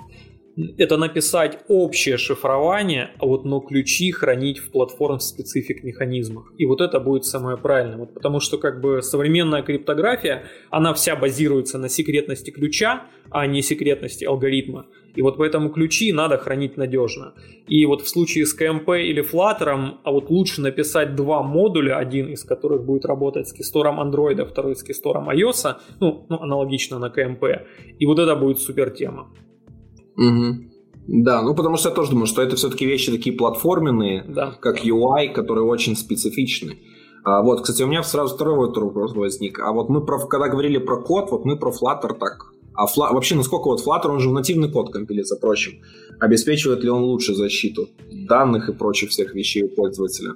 это 0.77 0.99
написать 0.99 1.59
общее 1.69 2.19
шифрование, 2.19 3.11
а 3.19 3.27
вот 3.27 3.47
но 3.47 3.61
ключи 3.61 4.11
хранить 4.11 4.59
в 4.59 4.71
платформ-специфик 4.71 5.83
механизмах. 5.83 6.53
И 6.59 6.67
вот 6.67 6.83
это 6.83 7.01
будет 7.01 7.25
самое 7.25 7.57
правильное. 7.57 7.97
Вот 7.97 8.13
потому 8.13 8.41
что 8.41 8.59
как 8.59 8.83
бы 8.83 9.03
современная 9.03 9.63
криптография, 9.63 10.45
она 10.71 10.93
вся 10.93 11.17
базируется 11.17 11.79
на 11.79 11.89
секретности 11.89 12.51
ключа, 12.51 13.07
а 13.31 13.47
не 13.47 13.63
секретности 13.63 14.25
алгоритма. 14.25 14.87
И 15.17 15.23
вот 15.23 15.39
поэтому 15.39 15.71
ключи 15.71 16.13
надо 16.13 16.39
хранить 16.39 16.77
надежно. 16.77 17.33
И 17.67 17.85
вот 17.87 18.03
в 18.03 18.09
случае 18.09 18.45
с 18.47 18.53
КМП 18.53 18.91
или 18.91 19.23
Flutter, 19.23 19.95
а 20.05 20.13
вот 20.13 20.31
лучше 20.31 20.61
написать 20.61 21.17
два 21.17 21.43
модуля, 21.43 21.97
один 21.97 22.29
из 22.29 22.45
которых 22.45 22.85
будет 22.85 23.07
работать 23.07 23.49
с 23.49 23.53
кистором 23.53 23.99
Android, 23.99 24.41
а 24.41 24.45
второй 24.45 24.77
с 24.77 24.83
кистором 24.83 25.31
iOS, 25.31 25.77
ну, 26.01 26.27
ну 26.29 26.41
аналогично 26.41 26.99
на 26.99 27.11
КМП. 27.11 27.45
И 27.99 28.07
вот 28.07 28.19
это 28.19 28.37
будет 28.37 28.61
супер 28.61 28.91
тема. 28.91 29.33
Угу. 30.17 30.77
Да, 31.09 31.43
ну 31.43 31.55
потому 31.55 31.77
что 31.77 31.89
я 31.89 31.95
тоже 31.95 32.11
думаю, 32.11 32.27
что 32.27 32.43
это 32.43 32.57
все-таки 32.57 32.85
вещи 32.85 33.11
такие 33.11 33.37
платформенные, 33.37 34.25
да. 34.29 34.53
как 34.61 34.85
UI, 34.85 35.29
которые 35.33 35.65
очень 35.65 35.97
специфичны. 35.97 36.79
А, 37.25 37.43
вот, 37.43 37.63
кстати, 37.63 37.83
у 37.83 37.87
меня 37.87 38.03
сразу 38.03 38.35
второй 38.35 38.57
вот 38.57 38.77
вопрос 38.77 39.15
возник. 39.15 39.59
А 39.61 39.73
вот 39.73 39.89
мы 39.89 40.05
про, 40.05 40.19
когда 40.27 40.49
говорили 40.49 40.79
про 40.79 41.03
код, 41.03 41.31
вот 41.31 41.45
мы 41.45 41.57
про 41.57 41.71
Flutter 41.71 42.15
так. 42.19 42.53
А 42.77 42.87
Fla, 42.87 43.13
вообще, 43.13 43.35
насколько 43.35 43.69
вот 43.69 43.81
Flutter, 43.85 44.09
он 44.09 44.21
же 44.21 44.29
в 44.29 44.33
нативный 44.33 44.71
код 44.71 44.93
компилится, 44.93 45.37
прочим. 45.37 45.81
Обеспечивает 46.21 46.85
ли 46.85 46.91
он 46.91 47.03
лучше 47.03 47.35
защиту 47.35 47.89
данных 48.11 48.69
и 48.69 48.73
прочих 48.73 49.11
всех 49.11 49.35
вещей 49.35 49.65
у 49.65 49.69
пользователя? 49.69 50.35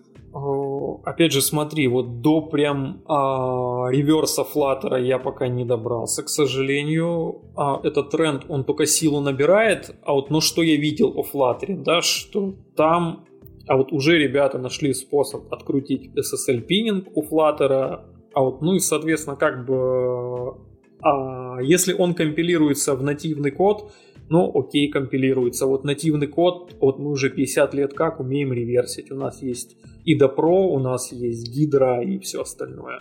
опять 1.04 1.32
же, 1.32 1.42
смотри, 1.42 1.88
вот 1.88 2.20
до 2.20 2.40
прям 2.40 3.02
а, 3.06 3.88
реверса 3.90 4.44
флаттера 4.44 5.00
я 5.00 5.18
пока 5.18 5.48
не 5.48 5.64
добрался, 5.64 6.22
к 6.22 6.28
сожалению. 6.28 7.42
А, 7.56 7.80
этот 7.82 8.10
тренд, 8.10 8.44
он 8.48 8.64
только 8.64 8.86
силу 8.86 9.20
набирает, 9.20 9.94
а 10.02 10.12
вот, 10.12 10.30
ну, 10.30 10.40
что 10.40 10.62
я 10.62 10.76
видел 10.76 11.12
о 11.16 11.22
флаттере, 11.22 11.76
да, 11.76 12.00
что 12.00 12.54
там, 12.76 13.24
а 13.66 13.76
вот 13.76 13.92
уже 13.92 14.18
ребята 14.18 14.58
нашли 14.58 14.94
способ 14.94 15.52
открутить 15.52 16.10
SSL-пининг 16.14 17.08
у 17.14 17.22
флаттера, 17.22 18.04
а 18.32 18.42
вот, 18.42 18.62
ну 18.62 18.74
и, 18.74 18.78
соответственно, 18.78 19.36
как 19.36 19.66
бы, 19.66 20.54
а, 21.02 21.59
если 21.62 21.93
он 21.93 22.14
компилируется 22.14 22.94
в 22.94 23.02
нативный 23.02 23.51
код, 23.51 23.93
ну, 24.28 24.51
окей, 24.55 24.89
компилируется. 24.89 25.66
Вот 25.66 25.85
нативный 25.85 26.28
код, 26.28 26.77
вот 26.81 26.98
мы 26.98 27.10
уже 27.10 27.31
50 27.31 27.74
лет 27.74 27.94
как 27.94 28.20
умеем 28.20 28.52
реверсить. 28.52 29.10
У 29.10 29.16
нас 29.16 29.43
есть 29.43 29.77
и 30.05 30.16
Pro, 30.18 30.68
у 30.68 30.78
нас 30.78 31.12
есть 31.12 31.52
Гидра 31.52 32.02
и 32.02 32.18
все 32.18 32.43
остальное. 32.43 33.01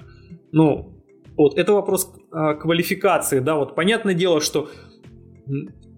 Ну, 0.51 0.95
вот 1.37 1.57
это 1.57 1.73
вопрос 1.73 2.13
а, 2.31 2.55
квалификации, 2.55 3.39
да, 3.39 3.55
вот 3.55 3.75
понятное 3.75 4.13
дело, 4.13 4.41
что 4.41 4.69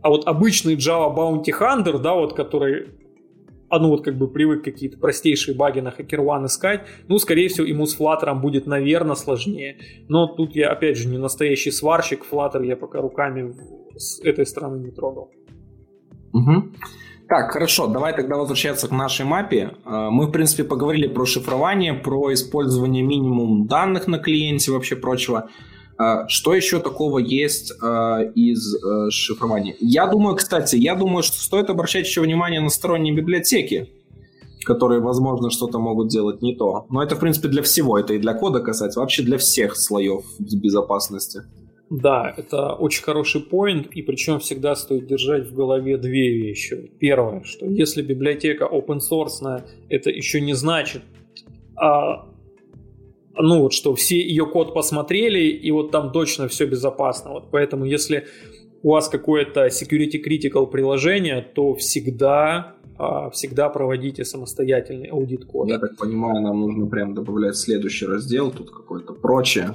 а 0.01 0.09
вот 0.09 0.27
обычный 0.27 0.75
Java 0.75 1.15
Bounty 1.15 1.51
Hunter, 1.57 1.99
да, 1.99 2.13
вот 2.13 2.33
который 2.33 2.87
а 3.71 3.79
ну 3.79 3.87
вот 3.87 4.03
как 4.03 4.17
бы 4.17 4.27
привык 4.27 4.63
какие-то 4.63 4.97
простейшие 4.97 5.55
баги 5.55 5.79
на 5.79 5.89
HackerOne 5.89 6.47
искать, 6.47 6.81
ну, 7.07 7.17
скорее 7.17 7.47
всего, 7.47 7.65
ему 7.65 7.85
с 7.85 7.97
Flutter 7.97 8.35
будет, 8.35 8.67
наверное, 8.67 9.15
сложнее. 9.15 9.77
Но 10.09 10.27
тут 10.27 10.55
я, 10.55 10.71
опять 10.71 10.97
же, 10.97 11.07
не 11.07 11.17
настоящий 11.17 11.71
сварщик, 11.71 12.25
Flutter 12.29 12.65
я 12.65 12.75
пока 12.75 12.99
руками 12.99 13.55
с 13.95 14.19
этой 14.19 14.45
стороны 14.45 14.83
не 14.83 14.91
трогал. 14.91 15.31
Угу. 16.33 16.73
Так, 17.29 17.51
хорошо, 17.51 17.87
давай 17.87 18.13
тогда 18.13 18.35
возвращаться 18.35 18.89
к 18.89 18.91
нашей 18.91 19.25
мапе. 19.25 19.71
А, 19.85 20.09
мы, 20.09 20.27
в 20.27 20.31
принципе, 20.31 20.65
поговорили 20.65 21.07
про 21.07 21.25
шифрование, 21.25 21.93
про 21.93 22.33
использование 22.33 23.03
минимум 23.03 23.67
данных 23.67 24.07
на 24.07 24.19
клиенте, 24.19 24.73
вообще 24.73 24.97
прочего. 24.97 25.49
А, 26.01 26.27
что 26.27 26.55
еще 26.55 26.79
такого 26.79 27.19
есть 27.19 27.73
а, 27.79 28.21
из 28.33 28.75
э, 28.75 29.11
шифрования? 29.11 29.75
Я 29.79 30.07
думаю, 30.07 30.35
кстати, 30.35 30.75
я 30.75 30.95
думаю, 30.95 31.21
что 31.21 31.37
стоит 31.37 31.69
обращать 31.69 32.07
еще 32.07 32.21
внимание 32.21 32.59
на 32.59 32.69
сторонние 32.69 33.13
библиотеки, 33.13 33.87
которые, 34.65 34.99
возможно, 34.99 35.51
что-то 35.51 35.77
могут 35.77 36.07
делать 36.07 36.41
не 36.41 36.55
то. 36.55 36.87
Но 36.89 37.03
это, 37.03 37.15
в 37.15 37.19
принципе, 37.19 37.49
для 37.49 37.61
всего. 37.61 37.99
Это 37.99 38.15
и 38.15 38.17
для 38.17 38.33
кода 38.33 38.61
касается, 38.61 38.99
вообще 38.99 39.21
для 39.21 39.37
всех 39.37 39.75
слоев 39.75 40.25
безопасности. 40.39 41.43
Да, 41.91 42.33
это 42.35 42.73
очень 42.73 43.03
хороший 43.03 43.41
поинт, 43.41 43.87
и 43.87 44.01
причем 44.01 44.39
всегда 44.39 44.75
стоит 44.75 45.05
держать 45.05 45.51
в 45.51 45.53
голове 45.53 45.97
две 45.97 46.35
вещи. 46.35 46.91
Первое, 46.99 47.43
что 47.43 47.67
если 47.67 48.01
библиотека 48.01 48.63
open 48.63 49.01
source, 49.07 49.63
это 49.89 50.09
еще 50.09 50.41
не 50.41 50.53
значит, 50.55 51.03
а, 51.75 52.30
ну 53.35 53.61
вот 53.61 53.73
что 53.73 53.95
все 53.95 54.19
ее 54.19 54.45
код 54.45 54.73
посмотрели, 54.73 55.39
и 55.39 55.71
вот 55.71 55.91
там 55.91 56.11
точно 56.11 56.47
все 56.47 56.65
безопасно. 56.65 57.31
Вот 57.31 57.51
поэтому 57.51 57.85
если 57.85 58.27
у 58.83 58.91
вас 58.91 59.09
какое-то 59.09 59.67
security 59.67 60.21
critical 60.23 60.67
приложение, 60.67 61.41
то 61.41 61.75
всегда 61.75 62.75
а, 62.97 63.29
всегда 63.31 63.69
проводите 63.69 64.23
самостоятельный 64.25 65.07
аудит 65.07 65.45
кода. 65.45 65.73
Я 65.73 65.79
так 65.79 65.97
понимаю, 65.97 66.41
нам 66.41 66.59
нужно 66.59 66.85
прям 66.85 67.15
добавлять 67.15 67.55
следующий 67.55 68.05
раздел, 68.05 68.51
тут 68.51 68.69
какое-то 68.69 69.13
прочее. 69.13 69.73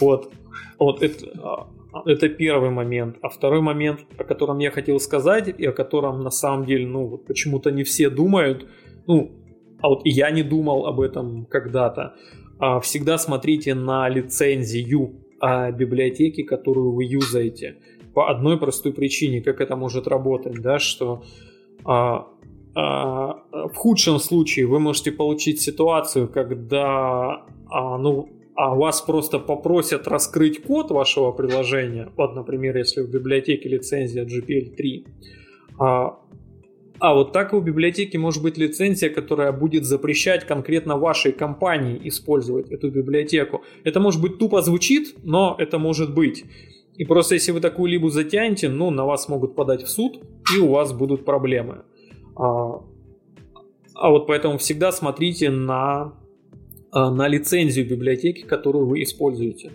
Вот, 0.00 0.32
вот 0.78 1.02
это, 1.02 1.26
а, 1.42 1.68
это 2.04 2.28
первый 2.28 2.70
момент. 2.70 3.16
А 3.22 3.28
второй 3.28 3.60
момент, 3.60 4.00
о 4.18 4.24
котором 4.24 4.58
я 4.58 4.70
хотел 4.70 5.00
сказать, 5.00 5.48
и 5.56 5.64
о 5.64 5.72
котором 5.72 6.22
на 6.22 6.30
самом 6.30 6.66
деле, 6.66 6.86
ну, 6.86 7.06
вот 7.06 7.24
почему-то 7.24 7.70
не 7.70 7.82
все 7.82 8.10
думают, 8.10 8.66
ну, 9.06 9.30
а 9.80 9.88
вот 9.88 10.04
и 10.04 10.10
я 10.10 10.30
не 10.30 10.42
думал 10.42 10.86
об 10.86 11.00
этом 11.00 11.46
когда-то. 11.46 12.14
А, 12.58 12.80
всегда 12.80 13.18
смотрите 13.18 13.74
на 13.74 14.08
лицензию 14.08 15.14
а, 15.40 15.70
библиотеки, 15.70 16.42
которую 16.42 16.92
вы 16.92 17.04
юзаете. 17.04 17.76
По 18.14 18.30
одной 18.30 18.58
простой 18.58 18.92
причине, 18.92 19.40
как 19.40 19.60
это 19.60 19.76
может 19.76 20.08
работать, 20.08 20.60
да, 20.60 20.78
что 20.78 21.22
а, 21.84 22.26
в 22.74 23.74
худшем 23.74 24.18
случае 24.18 24.66
вы 24.66 24.78
можете 24.78 25.12
получить 25.12 25.60
ситуацию, 25.60 26.28
когда 26.28 27.44
ну, 27.70 28.28
а 28.58 28.74
вас 28.74 29.00
просто 29.02 29.38
попросят 29.38 30.08
раскрыть 30.08 30.62
код 30.64 30.90
вашего 30.90 31.30
приложения. 31.30 32.10
Вот, 32.16 32.34
например, 32.34 32.76
если 32.76 33.02
в 33.02 33.08
библиотеке 33.08 33.68
лицензия 33.68 34.24
GPL3, 34.24 35.06
а, 35.78 36.18
а 37.00 37.14
вот 37.14 37.32
так 37.32 37.52
в 37.52 37.62
библиотеке 37.62 38.18
может 38.18 38.42
быть 38.42 38.58
лицензия, 38.58 39.08
которая 39.08 39.52
будет 39.52 39.84
запрещать 39.84 40.44
конкретно 40.44 40.96
вашей 40.96 41.32
компании 41.32 42.00
использовать 42.04 42.70
эту 42.70 42.90
библиотеку. 42.90 43.62
Это 43.84 44.00
может 44.00 44.20
быть 44.20 44.38
тупо 44.38 44.62
звучит, 44.62 45.14
но 45.22 45.54
это 45.58 45.78
может 45.78 46.12
быть. 46.12 46.44
И 46.96 47.04
просто 47.04 47.34
если 47.34 47.52
вы 47.52 47.60
такую 47.60 47.90
либо 47.90 48.10
затянете, 48.10 48.68
ну, 48.68 48.90
на 48.90 49.04
вас 49.04 49.28
могут 49.28 49.54
подать 49.54 49.82
в 49.82 49.88
суд, 49.88 50.20
и 50.56 50.58
у 50.58 50.70
вас 50.70 50.92
будут 50.92 51.24
проблемы. 51.24 51.82
А, 52.34 52.82
а 53.94 54.10
вот 54.10 54.26
поэтому 54.26 54.58
всегда 54.58 54.90
смотрите 54.90 55.50
на, 55.50 56.14
а, 56.90 57.10
на 57.12 57.28
лицензию 57.28 57.88
библиотеки, 57.88 58.42
которую 58.42 58.86
вы 58.86 59.02
используете. 59.02 59.70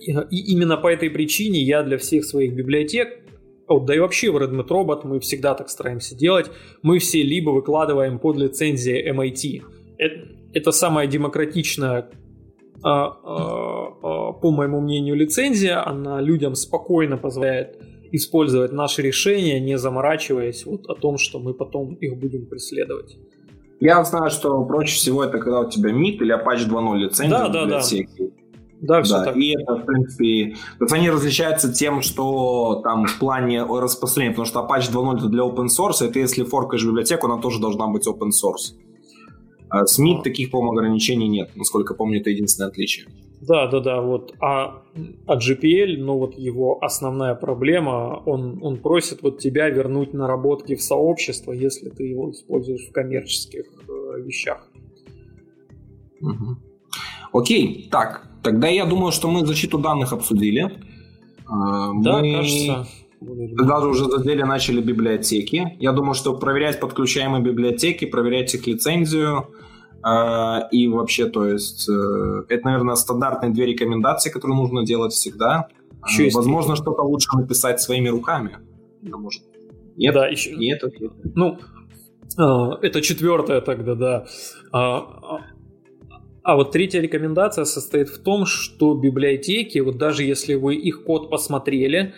И 0.00 0.52
именно 0.52 0.76
по 0.76 0.86
этой 0.86 1.10
причине 1.10 1.60
я 1.60 1.82
для 1.82 1.98
всех 1.98 2.24
своих 2.24 2.54
библиотек 2.54 3.24
вот, 3.68 3.84
да 3.84 3.94
и 3.94 3.98
вообще 3.98 4.30
в 4.30 4.36
Redmit 4.36 4.68
Robot 4.68 5.00
мы 5.04 5.20
всегда 5.20 5.54
так 5.54 5.68
стараемся 5.68 6.16
делать. 6.16 6.50
Мы 6.82 6.98
все 6.98 7.22
либо 7.22 7.50
выкладываем 7.50 8.18
под 8.18 8.36
лицензией 8.36 9.10
MIT. 9.10 9.62
Это, 9.98 10.28
это 10.54 10.72
самая 10.72 11.06
демократичная, 11.06 12.10
а, 12.82 13.06
а, 13.06 13.88
а, 14.02 14.32
по 14.32 14.50
моему 14.50 14.80
мнению, 14.80 15.16
лицензия. 15.16 15.86
Она 15.86 16.20
людям 16.20 16.54
спокойно 16.54 17.18
позволяет 17.18 17.76
использовать 18.10 18.72
наши 18.72 19.02
решения, 19.02 19.60
не 19.60 19.76
заморачиваясь 19.76 20.64
вот 20.64 20.86
о 20.88 20.94
том, 20.94 21.18
что 21.18 21.38
мы 21.38 21.52
потом 21.52 21.94
их 21.94 22.18
будем 22.18 22.46
преследовать. 22.46 23.18
Я 23.80 24.02
знаю, 24.02 24.30
что 24.30 24.64
проще 24.64 24.96
всего 24.96 25.22
это 25.22 25.38
когда 25.38 25.60
у 25.60 25.70
тебя 25.70 25.90
MIT 25.90 26.16
или 26.16 26.34
Apache 26.34 26.68
2.0 26.68 26.96
лицензия 26.96 27.38
да, 27.38 27.48
да, 27.48 27.66
да. 27.66 27.82
Да, 28.80 29.02
все 29.02 29.14
да, 29.18 29.24
так. 29.24 29.36
И 29.36 29.56
это, 29.60 29.74
в 29.76 29.84
принципе, 29.84 30.56
то 30.78 30.84
есть 30.84 30.94
они 30.94 31.10
различаются 31.10 31.72
тем, 31.72 32.00
что 32.02 32.80
там 32.84 33.06
в 33.06 33.18
плане 33.18 33.64
распространения, 33.64 34.34
потому 34.34 34.46
что 34.46 34.60
Apache 34.60 34.92
2.0 34.92 35.18
это 35.18 35.26
для 35.26 35.42
open 35.42 35.66
source, 35.66 36.06
это 36.06 36.18
если 36.18 36.44
форкаешь 36.44 36.84
библиотеку, 36.84 37.26
она 37.26 37.40
тоже 37.40 37.60
должна 37.60 37.88
быть 37.88 38.06
open 38.06 38.30
source. 38.30 38.76
А 39.70 39.84
с 39.84 40.00
MIT 40.00 40.22
таких, 40.22 40.50
по-моему, 40.50 40.78
ограничений 40.78 41.28
нет, 41.28 41.50
насколько 41.56 41.94
помню, 41.94 42.20
это 42.20 42.30
единственное 42.30 42.68
отличие. 42.68 43.06
Да, 43.40 43.68
да, 43.68 43.80
да, 43.80 44.00
вот. 44.00 44.34
А, 44.40 44.82
а 45.26 45.36
GPL, 45.36 45.96
ну 45.98 46.18
вот 46.18 46.34
его 46.36 46.82
основная 46.82 47.34
проблема, 47.34 48.22
он, 48.26 48.58
он 48.62 48.78
просит 48.78 49.22
вот 49.22 49.38
тебя 49.38 49.68
вернуть 49.68 50.12
наработки 50.12 50.74
в 50.74 50.82
сообщество, 50.82 51.52
если 51.52 51.88
ты 51.88 52.04
его 52.04 52.30
используешь 52.30 52.88
в 52.88 52.92
коммерческих 52.92 53.66
э, 53.88 54.20
вещах. 54.22 54.68
Угу. 56.20 56.56
Окей, 57.32 57.88
так, 57.90 58.27
тогда 58.42 58.68
я 58.68 58.84
думаю, 58.86 59.12
что 59.12 59.28
мы 59.28 59.46
защиту 59.46 59.78
данных 59.78 60.12
обсудили. 60.12 60.80
А, 61.46 61.92
да, 61.94 62.18
мы... 62.18 62.32
кажется. 62.32 62.86
Даже 63.20 63.88
уже 63.88 64.04
задели 64.04 64.42
начали 64.42 64.80
библиотеки. 64.80 65.76
Я 65.80 65.92
думаю, 65.92 66.14
что 66.14 66.34
проверять 66.36 66.78
подключаемые 66.78 67.42
библиотеки, 67.42 68.04
проверять 68.04 68.54
их 68.54 68.66
лицензию, 68.66 69.48
А, 70.00 70.68
и 70.70 70.86
вообще, 70.86 71.26
то 71.26 71.44
есть, 71.48 71.88
э, 71.88 72.44
это, 72.48 72.64
наверное, 72.64 72.94
стандартные 72.94 73.50
две 73.50 73.66
рекомендации, 73.66 74.30
которые 74.30 74.56
нужно 74.56 74.84
делать 74.86 75.12
всегда. 75.12 75.66
Еще 76.08 76.30
Возможно, 76.32 76.76
что-то 76.76 77.02
лучше 77.02 77.28
написать 77.36 77.80
своими 77.80 78.08
руками. 78.08 78.58
Может, 79.02 79.42
нет, 79.96 80.14
да, 80.14 80.28
еще... 80.28 80.54
нет, 80.54 80.80
нет. 81.00 81.12
Ну, 81.34 81.58
а, 82.38 82.78
это 82.80 83.00
четвертое 83.00 83.60
тогда, 83.60 83.94
да. 83.96 84.26
А, 86.48 86.56
вот 86.56 86.72
третья 86.72 87.02
рекомендация 87.02 87.66
состоит 87.66 88.08
в 88.08 88.22
том, 88.22 88.46
что 88.46 88.94
библиотеки, 88.94 89.80
вот 89.80 89.98
даже 89.98 90.22
если 90.24 90.54
вы 90.54 90.76
их 90.76 91.04
код 91.04 91.28
посмотрели, 91.28 92.14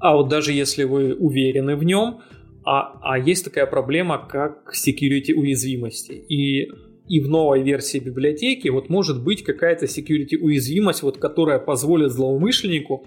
а 0.00 0.16
вот 0.16 0.28
даже 0.28 0.52
если 0.52 0.82
вы 0.82 1.14
уверены 1.14 1.76
в 1.76 1.84
нем, 1.84 2.22
а, 2.64 2.98
а 3.00 3.18
есть 3.20 3.44
такая 3.44 3.66
проблема, 3.66 4.18
как 4.18 4.72
security 4.74 5.32
уязвимости. 5.32 6.10
И, 6.10 6.72
и 7.06 7.20
в 7.20 7.28
новой 7.28 7.62
версии 7.62 8.00
библиотеки 8.00 8.66
вот 8.66 8.88
может 8.88 9.22
быть 9.22 9.44
какая-то 9.44 9.86
security 9.86 10.36
уязвимость, 10.36 11.04
вот, 11.04 11.18
которая 11.18 11.60
позволит 11.60 12.10
злоумышленнику, 12.10 13.06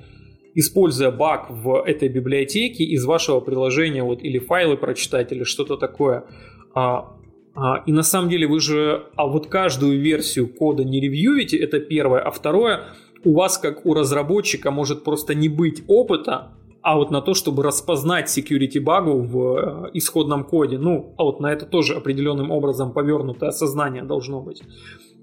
используя 0.55 1.11
баг 1.11 1.47
в 1.49 1.83
этой 1.85 2.07
библиотеке, 2.07 2.85
из 2.85 3.03
вашего 3.03 3.41
приложения 3.41 4.03
вот, 4.03 4.23
или 4.23 4.39
файлы 4.39 4.77
прочитать, 4.77 5.33
или 5.33 5.43
что-то 5.43 5.75
такое. 5.75 6.23
А, 6.73 7.17
и 7.85 7.91
на 7.91 8.03
самом 8.03 8.29
деле 8.29 8.47
вы 8.47 8.59
же 8.59 9.05
а 9.15 9.27
вот 9.27 9.47
каждую 9.47 9.99
версию 9.99 10.47
кода 10.47 10.83
не 10.83 10.99
ревьюете, 10.99 11.57
это 11.57 11.79
первое. 11.79 12.21
А 12.21 12.31
второе, 12.31 12.85
у 13.23 13.33
вас 13.33 13.57
как 13.57 13.85
у 13.85 13.93
разработчика 13.93 14.71
может 14.71 15.03
просто 15.03 15.35
не 15.35 15.49
быть 15.49 15.83
опыта 15.87 16.51
а 16.83 16.97
вот 16.97 17.11
на 17.11 17.21
то, 17.21 17.33
чтобы 17.33 17.63
распознать 17.63 18.27
security 18.27 18.79
багу 18.79 19.21
в 19.21 19.87
э, 19.87 19.89
исходном 19.93 20.43
коде. 20.43 20.77
Ну, 20.77 21.15
а 21.17 21.23
вот 21.23 21.39
на 21.39 21.51
это 21.51 21.65
тоже 21.65 21.95
определенным 21.95 22.51
образом 22.51 22.91
повернутое 22.91 23.51
сознание 23.51 24.03
должно 24.03 24.41
быть. 24.41 24.61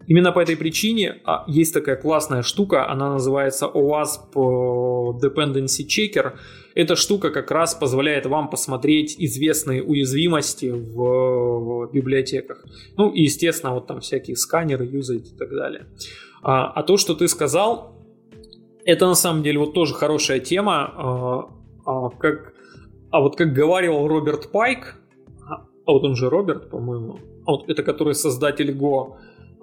Именно 0.07 0.33
по 0.33 0.41
этой 0.41 0.57
причине 0.57 1.21
а, 1.25 1.45
есть 1.47 1.75
такая 1.75 1.97
классная 1.97 2.43
штука, 2.43 2.91
она 2.91 3.13
называется 3.13 3.67
OWASP 3.67 4.33
э, 4.35 5.27
Dependency 5.27 5.87
Checker. 5.87 6.33
Эта 6.75 6.97
штука 6.97 7.31
как 7.31 7.51
раз 7.51 7.75
позволяет 7.75 8.27
вам 8.27 8.49
посмотреть 8.49 9.17
известные 9.19 9.83
уязвимости 9.83 10.67
в, 10.67 11.91
библиотеках. 11.93 12.65
Ну 12.97 13.11
и, 13.11 13.23
естественно, 13.23 13.75
вот 13.75 13.87
там 13.87 14.01
всякие 14.01 14.37
сканеры 14.37 14.85
юзать 14.85 15.33
и 15.33 15.37
так 15.37 15.51
далее. 15.51 15.87
А, 16.43 16.71
а 16.71 16.83
то, 16.83 16.97
что 16.97 17.15
ты 17.15 17.27
сказал, 17.29 17.97
это 18.85 19.07
на 19.07 19.15
самом 19.15 19.43
деле 19.43 19.59
вот 19.59 19.75
тоже 19.75 19.95
хорошая 19.95 20.41
тема. 20.41 20.93
А, 20.97 21.51
а, 21.87 22.11
как, 22.11 22.55
а 23.11 23.21
вот 23.21 23.37
как 23.37 23.53
говорил 23.53 24.07
Роберт 24.07 24.53
Пайк, 24.53 24.97
а, 25.49 25.67
а 25.87 25.93
вот 25.93 26.05
он 26.05 26.15
же 26.15 26.31
Роберт, 26.31 26.71
по-моему, 26.71 27.19
а 27.47 27.53
вот 27.53 27.69
это 27.69 27.83
который 27.83 28.15
создатель 28.15 28.71
Go, 28.71 29.17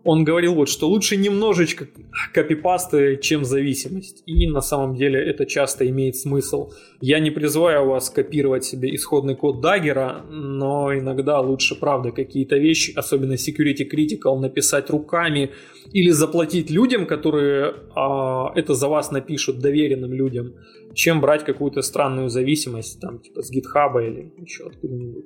он 0.08 0.24
говорил 0.24 0.54
вот, 0.54 0.70
что 0.70 0.88
лучше 0.88 1.18
немножечко 1.18 1.86
копипасты, 2.34 3.18
чем 3.18 3.44
зависимость. 3.44 4.24
И 4.26 4.48
на 4.48 4.62
самом 4.62 4.96
деле 4.96 5.20
это 5.20 5.46
часто 5.46 5.86
имеет 5.90 6.16
смысл. 6.16 6.72
Я 7.02 7.20
не 7.20 7.30
призываю 7.30 7.86
вас 7.86 8.10
копировать 8.10 8.64
себе 8.64 8.96
исходный 8.96 9.36
код 9.36 9.60
Даггера, 9.60 10.26
но 10.30 10.98
иногда 10.98 11.42
лучше, 11.42 11.76
правда, 11.76 12.12
какие-то 12.12 12.56
вещи, 12.56 12.94
особенно 12.96 13.34
security 13.34 13.86
critical, 13.86 14.40
написать 14.40 14.90
руками 14.90 15.52
или 15.92 16.12
заплатить 16.12 16.72
людям, 16.72 17.06
которые 17.06 17.74
а, 17.94 18.54
это 18.56 18.76
за 18.76 18.88
вас 18.88 19.12
напишут, 19.12 19.60
доверенным 19.60 20.14
людям, 20.14 20.54
чем 20.94 21.20
брать 21.20 21.44
какую-то 21.44 21.82
странную 21.82 22.30
зависимость, 22.30 23.02
там, 23.02 23.20
типа 23.20 23.42
с 23.42 23.52
GitHub 23.54 24.02
или 24.02 24.32
еще 24.38 24.68
откуда-нибудь. 24.68 25.26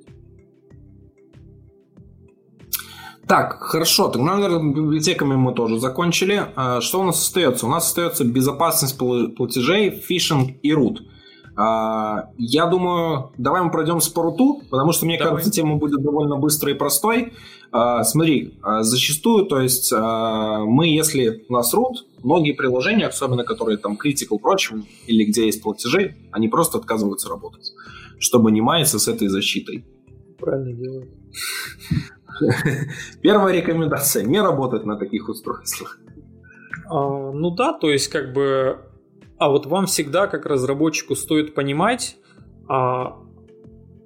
Так, 3.26 3.62
хорошо, 3.62 4.08
тогда, 4.08 4.34
наверное, 4.34 4.74
библиотеками 4.74 5.36
мы 5.36 5.54
тоже 5.54 5.78
закончили. 5.78 6.42
А, 6.56 6.80
что 6.80 7.00
у 7.00 7.04
нас 7.04 7.22
остается? 7.22 7.66
У 7.66 7.70
нас 7.70 7.86
остается 7.86 8.24
безопасность 8.24 8.98
платежей, 8.98 9.90
фишинг 9.90 10.56
и 10.62 10.72
root. 10.72 10.98
А, 11.54 12.30
я 12.36 12.66
думаю, 12.66 13.32
давай 13.38 13.62
мы 13.62 13.70
пройдемся 13.70 14.12
по 14.12 14.22
руту, 14.22 14.62
потому 14.70 14.92
что, 14.92 15.06
мне 15.06 15.18
давай. 15.18 15.34
кажется, 15.34 15.52
тема 15.52 15.76
будет 15.76 16.02
довольно 16.02 16.36
быстрой 16.36 16.74
и 16.74 16.76
простой. 16.76 17.32
А, 17.70 18.02
смотри, 18.02 18.58
зачастую, 18.80 19.46
то 19.46 19.60
есть 19.60 19.92
мы, 19.92 20.88
если 20.88 21.44
у 21.48 21.52
нас 21.52 21.72
root, 21.72 22.04
многие 22.22 22.52
приложения, 22.52 23.06
особенно 23.06 23.44
которые 23.44 23.78
там 23.78 23.96
critical 24.02 24.38
прочим, 24.40 24.84
или 25.06 25.24
где 25.24 25.46
есть 25.46 25.62
платежи, 25.62 26.16
они 26.32 26.48
просто 26.48 26.78
отказываются 26.78 27.28
работать, 27.28 27.72
чтобы 28.18 28.50
не 28.50 28.60
маяться 28.60 28.98
с 28.98 29.06
этой 29.08 29.28
защитой. 29.28 29.84
Правильно 30.38 30.72
делают. 30.72 31.08
Первая 33.22 33.54
рекомендация– 33.54 34.22
не 34.24 34.40
работать 34.40 34.84
на 34.84 34.96
таких 34.96 35.28
устройствах. 35.28 35.98
А, 36.88 37.32
ну 37.32 37.50
да, 37.50 37.72
то 37.72 37.90
есть 37.90 38.08
как 38.08 38.32
бы... 38.32 38.78
А 39.38 39.48
вот 39.48 39.66
вам 39.66 39.86
всегда, 39.86 40.26
как 40.26 40.46
разработчику, 40.46 41.14
стоит 41.16 41.54
понимать, 41.54 42.16
а, 42.68 43.18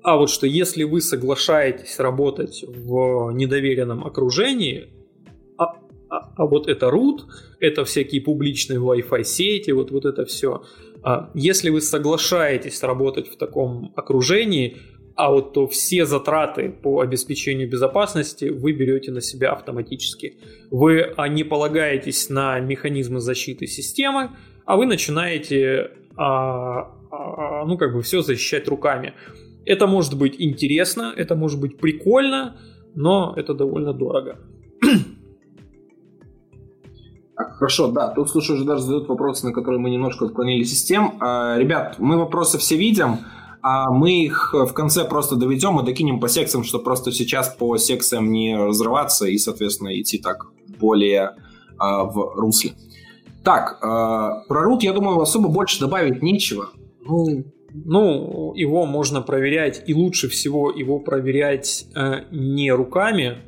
а 0.02 0.16
вот 0.16 0.30
что 0.30 0.46
если 0.46 0.84
вы 0.84 1.00
соглашаетесь 1.00 1.98
работать 1.98 2.64
в 2.66 3.32
недоверенном 3.32 4.06
окружении, 4.06 4.88
а, 5.58 5.76
а, 6.08 6.32
а 6.36 6.46
вот 6.46 6.68
это 6.68 6.86
root, 6.86 7.22
это 7.60 7.84
всякие 7.84 8.22
публичные 8.22 8.78
Wi-Fi 8.78 9.24
сети, 9.24 9.72
вот, 9.72 9.90
вот 9.90 10.04
это 10.04 10.24
все. 10.24 10.62
А, 11.02 11.30
если 11.34 11.70
вы 11.70 11.80
соглашаетесь 11.80 12.82
работать 12.82 13.28
в 13.28 13.36
таком 13.36 13.92
окружении, 13.96 14.78
а 15.16 15.30
вот 15.30 15.54
то 15.54 15.66
все 15.66 16.04
затраты 16.04 16.68
по 16.70 17.00
обеспечению 17.00 17.70
безопасности 17.70 18.50
вы 18.50 18.72
берете 18.72 19.10
на 19.10 19.22
себя 19.22 19.52
автоматически. 19.52 20.36
Вы 20.70 21.00
а, 21.16 21.26
не 21.26 21.42
полагаетесь 21.42 22.28
на 22.28 22.60
механизмы 22.60 23.20
защиты 23.20 23.66
системы, 23.66 24.32
а 24.66 24.76
вы 24.76 24.84
начинаете 24.84 25.92
а, 26.16 26.92
а, 27.10 27.64
ну 27.64 27.78
как 27.78 27.94
бы 27.94 28.02
все 28.02 28.20
защищать 28.20 28.68
руками. 28.68 29.14
Это 29.64 29.86
может 29.86 30.18
быть 30.18 30.36
интересно, 30.38 31.14
это 31.16 31.34
может 31.34 31.60
быть 31.60 31.78
прикольно, 31.78 32.58
но 32.94 33.32
это 33.36 33.54
довольно 33.54 33.94
дорого. 33.94 34.38
Хорошо, 37.36 37.88
да, 37.88 38.08
тут, 38.08 38.30
слушай, 38.30 38.52
уже 38.52 38.64
даже 38.64 38.82
задают 38.82 39.08
вопросы, 39.08 39.46
на 39.46 39.52
которые 39.52 39.80
мы 39.80 39.90
немножко 39.90 40.26
отклонились 40.26 40.72
из 40.72 40.84
тем. 40.84 41.18
Ребят, 41.20 41.96
мы 41.98 42.16
вопросы 42.16 42.58
все 42.58 42.76
видим 42.76 43.18
а 43.62 43.90
мы 43.90 44.24
их 44.24 44.54
в 44.54 44.72
конце 44.72 45.04
просто 45.04 45.36
доведем 45.36 45.80
и 45.80 45.84
докинем 45.84 46.20
по 46.20 46.28
секциям, 46.28 46.64
чтобы 46.64 46.84
просто 46.84 47.12
сейчас 47.12 47.48
по 47.48 47.76
секциям 47.76 48.30
не 48.30 48.56
разрываться 48.56 49.26
и, 49.26 49.38
соответственно, 49.38 49.98
идти 50.00 50.18
так 50.18 50.46
более 50.78 51.36
а, 51.78 52.04
в 52.04 52.34
русле. 52.36 52.72
Так, 53.44 53.78
а, 53.82 54.42
про 54.48 54.68
root, 54.68 54.80
я 54.80 54.92
думаю, 54.92 55.20
особо 55.20 55.48
больше 55.48 55.80
добавить 55.80 56.22
нечего. 56.22 56.70
Ну, 57.04 57.44
ну, 57.84 58.54
его 58.54 58.86
можно 58.86 59.20
проверять, 59.20 59.82
и 59.86 59.94
лучше 59.94 60.28
всего 60.28 60.70
его 60.70 60.98
проверять 60.98 61.86
э, 61.94 62.22
не 62.30 62.72
руками, 62.72 63.38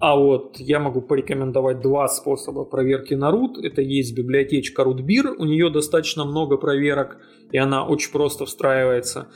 а 0.00 0.16
вот 0.16 0.58
я 0.58 0.78
могу 0.78 1.00
порекомендовать 1.00 1.80
два 1.80 2.08
способа 2.08 2.64
проверки 2.64 3.14
на 3.14 3.30
root. 3.30 3.60
Это 3.62 3.82
есть 3.82 4.16
библиотечка 4.16 4.82
rootbeer, 4.82 5.34
у 5.36 5.44
нее 5.44 5.70
достаточно 5.70 6.24
много 6.24 6.56
проверок, 6.56 7.18
и 7.50 7.58
она 7.58 7.86
очень 7.86 8.12
просто 8.12 8.46
встраивается. 8.46 9.28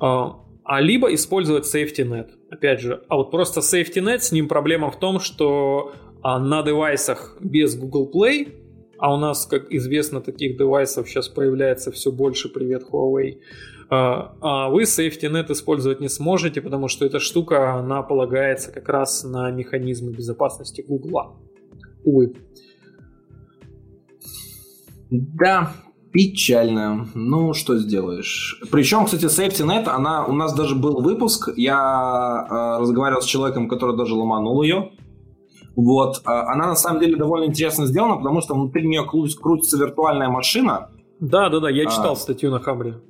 А, 0.00 0.40
а 0.64 0.80
либо 0.80 1.12
использовать 1.14 1.64
SafetyNet. 1.64 2.30
Опять 2.50 2.80
же, 2.80 3.02
а 3.08 3.16
вот 3.16 3.30
просто 3.30 3.60
SafetyNet, 3.60 4.20
с 4.20 4.32
ним 4.32 4.48
проблема 4.48 4.90
в 4.90 4.98
том, 4.98 5.20
что 5.20 5.92
а, 6.22 6.38
на 6.38 6.62
девайсах 6.62 7.36
без 7.40 7.76
Google 7.76 8.10
Play, 8.14 8.54
а 8.98 9.14
у 9.14 9.16
нас, 9.16 9.46
как 9.46 9.72
известно, 9.72 10.20
таких 10.20 10.58
девайсов 10.58 11.08
сейчас 11.08 11.28
появляется 11.28 11.90
все 11.90 12.12
больше, 12.12 12.48
привет 12.48 12.84
Huawei, 12.90 13.38
а, 13.92 14.68
вы 14.68 14.82
SafetyNet 14.82 15.50
использовать 15.50 16.00
не 16.00 16.08
сможете, 16.08 16.60
потому 16.60 16.86
что 16.86 17.04
эта 17.04 17.18
штука, 17.18 17.74
она 17.74 18.02
полагается 18.02 18.70
как 18.70 18.88
раз 18.88 19.24
на 19.24 19.50
механизмы 19.50 20.12
безопасности 20.12 20.84
Google. 20.86 21.36
Увы. 22.04 22.34
Да, 25.10 25.72
Печально. 26.12 27.06
Ну, 27.14 27.54
что 27.54 27.78
сделаешь. 27.78 28.60
Причем, 28.70 29.04
кстати, 29.04 29.26
SafetyNet, 29.26 29.86
она, 29.88 30.24
у 30.26 30.32
нас 30.32 30.52
даже 30.54 30.74
был 30.74 31.00
выпуск, 31.00 31.50
я 31.56 32.46
э, 32.50 32.80
разговаривал 32.80 33.22
с 33.22 33.26
человеком, 33.26 33.68
который 33.68 33.96
даже 33.96 34.14
ломанул 34.14 34.62
ее. 34.62 34.90
Вот. 35.76 36.22
Э, 36.26 36.30
она 36.30 36.66
на 36.66 36.74
самом 36.74 37.00
деле 37.00 37.16
довольно 37.16 37.44
интересно 37.44 37.86
сделана, 37.86 38.16
потому 38.16 38.40
что 38.40 38.54
внутри 38.54 38.88
нее 38.88 39.04
крутится 39.06 39.78
виртуальная 39.78 40.28
машина. 40.28 40.88
Да, 41.20 41.48
да, 41.48 41.60
да, 41.60 41.70
я 41.70 41.86
а. 41.86 41.90
читал 41.90 42.12
а, 42.14 42.16
статью 42.16 42.50
на 42.50 42.58
Хабре. 42.58 43.00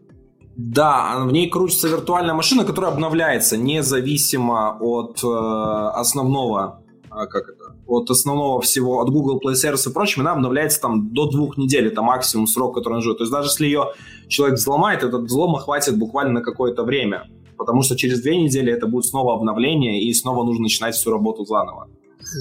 Да, 0.56 1.20
в 1.24 1.32
ней 1.32 1.48
крутится 1.48 1.88
виртуальная 1.88 2.34
машина, 2.34 2.64
которая 2.64 2.92
обновляется 2.92 3.56
независимо 3.56 4.76
от 4.78 5.22
э, 5.24 5.26
основного, 5.26 6.82
э, 7.10 7.26
как 7.26 7.48
это, 7.48 7.76
от 7.86 8.10
основного 8.10 8.60
всего, 8.60 9.00
от 9.00 9.10
Google 9.10 9.40
Play 9.44 9.54
Service 9.54 9.90
и 9.90 9.92
прочим, 9.92 10.22
она 10.22 10.32
обновляется 10.32 10.80
там 10.80 11.12
до 11.12 11.28
двух 11.28 11.56
недель, 11.56 11.88
это 11.88 12.02
максимум 12.02 12.46
срок, 12.46 12.74
который 12.74 12.94
он 12.94 13.02
живет. 13.02 13.18
То 13.18 13.24
есть 13.24 13.32
даже 13.32 13.48
если 13.48 13.66
ее 13.66 13.92
человек 14.28 14.58
взломает, 14.58 15.02
этот 15.02 15.22
взлома 15.22 15.58
хватит 15.58 15.98
буквально 15.98 16.34
на 16.34 16.42
какое-то 16.42 16.84
время, 16.84 17.28
потому 17.58 17.82
что 17.82 17.96
через 17.96 18.22
две 18.22 18.36
недели 18.36 18.72
это 18.72 18.86
будет 18.86 19.04
снова 19.06 19.34
обновление, 19.34 20.02
и 20.02 20.12
снова 20.14 20.44
нужно 20.44 20.62
начинать 20.62 20.94
всю 20.94 21.10
работу 21.10 21.44
заново. 21.44 21.88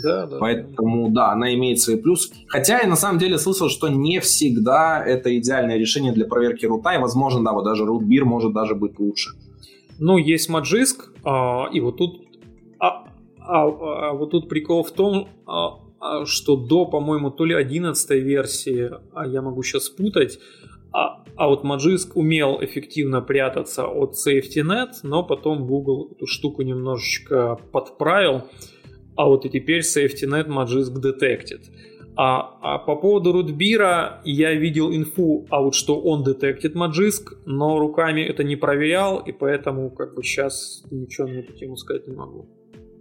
Да, 0.03 0.25
да. 0.25 0.37
Поэтому, 0.39 1.09
да, 1.09 1.31
она 1.31 1.53
имеет 1.53 1.79
свои 1.79 1.95
плюсы. 1.97 2.31
Хотя 2.47 2.81
я 2.81 2.87
на 2.87 2.95
самом 2.95 3.19
деле 3.19 3.37
слышал, 3.37 3.69
что 3.69 3.87
не 3.87 4.19
всегда 4.19 5.03
это 5.03 5.35
идеальное 5.37 5.77
решение 5.77 6.11
для 6.11 6.25
проверки 6.25 6.65
рута, 6.65 6.93
и, 6.93 6.97
возможно, 6.97 7.43
да, 7.43 7.53
вот 7.53 7.63
даже 7.63 7.85
рутбир 7.85 8.25
может 8.25 8.53
даже 8.53 8.75
быть 8.75 8.99
лучше. 8.99 9.31
Ну, 9.97 10.17
есть 10.17 10.49
Маджиск, 10.49 11.11
а, 11.23 11.67
и 11.73 11.81
вот 11.81 11.97
тут 11.97 12.21
а, 12.79 13.09
а, 13.49 14.09
а 14.09 14.13
вот 14.13 14.31
тут 14.31 14.47
прикол 14.47 14.84
в 14.84 14.91
том, 14.91 15.27
а, 15.47 15.80
а, 15.99 16.26
что 16.26 16.55
до, 16.55 16.85
по-моему, 16.85 17.31
то 17.31 17.45
ли 17.45 17.55
11 17.55 18.09
версии, 18.11 18.91
а 19.13 19.27
я 19.27 19.41
могу 19.41 19.63
сейчас 19.63 19.85
спутать, 19.85 20.39
а, 20.91 21.23
а 21.35 21.47
вот 21.47 21.63
Magisk 21.63 22.11
умел 22.13 22.59
эффективно 22.61 23.21
прятаться 23.21 23.88
от 23.88 24.13
SafetyNet, 24.15 24.99
но 25.03 25.23
потом 25.23 25.65
Google 25.65 26.11
эту 26.11 26.27
штуку 26.27 26.61
немножечко 26.61 27.57
подправил, 27.71 28.43
а 29.15 29.26
вот 29.26 29.45
и 29.45 29.49
теперь 29.49 29.81
SafetyNet 29.81 30.47
Magisk 30.47 30.93
detected. 31.01 31.61
А, 32.15 32.59
а 32.61 32.77
по 32.80 32.95
поводу 32.95 33.31
рутбира 33.31 34.21
я 34.26 34.53
видел 34.53 34.91
инфу, 34.91 35.47
а 35.49 35.61
вот 35.61 35.73
что 35.73 35.99
он 35.99 36.23
detected 36.23 36.73
Magisk, 36.73 37.35
но 37.45 37.80
руками 37.80 38.21
это 38.21 38.43
не 38.43 38.55
проверял, 38.55 39.19
и 39.19 39.31
поэтому 39.31 39.89
как 39.89 40.13
бы 40.13 40.23
сейчас 40.23 40.84
ничего 40.91 41.27
на 41.27 41.39
эту 41.39 41.53
тему 41.53 41.77
сказать 41.77 42.07
не 42.07 42.15
могу. 42.15 42.59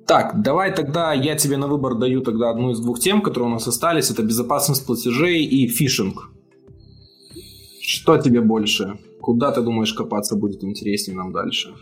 Так, 0.09 0.41
давай 0.43 0.75
тогда 0.75 1.13
я 1.13 1.37
тебе 1.37 1.59
на 1.59 1.67
выбор 1.67 1.95
даю 1.95 2.23
тогда 2.23 2.49
одну 2.49 2.71
из 2.71 2.81
двух 2.81 2.99
тем, 2.99 3.21
которые 3.21 3.51
у 3.51 3.53
нас 3.53 3.69
остались. 3.69 4.11
Это 4.11 4.23
безопасность 4.23 4.87
платежей 4.87 5.45
и 5.45 5.69
фишинг. 5.69 6.31
Что 7.83 8.17
тебе 8.17 8.41
больше? 8.41 8.99
Куда 9.21 9.53
ты 9.53 9.61
думаешь 9.61 9.93
копаться 9.93 10.35
будет 10.35 10.65
интереснее 10.65 11.15
нам 11.15 11.33
дальше? 11.33 11.75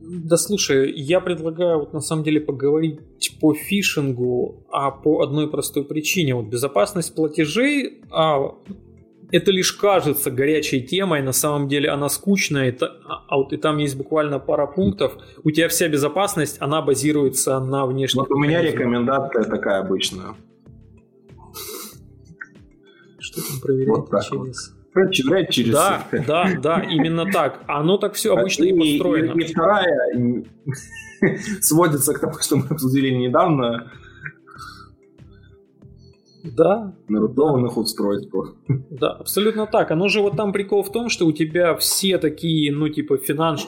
Да 0.00 0.36
слушай, 0.36 0.92
я 0.96 1.20
предлагаю 1.20 1.78
вот 1.78 1.92
на 1.92 2.00
самом 2.00 2.24
деле 2.24 2.40
поговорить 2.40 2.98
по 3.40 3.54
фишингу, 3.54 4.66
а 4.72 4.90
по 4.90 5.22
одной 5.22 5.48
простой 5.48 5.84
причине. 5.84 6.34
Вот 6.34 6.46
безопасность 6.46 7.14
платежей, 7.14 8.02
а, 8.10 8.50
это 9.34 9.50
лишь 9.50 9.72
кажется 9.72 10.30
горячей 10.30 10.80
темой, 10.80 11.20
на 11.20 11.32
самом 11.32 11.66
деле 11.66 11.90
она 11.90 12.08
скучная, 12.08 12.68
это, 12.68 12.86
а, 13.04 13.24
а 13.28 13.36
вот 13.36 13.52
и 13.52 13.56
там 13.56 13.78
есть 13.78 13.96
буквально 13.96 14.38
пара 14.38 14.66
пунктов. 14.66 15.16
У 15.42 15.50
тебя 15.50 15.68
вся 15.68 15.88
безопасность, 15.88 16.56
она 16.60 16.80
базируется 16.82 17.58
на 17.58 17.84
внешнем. 17.84 18.20
Вот 18.20 18.30
у 18.30 18.38
меня 18.38 18.62
рекомендация 18.62 19.42
такая 19.42 19.80
обычная. 19.80 20.36
Что 23.18 23.40
там 23.40 23.60
проверять 23.60 23.88
вот 23.88 24.22
через... 24.22 24.68
Вот. 24.68 24.92
Проверять 24.92 25.50
через... 25.50 25.72
Да, 25.72 26.06
да, 26.12 26.52
да, 26.62 26.80
именно 26.88 27.26
так. 27.26 27.64
Оно 27.66 27.98
так 27.98 28.14
все 28.14 28.36
обычно 28.36 28.62
и, 28.62 28.68
и 28.68 28.98
построено. 28.98 29.32
И, 29.32 29.44
и 29.44 29.52
вторая 29.52 30.44
сводится 31.60 32.14
к 32.14 32.20
тому, 32.20 32.34
что 32.40 32.56
мы 32.56 32.66
обсудили 32.70 33.10
недавно. 33.10 33.90
Да. 36.44 36.94
На 37.08 37.20
рудованных 37.20 37.74
да. 37.74 37.80
устройствах. 37.80 38.54
Да, 38.90 39.12
абсолютно 39.12 39.66
так. 39.66 39.90
Оно 39.90 40.08
же 40.08 40.20
вот 40.20 40.36
там 40.36 40.52
прикол 40.52 40.82
в 40.82 40.92
том, 40.92 41.08
что 41.08 41.26
у 41.26 41.32
тебя 41.32 41.74
все 41.76 42.18
такие, 42.18 42.72
ну, 42.72 42.88
типа, 42.88 43.16
финанс... 43.16 43.66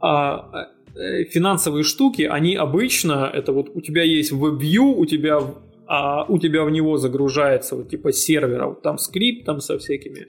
А, 0.00 0.68
э, 0.96 1.24
финансовые 1.24 1.84
штуки, 1.84 2.22
они 2.22 2.56
обычно, 2.56 3.30
это 3.32 3.52
вот 3.52 3.70
у 3.74 3.80
тебя 3.80 4.02
есть 4.02 4.32
WebView, 4.32 4.94
у 4.96 5.06
тебя 5.06 5.40
а 5.86 6.24
у 6.24 6.38
тебя 6.38 6.64
в 6.64 6.70
него 6.70 6.96
загружается 6.96 7.76
вот 7.76 7.90
типа 7.90 8.12
сервера, 8.12 8.74
там 8.82 8.96
скрипт 8.98 9.44
там 9.44 9.60
со 9.60 9.78
всякими 9.78 10.28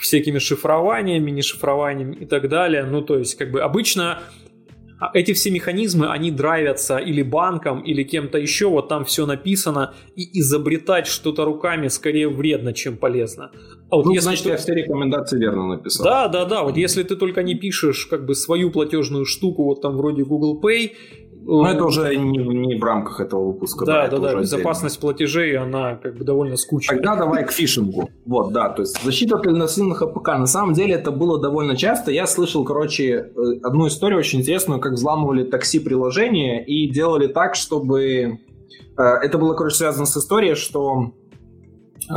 всякими 0.00 0.38
шифрованиями, 0.38 1.30
не 1.30 1.42
шифрованиями 1.42 2.16
и 2.16 2.26
так 2.26 2.48
далее. 2.48 2.84
Ну, 2.84 3.02
то 3.02 3.18
есть, 3.18 3.36
как 3.36 3.50
бы 3.50 3.60
обычно 3.60 4.20
эти 5.14 5.32
все 5.32 5.50
механизмы, 5.50 6.08
они 6.08 6.30
драйвятся 6.30 6.98
или 6.98 7.22
банком, 7.22 7.80
или 7.80 8.02
кем-то 8.02 8.38
еще, 8.38 8.68
вот 8.68 8.88
там 8.88 9.04
все 9.04 9.26
написано, 9.26 9.94
и 10.16 10.40
изобретать 10.40 11.06
что-то 11.06 11.44
руками 11.44 11.88
скорее 11.88 12.28
вредно, 12.28 12.72
чем 12.72 12.96
полезно. 12.96 13.50
А 13.90 13.96
вот 13.96 14.06
ну, 14.06 14.12
если 14.12 14.24
значит, 14.24 14.44
ты... 14.44 14.50
я 14.50 14.56
все 14.56 14.74
рекомендации 14.74 15.38
верно 15.38 15.66
написал. 15.68 16.04
Да, 16.04 16.28
да, 16.28 16.44
да, 16.44 16.62
вот 16.62 16.76
если 16.76 17.02
ты 17.02 17.16
только 17.16 17.42
не 17.42 17.54
пишешь 17.54 18.06
как 18.06 18.26
бы 18.26 18.34
свою 18.34 18.70
платежную 18.70 19.24
штуку, 19.24 19.64
вот 19.64 19.80
там 19.80 19.96
вроде 19.96 20.24
Google 20.24 20.60
Pay, 20.60 20.92
но 21.50 21.70
это 21.70 21.84
уже 21.86 22.14
не, 22.14 22.36
не 22.36 22.78
в 22.78 22.84
рамках 22.84 23.20
этого 23.20 23.46
выпуска. 23.46 23.86
Да, 23.86 24.06
да, 24.08 24.18
да. 24.18 24.32
да. 24.34 24.40
Безопасность 24.40 25.00
платежей, 25.00 25.56
она 25.56 25.96
как 25.96 26.14
бы 26.16 26.22
довольно 26.22 26.58
скучная. 26.58 26.98
Тогда 26.98 27.16
давай 27.16 27.46
к 27.46 27.52
фишингу. 27.52 28.10
Вот, 28.26 28.52
да, 28.52 28.68
то 28.68 28.82
есть 28.82 29.02
защита 29.02 29.38
от 29.38 29.45
альтернативных 29.45 30.02
АПК. 30.02 30.28
На 30.28 30.46
самом 30.46 30.74
деле 30.74 30.94
это 30.94 31.10
было 31.10 31.40
довольно 31.40 31.74
часто. 31.74 32.10
Я 32.10 32.26
слышал, 32.26 32.64
короче, 32.64 33.04
э, 33.04 33.30
одну 33.62 33.86
историю 33.86 34.18
очень 34.18 34.40
интересную, 34.40 34.78
как 34.78 34.92
взламывали 34.92 35.42
такси-приложение 35.42 36.62
и 36.66 36.86
делали 36.90 37.28
так, 37.28 37.54
чтобы... 37.54 38.40
Э, 38.98 39.02
это 39.22 39.38
было, 39.38 39.54
короче, 39.54 39.76
связано 39.76 40.04
с 40.04 40.14
историей, 40.18 40.54
что 40.54 41.14
э, 42.10 42.14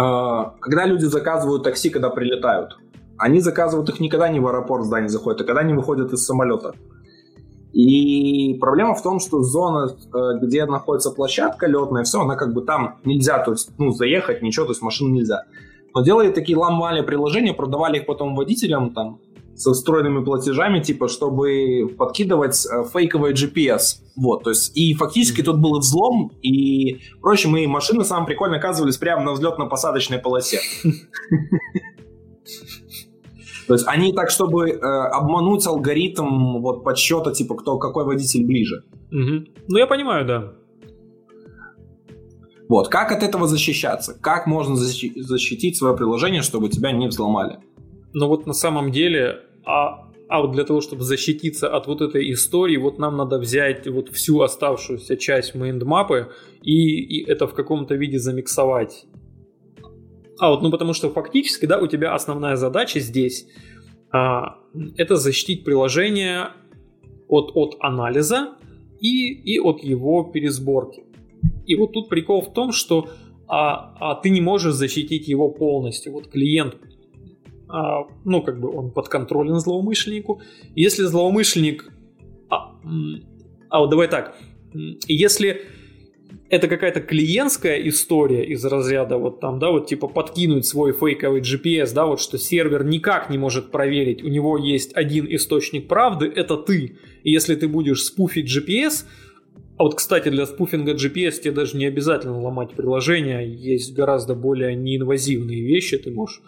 когда 0.60 0.86
люди 0.86 1.06
заказывают 1.06 1.64
такси, 1.64 1.90
когда 1.90 2.10
прилетают, 2.10 2.78
они 3.18 3.40
заказывают 3.40 3.88
их 3.88 4.02
никогда 4.02 4.28
не 4.28 4.42
в 4.42 4.48
аэропорт 4.48 4.84
здание 4.84 5.08
заходят, 5.08 5.40
а 5.40 5.44
когда 5.46 5.62
они 5.62 5.74
выходят 5.74 6.12
из 6.12 6.26
самолета. 6.26 6.74
И 7.74 8.58
проблема 8.60 8.96
в 8.96 9.02
том, 9.02 9.20
что 9.20 9.42
зона, 9.44 9.90
э, 9.92 10.18
где 10.42 10.66
находится 10.66 11.12
площадка 11.12 11.68
летная, 11.68 12.04
все, 12.04 12.22
она 12.22 12.36
как 12.36 12.54
бы 12.54 12.62
там 12.62 13.00
нельзя, 13.06 13.40
то 13.40 13.52
есть, 13.52 13.70
ну, 13.78 13.92
заехать, 13.92 14.42
ничего, 14.42 14.66
то 14.66 14.72
есть 14.72 14.82
машину 14.82 15.12
нельзя. 15.12 15.44
Но 15.94 16.02
делали 16.02 16.32
такие 16.32 16.58
ломали 16.58 17.02
приложения, 17.02 17.54
продавали 17.54 17.98
их 17.98 18.06
потом 18.06 18.36
водителям 18.36 18.94
там 18.94 19.20
со 19.56 19.74
встроенными 19.74 20.24
платежами, 20.24 20.82
типа, 20.82 21.08
чтобы 21.08 21.94
подкидывать 21.98 22.66
э, 22.66 22.84
фейковый 22.92 23.34
GPS. 23.34 24.02
Вот, 24.16 24.44
то 24.44 24.50
есть, 24.50 24.76
и 24.76 24.94
фактически 24.94 25.42
тут 25.42 25.60
был 25.60 25.80
взлом, 25.80 26.32
и, 26.42 27.00
впрочем, 27.20 27.56
и 27.56 27.68
машины 27.68 28.04
самые 28.04 28.28
прикольно 28.28 28.58
оказывались 28.58 28.98
прямо 28.98 29.24
на 29.24 29.32
взлетно-посадочной 29.32 30.20
полосе. 30.20 30.60
То 33.72 33.76
есть 33.76 33.88
они 33.88 34.12
так, 34.12 34.30
чтобы 34.30 34.70
э, 34.70 34.76
обмануть 34.82 35.66
алгоритм 35.66 36.60
вот 36.60 36.84
подсчета, 36.84 37.32
типа, 37.32 37.56
кто, 37.56 37.78
какой 37.78 38.04
водитель 38.04 38.46
ближе. 38.46 38.84
Угу. 39.14 39.46
Ну, 39.70 39.78
я 39.78 39.88
понимаю, 39.88 40.26
да. 40.26 40.52
Вот, 42.68 42.90
как 42.90 43.14
от 43.14 43.24
этого 43.24 43.48
защищаться? 43.48 44.14
Как 44.20 44.46
можно 44.46 44.76
защитить 44.76 45.78
свое 45.78 45.96
приложение, 45.96 46.42
чтобы 46.42 46.68
тебя 46.68 46.92
не 46.92 47.08
взломали? 47.08 47.60
Ну 48.12 48.28
вот 48.28 48.46
на 48.46 48.54
самом 48.54 48.92
деле, 48.92 49.40
а, 49.66 50.10
а 50.28 50.42
вот 50.42 50.52
для 50.52 50.66
того, 50.66 50.82
чтобы 50.82 51.04
защититься 51.04 51.74
от 51.74 51.88
вот 51.88 52.02
этой 52.02 52.30
истории, 52.34 52.76
вот 52.76 53.00
нам 53.00 53.16
надо 53.16 53.40
взять 53.40 53.88
вот 53.88 54.10
всю 54.10 54.42
оставшуюся 54.42 55.16
часть 55.16 55.56
мейндмапы 55.56 56.28
и, 56.62 57.00
и 57.00 57.26
это 57.26 57.48
в 57.48 57.54
каком-то 57.54 57.96
виде 57.96 58.20
замиксовать. 58.20 59.06
А 60.42 60.50
вот, 60.50 60.64
ну 60.64 60.72
потому 60.72 60.94
что 60.94 61.12
фактически, 61.12 61.68
да, 61.68 61.78
у 61.78 61.86
тебя 61.86 62.16
основная 62.16 62.56
задача 62.56 63.00
здесь 63.00 63.46
а, 64.12 64.58
это 64.98 65.16
защитить 65.16 65.64
приложение 65.64 66.48
от, 67.28 67.52
от 67.54 67.76
анализа 67.80 68.56
и, 69.00 69.34
и 69.34 69.60
от 69.60 69.84
его 69.84 70.24
пересборки. 70.24 71.04
И 71.68 71.76
вот 71.76 71.94
тут 71.94 72.10
прикол 72.10 72.42
в 72.42 72.54
том, 72.54 72.72
что 72.72 73.10
а, 73.48 73.94
а 74.00 74.16
ты 74.16 74.32
не 74.32 74.42
можешь 74.42 74.74
защитить 74.74 75.28
его 75.28 75.48
полностью. 75.50 76.12
Вот 76.12 76.28
клиент, 76.30 76.76
а, 77.70 78.08
ну 78.26 78.42
как 78.42 78.60
бы 78.60 78.76
он 78.76 78.90
подконтролен 78.90 79.60
злоумышленнику. 79.60 80.42
Если 80.74 81.04
злоумышленник, 81.04 81.94
а, 82.50 82.80
а 83.70 83.80
вот 83.80 83.92
давай 83.92 84.08
так, 84.08 84.36
если 85.08 85.62
это 86.52 86.68
какая-то 86.68 87.00
клиентская 87.00 87.78
история 87.88 88.44
из 88.44 88.64
разряда 88.66 89.18
вот 89.18 89.40
там, 89.40 89.58
да, 89.58 89.72
вот 89.72 89.88
типа 89.88 90.10
подкинуть 90.10 90.66
свой 90.66 90.92
фейковый 90.92 91.42
GPS, 91.42 91.94
да, 91.94 92.06
вот 92.06 92.20
что 92.20 92.38
сервер 92.38 92.84
никак 92.84 93.30
не 93.30 93.38
может 93.38 93.72
проверить, 93.72 94.22
у 94.22 94.28
него 94.28 94.58
есть 94.58 94.92
один 94.94 95.26
источник 95.34 95.88
правды, 95.88 96.26
это 96.28 96.58
ты. 96.58 96.98
И 97.24 97.32
если 97.32 97.56
ты 97.56 97.70
будешь 97.70 98.04
спуфить 98.04 98.54
GPS, 98.54 99.06
а 99.78 99.84
вот, 99.84 99.96
кстати, 99.96 100.28
для 100.28 100.46
спуфинга 100.46 100.94
GPS 100.94 101.40
тебе 101.42 101.54
даже 101.54 101.78
не 101.78 101.86
обязательно 101.86 102.42
ломать 102.42 102.72
приложение, 102.72 103.50
есть 103.50 103.94
гораздо 103.94 104.36
более 104.36 104.76
неинвазивные 104.76 105.62
вещи, 105.62 105.98
ты 105.98 106.12
можешь 106.12 106.42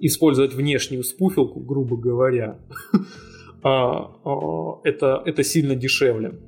использовать 0.00 0.54
внешнюю 0.54 1.04
спуфилку, 1.04 1.60
грубо 1.60 1.96
говоря. 1.96 2.58
А, 3.62 4.12
а, 4.24 4.80
это, 4.84 5.20
это 5.24 5.42
сильно 5.42 5.74
дешевле. 5.74 6.38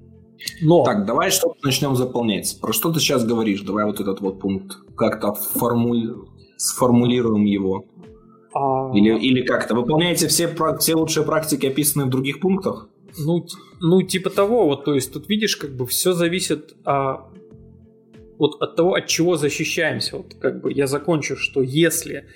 Но... 0.61 0.85
Так, 0.85 1.07
давай 1.07 1.31
что-то 1.31 1.57
начнем 1.63 1.97
заполнять. 1.97 2.59
Про 2.61 2.73
что 2.73 2.93
ты 2.93 3.01
сейчас 3.01 3.25
говоришь? 3.25 3.63
Давай 3.63 3.85
вот 3.85 4.01
этот 4.01 4.21
вот 4.21 4.41
пункт 4.41 4.79
как-то 4.97 5.35
формуль... 5.35 6.15
сформулируем 6.57 7.45
его. 7.45 7.85
А... 8.55 8.91
Или, 8.95 9.19
или 9.19 9.43
как-то. 9.43 9.75
Выполняете 9.75 10.29
все, 10.29 10.55
все 10.79 10.95
лучшие 10.95 11.25
практики, 11.25 11.67
описанные 11.67 12.07
в 12.07 12.11
других 12.11 12.41
пунктах? 12.41 12.89
Ну, 13.19 13.47
ну, 13.81 14.03
типа 14.03 14.31
того, 14.31 14.67
вот, 14.67 14.85
то 14.85 14.95
есть 14.95 15.13
тут 15.13 15.29
видишь, 15.29 15.57
как 15.57 15.75
бы 15.75 15.87
все 15.87 16.13
зависит 16.13 16.77
а, 16.85 17.29
вот 18.39 18.61
от 18.63 18.77
того, 18.77 18.95
от 18.95 19.07
чего 19.07 19.37
защищаемся. 19.37 20.19
Вот 20.19 20.35
как 20.35 20.61
бы 20.61 20.73
я 20.73 20.87
закончу, 20.87 21.37
что 21.37 21.63
если 21.63 22.29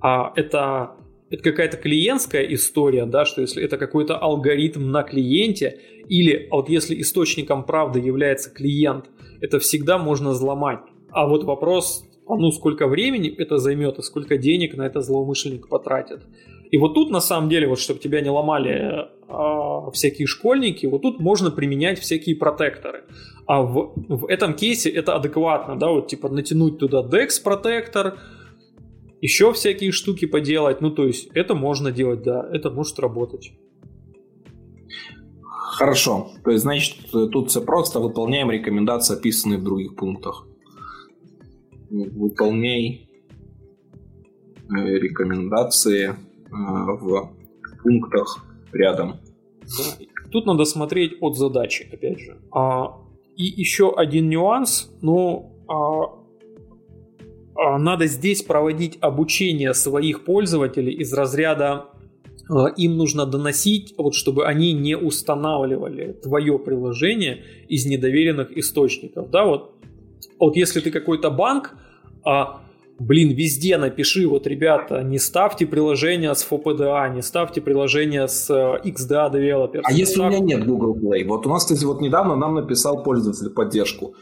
а, 0.00 0.32
это 0.34 0.96
это 1.34 1.42
какая-то 1.42 1.76
клиентская 1.76 2.42
история, 2.42 3.06
да, 3.06 3.24
что 3.24 3.40
если 3.40 3.62
это 3.62 3.76
какой-то 3.76 4.16
алгоритм 4.16 4.90
на 4.90 5.02
клиенте, 5.02 5.80
или 6.08 6.48
а 6.50 6.56
вот 6.56 6.68
если 6.68 7.00
источником 7.00 7.64
правды 7.64 7.98
является 7.98 8.50
клиент, 8.50 9.06
это 9.40 9.58
всегда 9.58 9.98
можно 9.98 10.30
взломать. 10.30 10.80
А 11.10 11.26
вот 11.26 11.42
вопрос, 11.44 12.08
а 12.28 12.36
ну 12.36 12.52
сколько 12.52 12.86
времени 12.86 13.34
это 13.36 13.58
займет 13.58 13.98
и 13.98 14.02
сколько 14.02 14.38
денег 14.38 14.76
на 14.76 14.86
это 14.86 15.00
злоумышленник 15.00 15.68
потратит. 15.68 16.20
И 16.70 16.78
вот 16.78 16.94
тут 16.94 17.10
на 17.10 17.20
самом 17.20 17.48
деле, 17.48 17.66
вот 17.66 17.80
чтобы 17.80 17.98
тебя 17.98 18.20
не 18.20 18.30
ломали 18.30 19.08
а, 19.28 19.90
всякие 19.90 20.26
школьники, 20.26 20.86
вот 20.86 21.02
тут 21.02 21.20
можно 21.20 21.50
применять 21.50 21.98
всякие 21.98 22.36
протекторы. 22.36 23.04
А 23.46 23.62
в, 23.62 23.92
в 24.08 24.26
этом 24.26 24.54
кейсе 24.54 24.88
это 24.88 25.16
адекватно, 25.16 25.76
да, 25.76 25.88
вот 25.88 26.06
типа 26.06 26.28
натянуть 26.28 26.78
туда 26.78 27.02
DEX 27.02 27.42
протектор, 27.42 28.18
еще 29.24 29.54
всякие 29.54 29.90
штуки 29.90 30.26
поделать, 30.26 30.82
ну 30.82 30.90
то 30.90 31.06
есть 31.06 31.30
это 31.32 31.54
можно 31.54 31.90
делать, 31.90 32.22
да, 32.22 32.46
это 32.52 32.70
может 32.70 32.98
работать. 32.98 33.52
Хорошо, 35.78 36.28
то 36.44 36.50
есть 36.50 36.62
значит 36.62 37.10
тут 37.10 37.48
все 37.48 37.62
просто, 37.62 38.00
выполняем 38.00 38.50
рекомендации, 38.50 39.16
описанные 39.16 39.58
в 39.58 39.64
других 39.64 39.96
пунктах. 39.96 40.46
Выполняй 41.88 43.08
э, 44.68 44.74
рекомендации 44.74 46.10
э, 46.10 46.14
в 46.50 47.32
пунктах 47.82 48.44
рядом. 48.74 49.20
Тут 50.30 50.44
надо 50.44 50.66
смотреть 50.66 51.16
от 51.22 51.38
задачи, 51.38 51.88
опять 51.90 52.18
же. 52.18 52.36
А, 52.52 53.00
и 53.36 53.44
еще 53.44 53.94
один 53.96 54.28
нюанс, 54.28 54.94
ну, 55.00 55.64
а, 55.66 56.23
надо 57.56 58.06
здесь 58.06 58.42
проводить 58.42 58.98
обучение 59.00 59.74
своих 59.74 60.24
пользователей 60.24 60.92
из 60.92 61.12
разряда 61.12 61.86
а, 62.48 62.68
им 62.68 62.96
нужно 62.96 63.26
доносить, 63.26 63.94
вот 63.96 64.14
чтобы 64.14 64.46
они 64.46 64.72
не 64.72 64.96
устанавливали 64.96 66.12
твое 66.12 66.58
приложение 66.58 67.42
из 67.68 67.86
недоверенных 67.86 68.56
источников. 68.56 69.30
Да, 69.30 69.44
вот, 69.44 69.74
вот 70.38 70.56
если 70.56 70.80
ты 70.80 70.90
какой-то 70.90 71.30
банк, 71.30 71.74
а 72.24 72.60
блин, 72.98 73.30
везде 73.34 73.76
напиши, 73.78 74.26
вот, 74.28 74.46
ребята, 74.46 75.02
не 75.02 75.18
ставьте 75.18 75.66
приложение 75.66 76.34
с 76.34 76.46
FOPDA, 76.48 77.14
не 77.14 77.22
ставьте 77.22 77.60
приложение 77.60 78.28
с 78.28 78.50
XDA 78.50 79.32
Developers. 79.32 79.80
А 79.84 79.92
если 79.92 80.20
у 80.20 80.28
меня 80.28 80.40
нет 80.40 80.66
Google 80.66 80.96
Play? 80.96 81.24
Вот 81.26 81.46
у 81.46 81.48
нас, 81.48 81.64
кстати, 81.64 81.84
вот 81.84 82.00
недавно 82.00 82.36
нам 82.36 82.54
написал 82.54 83.02
пользователь 83.02 83.50
поддержку. 83.50 84.14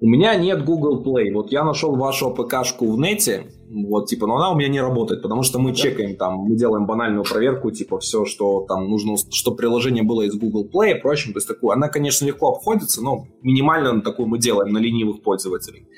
У 0.00 0.06
меня 0.06 0.34
нет 0.34 0.64
Google 0.64 1.02
Play. 1.02 1.32
Вот 1.32 1.52
я 1.52 1.64
нашел 1.64 1.96
вашу 1.96 2.28
АПК-шку 2.28 2.90
в 2.90 2.98
нете, 2.98 3.46
вот, 3.68 4.06
типа, 4.06 4.26
но 4.26 4.36
она 4.36 4.50
у 4.50 4.56
меня 4.56 4.68
не 4.68 4.80
работает, 4.80 5.22
потому 5.22 5.42
что 5.42 5.58
мы 5.58 5.70
да. 5.70 5.76
чекаем 5.76 6.16
там, 6.16 6.38
мы 6.38 6.54
делаем 6.54 6.86
банальную 6.86 7.24
проверку, 7.24 7.70
типа, 7.70 7.98
все, 7.98 8.24
что 8.24 8.64
там 8.68 8.88
нужно, 8.88 9.16
чтобы 9.30 9.56
приложение 9.56 10.04
было 10.04 10.22
из 10.22 10.36
Google 10.36 10.68
Play 10.72 10.98
и 10.98 11.00
прочим, 11.00 11.32
то 11.32 11.38
есть 11.38 11.48
такую, 11.48 11.72
она, 11.72 11.88
конечно, 11.88 12.26
легко 12.26 12.48
обходится, 12.48 13.02
но 13.02 13.26
минимально 13.42 14.02
такую 14.02 14.28
мы 14.28 14.38
делаем 14.38 14.72
на 14.72 14.78
ленивых 14.78 15.22
пользователей, 15.22 15.88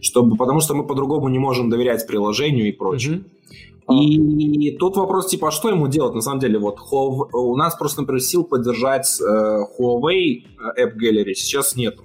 чтобы, 0.00 0.36
потому 0.36 0.60
что 0.60 0.74
мы 0.74 0.86
по-другому 0.86 1.28
не 1.28 1.38
можем 1.38 1.68
доверять 1.68 2.06
приложению 2.06 2.68
и 2.68 2.72
прочее. 2.72 3.16
Угу. 3.16 3.24
И 3.94 4.76
тут 4.78 4.96
вопрос, 4.96 5.28
типа, 5.28 5.48
а 5.48 5.50
что 5.50 5.70
ему 5.70 5.88
делать? 5.88 6.14
На 6.14 6.20
самом 6.20 6.40
деле, 6.40 6.58
вот 6.58 6.76
Huawei, 6.76 7.28
у 7.32 7.56
нас 7.56 7.74
просто, 7.74 8.02
например, 8.02 8.20
сил 8.20 8.44
поддержать 8.44 9.08
э, 9.20 9.24
Huawei 9.24 10.42
App 10.78 10.92
Gallery 11.02 11.32
сейчас 11.32 11.74
нету. 11.74 12.04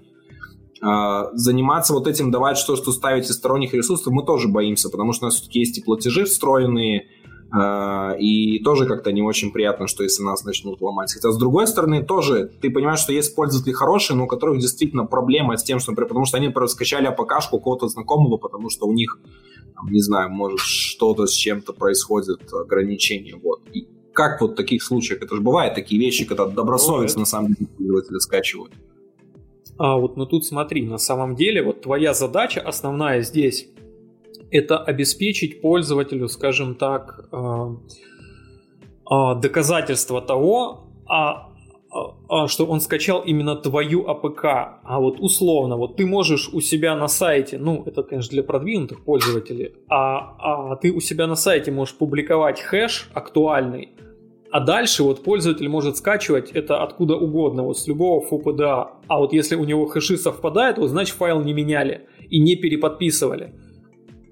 А, 0.86 1.30
заниматься 1.34 1.94
вот 1.94 2.08
этим, 2.08 2.30
давать 2.30 2.58
что, 2.58 2.76
что 2.76 2.92
ставить 2.92 3.30
из 3.30 3.36
сторонних 3.36 3.74
ресурсов, 3.74 4.12
мы 4.12 4.26
тоже 4.26 4.50
боимся, 4.50 4.90
потому 4.90 5.14
что 5.14 5.26
у 5.26 5.28
нас 5.28 5.36
все-таки 5.36 5.60
есть 5.60 5.78
и 5.78 5.82
платежи 5.82 6.26
встроенные, 6.26 7.08
Uh, 7.56 8.18
и 8.18 8.64
тоже 8.64 8.88
как-то 8.88 9.12
не 9.12 9.22
очень 9.22 9.52
приятно, 9.52 9.86
что 9.86 10.02
если 10.02 10.24
нас 10.24 10.44
начнут 10.44 10.82
ломать. 10.82 11.14
Хотя, 11.14 11.32
с 11.32 11.38
другой 11.38 11.68
стороны, 11.68 12.04
тоже 12.04 12.50
ты 12.60 12.72
понимаешь, 12.72 12.98
что 12.98 13.14
есть 13.14 13.36
пользователи 13.36 13.74
хорошие, 13.74 14.18
но 14.18 14.24
у 14.24 14.28
которых 14.28 14.60
действительно 14.60 15.06
проблема 15.06 15.56
с 15.56 15.64
тем, 15.64 15.80
что, 15.80 15.92
например, 15.92 16.08
потому 16.08 16.26
что 16.26 16.38
они, 16.38 16.48
например, 16.48 16.68
скачали 16.68 17.06
АПК-шку 17.06 17.60
кого-то 17.60 17.88
знакомого, 17.90 18.38
потому 18.38 18.72
что 18.72 18.88
у 18.88 18.94
них, 18.94 19.20
там, 19.76 19.88
не 19.92 20.02
знаю, 20.02 20.32
может, 20.32 20.62
что-то 20.62 21.28
с 21.28 21.32
чем-то 21.32 21.74
происходит, 21.74 22.52
ограничения, 22.52 23.36
вот. 23.36 23.62
И 23.72 23.88
как 24.14 24.42
вот 24.42 24.54
в 24.54 24.56
таких 24.56 24.82
случаях? 24.82 25.22
Это 25.22 25.36
же 25.36 25.42
бывает 25.44 25.76
такие 25.76 26.02
вещи, 26.02 26.26
когда 26.26 26.48
добросовестно, 26.48 27.20
на 27.20 27.26
самом 27.28 27.54
деле, 27.54 27.68
пользователи 27.78 28.18
скачивают. 28.18 28.74
А 29.78 29.98
вот, 29.98 30.18
ну 30.18 30.26
тут 30.26 30.46
смотри, 30.46 30.86
на 30.86 30.98
самом 30.98 31.36
деле 31.36 31.64
вот 31.64 31.82
твоя 31.82 32.14
задача 32.14 32.62
основная 32.62 33.22
здесь 33.22 33.70
это 34.52 34.78
обеспечить 34.78 35.62
пользователю, 35.62 36.28
скажем 36.28 36.76
так, 36.76 37.28
э, 37.32 37.76
э, 39.10 39.42
доказательство 39.42 40.22
того, 40.22 40.92
а, 41.08 41.50
а, 42.28 42.48
что 42.48 42.66
он 42.66 42.82
скачал 42.82 43.22
именно 43.22 43.56
твою 43.56 44.08
АПК. 44.08 44.46
А 44.84 45.00
вот 45.00 45.20
условно, 45.20 45.78
вот 45.78 45.96
ты 45.96 46.06
можешь 46.08 46.50
у 46.52 46.60
себя 46.60 46.96
на 46.96 47.08
сайте, 47.08 47.60
ну 47.60 47.84
это, 47.86 48.02
конечно, 48.02 48.32
для 48.32 48.44
продвинутых 48.44 49.04
пользователей, 49.04 49.74
а, 49.90 50.72
а 50.72 50.76
ты 50.78 50.92
у 50.92 51.00
себя 51.00 51.28
на 51.28 51.36
сайте 51.36 51.72
можешь 51.72 51.96
публиковать 51.96 52.62
хэш 52.62 53.10
актуальный, 53.14 53.90
а 54.54 54.60
дальше 54.60 55.02
вот 55.02 55.24
пользователь 55.24 55.68
может 55.68 55.98
скачивать 55.98 56.52
это 56.52 56.84
откуда 56.84 57.16
угодно, 57.16 57.64
вот 57.64 57.80
с 57.80 57.88
любого 57.88 58.24
FOPDA. 58.24 58.88
А 59.08 59.18
вот 59.18 59.34
если 59.34 59.56
у 59.56 59.64
него 59.64 59.88
хэши 59.88 60.16
совпадают, 60.16 60.78
вот 60.78 60.90
значит 60.90 61.16
файл 61.16 61.42
не 61.42 61.54
меняли 61.54 62.08
и 62.30 62.40
не 62.40 62.56
переподписывали. 62.56 63.56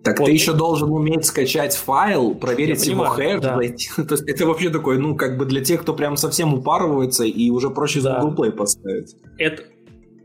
Так 0.04 0.20
вот. 0.20 0.28
ты 0.28 0.32
еще 0.32 0.54
должен 0.54 0.92
уметь 0.92 1.26
скачать 1.26 1.76
файл, 1.76 2.36
проверить 2.36 2.86
его 2.86 3.06
хэш, 3.06 3.42
да. 3.42 3.56
То 3.56 3.62
есть 3.64 3.90
это 4.28 4.46
вообще 4.46 4.70
такой, 4.70 5.00
ну, 5.00 5.16
как 5.16 5.40
бы 5.40 5.46
для 5.46 5.64
тех, 5.64 5.82
кто 5.82 5.96
прям 5.96 6.16
совсем 6.18 6.54
упарывается 6.54 7.24
и 7.24 7.50
уже 7.50 7.72
проще 7.72 8.02
да. 8.02 8.20
Google 8.20 8.46
Play 8.46 8.52
поставить. 8.52 9.16
Это... 9.40 9.64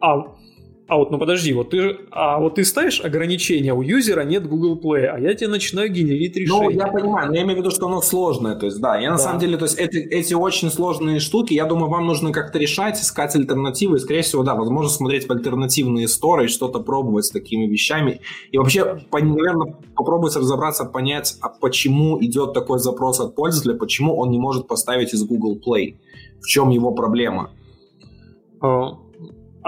А 0.02 0.35
а 0.88 0.98
вот, 0.98 1.10
ну 1.10 1.18
подожди, 1.18 1.52
вот 1.52 1.70
ты, 1.70 1.96
а 2.12 2.38
вот 2.38 2.54
ты 2.54 2.64
ставишь 2.64 3.00
ограничения, 3.00 3.74
у 3.74 3.82
юзера 3.82 4.22
нет 4.22 4.48
Google 4.48 4.78
Play, 4.80 5.06
а 5.06 5.18
я 5.18 5.34
тебе 5.34 5.48
начинаю 5.48 5.90
генерить 5.90 6.36
решение. 6.36 6.70
Ну, 6.70 6.70
я 6.70 6.86
понимаю, 6.86 7.28
но 7.28 7.34
я 7.34 7.42
имею 7.42 7.56
в 7.56 7.58
виду, 7.60 7.72
что 7.72 7.86
оно 7.86 8.00
сложное, 8.00 8.54
то 8.54 8.66
есть, 8.66 8.80
да, 8.80 8.96
я 8.96 9.10
на 9.10 9.16
да. 9.16 9.22
самом 9.22 9.40
деле, 9.40 9.56
то 9.56 9.64
есть, 9.64 9.76
эти, 9.78 9.96
эти 9.96 10.34
очень 10.34 10.70
сложные 10.70 11.18
штуки, 11.18 11.54
я 11.54 11.64
думаю, 11.64 11.90
вам 11.90 12.06
нужно 12.06 12.30
как-то 12.30 12.60
решать, 12.60 13.00
искать 13.00 13.34
альтернативы, 13.34 13.96
и, 13.96 13.98
скорее 13.98 14.22
всего, 14.22 14.44
да, 14.44 14.54
возможно, 14.54 14.88
смотреть 14.88 15.26
в 15.26 15.32
альтернативные 15.32 16.06
сторы 16.06 16.44
и 16.44 16.48
что-то 16.48 16.78
пробовать 16.78 17.24
с 17.24 17.30
такими 17.30 17.66
вещами, 17.66 18.20
и 18.52 18.58
вообще, 18.58 19.00
наверное, 19.10 19.74
попробовать 19.96 20.36
разобраться, 20.36 20.84
понять, 20.84 21.36
а 21.40 21.48
почему 21.48 22.22
идет 22.22 22.52
такой 22.52 22.78
запрос 22.78 23.18
от 23.18 23.34
пользователя, 23.34 23.74
почему 23.74 24.16
он 24.16 24.30
не 24.30 24.38
может 24.38 24.68
поставить 24.68 25.12
из 25.12 25.24
Google 25.24 25.58
Play, 25.58 25.96
в 26.40 26.46
чем 26.46 26.70
его 26.70 26.92
проблема. 26.92 27.50
А, 28.60 28.98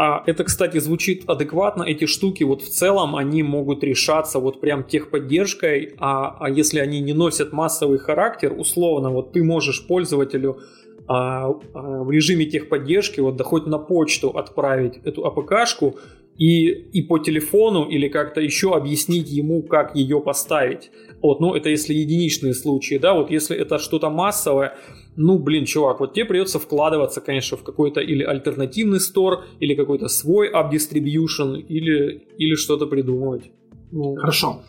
а 0.01 0.23
это, 0.27 0.45
кстати, 0.45 0.79
звучит 0.79 1.25
адекватно. 1.27 1.83
Эти 1.83 2.07
штуки 2.07 2.45
вот 2.45 2.63
в 2.63 2.69
целом, 2.69 3.17
они 3.17 3.43
могут 3.43 3.83
решаться 3.83 4.39
вот 4.39 4.61
прям 4.61 4.85
техподдержкой, 4.85 5.95
а, 5.99 6.37
а 6.39 6.49
если 6.49 6.79
они 6.79 7.01
не 7.01 7.15
носят 7.15 7.53
массовый 7.53 7.99
характер, 7.99 8.55
условно, 8.57 9.11
вот 9.11 9.33
ты 9.33 9.43
можешь 9.43 9.85
пользователю 9.89 10.61
а, 11.09 11.49
а, 11.49 12.05
в 12.05 12.13
режиме 12.13 12.47
техподдержки 12.47 13.19
вот 13.19 13.35
да 13.35 13.43
хоть 13.43 13.67
на 13.67 13.79
почту 13.79 14.29
отправить 14.31 15.01
эту 15.03 15.27
АПКшку 15.27 15.97
и, 16.37 16.69
и 16.69 17.03
по 17.03 17.19
телефону 17.19 17.85
или 17.85 18.07
как-то 18.07 18.41
еще 18.41 18.77
объяснить 18.77 19.29
ему, 19.29 19.65
как 19.65 19.97
ее 19.97 20.21
поставить. 20.21 20.93
Вот, 21.21 21.41
ну, 21.41 21.55
это 21.55 21.71
если 21.71 21.95
единичные 21.95 22.55
случаи, 22.55 22.99
да, 22.99 23.15
вот 23.15 23.33
если 23.33 23.57
это 23.57 23.81
что-то 23.81 24.11
массовое, 24.11 24.77
ну, 25.21 25.37
блин, 25.37 25.65
чувак, 25.65 25.99
вот 25.99 26.15
тебе 26.15 26.27
придется 26.27 26.61
вкладываться, 26.61 27.21
конечно, 27.21 27.57
в 27.57 27.65
какой-то 27.65 28.01
или 28.01 28.23
альтернативный 28.23 29.01
стор, 29.01 29.47
или 29.59 29.75
какой-то 29.75 30.07
свой 30.07 30.49
app 30.49 30.71
distribution, 30.71 31.57
или, 31.57 32.23
или 32.39 32.55
что-то 32.55 32.87
придумывать. 32.87 33.51
Ну. 33.91 34.15
Хорошо. 34.15 34.61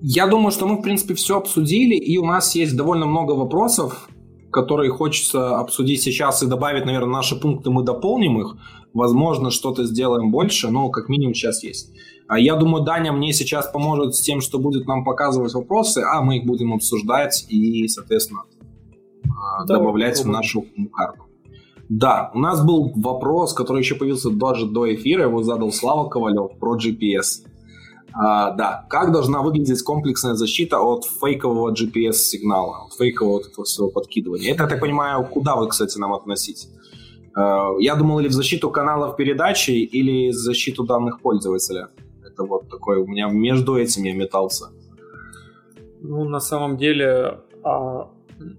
Я 0.00 0.26
думаю, 0.26 0.50
что 0.50 0.66
мы, 0.66 0.78
в 0.78 0.82
принципе, 0.82 1.14
все 1.14 1.38
обсудили, 1.38 1.94
и 1.94 2.18
у 2.18 2.24
нас 2.24 2.56
есть 2.56 2.76
довольно 2.76 3.06
много 3.06 3.32
вопросов, 3.32 4.08
которые 4.50 4.90
хочется 4.90 5.56
обсудить 5.56 6.02
сейчас 6.02 6.42
и 6.42 6.48
добавить, 6.48 6.84
наверное, 6.84 7.18
наши 7.18 7.36
пункты, 7.36 7.70
мы 7.70 7.84
дополним 7.84 8.40
их. 8.40 8.56
Возможно, 8.92 9.52
что-то 9.52 9.84
сделаем 9.84 10.32
больше, 10.32 10.68
но 10.68 10.88
как 10.88 11.08
минимум 11.08 11.34
сейчас 11.34 11.62
есть. 11.62 11.92
А 12.26 12.40
я 12.40 12.56
думаю, 12.56 12.82
Даня 12.82 13.12
мне 13.12 13.32
сейчас 13.32 13.70
поможет 13.70 14.16
с 14.16 14.20
тем, 14.20 14.40
что 14.40 14.58
будет 14.58 14.88
нам 14.88 15.04
показывать 15.04 15.54
вопросы, 15.54 15.98
а 15.98 16.22
мы 16.22 16.38
их 16.38 16.44
будем 16.44 16.72
обсуждать 16.72 17.46
и, 17.48 17.86
соответственно, 17.86 18.42
да, 19.66 19.74
добавлять 19.74 20.22
в 20.22 20.28
нашу 20.28 20.64
карту. 20.92 21.22
Да, 21.88 22.30
у 22.34 22.38
нас 22.38 22.64
был 22.64 22.92
вопрос, 22.96 23.52
который 23.52 23.78
еще 23.78 23.94
появился 23.94 24.30
даже 24.30 24.66
до 24.66 24.92
эфира, 24.92 25.24
его 25.24 25.42
задал 25.42 25.70
Слава 25.70 26.08
Ковалев 26.08 26.58
про 26.58 26.76
GPS. 26.76 27.44
А, 28.12 28.52
да, 28.52 28.86
как 28.88 29.12
должна 29.12 29.42
выглядеть 29.42 29.82
комплексная 29.82 30.34
защита 30.34 30.80
от 30.80 31.04
фейкового 31.04 31.72
GPS-сигнала, 31.72 32.86
от 32.86 32.94
фейкового 32.94 33.34
вот 33.34 33.46
этого 33.46 33.64
всего 33.64 33.88
подкидывания? 33.88 34.52
Это, 34.52 34.64
я 34.64 34.68
так 34.68 34.80
понимаю, 34.80 35.24
куда 35.26 35.54
вы, 35.54 35.68
кстати, 35.68 35.98
нам 35.98 36.14
относить? 36.14 36.68
А, 37.36 37.72
я 37.78 37.94
думал, 37.94 38.18
или 38.20 38.28
в 38.28 38.32
защиту 38.32 38.70
каналов 38.70 39.16
передачи, 39.16 39.70
или 39.70 40.30
в 40.30 40.34
защиту 40.34 40.84
данных 40.84 41.20
пользователя. 41.20 41.90
Это 42.24 42.44
вот 42.44 42.70
такой 42.70 42.96
у 42.96 43.06
меня 43.06 43.28
между 43.28 43.76
этим 43.76 44.04
я 44.04 44.14
метался. 44.14 44.70
Ну, 46.00 46.24
на 46.24 46.40
самом 46.40 46.78
деле, 46.78 47.40
а, 47.62 48.08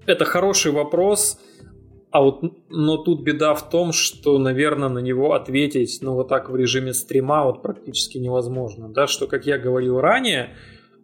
это 0.05 0.25
хороший 0.25 0.71
вопрос, 0.71 1.39
а 2.11 2.21
вот, 2.21 2.41
но 2.69 2.97
тут 2.97 3.21
беда 3.21 3.53
в 3.53 3.69
том, 3.69 3.91
что, 3.91 4.37
наверное, 4.39 4.89
на 4.89 4.99
него 4.99 5.33
ответить, 5.33 5.99
ну, 6.01 6.13
вот 6.13 6.29
так 6.29 6.49
в 6.49 6.55
режиме 6.55 6.93
стрима 6.93 7.43
вот 7.43 7.61
практически 7.61 8.17
невозможно, 8.17 8.89
да, 8.89 9.07
что, 9.07 9.27
как 9.27 9.45
я 9.45 9.57
говорил 9.57 9.99
ранее, 9.99 10.55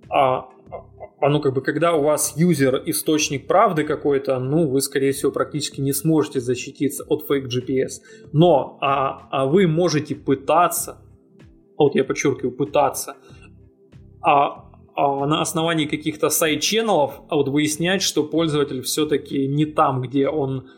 а, 0.10 0.50
а 1.20 1.30
ну, 1.30 1.40
как 1.40 1.54
бы, 1.54 1.62
когда 1.62 1.94
у 1.94 2.04
вас 2.04 2.34
юзер 2.36 2.84
источник 2.86 3.48
правды 3.48 3.84
какой-то, 3.84 4.40
ну, 4.40 4.68
вы, 4.68 4.82
скорее 4.82 5.12
всего, 5.12 5.32
практически 5.32 5.82
не 5.82 5.94
сможете 5.94 6.40
защититься 6.40 7.04
от 7.08 7.28
фейк 7.28 7.46
GPS. 7.46 8.02
Но, 8.32 8.78
а, 8.82 9.28
а 9.32 9.46
вы 9.46 9.68
можете 9.68 10.16
пытаться, 10.16 10.98
вот 11.78 11.96
я 11.96 12.04
подчеркиваю, 12.04 12.56
пытаться, 12.56 13.16
а, 14.22 14.32
а 14.46 14.63
на 14.96 15.42
основании 15.42 15.86
каких-то 15.86 16.30
сайт-ченнелов 16.30 17.22
а 17.30 17.36
вот 17.36 17.50
выяснять, 17.50 18.02
что 18.02 18.24
пользователь 18.24 18.82
все-таки 18.82 19.48
не 19.48 19.66
там, 19.66 20.02
где 20.02 20.28
он 20.28 20.70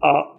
а, 0.00 0.36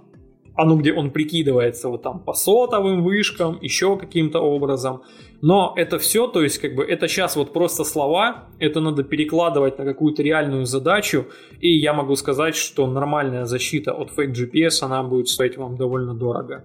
а 0.55 0.65
ну 0.65 0.77
где 0.77 0.93
он 0.93 1.11
прикидывается 1.11 1.89
вот 1.89 2.03
там 2.03 2.19
по 2.19 2.33
сотовым 2.33 3.03
вышкам, 3.03 3.57
еще 3.61 3.97
каким-то 3.97 4.39
образом. 4.39 5.01
Но 5.41 5.73
это 5.75 5.97
все, 5.97 6.27
то 6.27 6.41
есть 6.41 6.59
как 6.59 6.75
бы 6.75 6.83
это 6.83 7.07
сейчас 7.07 7.35
вот 7.35 7.51
просто 7.51 7.83
слова, 7.83 8.45
это 8.59 8.79
надо 8.79 9.03
перекладывать 9.03 9.77
на 9.77 9.85
какую-то 9.85 10.23
реальную 10.23 10.65
задачу, 10.65 11.25
и 11.59 11.69
я 11.77 11.93
могу 11.93 12.15
сказать, 12.15 12.55
что 12.55 12.87
нормальная 12.87 13.45
защита 13.45 13.91
от 13.93 14.11
фейк 14.11 14.29
GPS, 14.29 14.83
она 14.83 15.03
будет 15.03 15.27
стоить 15.27 15.57
вам 15.57 15.75
довольно 15.75 16.13
дорого. 16.13 16.63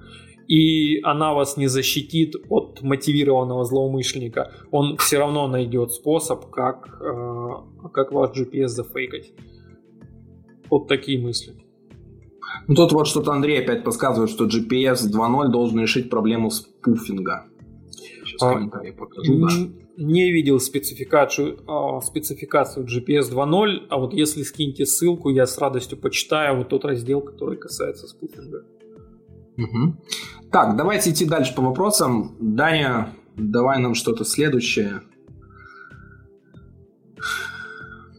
И 0.49 1.01
она 1.03 1.35
вас 1.35 1.59
не 1.59 1.67
защитит 1.67 2.35
от 2.49 2.81
мотивированного 2.83 3.65
злоумышленника. 3.65 4.51
Он 4.71 4.97
все 4.97 5.19
равно 5.19 5.47
найдет 5.47 5.93
способ, 5.93 6.51
как, 6.51 6.99
э, 7.03 7.89
как 7.93 8.13
ваш 8.13 8.37
GPS 8.37 8.69
зафейкать. 8.69 9.33
Вот 10.71 10.89
такие 10.89 11.19
мысли. 11.21 11.55
Ну 12.67 12.75
тут 12.75 12.93
вот 12.93 13.07
что-то 13.07 13.33
Андрей 13.33 13.61
опять 13.61 13.85
подсказывает, 13.85 14.31
что 14.31 14.47
GPS 14.47 15.11
2.0 15.11 15.49
должен 15.49 15.81
решить 15.81 16.09
проблему 16.09 16.51
спуфинга. 16.51 17.47
Сейчас 18.25 18.43
а, 18.43 18.55
комментарий 18.55 18.93
покажу, 18.93 19.39
да. 19.41 19.49
Не 19.97 20.31
видел 20.31 20.61
спецификацию, 20.61 21.59
а, 21.67 22.01
спецификацию 22.01 22.87
GPS 22.87 23.31
2.0, 23.33 23.87
а 23.91 23.99
вот 23.99 24.15
если 24.15 24.43
скиньте 24.43 24.87
ссылку, 24.87 25.29
я 25.29 25.47
с 25.47 25.59
радостью 25.59 25.99
почитаю 25.99 26.57
вот 26.57 26.69
тот 26.69 26.85
раздел, 26.85 27.21
который 27.21 27.59
касается 27.59 28.07
спуфинга. 28.07 28.65
Угу. 29.59 29.97
Так, 30.51 30.77
давайте 30.77 31.11
идти 31.11 31.27
дальше 31.27 31.55
по 31.55 31.63
вопросам. 31.63 32.37
Даня, 32.41 33.13
давай 33.37 33.79
нам 33.79 33.95
что-то 33.95 34.25
следующее. 34.25 35.03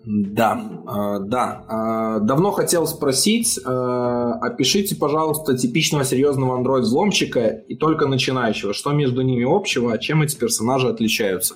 Да, 0.06 0.60
э, 0.88 1.20
да. 1.26 2.18
Э, 2.20 2.26
давно 2.26 2.52
хотел 2.52 2.88
спросить, 2.88 3.60
э, 3.64 3.70
опишите, 3.70 4.96
пожалуйста, 4.96 5.58
типичного 5.58 6.04
серьезного 6.04 6.56
андроид-взломщика 6.56 7.48
и 7.48 7.76
только 7.76 8.08
начинающего. 8.08 8.74
Что 8.74 8.92
между 8.92 9.22
ними 9.22 9.44
общего, 9.44 9.94
а 9.94 9.98
чем 9.98 10.22
эти 10.22 10.38
персонажи 10.38 10.88
отличаются? 10.88 11.56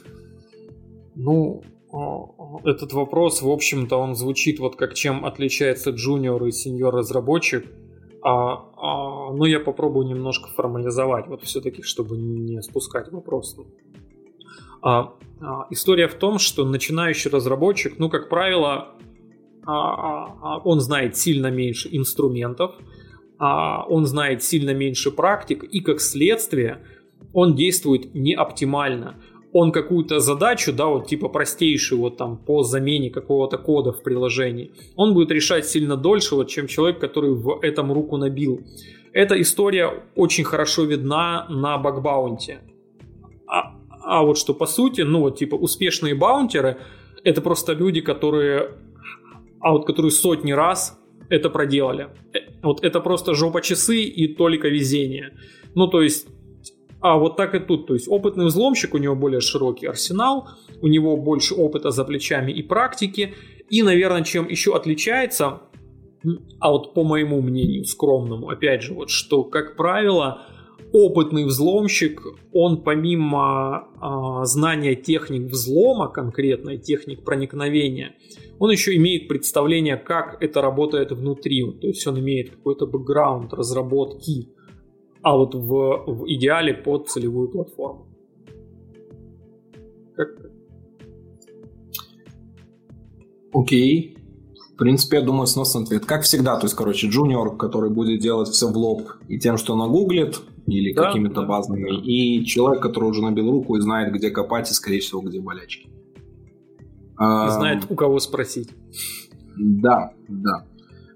Ну, 1.15 1.63
этот 2.63 2.93
вопрос, 2.93 3.41
в 3.41 3.49
общем-то, 3.49 3.97
он 3.97 4.15
звучит 4.15 4.59
вот 4.59 4.75
как 4.75 4.93
чем 4.93 5.25
отличается 5.25 5.91
джуниор 5.91 6.43
и 6.45 6.51
сеньор 6.51 6.93
разработчик. 6.93 7.65
А, 8.23 8.53
а, 8.77 9.22
но 9.33 9.45
я 9.45 9.59
попробую 9.59 10.07
немножко 10.07 10.49
формализовать, 10.49 11.27
вот 11.27 11.43
все-таки, 11.43 11.81
чтобы 11.81 12.17
не 12.17 12.61
спускать 12.61 13.11
вопрос. 13.11 13.55
А, 14.83 15.13
а, 15.41 15.67
история 15.69 16.07
в 16.07 16.15
том, 16.15 16.39
что 16.39 16.65
начинающий 16.65 17.31
разработчик, 17.31 17.97
ну, 17.99 18.09
как 18.09 18.29
правило, 18.29 18.95
а, 19.65 20.59
он 20.65 20.81
знает 20.81 21.15
сильно 21.15 21.47
меньше 21.47 21.89
инструментов, 21.91 22.75
он 23.39 24.05
знает 24.05 24.41
сильно 24.41 24.73
меньше 24.73 25.11
практик, 25.11 25.63
и 25.65 25.81
как 25.81 25.99
следствие 25.99 26.85
он 27.33 27.55
действует 27.55 28.13
не 28.13 28.35
оптимально. 28.35 29.21
Он 29.51 29.71
какую-то 29.71 30.19
задачу, 30.19 30.71
да, 30.71 30.85
вот 30.85 31.07
типа 31.07 31.27
простейшую, 31.27 31.99
вот 32.01 32.17
там 32.17 32.37
по 32.37 32.63
замене 32.63 33.09
какого-то 33.09 33.57
кода 33.57 33.91
в 33.91 34.01
приложении, 34.01 34.71
он 34.95 35.13
будет 35.13 35.31
решать 35.31 35.65
сильно 35.65 35.97
дольше, 35.97 36.35
вот, 36.35 36.47
чем 36.47 36.67
человек, 36.67 36.99
который 36.99 37.33
в 37.33 37.59
этом 37.61 37.91
руку 37.91 38.17
набил. 38.17 38.61
Эта 39.13 39.39
история 39.39 40.03
очень 40.15 40.43
хорошо 40.43 40.83
видна 40.83 41.45
на 41.49 41.77
багбаунте 41.77 42.61
а 44.03 44.23
вот 44.23 44.37
что 44.37 44.53
по 44.53 44.65
сути, 44.65 45.01
ну 45.01 45.21
вот 45.21 45.37
типа 45.37 45.55
успешные 45.55 46.13
баунтеры, 46.13 46.77
это 47.23 47.41
просто 47.41 47.73
люди, 47.73 48.01
которые, 48.01 48.71
а 49.59 49.71
вот 49.71 49.87
которые 49.87 50.11
сотни 50.11 50.51
раз 50.51 50.99
это 51.29 51.49
проделали. 51.49 52.09
Э, 52.33 52.39
вот 52.61 52.83
это 52.83 52.99
просто 52.99 53.33
жопа 53.33 53.61
часы 53.61 54.03
и 54.03 54.27
только 54.33 54.67
везение. 54.67 55.33
Ну 55.73 55.87
то 55.87 56.01
есть, 56.01 56.27
а 56.99 57.17
вот 57.17 57.37
так 57.37 57.55
и 57.55 57.59
тут, 57.59 57.87
то 57.87 57.93
есть 57.93 58.07
опытный 58.07 58.45
взломщик, 58.45 58.93
у 58.93 58.97
него 58.97 59.15
более 59.15 59.41
широкий 59.41 59.87
арсенал, 59.87 60.49
у 60.81 60.87
него 60.87 61.15
больше 61.17 61.55
опыта 61.55 61.91
за 61.91 62.03
плечами 62.03 62.51
и 62.51 62.61
практики, 62.61 63.33
и, 63.69 63.83
наверное, 63.83 64.23
чем 64.23 64.47
еще 64.47 64.75
отличается, 64.75 65.61
а 66.59 66.71
вот 66.71 66.93
по 66.93 67.03
моему 67.03 67.41
мнению 67.41 67.85
скромному, 67.85 68.49
опять 68.49 68.83
же, 68.83 68.93
вот 68.93 69.09
что, 69.09 69.43
как 69.43 69.75
правило, 69.75 70.43
опытный 70.93 71.45
взломщик, 71.45 72.21
он 72.51 72.83
помимо 72.83 73.89
э, 74.01 74.45
знания 74.45 74.95
техник 74.95 75.51
взлома, 75.51 76.07
конкретной 76.07 76.77
техник 76.77 77.23
проникновения, 77.23 78.15
он 78.59 78.71
еще 78.71 78.95
имеет 78.95 79.27
представление, 79.27 79.97
как 79.97 80.41
это 80.41 80.61
работает 80.61 81.11
внутри. 81.11 81.69
То 81.81 81.87
есть 81.87 82.05
он 82.07 82.19
имеет 82.19 82.51
какой-то 82.51 82.85
бэкграунд 82.85 83.53
разработки, 83.53 84.49
а 85.21 85.35
вот 85.35 85.55
в, 85.55 86.03
в 86.05 86.25
идеале 86.27 86.73
под 86.73 87.09
целевую 87.09 87.49
платформу. 87.49 88.07
Как? 90.15 90.29
Окей. 93.53 94.17
В 94.73 94.77
принципе, 94.77 95.17
я 95.17 95.23
думаю, 95.23 95.45
сносный 95.45 95.83
ответ. 95.83 96.05
Как 96.05 96.23
всегда, 96.23 96.57
то 96.57 96.65
есть, 96.65 96.75
короче, 96.75 97.07
джуниор, 97.07 97.55
который 97.57 97.91
будет 97.91 98.19
делать 98.19 98.49
все 98.49 98.67
в 98.67 98.75
лоб 98.75 99.03
и 99.27 99.37
тем, 99.37 99.57
что 99.57 99.75
нагуглит, 99.75 100.41
или 100.65 100.93
да, 100.93 101.07
какими-то 101.07 101.41
да, 101.41 101.47
базовыми, 101.47 101.91
да. 101.91 102.01
и 102.03 102.43
человек, 102.45 102.81
который 102.81 103.09
уже 103.09 103.21
набил 103.21 103.51
руку 103.51 103.75
и 103.75 103.81
знает, 103.81 104.11
где 104.13 104.31
копать, 104.31 104.71
и, 104.71 104.73
скорее 104.73 104.99
всего, 104.99 105.21
где 105.21 105.39
болячки. 105.39 105.87
И 105.87 107.49
знает, 107.49 107.85
у 107.89 107.95
кого 107.95 108.19
спросить. 108.19 108.69
Да, 109.55 110.13
да. 110.27 110.65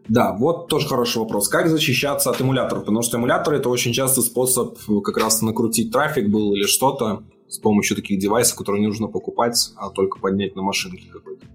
Да, 0.08 0.34
вот 0.34 0.68
тоже 0.68 0.88
хороший 0.88 1.18
вопрос. 1.18 1.50
Как 1.50 1.68
защищаться 1.68 2.30
от 2.30 2.40
эмуляторов? 2.40 2.86
Потому 2.86 3.02
что 3.02 3.18
эмулятор 3.18 3.56
это 3.56 3.70
очень 3.70 3.92
часто 3.92 4.22
способ 4.22 4.78
как 5.04 5.18
раз 5.18 5.42
накрутить 5.42 5.92
трафик 5.92 6.30
был 6.30 6.54
или 6.54 6.64
что-то 6.64 7.24
с 7.50 7.58
помощью 7.58 7.98
таких 7.98 8.20
девайсов, 8.20 8.58
которые 8.58 8.82
не 8.82 8.88
нужно 8.88 9.08
покупать, 9.08 9.74
а 9.76 9.90
только 9.90 10.20
поднять 10.20 10.56
на 10.56 10.62
машинке 10.62 11.10
какой-то. 11.12 11.46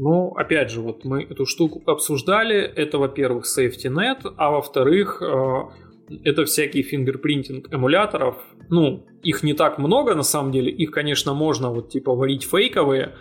Ну, 0.00 0.28
опять 0.36 0.70
же, 0.70 0.80
вот 0.80 1.04
мы 1.04 1.24
эту 1.24 1.44
штуку 1.44 1.82
обсуждали. 1.90 2.56
Это, 2.58 2.98
во-первых, 2.98 3.46
safety 3.46 3.90
net, 3.90 4.32
а 4.36 4.52
во-вторых, 4.52 5.20
э, 5.20 5.62
это 6.22 6.44
всякие 6.44 6.84
фингерпринтинг 6.84 7.74
эмуляторов. 7.74 8.36
Ну, 8.70 9.04
их 9.24 9.42
не 9.42 9.54
так 9.54 9.78
много 9.78 10.14
на 10.14 10.22
самом 10.22 10.52
деле. 10.52 10.70
Их, 10.70 10.92
конечно, 10.92 11.34
можно 11.34 11.70
вот 11.70 11.90
типа 11.90 12.14
варить 12.14 12.44
фейковые, 12.44 13.16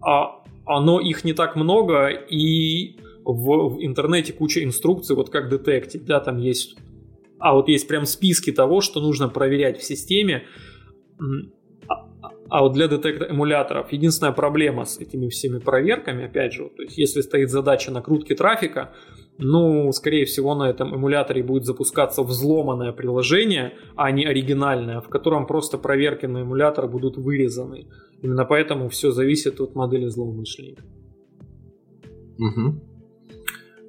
а, 0.00 0.42
а 0.64 0.80
но 0.80 1.00
их 1.00 1.22
не 1.24 1.34
так 1.34 1.54
много, 1.54 2.08
и 2.08 2.96
в, 3.22 3.74
в 3.74 3.84
интернете 3.84 4.32
куча 4.32 4.64
инструкций, 4.64 5.14
вот 5.16 5.28
как 5.28 5.50
детектить, 5.50 6.06
да, 6.06 6.20
там 6.20 6.38
есть... 6.38 6.78
А 7.38 7.52
вот 7.52 7.68
есть 7.68 7.86
прям 7.86 8.06
списки 8.06 8.52
того, 8.52 8.80
что 8.80 9.00
нужно 9.00 9.28
проверять 9.28 9.78
в 9.78 9.84
системе. 9.84 10.44
А, 12.48 12.62
вот 12.62 12.74
для 12.74 12.88
детекта 12.88 13.26
эмуляторов 13.30 13.92
единственная 13.92 14.32
проблема 14.32 14.84
с 14.84 14.98
этими 14.98 15.28
всеми 15.28 15.58
проверками, 15.58 16.26
опять 16.26 16.52
же, 16.52 16.68
то 16.76 16.82
есть 16.82 16.98
если 16.98 17.20
стоит 17.20 17.50
задача 17.50 17.90
накрутки 17.90 18.34
трафика, 18.34 18.92
ну, 19.38 19.92
скорее 19.92 20.24
всего, 20.24 20.54
на 20.54 20.70
этом 20.70 20.94
эмуляторе 20.94 21.42
будет 21.42 21.66
запускаться 21.66 22.22
взломанное 22.22 22.92
приложение, 22.92 23.74
а 23.94 24.10
не 24.10 24.24
оригинальное, 24.24 25.00
в 25.00 25.08
котором 25.08 25.46
просто 25.46 25.76
проверки 25.76 26.26
на 26.26 26.38
эмулятор 26.38 26.88
будут 26.88 27.16
вырезаны. 27.16 27.86
Именно 28.22 28.44
поэтому 28.44 28.88
все 28.88 29.10
зависит 29.10 29.60
от 29.60 29.74
модели 29.74 30.06
злоумышленника. 30.06 30.82
Угу. 32.38 32.80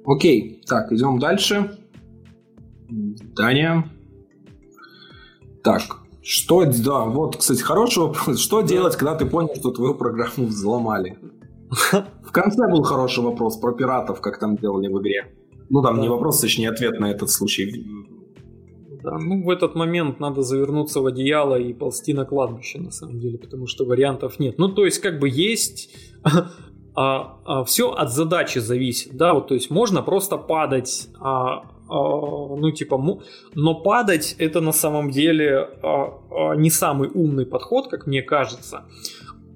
Окей, 0.04 0.60
так, 0.66 0.92
идем 0.92 1.18
дальше. 1.18 1.78
Даня. 3.36 3.90
Так, 5.62 5.82
что, 6.28 6.66
да, 6.66 7.04
вот, 7.04 7.36
кстати, 7.36 7.62
хороший 7.62 8.02
вопрос. 8.02 8.38
Что 8.38 8.60
делать, 8.60 8.96
когда 8.96 9.14
ты 9.14 9.24
понял, 9.24 9.48
что 9.56 9.70
твою 9.70 9.94
программу 9.94 10.44
взломали? 10.46 11.16
В 12.22 12.32
конце 12.32 12.68
был 12.68 12.82
хороший 12.82 13.24
вопрос 13.24 13.56
про 13.56 13.72
пиратов, 13.72 14.20
как 14.20 14.38
там 14.38 14.56
делали 14.56 14.88
в 14.88 15.00
игре. 15.00 15.34
Ну, 15.70 15.82
там 15.82 15.96
да. 15.96 16.02
не 16.02 16.08
вопрос, 16.10 16.40
точнее, 16.40 16.68
ответ 16.68 17.00
на 17.00 17.10
этот 17.10 17.30
случай. 17.30 17.82
Да, 19.02 19.16
ну, 19.18 19.42
в 19.42 19.48
этот 19.48 19.74
момент 19.74 20.20
надо 20.20 20.42
завернуться 20.42 21.00
в 21.00 21.06
одеяло 21.06 21.58
и 21.58 21.72
ползти 21.72 22.12
на 22.12 22.26
кладбище, 22.26 22.78
на 22.78 22.90
самом 22.90 23.20
деле, 23.20 23.38
потому 23.38 23.66
что 23.66 23.86
вариантов 23.86 24.38
нет. 24.38 24.58
Ну, 24.58 24.68
то 24.68 24.84
есть, 24.84 24.98
как 24.98 25.18
бы 25.20 25.30
есть... 25.30 25.90
а, 26.94 27.38
а, 27.46 27.64
все 27.64 27.90
от 27.90 28.12
задачи 28.12 28.58
зависит, 28.58 29.16
да, 29.16 29.32
вот, 29.32 29.48
то 29.48 29.54
есть 29.54 29.70
можно 29.70 30.02
просто 30.02 30.36
падать, 30.36 31.08
а, 31.20 31.62
ну 31.88 32.70
типа, 32.70 33.02
но 33.54 33.74
падать 33.74 34.36
это 34.38 34.60
на 34.60 34.72
самом 34.72 35.10
деле 35.10 35.68
а, 35.82 36.18
а, 36.30 36.54
не 36.54 36.70
самый 36.70 37.08
умный 37.12 37.46
подход, 37.46 37.88
как 37.88 38.06
мне 38.06 38.22
кажется. 38.22 38.84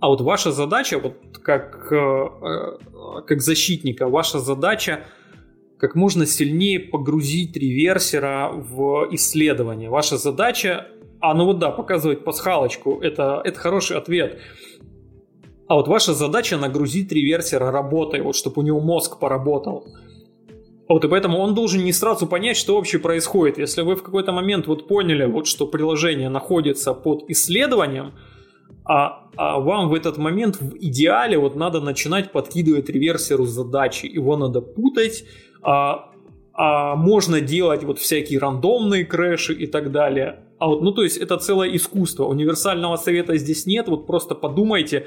А 0.01 0.09
вот 0.09 0.21
ваша 0.21 0.51
задача, 0.51 0.99
вот 0.99 1.15
как, 1.43 1.93
а, 1.93 1.97
а, 1.97 3.23
как 3.23 3.41
защитника, 3.41 4.09
ваша 4.09 4.39
задача 4.39 5.05
как 5.79 5.97
можно 5.97 6.27
сильнее 6.27 6.79
погрузить 6.79 7.57
реверсера 7.57 8.51
в 8.53 9.09
исследование. 9.11 9.91
Ваша 9.91 10.17
задача, 10.17 10.87
а 11.21 11.35
ну 11.35 11.45
вот 11.45 11.59
да, 11.59 11.71
показывать 11.71 12.25
пасхалочку, 12.25 13.01
это, 13.01 13.41
это 13.45 13.59
хороший 13.59 13.97
ответ. 13.97 14.39
А 15.67 15.75
вот 15.75 15.89
ваша 15.89 16.15
задача 16.15 16.57
нагрузить 16.57 17.11
реверсера 17.11 17.71
работой, 17.71 18.21
вот 18.21 18.37
чтобы 18.37 18.63
у 18.63 18.65
него 18.65 18.81
мозг 18.81 19.19
поработал. 19.19 19.87
Вот 20.93 21.05
и 21.07 21.09
поэтому 21.09 21.39
он 21.39 21.55
должен 21.55 21.83
не 21.85 21.93
сразу 21.93 22.27
понять, 22.27 22.59
что 22.59 22.77
вообще 22.77 22.99
происходит. 22.99 23.57
Если 23.57 23.81
вы 23.81 23.97
в 23.97 24.03
какой-то 24.03 24.33
момент 24.33 24.67
вот 24.67 24.87
поняли, 24.87 25.25
вот, 25.25 25.47
что 25.47 25.67
приложение 25.67 26.29
находится 26.29 26.93
под 26.93 27.31
исследованием, 27.31 28.13
а, 28.85 29.31
а 29.37 29.59
вам 29.59 29.89
в 29.89 29.95
этот 29.95 30.19
момент 30.19 30.61
в 30.61 30.77
идеале 30.77 31.39
вот 31.39 31.57
надо 31.57 31.81
начинать 31.81 32.31
подкидывать 32.31 32.91
реверсеру 32.91 33.47
задачи. 33.47 34.05
Его 34.05 34.37
надо 34.37 34.61
путать, 34.61 35.25
а, 35.63 36.11
а 36.53 36.95
можно 36.95 37.41
делать 37.41 37.85
вот 37.85 37.99
всякие 37.99 38.39
рандомные 38.39 39.07
крэши 39.07 39.55
и 39.55 39.67
так 39.67 39.93
далее. 39.93 40.41
А 40.59 40.67
вот, 40.67 40.83
ну 40.83 40.93
то 40.93 41.05
есть 41.05 41.17
это 41.17 41.39
целое 41.39 41.75
искусство. 41.75 42.25
Универсального 42.25 42.97
совета 42.97 43.39
здесь 43.39 43.65
нет. 43.65 43.89
Вот 43.89 44.07
просто 44.07 44.35
подумайте, 44.35 45.07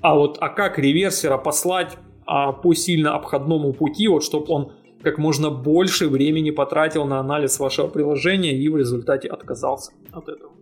а 0.00 0.14
вот 0.14 0.38
а 0.40 0.48
как 0.48 0.78
реверсера 0.78 1.36
послать 1.36 1.98
а, 2.24 2.52
по 2.52 2.72
сильно 2.72 3.14
обходному 3.14 3.74
пути, 3.74 4.08
вот 4.08 4.24
чтобы 4.24 4.46
он 4.48 4.72
как 5.02 5.18
можно 5.18 5.50
больше 5.50 6.08
времени 6.08 6.50
потратил 6.50 7.04
на 7.04 7.18
анализ 7.18 7.58
вашего 7.58 7.88
приложения 7.88 8.56
и 8.56 8.68
в 8.68 8.76
результате 8.76 9.28
отказался 9.28 9.92
от 10.12 10.28
этого. 10.28 10.52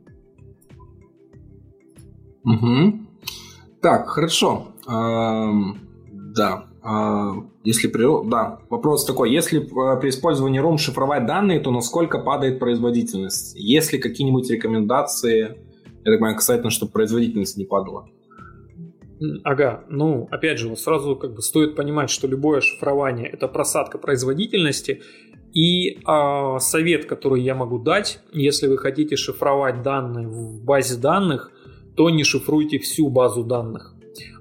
Угу. 2.44 3.00
Так, 3.82 4.08
хорошо. 4.08 4.68
Эм, 4.88 5.78
да. 6.10 6.66
А, 6.82 7.34
если 7.64 7.88
при... 7.88 8.28
Да, 8.28 8.60
вопрос 8.70 9.04
такой. 9.04 9.32
Если 9.32 9.58
при 9.58 10.08
использовании 10.08 10.62
ROM 10.62 10.78
шифровать 10.78 11.26
данные, 11.26 11.60
то 11.60 11.70
насколько 11.70 12.18
падает 12.18 12.58
производительность? 12.58 13.54
Есть 13.56 13.92
ли 13.92 13.98
какие-нибудь 13.98 14.50
рекомендации, 14.50 15.40
я 15.40 15.48
так 16.04 16.14
понимаю, 16.14 16.36
касательно, 16.36 16.70
чтобы 16.70 16.92
производительность 16.92 17.56
не 17.56 17.64
падала? 17.64 18.08
Ага, 19.44 19.84
ну, 19.88 20.28
опять 20.30 20.58
же, 20.58 20.68
вот 20.68 20.80
сразу 20.80 21.14
как 21.14 21.34
бы 21.34 21.42
стоит 21.42 21.76
понимать, 21.76 22.10
что 22.10 22.26
любое 22.26 22.60
шифрование– 22.60 23.28
это 23.32 23.48
просадка 23.48 23.98
производительности, 23.98 25.02
и 25.52 25.98
э, 25.98 26.58
совет, 26.60 27.06
который 27.06 27.42
я 27.42 27.54
могу 27.54 27.78
дать, 27.78 28.20
если 28.32 28.66
вы 28.68 28.78
хотите 28.78 29.16
шифровать 29.16 29.82
данные 29.82 30.26
в 30.28 30.62
базе 30.64 30.96
данных, 30.96 31.50
то 31.96 32.08
не 32.08 32.24
шифруйте 32.24 32.78
всю 32.78 33.10
базу 33.10 33.44
данных. 33.44 33.94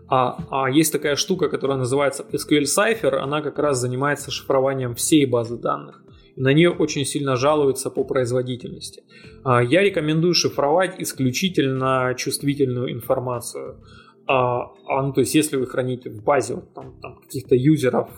А, 0.08 0.38
а 0.50 0.70
есть 0.70 0.92
такая 0.92 1.16
штука, 1.16 1.50
которая 1.50 1.78
называется 1.78 2.26
SQL 2.32 2.64
Cipher, 2.64 3.18
она 3.18 3.42
как 3.42 3.60
раз 3.60 3.80
занимается 3.80 4.32
шифрованием 4.32 4.96
всей 4.96 5.26
базы 5.26 5.58
данных. 5.58 6.04
На 6.36 6.54
нее 6.54 6.72
очень 6.72 7.06
сильно 7.06 7.36
жалуются 7.36 7.90
по 7.90 8.04
производительности. 8.04 9.04
А, 9.44 9.62
я 9.62 9.82
рекомендую 9.82 10.34
шифровать 10.34 10.96
исключительно 11.00 12.14
чувствительную 12.18 12.92
информацию. 12.92 13.84
А, 14.32 14.74
а, 14.88 15.02
ну, 15.02 15.12
то 15.12 15.22
есть, 15.22 15.34
если 15.34 15.58
вы 15.58 15.66
храните 15.66 16.12
в 16.12 16.24
базе 16.24 16.54
вот, 16.54 16.72
там, 16.76 16.94
там, 17.02 17.16
каких-то 17.16 17.56
юзеров 17.56 18.12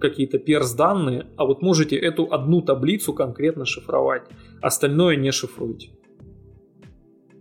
какие-то 0.00 0.38
перс 0.38 0.72
данные, 0.72 1.26
а 1.36 1.44
вот 1.44 1.62
можете 1.62 1.96
эту 1.96 2.30
одну 2.32 2.62
таблицу 2.62 3.14
конкретно 3.14 3.64
шифровать, 3.64 4.24
остальное 4.60 5.14
не 5.14 5.30
шифруйте. 5.30 5.90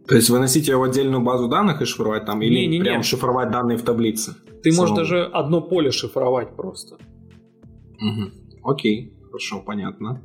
То 0.08 0.16
есть 0.16 0.30
выносить 0.30 0.68
ее 0.68 0.78
в 0.78 0.84
отдельную 0.84 1.24
базу 1.24 1.48
данных 1.48 1.82
и 1.82 1.86
шифровать 1.86 2.26
там, 2.26 2.44
или 2.44 2.54
не, 2.54 2.68
не, 2.68 2.80
прям 2.80 2.98
не. 2.98 3.04
шифровать 3.04 3.50
данные 3.50 3.78
в 3.78 3.82
таблице? 3.82 4.36
Ты 4.62 4.72
самому? 4.72 4.92
можешь 4.92 5.10
даже 5.10 5.26
одно 5.26 5.62
поле 5.62 5.90
шифровать 5.92 6.56
просто. 6.56 6.98
Угу. 7.96 8.70
Окей, 8.72 9.14
хорошо, 9.26 9.64
понятно. 9.66 10.22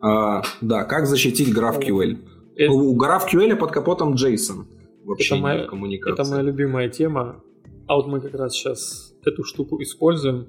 А, 0.00 0.42
да, 0.60 0.84
как 0.84 1.06
защитить 1.06 1.48
GraphQL? 1.48 2.18
Это... 2.54 2.72
У 2.72 2.96
GraphQL 2.96 3.56
под 3.56 3.72
капотом 3.72 4.14
JSON. 4.14 4.66
Вообще 5.04 5.34
это 5.34 5.42
моя, 5.42 5.64
коммуникации. 5.64 6.22
Это 6.22 6.30
моя 6.30 6.42
любимая 6.42 6.88
тема. 6.88 7.42
А 7.86 7.96
вот 7.96 8.06
мы 8.06 8.20
как 8.20 8.34
раз 8.34 8.52
сейчас 8.52 9.14
эту 9.24 9.44
штуку 9.44 9.80
используем. 9.82 10.48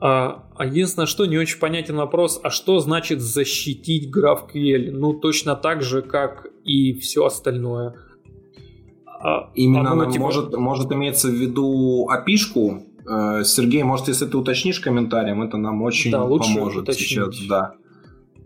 А, 0.00 0.48
а 0.56 0.66
единственное, 0.66 1.06
что 1.06 1.26
не 1.26 1.38
очень 1.38 1.60
понятен 1.60 1.96
вопрос, 1.96 2.40
а 2.42 2.50
что 2.50 2.80
значит 2.80 3.20
защитить 3.20 4.12
GraphQL? 4.12 4.90
Ну, 4.90 5.14
точно 5.14 5.54
так 5.54 5.82
же, 5.82 6.02
как 6.02 6.48
и 6.64 6.92
все 6.94 7.24
остальное. 7.24 7.94
А, 9.06 9.50
Именно 9.54 9.92
оно, 9.92 10.10
типа... 10.10 10.24
может, 10.24 10.56
может 10.56 10.90
иметься 10.90 11.28
в 11.28 11.34
виду 11.34 12.08
опишку. 12.08 12.82
Э, 13.08 13.44
Сергей, 13.44 13.84
может, 13.84 14.08
если 14.08 14.26
ты 14.26 14.36
уточнишь 14.36 14.80
комментарием, 14.80 15.42
это 15.42 15.56
нам 15.56 15.82
очень 15.82 16.10
да, 16.10 16.24
поможет 16.24 16.82
уточнить. 16.82 17.08
сейчас. 17.08 17.38
Да. 17.48 17.76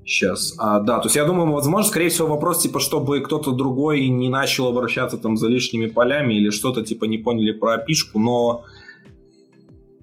Сейчас. 0.07 0.55
А, 0.59 0.79
да, 0.79 1.01
то 1.01 1.07
есть 1.07 1.17
я 1.17 1.25
думаю, 1.25 1.51
возможно, 1.51 1.89
скорее 1.89 2.11
всего, 2.11 2.29
вопрос, 2.29 2.63
типа, 2.63 2.79
чтобы 2.79 3.21
кто-то 3.21 3.51
другой 3.51 4.09
не 4.09 4.29
начал 4.29 4.69
обращаться 4.69 5.19
там 5.19 5.37
за 5.37 5.49
лишними 5.49 5.87
полями 5.87 6.35
или 6.35 6.51
что-то, 6.51 6.83
типа, 6.85 7.07
не 7.07 7.19
поняли 7.19 7.51
про 7.51 7.75
опишку, 7.75 8.21
но 8.21 8.65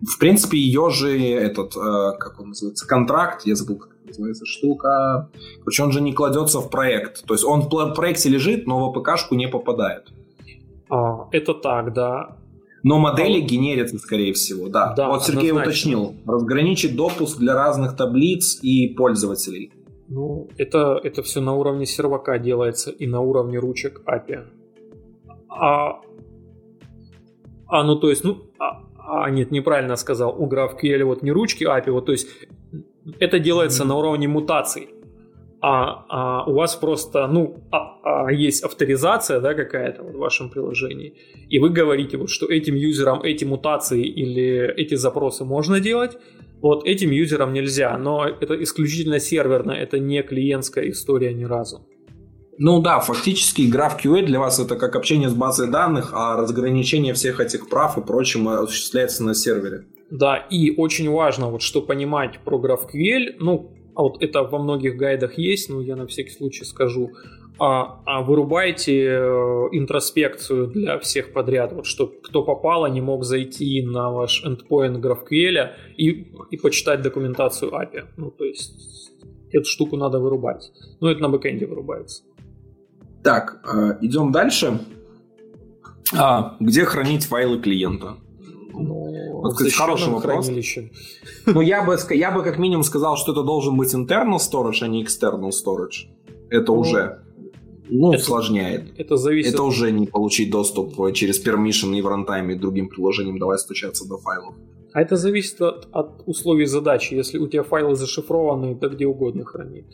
в 0.06 0.20
принципе, 0.20 0.58
ее 0.58 0.90
же 0.90 1.18
этот, 1.18 1.76
э, 1.78 2.18
как 2.20 2.40
он 2.40 2.50
называется, 2.50 2.86
контракт, 2.86 3.46
я 3.46 3.56
забыл, 3.56 3.78
как 3.78 3.96
называется 4.06 4.46
штука. 4.46 5.30
Короче, 5.60 5.84
он 5.84 5.92
же 5.94 6.02
не 6.02 6.12
кладется 6.12 6.60
в 6.60 6.70
проект. 6.70 7.26
То 7.26 7.34
есть 7.34 7.46
он 7.46 7.62
в 7.62 7.94
проекте 7.94 8.28
лежит, 8.28 8.68
но 8.68 8.80
в 8.80 8.98
АПКшку 8.98 9.36
не 9.36 9.48
попадает. 9.48 10.12
А, 10.90 11.30
это 11.32 11.54
так, 11.54 11.94
да. 11.94 12.36
Но 12.84 13.00
модели 13.00 13.42
а... 13.42 13.46
генерятся, 13.46 13.98
скорее 13.98 14.34
всего, 14.34 14.68
да. 14.68 14.94
да 14.94 15.08
вот 15.08 15.24
Сергей 15.24 15.52
однозначно. 15.52 15.72
уточнил. 15.72 16.16
Разграничить 16.26 16.96
допуск 16.98 17.38
для 17.38 17.54
разных 17.54 17.96
таблиц 17.96 18.60
и 18.62 18.90
пользователей. 18.90 19.72
Ну, 20.14 20.48
это, 20.57 20.99
это 21.03 21.23
все 21.23 21.41
на 21.41 21.56
уровне 21.56 21.88
сервака 21.88 22.38
делается 22.38 22.91
и 22.91 23.07
на 23.07 23.22
уровне 23.22 23.57
ручек 23.57 24.02
API. 24.06 24.45
А, 25.49 26.02
а 27.68 27.84
ну 27.84 27.95
то 27.95 28.11
есть, 28.11 28.23
ну, 28.23 28.44
а, 28.60 28.84
а 28.98 29.31
нет, 29.31 29.49
неправильно 29.49 29.95
сказал, 29.95 30.35
у 30.38 30.48
GraphQL 30.48 31.03
вот 31.06 31.23
не 31.23 31.31
ручки 31.31 31.64
API, 31.64 31.91
вот 31.91 32.06
то 32.06 32.11
есть 32.11 32.27
это 33.19 33.40
делается 33.40 33.84
mm-hmm. 33.84 33.88
на 33.88 33.95
уровне 33.95 34.27
мутаций. 34.27 34.90
А, 35.61 36.06
а 36.10 36.44
у 36.45 36.53
вас 36.53 36.76
просто, 36.76 37.26
ну, 37.26 37.56
а, 37.72 38.26
а 38.27 38.31
есть 38.31 38.64
авторизация, 38.64 39.40
да, 39.40 39.56
какая-то 39.56 40.03
вот 40.03 40.14
в 40.14 40.19
вашем 40.19 40.52
приложении, 40.52 41.15
и 41.49 41.57
вы 41.57 41.72
говорите, 41.72 42.18
вот, 42.18 42.30
что 42.30 42.45
этим 42.45 42.76
юзерам 42.76 43.23
эти 43.23 43.45
мутации 43.45 44.03
или 44.03 44.72
эти 44.77 44.94
запросы 44.94 45.44
можно 45.44 45.80
делать, 45.80 46.18
вот 46.64 46.85
этим 46.85 47.11
юзерам 47.11 47.52
нельзя, 47.53 47.95
но 47.98 48.26
это 48.26 48.64
исключительно 48.64 49.19
серверно, 49.19 49.72
это 49.72 49.99
не 49.99 50.23
клиентская 50.23 50.90
история 50.90 51.34
ни 51.34 51.44
разу. 51.44 51.85
Ну 52.57 52.81
да, 52.81 52.99
фактически 52.99 53.64
GraphQL 53.64 54.26
для 54.26 54.40
вас 54.40 54.60
это 54.60 54.76
как 54.77 54.95
общение 54.95 55.27
с 55.27 55.34
базой 55.34 55.69
данных, 55.69 56.11
а 56.14 56.38
разграничение 56.38 57.14
всех 57.14 57.41
этих 57.41 57.68
прав 57.68 57.98
и 57.98 58.02
прочим 58.02 58.48
осуществляется 58.48 59.23
на 59.23 59.35
сервере. 59.35 59.88
Да, 60.10 60.38
и 60.38 60.73
очень 60.77 61.10
важно, 61.10 61.49
вот 61.49 61.61
что 61.61 61.81
понимать 61.81 62.40
про 62.45 62.57
GraphQL, 62.57 63.35
ну, 63.40 63.72
а 63.95 64.03
вот 64.03 64.23
это 64.23 64.44
во 64.44 64.57
многих 64.57 64.95
гайдах 64.95 65.38
есть, 65.38 65.69
но 65.69 65.81
я 65.81 65.98
на 65.98 66.07
всякий 66.07 66.31
случай 66.31 66.64
скажу, 66.64 67.11
а, 67.65 68.02
а 68.06 68.22
вырубайте 68.22 69.06
э, 69.06 69.69
интроспекцию 69.72 70.68
для 70.68 70.99
всех 70.99 71.31
подряд, 71.31 71.72
вот 71.72 71.85
чтобы 71.85 72.15
кто 72.22 72.44
попало 72.44 72.88
не 72.88 72.99
мог 72.99 73.23
зайти 73.23 73.81
на 73.81 74.11
ваш 74.11 74.44
endpoint 74.45 74.99
GraphQL 74.99 75.69
и, 75.95 76.34
и 76.52 76.57
почитать 76.57 77.02
документацию 77.02 77.72
API. 77.72 78.03
Ну, 78.18 78.31
то 78.31 78.44
есть 78.44 79.14
эту 79.53 79.64
штуку 79.64 79.95
надо 79.95 80.19
вырубать. 80.19 80.73
Ну, 80.99 81.07
это 81.07 81.22
на 81.22 81.30
бэкэнде 81.30 81.65
вырубается. 81.65 82.23
Так, 83.23 83.61
э, 83.73 83.98
идем 84.02 84.34
дальше. 84.34 84.81
А, 86.18 86.57
где 86.60 86.84
хранить 86.84 87.23
файлы 87.23 87.61
клиента? 87.61 88.18
Ну, 88.73 89.40
вот, 89.41 89.53
кстати, 89.53 89.73
хороший 89.73 90.11
вопрос. 90.11 90.52
Ну, 91.45 91.61
я 91.61 91.81
бы, 91.85 91.98
я 92.10 92.31
бы 92.31 92.44
как 92.44 92.57
минимум 92.57 92.84
сказал, 92.84 93.15
что 93.15 93.31
это 93.31 93.44
должен 93.44 93.77
быть 93.77 93.94
internal 93.94 94.38
storage, 94.38 94.81
а 94.81 94.88
не 94.88 95.02
external 95.02 95.52
storage. 95.52 96.10
Это 96.49 96.73
ну, 96.73 96.80
уже 96.80 97.23
ну, 97.94 98.11
это, 98.11 98.22
усложняет. 98.22 98.94
Это 98.98 99.18
зависит. 99.18 99.53
Это 99.53 99.64
уже 99.64 99.91
не 99.91 100.07
получить 100.07 100.49
доступ 100.49 101.14
через 101.14 101.44
permission 101.45 101.95
и 101.95 102.02
в 102.02 102.07
рантайме 102.07 102.56
и 102.56 102.57
другим 102.57 102.90
приложениям 102.90 103.38
давай 103.38 103.57
стучаться 103.57 104.07
до 104.07 104.18
файлов. 104.18 104.56
А 104.94 105.02
это 105.02 105.15
зависит 105.15 105.60
от, 105.61 105.88
от 105.91 106.22
условий 106.26 106.65
задачи. 106.65 107.15
Если 107.15 107.40
у 107.40 107.48
тебя 107.48 107.64
файлы 107.64 107.95
зашифрованы, 107.95 108.76
то 108.76 108.90
где 108.90 109.07
угодно 109.07 109.44
храни. 109.44 109.86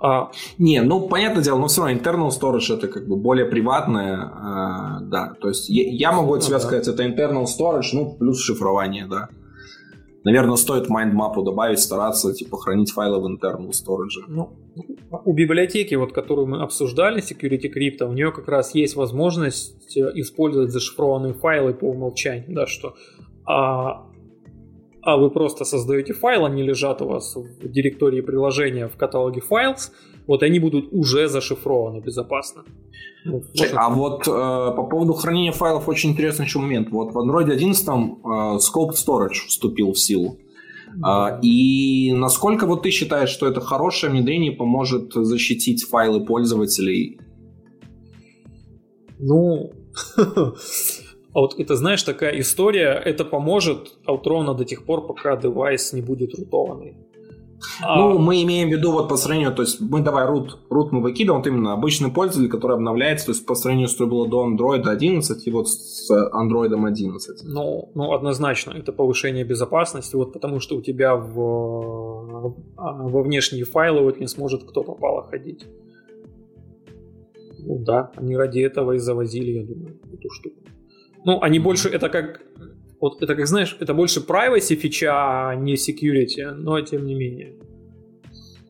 А... 0.00 0.30
Не, 0.58 0.82
ну, 0.82 1.08
понятное 1.08 1.42
дело, 1.42 1.58
но 1.58 1.68
все 1.68 1.82
равно 1.82 1.96
internal 1.96 2.30
storage 2.30 2.74
это 2.74 2.88
как 2.88 3.06
бы 3.06 3.16
более 3.16 3.46
приватное, 3.46 4.16
э, 4.16 5.04
да. 5.04 5.34
То 5.40 5.48
есть 5.48 5.68
я, 5.68 5.84
я 5.88 6.12
могу 6.12 6.34
от 6.34 6.40
ну, 6.40 6.46
себя 6.46 6.58
да. 6.58 6.64
сказать, 6.64 6.88
это 6.88 7.04
internal 7.04 7.44
storage, 7.44 7.90
ну, 7.92 8.16
плюс 8.18 8.40
шифрование, 8.40 9.06
да. 9.06 9.28
Наверное, 10.24 10.56
стоит 10.56 10.88
майндмапу 10.88 11.42
добавить, 11.42 11.78
стараться, 11.78 12.32
типа, 12.32 12.58
хранить 12.58 12.90
файлы 12.90 13.20
в 13.20 13.26
internal 13.26 13.70
storage. 13.70 14.24
Ну, 14.26 14.50
у 15.24 15.32
библиотеки, 15.32 15.94
вот, 15.94 16.12
которую 16.12 16.48
мы 16.48 16.62
обсуждали, 16.62 17.22
Security 17.22 17.70
Crypto, 17.72 18.08
у 18.08 18.12
нее 18.12 18.32
как 18.32 18.48
раз 18.48 18.74
есть 18.74 18.96
возможность 18.96 19.96
э, 19.96 20.00
использовать 20.14 20.70
зашифрованные 20.70 21.34
файлы 21.34 21.72
по 21.72 21.86
умолчанию, 21.86 22.46
да, 22.48 22.66
что 22.66 22.94
а, 23.46 24.06
а 25.02 25.16
вы 25.16 25.30
просто 25.30 25.64
создаете 25.64 26.12
файл, 26.12 26.44
они 26.44 26.62
лежат 26.62 27.00
у 27.00 27.06
вас 27.06 27.34
в 27.34 27.68
директории 27.68 28.20
приложения 28.20 28.88
в 28.88 28.96
каталоге 28.96 29.40
Files, 29.40 29.90
вот 30.26 30.42
они 30.42 30.58
будут 30.58 30.92
уже 30.92 31.28
зашифрованы 31.28 32.00
безопасно. 32.00 32.64
А 33.74 33.90
вот 33.90 34.26
э, 34.26 34.30
по 34.30 34.84
поводу 34.84 35.12
хранения 35.12 35.52
файлов 35.52 35.88
очень 35.88 36.10
интересный 36.10 36.46
еще 36.46 36.58
момент. 36.58 36.90
Вот 36.90 37.12
в 37.12 37.18
Android 37.18 37.50
11 37.50 37.86
э, 37.86 37.90
Scoped 37.90 38.94
Storage 38.94 39.48
вступил 39.48 39.92
в 39.92 39.98
силу. 39.98 40.38
Да. 40.96 41.38
И 41.42 42.12
насколько 42.12 42.66
вот 42.66 42.82
ты 42.82 42.90
считаешь, 42.90 43.28
что 43.28 43.46
это 43.46 43.60
хорошее 43.60 44.12
внедрение 44.12 44.52
поможет 44.52 45.12
защитить 45.12 45.84
файлы 45.84 46.24
пользователей? 46.24 47.20
Ну, 49.18 49.72
А 51.34 51.40
вот 51.40 51.54
это, 51.58 51.76
знаешь, 51.76 52.02
такая 52.02 52.40
история, 52.40 53.00
это 53.04 53.24
поможет 53.24 53.98
вот 54.06 54.26
ровно 54.26 54.54
до 54.54 54.64
тех 54.64 54.84
пор, 54.84 55.06
пока 55.06 55.36
девайс 55.36 55.92
не 55.92 56.00
будет 56.00 56.34
рутованный. 56.34 56.96
Ну, 57.80 58.16
а... 58.16 58.18
мы 58.18 58.42
имеем 58.42 58.68
в 58.68 58.72
виду 58.72 58.92
вот 58.92 59.08
по 59.08 59.16
сравнению, 59.16 59.54
то 59.54 59.62
есть 59.62 59.80
мы 59.80 60.00
давай 60.00 60.26
root, 60.26 60.50
root 60.70 60.88
мы 60.90 61.00
выкидываем, 61.00 61.42
вот 61.42 61.46
именно 61.46 61.72
обычный 61.72 62.10
пользователь, 62.10 62.50
который 62.50 62.76
обновляется, 62.76 63.26
то 63.26 63.32
есть 63.32 63.46
по 63.46 63.54
сравнению 63.54 63.88
с 63.88 63.92
что 63.92 64.06
было 64.06 64.28
до 64.28 64.48
Android 64.48 64.88
11 64.88 65.46
и 65.46 65.50
вот 65.50 65.68
с 65.68 66.10
Android 66.10 66.72
11. 66.72 67.42
Ну, 67.44 67.90
ну, 67.94 68.12
однозначно, 68.12 68.72
это 68.72 68.92
повышение 68.92 69.44
безопасности, 69.44 70.16
вот 70.16 70.32
потому 70.32 70.60
что 70.60 70.76
у 70.76 70.82
тебя 70.82 71.16
в, 71.16 71.34
во 72.76 73.22
внешние 73.22 73.64
файлы 73.64 74.02
вот 74.02 74.20
не 74.20 74.28
сможет 74.28 74.64
кто 74.64 74.84
попало 74.84 75.26
ходить. 75.28 75.66
Ну 77.58 77.78
да, 77.84 78.12
они 78.16 78.36
ради 78.36 78.60
этого 78.60 78.92
и 78.92 78.98
завозили, 78.98 79.50
я 79.50 79.64
думаю, 79.64 79.98
эту 80.12 80.30
штуку. 80.30 80.56
Ну, 81.24 81.40
они 81.42 81.58
больше, 81.58 81.88
это 81.88 82.08
как, 82.08 82.40
вот 83.00 83.22
это 83.22 83.34
как, 83.34 83.46
знаешь, 83.46 83.76
это 83.80 83.94
больше 83.94 84.20
privacy 84.20 84.74
фича, 84.74 85.12
а 85.12 85.54
не 85.54 85.74
security, 85.74 86.50
но 86.50 86.80
тем 86.80 87.06
не 87.06 87.14
менее. 87.14 87.54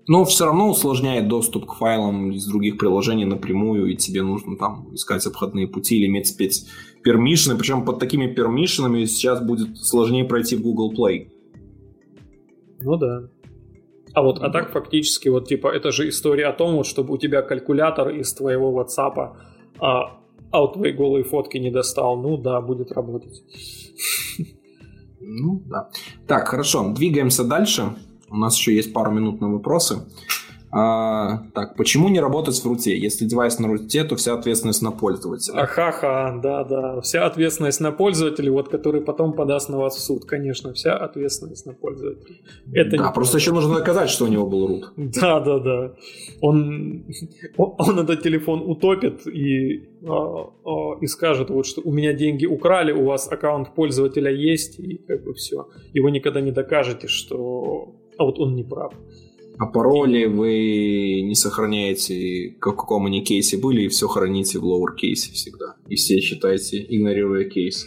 Но 0.06 0.24
все 0.24 0.46
равно 0.46 0.70
усложняет 0.70 1.28
доступ 1.28 1.66
к 1.66 1.74
файлам 1.74 2.32
из 2.32 2.46
других 2.46 2.78
приложений 2.78 3.26
напрямую, 3.26 3.86
и 3.86 3.96
тебе 3.96 4.22
нужно 4.22 4.56
там 4.56 4.94
искать 4.94 5.26
обходные 5.26 5.68
пути 5.68 5.98
или 5.98 6.06
иметь 6.06 6.28
спец 6.28 6.66
пермишины. 7.02 7.58
Причем 7.58 7.84
под 7.84 7.98
такими 7.98 8.26
пермишинами 8.26 9.04
сейчас 9.04 9.42
будет 9.42 9.76
сложнее 9.76 10.24
пройти 10.24 10.56
в 10.56 10.62
Google 10.62 10.94
Play. 10.94 11.28
Ну 12.80 12.96
да. 12.96 13.28
А 14.14 14.22
вот, 14.22 14.38
а 14.38 14.48
так 14.48 14.72
фактически, 14.72 15.28
вот 15.28 15.46
типа, 15.46 15.68
это 15.68 15.92
же 15.92 16.08
история 16.08 16.46
о 16.46 16.52
том, 16.54 16.76
вот, 16.76 16.86
чтобы 16.86 17.12
у 17.12 17.18
тебя 17.18 17.42
калькулятор 17.42 18.08
из 18.08 18.32
твоего 18.32 18.72
WhatsApp 18.80 19.36
а, 19.80 20.18
а 20.50 20.60
вот 20.60 20.74
твои 20.74 20.92
голые 20.92 21.24
фотки 21.24 21.58
не 21.58 21.70
достал, 21.70 22.16
ну 22.16 22.36
да, 22.38 22.60
будет 22.60 22.92
работать. 22.92 23.42
Ну 25.20 25.62
да. 25.66 25.90
Так, 26.26 26.48
хорошо, 26.48 26.92
двигаемся 26.92 27.44
дальше. 27.44 27.96
У 28.30 28.36
нас 28.36 28.56
еще 28.56 28.74
есть 28.74 28.92
пару 28.92 29.10
минут 29.10 29.40
на 29.40 29.50
вопросы. 29.52 30.06
А, 30.70 31.44
так, 31.54 31.76
почему 31.76 32.08
не 32.08 32.20
работать 32.20 32.62
в 32.62 32.66
руте? 32.66 32.96
Если 32.96 33.24
девайс 33.24 33.58
на 33.58 33.68
руте, 33.68 34.04
то 34.04 34.16
вся 34.16 34.34
ответственность 34.34 34.82
на 34.82 34.90
пользователя. 34.90 35.62
Аха-ха, 35.62 36.38
да-да. 36.42 37.00
Вся 37.00 37.24
ответственность 37.24 37.80
на 37.80 37.90
пользователя, 37.90 38.52
вот 38.52 38.68
который 38.68 39.00
потом 39.00 39.32
подаст 39.32 39.70
на 39.70 39.78
вас 39.78 39.96
в 39.96 40.00
суд. 40.00 40.26
Конечно, 40.26 40.74
вся 40.74 40.94
ответственность 40.94 41.64
на 41.64 41.72
пользователя. 41.72 42.36
Это 42.72 42.98
да, 42.98 43.10
просто 43.12 43.38
еще 43.38 43.52
нужно 43.52 43.76
доказать, 43.76 44.10
что 44.10 44.26
у 44.26 44.28
него 44.28 44.46
был 44.46 44.66
рут. 44.66 44.92
Да-да-да. 44.96 45.94
Он, 46.42 47.04
он 47.56 47.98
этот 48.00 48.22
телефон 48.22 48.62
утопит 48.64 49.26
и, 49.26 49.88
а, 50.06 50.50
а, 50.64 50.98
и 51.00 51.06
скажет, 51.06 51.48
вот 51.48 51.64
что 51.64 51.80
у 51.82 51.92
меня 51.92 52.12
деньги 52.12 52.44
украли, 52.44 52.92
у 52.92 53.06
вас 53.06 53.30
аккаунт 53.30 53.74
пользователя 53.74 54.30
есть, 54.30 54.78
и 54.78 54.98
как 54.98 55.24
бы 55.24 55.32
все. 55.32 55.68
И 55.94 56.00
вы 56.00 56.10
никогда 56.10 56.42
не 56.42 56.50
докажете, 56.50 57.08
что 57.08 57.94
а 58.18 58.24
вот 58.24 58.38
он 58.38 58.54
не 58.54 58.64
прав 58.64 58.92
а 59.58 59.66
пароли 59.66 60.26
вы 60.26 61.22
не 61.22 61.34
сохраняете, 61.34 62.56
как 62.60 62.74
в 62.74 62.76
каком 62.76 63.06
они 63.06 63.24
кейсе 63.24 63.58
были, 63.58 63.82
и 63.82 63.88
все 63.88 64.06
храните 64.06 64.58
в 64.58 64.64
lower 64.64 64.94
кейсе 64.96 65.32
всегда. 65.32 65.76
И 65.88 65.96
все 65.96 66.20
считаете, 66.20 66.84
игнорируя 66.88 67.44
кейс. 67.48 67.86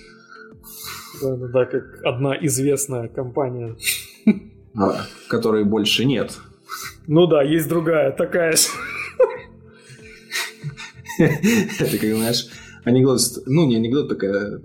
Да-да-да, 1.21 1.65
как 1.65 2.01
одна 2.03 2.35
известная 2.45 3.07
компания. 3.07 3.75
А, 4.75 5.05
которой 5.27 5.65
больше 5.65 6.05
нет. 6.05 6.37
Ну 7.07 7.27
да, 7.27 7.43
есть 7.43 7.67
другая, 7.67 8.11
такая 8.11 8.55
же. 8.55 8.69
Это 11.19 11.97
как, 11.97 12.15
знаешь, 12.15 12.47
анекдот, 12.85 13.19
ну 13.45 13.67
не 13.67 13.75
анекдот, 13.75 14.07
такая 14.09 14.61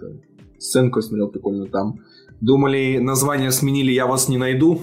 сценку 0.58 1.02
смотрел 1.02 1.28
прикольно 1.28 1.66
там. 1.66 2.00
Думали, 2.40 2.98
название 2.98 3.50
сменили 3.50 3.92
«Я 3.92 4.06
вас 4.06 4.28
не 4.28 4.38
найду». 4.38 4.82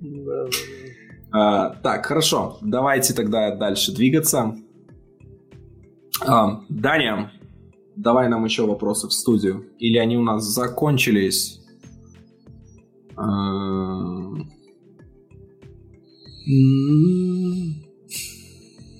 Да, 0.00 0.46
а, 1.32 1.70
так, 1.82 2.06
хорошо. 2.06 2.58
Давайте 2.60 3.14
тогда 3.14 3.56
дальше 3.56 3.94
двигаться. 3.94 4.54
А, 6.26 6.60
Даня, 6.68 7.32
давай 7.96 8.28
нам 8.28 8.44
еще 8.44 8.66
вопросы 8.66 9.08
в 9.08 9.12
студию. 9.12 9.66
Или 9.78 9.96
они 9.96 10.18
у 10.18 10.22
нас 10.22 10.44
закончились? 10.44 11.60
А... 13.16 14.34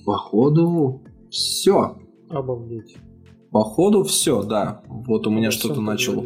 Походу, 0.05 1.03
все. 1.29 1.97
Обалдеть. 2.29 2.97
Походу, 3.51 4.03
все, 4.03 4.41
да. 4.41 4.81
Вот 4.87 5.27
у 5.27 5.29
меня 5.29 5.51
что-то 5.51 5.81
начало. 5.81 6.25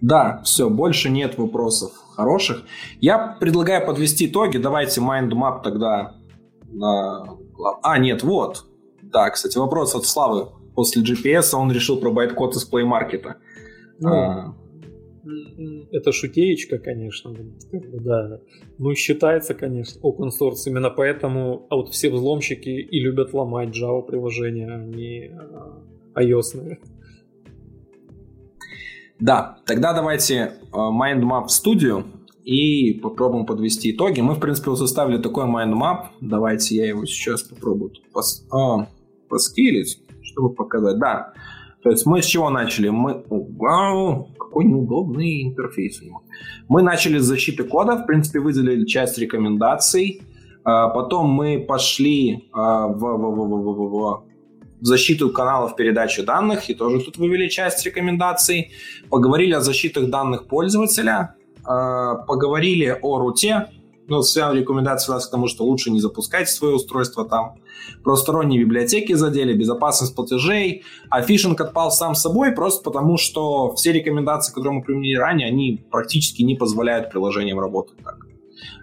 Да, 0.00 0.40
все, 0.44 0.70
больше 0.70 1.10
нет 1.10 1.36
вопросов 1.36 2.05
хороших. 2.16 2.64
Я 3.00 3.36
предлагаю 3.40 3.86
подвести 3.86 4.26
итоги. 4.26 4.58
Давайте 4.58 5.00
майндмап 5.00 5.62
тогда 5.62 6.16
на... 6.72 7.36
А, 7.82 7.98
нет, 7.98 8.22
вот. 8.22 8.64
Да, 9.02 9.30
кстати, 9.30 9.58
вопрос 9.58 9.94
от 9.94 10.04
Славы. 10.04 10.48
После 10.74 11.02
GPS 11.02 11.54
он 11.54 11.70
решил 11.70 11.98
про 11.98 12.10
байткод 12.10 12.56
из 12.56 12.70
Play 12.70 12.84
Market. 12.84 13.34
Ну, 14.00 14.08
а... 14.08 14.54
Это 15.90 16.12
шутеечка, 16.12 16.78
конечно. 16.78 17.34
Да. 17.72 18.40
Ну, 18.78 18.94
считается, 18.94 19.54
конечно, 19.54 20.00
open 20.00 20.28
source. 20.28 20.66
Именно 20.66 20.90
поэтому 20.90 21.66
а 21.68 21.76
вот 21.76 21.88
все 21.88 22.10
взломщики 22.10 22.68
и 22.68 23.00
любят 23.00 23.32
ломать 23.32 23.70
Java 23.70 24.02
приложения, 24.02 24.72
а 24.72 24.78
не 24.78 25.30
а, 26.14 26.22
iOS. 26.22 26.78
Да, 29.18 29.58
тогда 29.64 29.92
давайте 29.92 30.34
э, 30.34 30.76
mindmap 30.76 31.46
в 31.46 31.50
студию 31.50 32.04
и 32.44 32.94
попробуем 32.94 33.46
подвести 33.46 33.92
итоги. 33.92 34.20
Мы, 34.20 34.34
в 34.34 34.40
принципе, 34.40 34.70
вот 34.70 34.78
составили 34.78 35.18
такой 35.18 35.46
mindmap. 35.46 36.06
Давайте 36.20 36.76
я 36.76 36.86
его 36.86 37.04
сейчас 37.06 37.42
попробую 37.42 37.92
пос... 38.12 38.46
а, 38.52 38.86
поскилить, 39.28 39.98
чтобы 40.22 40.54
показать. 40.54 40.98
Да, 40.98 41.32
то 41.82 41.90
есть 41.90 42.04
мы 42.04 42.20
с 42.20 42.26
чего 42.26 42.50
начали? 42.50 42.88
Мы... 42.88 43.24
Вау, 43.30 44.28
какой 44.38 44.64
неудобный 44.64 45.44
интерфейс 45.44 46.00
у 46.02 46.04
него. 46.04 46.22
Мы 46.68 46.82
начали 46.82 47.18
с 47.18 47.24
защиты 47.24 47.64
кода, 47.64 47.96
в 47.96 48.06
принципе, 48.06 48.40
выделили 48.40 48.84
часть 48.84 49.18
рекомендаций. 49.18 50.22
А, 50.62 50.88
потом 50.88 51.30
мы 51.30 51.64
пошли 51.66 52.48
а, 52.52 52.88
в, 52.88 52.98
в, 52.98 53.00
в, 53.00 53.48
в, 53.48 53.88
в, 53.88 54.24
в 54.80 54.84
защиту 54.84 55.30
каналов 55.30 55.76
передачи 55.76 56.22
данных, 56.22 56.70
и 56.70 56.74
тоже 56.74 57.00
тут 57.00 57.16
вывели 57.16 57.48
часть 57.48 57.84
рекомендаций. 57.84 58.72
Поговорили 59.10 59.52
о 59.52 59.60
защитах 59.60 60.10
данных 60.10 60.46
пользователя, 60.46 61.34
э, 61.58 62.14
поговорили 62.26 62.98
о 63.00 63.18
руте, 63.18 63.68
ну, 64.08 64.20
вся 64.20 64.52
рекомендация 64.52 65.12
у 65.12 65.16
нас 65.16 65.26
к 65.26 65.30
тому, 65.30 65.48
что 65.48 65.64
лучше 65.64 65.90
не 65.90 66.00
запускать 66.00 66.48
свое 66.48 66.74
устройство 66.74 67.24
там. 67.24 67.54
Просторонние 68.04 68.60
библиотеки 68.60 69.14
задели, 69.14 69.52
безопасность 69.52 70.14
платежей, 70.14 70.84
а 71.10 71.22
фишинг 71.22 71.60
отпал 71.60 71.90
сам 71.90 72.14
собой 72.14 72.52
просто 72.52 72.82
потому, 72.82 73.16
что 73.16 73.74
все 73.74 73.92
рекомендации, 73.92 74.52
которые 74.52 74.78
мы 74.78 74.82
применили 74.82 75.16
ранее, 75.16 75.48
они 75.48 75.84
практически 75.90 76.42
не 76.42 76.54
позволяют 76.54 77.10
приложениям 77.10 77.58
работать 77.58 77.96
так. 78.04 78.26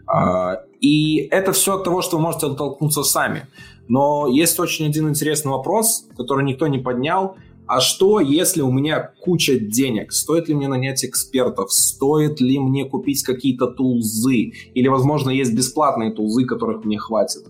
А, 0.07 0.63
и 0.81 1.27
это 1.31 1.53
все 1.53 1.75
от 1.75 1.83
того, 1.83 2.01
что 2.01 2.17
вы 2.17 2.23
можете 2.23 2.47
оттолкнуться 2.47 3.03
сами. 3.03 3.47
Но 3.87 4.27
есть 4.27 4.59
очень 4.59 4.85
один 4.85 5.09
интересный 5.09 5.51
вопрос, 5.51 6.07
который 6.17 6.45
никто 6.45 6.67
не 6.67 6.79
поднял. 6.79 7.35
а 7.65 7.79
что, 7.79 8.19
если 8.19 8.61
у 8.61 8.71
меня 8.71 9.11
куча 9.21 9.57
денег? 9.57 10.11
Стоит 10.11 10.47
ли 10.49 10.55
мне 10.55 10.67
нанять 10.67 11.05
экспертов? 11.05 11.71
Стоит 11.71 12.41
ли 12.41 12.59
мне 12.59 12.85
купить 12.85 13.23
какие-то 13.23 13.67
тулзы? 13.67 14.51
Или, 14.73 14.87
возможно, 14.89 15.29
есть 15.29 15.55
бесплатные 15.55 16.11
тулзы, 16.11 16.45
которых 16.45 16.83
мне 16.83 16.97
хватит? 16.97 17.47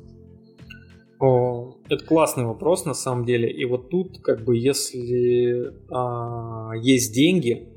О, 1.20 1.76
это 1.90 2.06
классный 2.06 2.46
вопрос 2.46 2.86
на 2.86 2.94
самом 2.94 3.26
деле. 3.26 3.50
И 3.50 3.66
вот 3.66 3.90
тут, 3.90 4.20
как 4.20 4.44
бы, 4.44 4.58
если 4.58 5.74
а, 5.90 6.72
есть 6.76 7.14
деньги, 7.14 7.70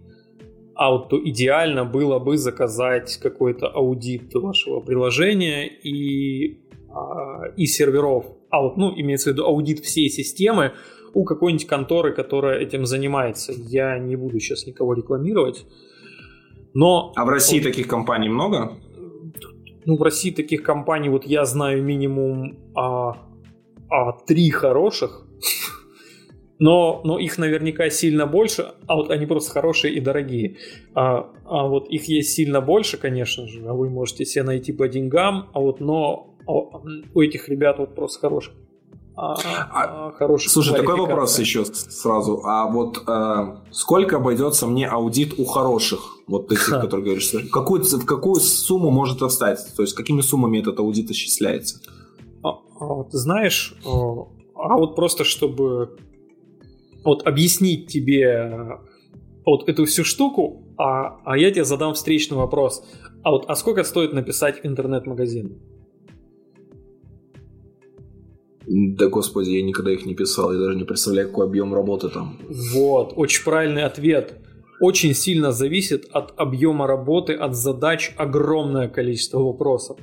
а 0.75 0.91
вот 0.91 1.09
то 1.09 1.19
идеально 1.19 1.85
было 1.85 2.19
бы 2.19 2.37
заказать 2.37 3.17
какой-то 3.17 3.69
аудит 3.69 4.35
вашего 4.35 4.81
приложения 4.81 5.67
и, 5.67 6.61
а, 6.91 7.47
и 7.57 7.67
серверов. 7.67 8.36
А 8.51 8.63
вот, 8.63 8.77
ну, 8.77 8.93
имеется 8.95 9.31
в 9.31 9.33
виду 9.33 9.45
аудит 9.45 9.81
всей 9.81 10.09
системы 10.09 10.73
у 11.15 11.25
какой-нибудь 11.25 11.67
конторы, 11.67 12.13
которая 12.13 12.61
этим 12.61 12.85
занимается. 12.85 13.53
Я 13.57 13.99
не 13.99 14.17
буду 14.17 14.39
сейчас 14.39 14.67
никого 14.67 14.95
рекламировать. 14.95 15.65
Но... 16.75 17.13
А 17.17 17.25
в 17.25 17.29
России 17.29 17.59
вот, 17.59 17.65
таких 17.65 17.89
компаний 17.89 18.29
много? 18.29 18.77
Ну, 19.87 19.97
в 19.97 20.03
России 20.03 20.31
таких 20.31 20.63
компаний, 20.63 21.09
вот 21.09 21.25
я 21.25 21.47
знаю 21.47 21.83
минимум 21.83 22.59
а, 22.75 23.17
а, 23.89 24.13
три 24.27 24.51
хороших, 24.51 25.27
но, 26.59 27.01
но 27.03 27.19
их 27.19 27.39
наверняка 27.39 27.89
сильно 27.89 28.27
больше, 28.27 28.75
а 28.87 28.97
вот 28.97 29.11
они 29.11 29.25
просто 29.25 29.53
хорошие 29.53 29.95
и 29.95 30.01
дорогие. 30.01 30.57
А, 30.95 31.33
а 31.47 31.67
вот 31.67 31.89
их 31.89 32.05
есть 32.09 32.35
сильно 32.35 32.61
больше, 32.61 32.99
конечно 32.99 33.47
же, 33.47 33.67
а 33.67 33.73
вы 33.73 33.89
можете 33.89 34.27
себе 34.27 34.43
найти 34.43 34.73
по 34.73 34.87
деньгам, 34.87 35.49
а 35.55 35.61
вот 35.61 35.81
но 35.81 36.36
у 36.47 37.21
этих 37.21 37.49
ребят 37.49 37.79
вот 37.79 37.95
просто 37.95 38.21
хороших 38.21 38.55
а, 39.19 39.35
а, 39.71 40.13
хороших 40.13 40.53
Слушай, 40.53 40.77
такой 40.77 40.97
вопрос 40.97 41.39
еще 41.39 41.65
сразу. 41.65 42.43
А 42.45 42.71
вот 42.71 43.03
а, 43.07 43.63
сколько 43.71 44.17
обойдется 44.17 44.67
мне 44.67 44.87
аудит 44.87 45.39
у 45.39 45.47
хороших, 45.47 46.01
вот 46.27 46.49
таких, 46.49 46.65
Ха. 46.65 46.81
которые 46.81 47.05
говоришь, 47.05 47.33
какую, 47.51 47.83
в 47.83 48.05
какую 48.05 48.35
сумму 48.37 48.91
может 48.91 49.23
встать? 49.23 49.61
То 49.75 49.83
есть 49.83 49.95
какими 49.95 50.21
суммами 50.21 50.59
этот 50.59 50.79
аудит 50.81 51.07
осуществляется? 51.07 51.81
А, 52.43 52.59
а, 52.79 53.05
ты 53.05 53.17
знаешь, 53.17 53.75
а, 53.87 53.91
а 54.55 54.77
вот 54.77 54.97
просто 54.97 55.25
чтобы 55.25 55.97
вот 57.03 57.27
объяснить 57.27 57.87
тебе 57.87 58.79
вот 59.47 59.67
эту 59.67 59.87
всю 59.87 60.05
штуку, 60.05 60.75
а, 60.77 61.21
а 61.25 61.39
я 61.39 61.51
тебе 61.51 61.65
задам 61.65 61.95
встречный 61.95 62.37
вопрос. 62.37 62.85
А 63.23 63.31
вот 63.31 63.47
а 63.49 63.55
сколько 63.55 63.83
стоит 63.83 64.13
написать 64.13 64.61
интернет-магазин? 64.63 65.59
Да 68.67 69.07
господи, 69.09 69.51
я 69.51 69.63
никогда 69.63 69.93
их 69.93 70.07
не 70.07 70.15
писал, 70.15 70.53
я 70.53 70.59
даже 70.59 70.77
не 70.77 70.85
представляю, 70.85 71.29
какой 71.29 71.47
объем 71.47 71.73
работы 71.73 72.09
там. 72.09 72.39
Вот, 72.75 73.13
очень 73.17 73.45
правильный 73.45 73.85
ответ. 73.85 74.35
Очень 74.81 75.15
сильно 75.15 75.53
зависит 75.53 76.07
от 76.11 76.35
объема 76.37 76.87
работы, 76.87 77.33
от 77.33 77.55
задач 77.55 78.13
огромное 78.17 78.89
количество 78.89 79.39
вопросов. 79.39 79.99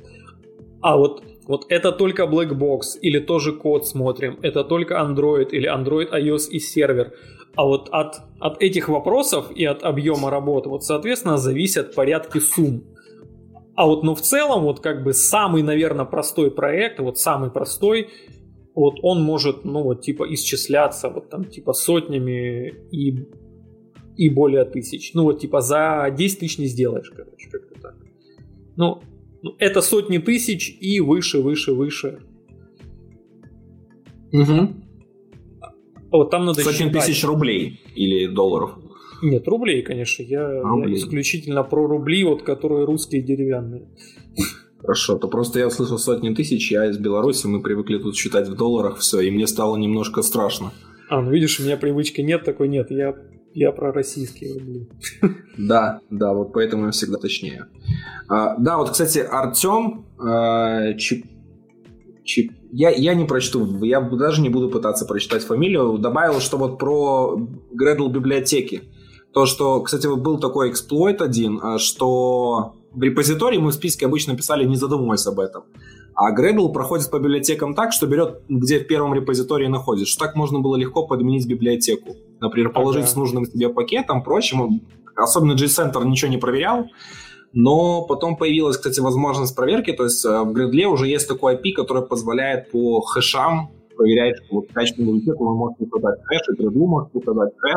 А 0.80 0.96
вот, 0.96 1.22
вот 1.46 1.66
это 1.68 1.92
только 1.92 2.24
Black 2.24 2.50
Box 2.50 2.98
или 3.00 3.18
тоже 3.18 3.52
код 3.52 3.86
смотрим, 3.86 4.38
это 4.42 4.64
только 4.64 4.94
Android 4.94 5.50
или 5.50 5.70
Android, 5.70 6.10
iOS 6.10 6.48
и 6.50 6.58
сервер. 6.58 7.12
А 7.56 7.64
вот 7.64 7.88
от, 7.92 8.16
от 8.40 8.60
этих 8.62 8.88
вопросов 8.88 9.50
и 9.54 9.64
от 9.64 9.84
объема 9.84 10.30
работы, 10.30 10.70
вот, 10.70 10.84
соответственно, 10.84 11.36
зависят 11.36 11.94
порядки 11.94 12.38
сумм. 12.38 12.82
А 13.76 13.86
вот, 13.86 14.04
ну, 14.04 14.14
в 14.14 14.20
целом, 14.20 14.62
вот 14.62 14.80
как 14.80 15.04
бы 15.04 15.12
самый, 15.12 15.62
наверное, 15.62 16.04
простой 16.04 16.50
проект, 16.50 17.00
вот 17.00 17.18
самый 17.18 17.50
простой, 17.50 18.08
вот 18.74 18.96
он 19.02 19.22
может, 19.22 19.64
ну 19.64 19.82
вот 19.82 20.02
типа 20.02 20.32
исчисляться 20.32 21.08
вот 21.08 21.30
там 21.30 21.44
типа 21.44 21.72
сотнями 21.72 22.74
и, 22.90 23.28
и 24.16 24.30
более 24.30 24.64
тысяч. 24.64 25.14
Ну 25.14 25.24
вот 25.24 25.40
типа 25.40 25.60
за 25.60 26.12
10 26.16 26.38
тысяч 26.40 26.58
не 26.58 26.66
сделаешь, 26.66 27.10
короче, 27.10 27.50
как-то 27.50 27.80
так. 27.80 27.94
Ну, 28.76 29.00
ну, 29.42 29.54
это 29.58 29.80
сотни 29.80 30.18
тысяч 30.18 30.76
и 30.80 31.00
выше, 31.00 31.40
выше, 31.40 31.72
выше. 31.72 32.20
Угу. 34.32 34.68
Вот 36.10 36.30
там 36.30 36.44
надо 36.44 36.62
Сотни 36.62 36.86
считать. 36.86 37.06
тысяч 37.06 37.24
рублей 37.24 37.80
или 37.94 38.26
долларов. 38.26 38.78
Нет, 39.22 39.46
рублей, 39.48 39.82
конечно. 39.82 40.22
Я, 40.22 40.62
рублей. 40.62 40.94
я 40.94 40.98
исключительно 40.98 41.62
про 41.62 41.86
рубли, 41.86 42.24
вот 42.24 42.42
которые 42.42 42.84
русские 42.84 43.22
деревянные. 43.22 43.88
Хорошо, 44.84 45.16
то 45.16 45.28
просто 45.28 45.58
я 45.58 45.68
услышал 45.68 45.98
сотни 45.98 46.34
тысяч, 46.34 46.70
я 46.70 46.90
из 46.90 46.98
Беларуси, 46.98 47.46
мы 47.46 47.62
привыкли 47.62 47.96
тут 47.96 48.16
считать 48.16 48.48
в 48.48 48.54
долларах 48.54 48.98
все, 48.98 49.20
и 49.20 49.30
мне 49.30 49.46
стало 49.46 49.76
немножко 49.78 50.20
страшно. 50.20 50.72
А, 51.08 51.22
ну 51.22 51.30
видишь, 51.30 51.58
у 51.58 51.62
меня 51.62 51.78
привычки 51.78 52.20
нет, 52.20 52.44
такой 52.44 52.68
нет, 52.68 52.90
я, 52.90 53.14
я 53.54 53.72
про 53.72 53.92
российские 53.92 54.52
рубли. 54.52 54.88
Да, 55.56 56.00
да, 56.10 56.34
вот 56.34 56.52
поэтому 56.52 56.86
я 56.86 56.90
всегда 56.90 57.16
точнее. 57.16 57.66
А, 58.28 58.58
да, 58.58 58.76
вот, 58.76 58.90
кстати, 58.90 59.20
Артем 59.20 60.04
а, 60.18 60.92
Чип, 60.94 61.24
Чип, 62.24 62.52
я, 62.70 62.90
я 62.90 63.14
не 63.14 63.24
прочту, 63.24 63.82
я 63.84 64.02
даже 64.02 64.42
не 64.42 64.50
буду 64.50 64.68
пытаться 64.68 65.06
прочитать 65.06 65.44
фамилию, 65.44 65.96
добавил, 65.96 66.40
что 66.40 66.58
вот 66.58 66.78
про 66.78 67.40
Gradle 67.72 68.10
библиотеки. 68.10 68.82
То, 69.32 69.46
что, 69.46 69.80
кстати, 69.80 70.06
вот 70.06 70.20
был 70.20 70.38
такой 70.38 70.70
эксплойт 70.70 71.22
один, 71.22 71.58
а, 71.62 71.78
что 71.78 72.74
в 72.94 73.02
репозитории 73.02 73.58
мы 73.58 73.70
в 73.70 73.74
списке 73.74 74.06
обычно 74.06 74.36
писали, 74.36 74.64
не 74.64 74.76
задумываясь 74.76 75.26
об 75.26 75.40
этом. 75.40 75.64
А 76.14 76.32
Gradle 76.32 76.72
проходит 76.72 77.10
по 77.10 77.18
библиотекам 77.18 77.74
так, 77.74 77.92
что 77.92 78.06
берет, 78.06 78.42
где 78.48 78.78
в 78.78 78.86
первом 78.86 79.14
репозитории 79.14 79.66
находишь. 79.66 80.14
Так 80.14 80.36
можно 80.36 80.60
было 80.60 80.76
легко 80.76 81.06
подменить 81.06 81.46
библиотеку. 81.46 82.16
Например, 82.40 82.70
положить 82.70 83.04
ага. 83.04 83.10
с 83.10 83.16
нужным 83.16 83.46
тебе 83.46 83.68
пакетом, 83.68 84.22
прочим. 84.22 84.82
Особенно 85.16 85.54
G-Center 85.54 86.04
ничего 86.04 86.30
не 86.30 86.38
проверял. 86.38 86.86
Но 87.52 88.02
потом 88.02 88.36
появилась, 88.36 88.76
кстати, 88.76 89.00
возможность 89.00 89.56
проверки. 89.56 89.92
То 89.92 90.04
есть 90.04 90.24
э, 90.24 90.28
в 90.28 90.52
Gradle 90.52 90.86
уже 90.86 91.08
есть 91.08 91.28
такой 91.28 91.54
API, 91.54 91.72
который 91.72 92.02
позволяет 92.04 92.70
по 92.70 93.00
хэшам 93.00 93.70
проверять, 93.96 94.36
вот 94.50 94.68
в 94.68 94.72
качестве 94.72 95.04
библиотеку 95.04 95.46
вы 95.46 95.54
можете 95.54 95.86
подать 95.86 96.18
хэш, 96.24 96.40
и 96.48 96.62
Gradle 96.62 96.86
можете 96.86 97.20
подать 97.20 97.52
хэш, 97.56 97.74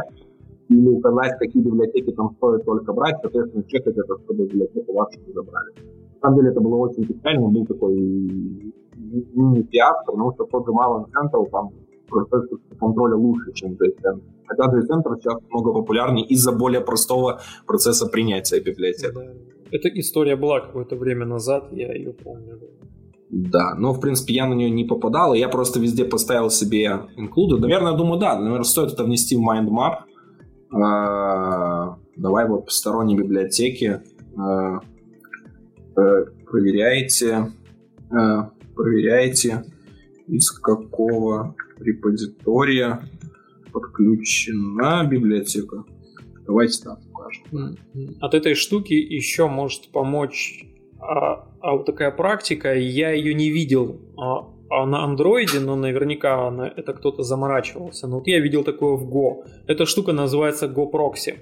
или 0.70 0.88
указать, 0.88 1.38
какие 1.40 1.64
библиотеки 1.64 2.12
там 2.12 2.36
стоит 2.38 2.66
только 2.66 2.94
брать, 2.94 3.16
соответственно, 3.22 3.64
чекать 3.68 3.98
это, 3.98 4.18
чтобы 4.24 4.46
библиотеку 4.46 4.94
вашу 4.94 5.20
не 5.26 5.34
забрали. 5.34 5.74
На 6.16 6.22
самом 6.22 6.38
деле 6.38 6.52
это 6.52 6.62
было 6.62 6.76
очень 6.76 7.06
печально, 7.06 7.48
был 7.48 7.66
такой 7.66 7.96
мини-фиаско, 7.96 10.12
потому 10.12 10.34
что 10.34 10.46
тот 10.46 10.66
же 10.66 10.72
Marlon 10.72 11.06
Central 11.06 11.50
там 11.52 11.70
процесс 12.10 12.50
контроля 12.80 13.16
лучше, 13.16 13.52
чем 13.54 13.74
JCenter. 13.74 14.22
Хотя 14.48 14.64
JCenter 14.64 15.16
сейчас 15.20 15.38
много 15.50 15.74
популярнее 15.74 16.26
из-за 16.26 16.52
более 16.52 16.82
простого 16.82 17.40
процесса 17.66 18.08
принятия 18.08 18.60
библиотек. 18.60 19.14
Да. 19.14 19.22
Эта 19.72 19.90
история 20.00 20.36
была 20.36 20.62
какое-то 20.62 20.96
время 20.96 21.26
назад, 21.26 21.66
я 21.72 21.94
ее 21.94 22.14
помню. 22.14 22.60
Да, 23.30 23.76
но 23.76 23.92
в 23.92 24.00
принципе 24.00 24.34
я 24.34 24.48
на 24.48 24.54
нее 24.54 24.70
не 24.70 24.86
попадал, 24.86 25.34
я 25.34 25.50
просто 25.50 25.80
везде 25.80 26.06
поставил 26.06 26.50
себе 26.50 27.08
include. 27.18 27.60
Наверное, 27.60 27.98
думаю, 27.98 28.20
да, 28.20 28.40
наверное, 28.40 28.64
стоит 28.64 28.94
это 28.94 29.04
внести 29.04 29.36
в 29.36 29.42
MindMap, 29.42 30.06
давай 30.72 32.48
вот 32.48 32.66
посторонние 32.66 33.18
библиотеки 33.18 34.02
а, 34.38 34.80
э, 35.96 36.26
проверяйте, 36.46 37.52
а, 38.12 38.52
проверяйте, 38.76 39.64
из 40.28 40.52
какого 40.52 41.56
репозитория 41.80 43.02
подключена 43.72 45.08
библиотека. 45.10 45.86
Давайте 46.46 46.84
так 46.84 47.00
покажем. 47.12 47.78
От 48.22 48.34
этой 48.34 48.54
штуки 48.54 48.94
еще 48.94 49.48
может 49.48 49.92
помочь 49.92 50.66
а, 51.00 51.48
а 51.62 51.74
вот 51.74 51.86
такая 51.86 52.12
практика, 52.12 52.74
я 52.74 53.12
ее 53.12 53.34
не 53.34 53.50
видел 53.50 54.02
а, 54.18 54.50
а 54.70 54.86
на 54.86 55.04
андроиде, 55.04 55.60
но 55.60 55.76
наверняка 55.76 56.50
на 56.52 56.72
это 56.76 56.94
кто-то 56.94 57.24
заморачивался. 57.24 58.08
Но 58.08 58.18
вот 58.18 58.28
я 58.28 58.40
видел 58.40 58.64
такое 58.64 58.96
в 58.96 59.10
Go. 59.10 59.46
Эта 59.68 59.86
штука 59.86 60.14
называется 60.14 60.66
Go 60.68 60.92
Proxy. 60.92 61.38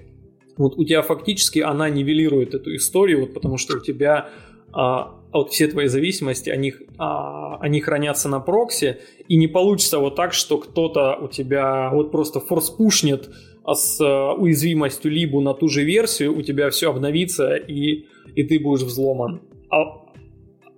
Вот 0.56 0.78
у 0.78 0.84
тебя 0.84 1.02
фактически 1.02 1.58
она 1.58 1.90
нивелирует 1.90 2.54
эту 2.54 2.74
историю, 2.74 3.20
вот 3.20 3.34
потому 3.34 3.58
что 3.58 3.76
у 3.76 3.80
тебя 3.80 4.30
а, 4.72 5.14
вот 5.32 5.50
все 5.50 5.66
твои 5.68 5.86
зависимости, 5.86 6.50
они, 6.50 6.74
а, 6.98 7.56
они 7.58 7.80
хранятся 7.80 8.28
на 8.28 8.40
прокси, 8.40 8.98
и 9.28 9.36
не 9.36 9.48
получится 9.48 9.98
вот 9.98 10.16
так, 10.16 10.32
что 10.32 10.58
кто-то 10.58 11.16
у 11.20 11.28
тебя 11.28 11.90
вот 11.92 12.10
просто 12.10 12.40
форс-пушнет 12.40 13.28
с 13.66 14.00
а, 14.00 14.32
уязвимостью 14.32 15.10
либо 15.10 15.40
на 15.40 15.52
ту 15.54 15.68
же 15.68 15.84
версию, 15.84 16.36
у 16.36 16.42
тебя 16.42 16.70
все 16.70 16.90
обновится, 16.90 17.54
и, 17.54 18.06
и 18.34 18.44
ты 18.44 18.58
будешь 18.58 18.82
взломан. 18.82 19.42
А 19.70 20.05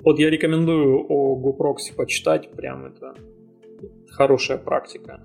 вот 0.08 0.18
я 0.18 0.30
рекомендую 0.30 1.04
о 1.06 1.36
GoProxy 1.36 1.94
почитать, 1.94 2.50
прям 2.52 2.86
это 2.86 3.12
хорошая 4.10 4.56
практика. 4.56 5.20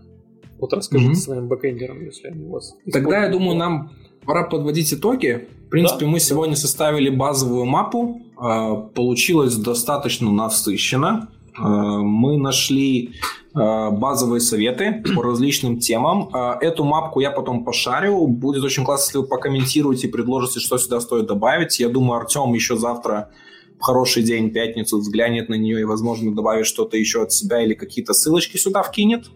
Вот 0.59 0.73
расскажите 0.73 1.11
mm-hmm. 1.11 1.15
своим 1.15 1.47
бэкэндерам, 1.47 2.03
если 2.03 2.27
они 2.27 2.43
у 2.43 2.51
вас... 2.51 2.75
Тогда, 2.91 3.23
я 3.23 3.29
думаю, 3.29 3.55
нам 3.55 3.91
пора 4.25 4.43
подводить 4.43 4.93
итоги. 4.93 5.47
В 5.67 5.69
принципе, 5.69 6.03
да? 6.03 6.11
мы 6.11 6.19
сегодня 6.19 6.57
составили 6.57 7.09
базовую 7.09 7.63
мапу. 7.63 8.23
А, 8.35 8.75
получилось 8.75 9.55
достаточно 9.55 10.29
насыщенно. 10.29 11.29
А, 11.57 11.99
мы 11.99 12.37
нашли 12.37 13.13
базовые 13.53 14.41
советы 14.41 15.03
по 15.15 15.21
различным 15.21 15.77
темам. 15.77 16.27
Эту 16.59 16.83
мапку 16.83 17.19
я 17.19 17.29
потом 17.29 17.63
пошарю. 17.63 18.25
Будет 18.25 18.63
очень 18.63 18.83
классно, 18.83 19.05
если 19.05 19.17
вы 19.19 19.27
покомментируете 19.27 20.07
и 20.07 20.11
предложите, 20.11 20.59
что 20.59 20.77
сюда 20.79 20.99
стоит 20.99 21.27
добавить. 21.27 21.79
Я 21.79 21.87
думаю, 21.87 22.19
Артем 22.19 22.51
еще 22.53 22.75
завтра 22.75 23.29
хороший 23.83 24.23
день, 24.23 24.49
пятницу, 24.51 24.97
взглянет 24.97 25.49
на 25.49 25.55
нее 25.55 25.81
и, 25.81 25.83
возможно, 25.83 26.33
добавит 26.33 26.65
что-то 26.65 26.97
еще 26.97 27.21
от 27.21 27.31
себя 27.31 27.61
или 27.61 27.73
какие-то 27.73 28.13
ссылочки 28.13 28.57
сюда 28.57 28.81
вкинет. 28.81 29.29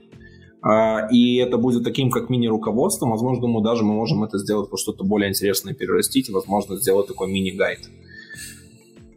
И 1.12 1.38
это 1.38 1.58
будет 1.58 1.84
таким, 1.84 2.10
как 2.10 2.30
мини-руководством. 2.30 3.12
Возможно, 3.12 3.42
думаю, 3.42 3.64
даже 3.64 3.84
мы 3.84 3.94
можем 3.94 4.24
это 4.24 4.40
сделать 4.40 4.72
во 4.72 4.78
что-то 4.78 5.04
более 5.04 5.30
интересное 5.30 5.74
перерастить. 5.74 6.30
Возможно, 6.30 6.78
сделать 6.78 7.08
такой 7.08 7.32
мини-гайд. 7.32 7.90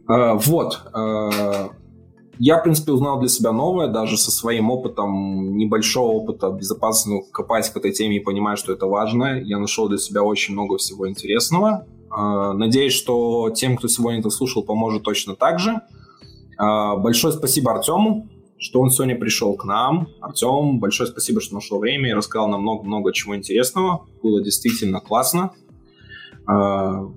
Вот. 0.07 0.79
Я, 2.39 2.57
в 2.57 2.63
принципе, 2.63 2.91
узнал 2.91 3.19
для 3.19 3.29
себя 3.29 3.51
новое, 3.51 3.87
даже 3.87 4.17
со 4.17 4.31
своим 4.31 4.71
опытом, 4.71 5.57
небольшого 5.57 6.11
опыта 6.11 6.49
безопасно 6.49 7.21
копать 7.31 7.69
в 7.69 7.75
этой 7.77 7.91
теме 7.91 8.17
и 8.17 8.19
понимаю, 8.19 8.57
что 8.57 8.73
это 8.73 8.87
важно. 8.87 9.39
Я 9.41 9.59
нашел 9.59 9.87
для 9.89 9.97
себя 9.97 10.23
очень 10.23 10.53
много 10.53 10.77
всего 10.77 11.07
интересного. 11.07 11.85
А, 12.11 12.53
надеюсь, 12.53 12.93
что 12.93 13.49
тем, 13.49 13.77
кто 13.77 13.87
сегодня 13.87 14.19
это 14.19 14.29
слушал, 14.29 14.63
поможет 14.63 15.03
точно 15.03 15.35
так 15.35 15.59
же. 15.59 15.81
А, 16.57 16.95
большое 16.97 17.33
спасибо 17.33 17.71
Артему, 17.71 18.27
что 18.57 18.81
он 18.81 18.89
сегодня 18.89 19.17
пришел 19.17 19.55
к 19.55 19.65
нам. 19.65 20.09
Артем, 20.19 20.79
большое 20.79 21.09
спасибо, 21.09 21.41
что 21.41 21.55
нашел 21.55 21.79
время 21.79 22.09
и 22.09 22.13
рассказал 22.13 22.47
нам 22.47 22.61
много-много 22.61 23.13
чего 23.13 23.35
интересного. 23.35 24.05
Было 24.21 24.43
действительно 24.43 24.99
классно. 24.99 25.51
А, 26.45 27.07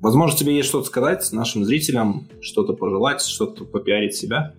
Возможно, 0.00 0.38
тебе 0.38 0.56
есть 0.56 0.68
что-то 0.68 0.86
сказать 0.86 1.28
нашим 1.32 1.64
зрителям, 1.64 2.26
что-то 2.40 2.72
пожелать, 2.72 3.20
что-то 3.20 3.66
попиарить 3.66 4.14
себя? 4.14 4.54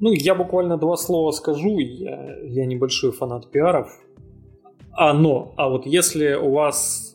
Ну, 0.00 0.12
я 0.12 0.34
буквально 0.34 0.76
два 0.76 0.98
слова 0.98 1.30
скажу. 1.30 1.78
Я, 1.78 2.36
я 2.42 2.66
небольшой 2.66 3.12
фанат 3.12 3.50
пиаров. 3.50 3.88
А, 4.92 5.14
но, 5.14 5.54
а 5.56 5.70
вот 5.70 5.86
если 5.86 6.34
у 6.34 6.52
вас, 6.52 7.11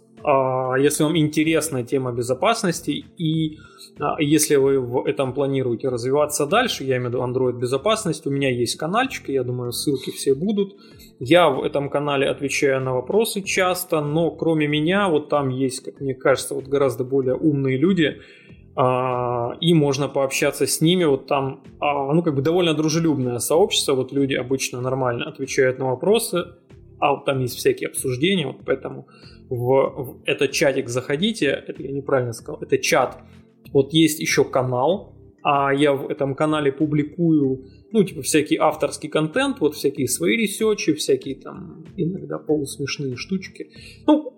если 0.77 1.03
вам 1.03 1.17
интересна 1.17 1.83
тема 1.83 2.11
безопасности 2.11 2.91
и 2.91 3.57
а, 3.99 4.21
если 4.21 4.55
вы 4.55 4.79
в 4.79 5.05
этом 5.05 5.33
планируете 5.33 5.89
развиваться 5.89 6.45
дальше, 6.45 6.83
я 6.83 6.97
имею 6.97 7.09
в 7.09 7.13
виду 7.13 7.23
Android 7.23 7.57
безопасность, 7.57 8.27
у 8.27 8.29
меня 8.29 8.49
есть 8.49 8.75
каналчик, 8.75 9.29
я 9.29 9.43
думаю, 9.43 9.71
ссылки 9.71 10.11
все 10.11 10.35
будут. 10.35 10.75
Я 11.19 11.49
в 11.49 11.63
этом 11.63 11.89
канале 11.89 12.27
отвечаю 12.27 12.81
на 12.81 12.93
вопросы 12.93 13.41
часто, 13.41 14.01
но 14.01 14.29
кроме 14.31 14.67
меня, 14.67 15.09
вот 15.09 15.29
там 15.29 15.49
есть, 15.49 15.83
как 15.83 15.99
мне 15.99 16.13
кажется, 16.13 16.53
вот 16.53 16.65
гораздо 16.65 17.03
более 17.03 17.35
умные 17.35 17.77
люди, 17.77 18.21
а, 18.75 19.57
и 19.59 19.73
можно 19.73 20.07
пообщаться 20.07 20.67
с 20.67 20.81
ними. 20.81 21.05
Вот 21.05 21.25
там, 21.25 21.63
а, 21.79 22.13
ну, 22.13 22.21
как 22.21 22.35
бы 22.35 22.41
довольно 22.41 22.75
дружелюбное 22.75 23.39
сообщество, 23.39 23.93
вот 23.93 24.11
люди 24.11 24.35
обычно 24.35 24.79
нормально 24.81 25.25
отвечают 25.25 25.79
на 25.79 25.85
вопросы, 25.85 26.45
а 26.99 27.13
вот 27.13 27.25
там 27.25 27.39
есть 27.39 27.55
всякие 27.55 27.89
обсуждения, 27.89 28.45
вот 28.45 28.57
поэтому 28.65 29.07
в, 29.49 29.55
в 29.55 30.21
этот 30.25 30.51
чатик 30.51 30.89
заходите, 30.89 31.63
это 31.67 31.81
я 31.81 31.91
неправильно 31.91 32.33
сказал, 32.33 32.61
это 32.61 32.77
чат, 32.77 33.19
вот 33.71 33.93
есть 33.93 34.19
еще 34.19 34.43
канал, 34.43 35.15
а 35.43 35.73
я 35.73 35.93
в 35.93 36.09
этом 36.09 36.35
канале 36.35 36.71
публикую, 36.71 37.65
ну, 37.91 38.03
типа, 38.03 38.21
всякий 38.21 38.57
авторский 38.57 39.09
контент, 39.09 39.59
вот 39.59 39.75
всякие 39.75 40.07
свои 40.07 40.35
ресечи, 40.35 40.93
всякие 40.93 41.35
там 41.35 41.85
иногда 41.95 42.37
полусмешные 42.37 43.15
штучки. 43.15 43.71
Ну, 44.05 44.35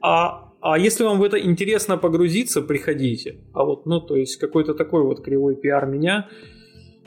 а, 0.00 0.52
а 0.60 0.78
если 0.78 1.04
вам 1.04 1.18
в 1.18 1.22
это 1.22 1.38
интересно 1.38 1.98
погрузиться, 1.98 2.62
приходите. 2.62 3.40
А 3.52 3.64
вот, 3.64 3.86
ну, 3.86 4.00
то 4.00 4.16
есть 4.16 4.36
какой-то 4.36 4.74
такой 4.74 5.02
вот 5.02 5.22
кривой 5.22 5.56
пиар 5.56 5.86
меня, 5.86 6.28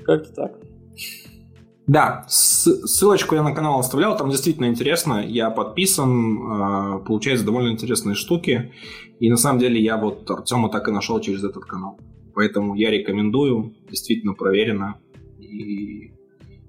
как-то 0.03 0.33
так. 0.33 0.59
Да, 1.89 2.23
ссылочку 2.27 3.33
я 3.33 3.41
на 3.41 3.51
канал 3.51 3.79
оставлял, 3.79 4.15
там 4.15 4.29
действительно 4.29 4.67
интересно. 4.67 5.25
Я 5.25 5.49
подписан, 5.49 6.37
а, 6.43 6.99
получается 6.99 7.43
довольно 7.43 7.69
интересные 7.69 8.13
штуки. 8.13 8.71
И 9.19 9.27
на 9.27 9.37
самом 9.37 9.57
деле 9.57 9.81
я 9.81 9.97
вот 9.97 10.29
Артема 10.29 10.69
так 10.69 10.87
и 10.87 10.91
нашел 10.91 11.19
через 11.19 11.43
этот 11.43 11.65
канал. 11.65 11.99
Поэтому 12.35 12.75
я 12.75 12.91
рекомендую, 12.91 13.73
действительно 13.89 14.35
проверено. 14.35 14.97
И 15.39 16.11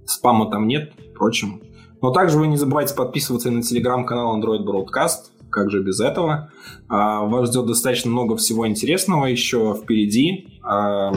спама 0.06 0.50
там 0.50 0.66
нет, 0.66 0.94
впрочем. 1.14 1.60
Но 2.00 2.12
также 2.12 2.38
вы 2.38 2.46
не 2.46 2.56
забывайте 2.56 2.94
подписываться 2.94 3.50
на 3.50 3.60
телеграм-канал 3.60 4.40
Android 4.40 4.64
Broadcast. 4.64 5.32
Как 5.50 5.70
же 5.70 5.82
без 5.82 6.00
этого? 6.00 6.50
А, 6.88 7.26
вас 7.26 7.50
ждет 7.50 7.66
достаточно 7.66 8.10
много 8.10 8.38
всего 8.38 8.66
интересного 8.66 9.26
еще 9.26 9.78
впереди. 9.82 10.48
А, 10.62 11.12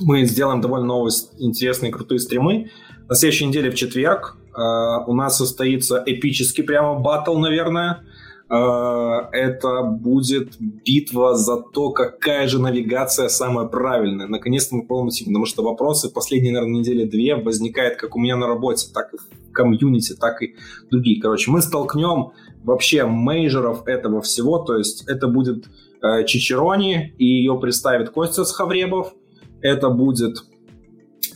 мы 0.00 0.24
сделаем 0.24 0.60
довольно 0.60 0.86
новые, 0.86 1.12
интересные, 1.38 1.92
крутые 1.92 2.18
стримы. 2.18 2.72
На 3.08 3.14
следующей 3.14 3.46
неделе 3.46 3.70
в 3.70 3.74
четверг 3.74 4.36
э, 4.54 4.60
у 5.06 5.14
нас 5.14 5.36
состоится 5.36 6.02
эпический 6.06 6.64
прямо 6.64 6.98
батл, 6.98 7.36
наверное. 7.38 8.00
Э, 8.48 9.28
это 9.32 9.82
будет 9.82 10.56
битва 10.60 11.34
за 11.34 11.56
то, 11.56 11.90
какая 11.90 12.48
же 12.48 12.60
навигация 12.60 13.28
самая 13.28 13.66
правильная. 13.66 14.26
Наконец-то 14.26 14.76
мы 14.76 14.86
полностью, 14.86 15.26
потому 15.26 15.46
что 15.46 15.62
вопросы 15.62 16.10
последние, 16.10 16.52
наверное, 16.52 16.80
недели 16.80 17.04
две 17.04 17.34
возникают 17.34 17.96
как 17.96 18.16
у 18.16 18.20
меня 18.20 18.36
на 18.36 18.46
работе, 18.46 18.88
так 18.92 19.12
и 19.14 19.16
в 19.16 19.52
комьюнити, 19.52 20.14
так 20.14 20.42
и 20.42 20.54
другие. 20.90 21.20
Короче, 21.20 21.50
мы 21.50 21.62
столкнем 21.62 22.32
вообще 22.64 23.04
мейджеров 23.04 23.86
этого 23.86 24.20
всего, 24.22 24.58
то 24.58 24.76
есть 24.76 25.08
это 25.08 25.28
будет 25.28 25.66
э, 26.02 26.24
Чичерони, 26.24 27.14
и 27.18 27.24
ее 27.24 27.58
представит 27.58 28.10
Костя 28.10 28.44
Схавребов, 28.44 29.14
это 29.60 29.90
будет 29.90 30.44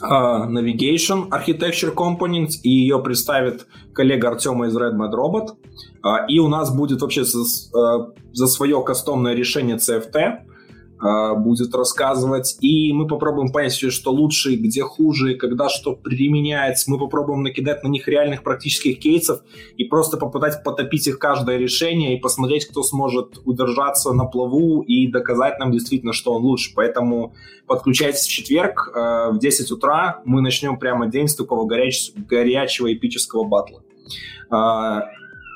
Navigation 0.01 1.28
Architecture 1.31 1.94
Components, 1.94 2.60
и 2.62 2.70
ее 2.70 3.02
представит 3.02 3.66
коллега 3.93 4.28
Артема 4.28 4.66
из 4.66 4.77
Red 4.77 4.94
Mad 4.94 5.12
Robot. 5.12 5.56
Uh, 6.05 6.27
и 6.28 6.39
у 6.39 6.48
нас 6.48 6.74
будет 6.74 7.01
вообще 7.02 7.24
за, 7.24 7.40
uh, 7.77 8.12
за 8.32 8.47
свое 8.47 8.82
кастомное 8.85 9.35
решение 9.35 9.77
CFT 9.77 10.47
будет 10.98 11.74
рассказывать. 11.74 12.56
И 12.60 12.93
мы 12.93 13.06
попробуем 13.06 13.52
понять, 13.52 13.74
что 13.74 14.10
лучше, 14.12 14.56
где 14.56 14.82
хуже, 14.82 15.35
когда 15.35 15.68
что 15.68 15.94
применяется. 15.94 16.90
Мы 16.90 16.98
попробуем 16.98 17.43
накидать 17.43 17.82
на 17.82 17.89
них 17.89 18.09
реальных 18.09 18.43
практических 18.43 18.98
кейсов 18.98 19.43
и 19.77 19.85
просто 19.85 20.16
попытать 20.16 20.62
потопить 20.64 21.06
их 21.06 21.18
каждое 21.18 21.59
решение 21.59 22.16
и 22.16 22.20
посмотреть, 22.20 22.66
кто 22.66 22.82
сможет 22.82 23.40
удержаться 23.44 24.12
на 24.12 24.24
плаву 24.24 24.82
и 24.82 25.06
доказать 25.09 25.59
нам 25.59 25.73
действительно, 25.73 26.12
что 26.12 26.32
он 26.35 26.43
лучше. 26.43 26.73
Поэтому 26.74 27.35
подключайтесь 27.66 28.27
в 28.27 28.31
четверг 28.31 28.90
э, 28.94 29.31
в 29.32 29.39
10 29.39 29.70
утра. 29.70 30.23
Мы 30.24 30.40
начнем 30.40 30.78
прямо 30.78 31.06
день 31.09 31.28
с 31.28 31.36
такого 31.36 31.66
горяч... 31.66 32.12
горячего 32.16 32.93
эпического 32.93 33.44
батла. 33.44 33.82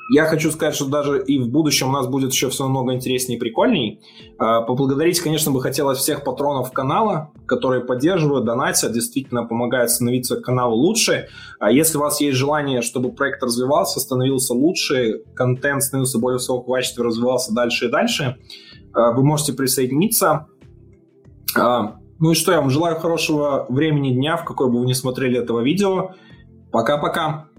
Я 0.09 0.25
хочу 0.25 0.51
сказать, 0.51 0.75
что 0.75 0.87
даже 0.87 1.23
и 1.23 1.39
в 1.39 1.49
будущем 1.49 1.89
у 1.89 1.91
нас 1.91 2.07
будет 2.07 2.31
еще 2.31 2.49
все 2.49 2.63
намного 2.63 2.93
интереснее 2.93 3.37
и 3.37 3.39
прикольней. 3.39 4.01
А, 4.37 4.61
поблагодарить, 4.61 5.19
конечно, 5.21 5.51
бы 5.51 5.61
хотелось 5.61 5.99
всех 5.99 6.23
патронов 6.23 6.71
канала, 6.71 7.31
которые 7.45 7.81
поддерживают, 7.81 8.45
донатят, 8.45 8.91
действительно 8.91 9.45
помогают 9.45 9.89
становиться 9.89 10.41
каналу 10.41 10.75
лучше. 10.75 11.27
А 11.59 11.71
если 11.71 11.97
у 11.97 12.01
вас 12.01 12.19
есть 12.19 12.37
желание, 12.37 12.81
чтобы 12.81 13.13
проект 13.13 13.41
развивался, 13.41 13.99
становился 13.99 14.53
лучше, 14.53 15.21
контент 15.33 15.83
становился 15.83 16.19
более 16.19 16.37
высокого 16.37 16.75
качества, 16.75 17.05
развивался 17.05 17.53
дальше 17.53 17.85
и 17.85 17.89
дальше, 17.89 18.37
а, 18.93 19.11
вы 19.11 19.23
можете 19.23 19.53
присоединиться. 19.53 20.47
Ну 21.55 22.31
и 22.31 22.35
что, 22.35 22.51
я 22.51 22.61
вам 22.61 22.69
желаю 22.69 22.97
хорошего 22.99 23.65
времени 23.67 24.13
дня, 24.13 24.37
в 24.37 24.45
какой 24.45 24.69
бы 24.69 24.79
вы 24.79 24.85
ни 24.85 24.93
смотрели 24.93 25.39
этого 25.39 25.61
видео. 25.61 26.11
Пока-пока. 26.71 27.50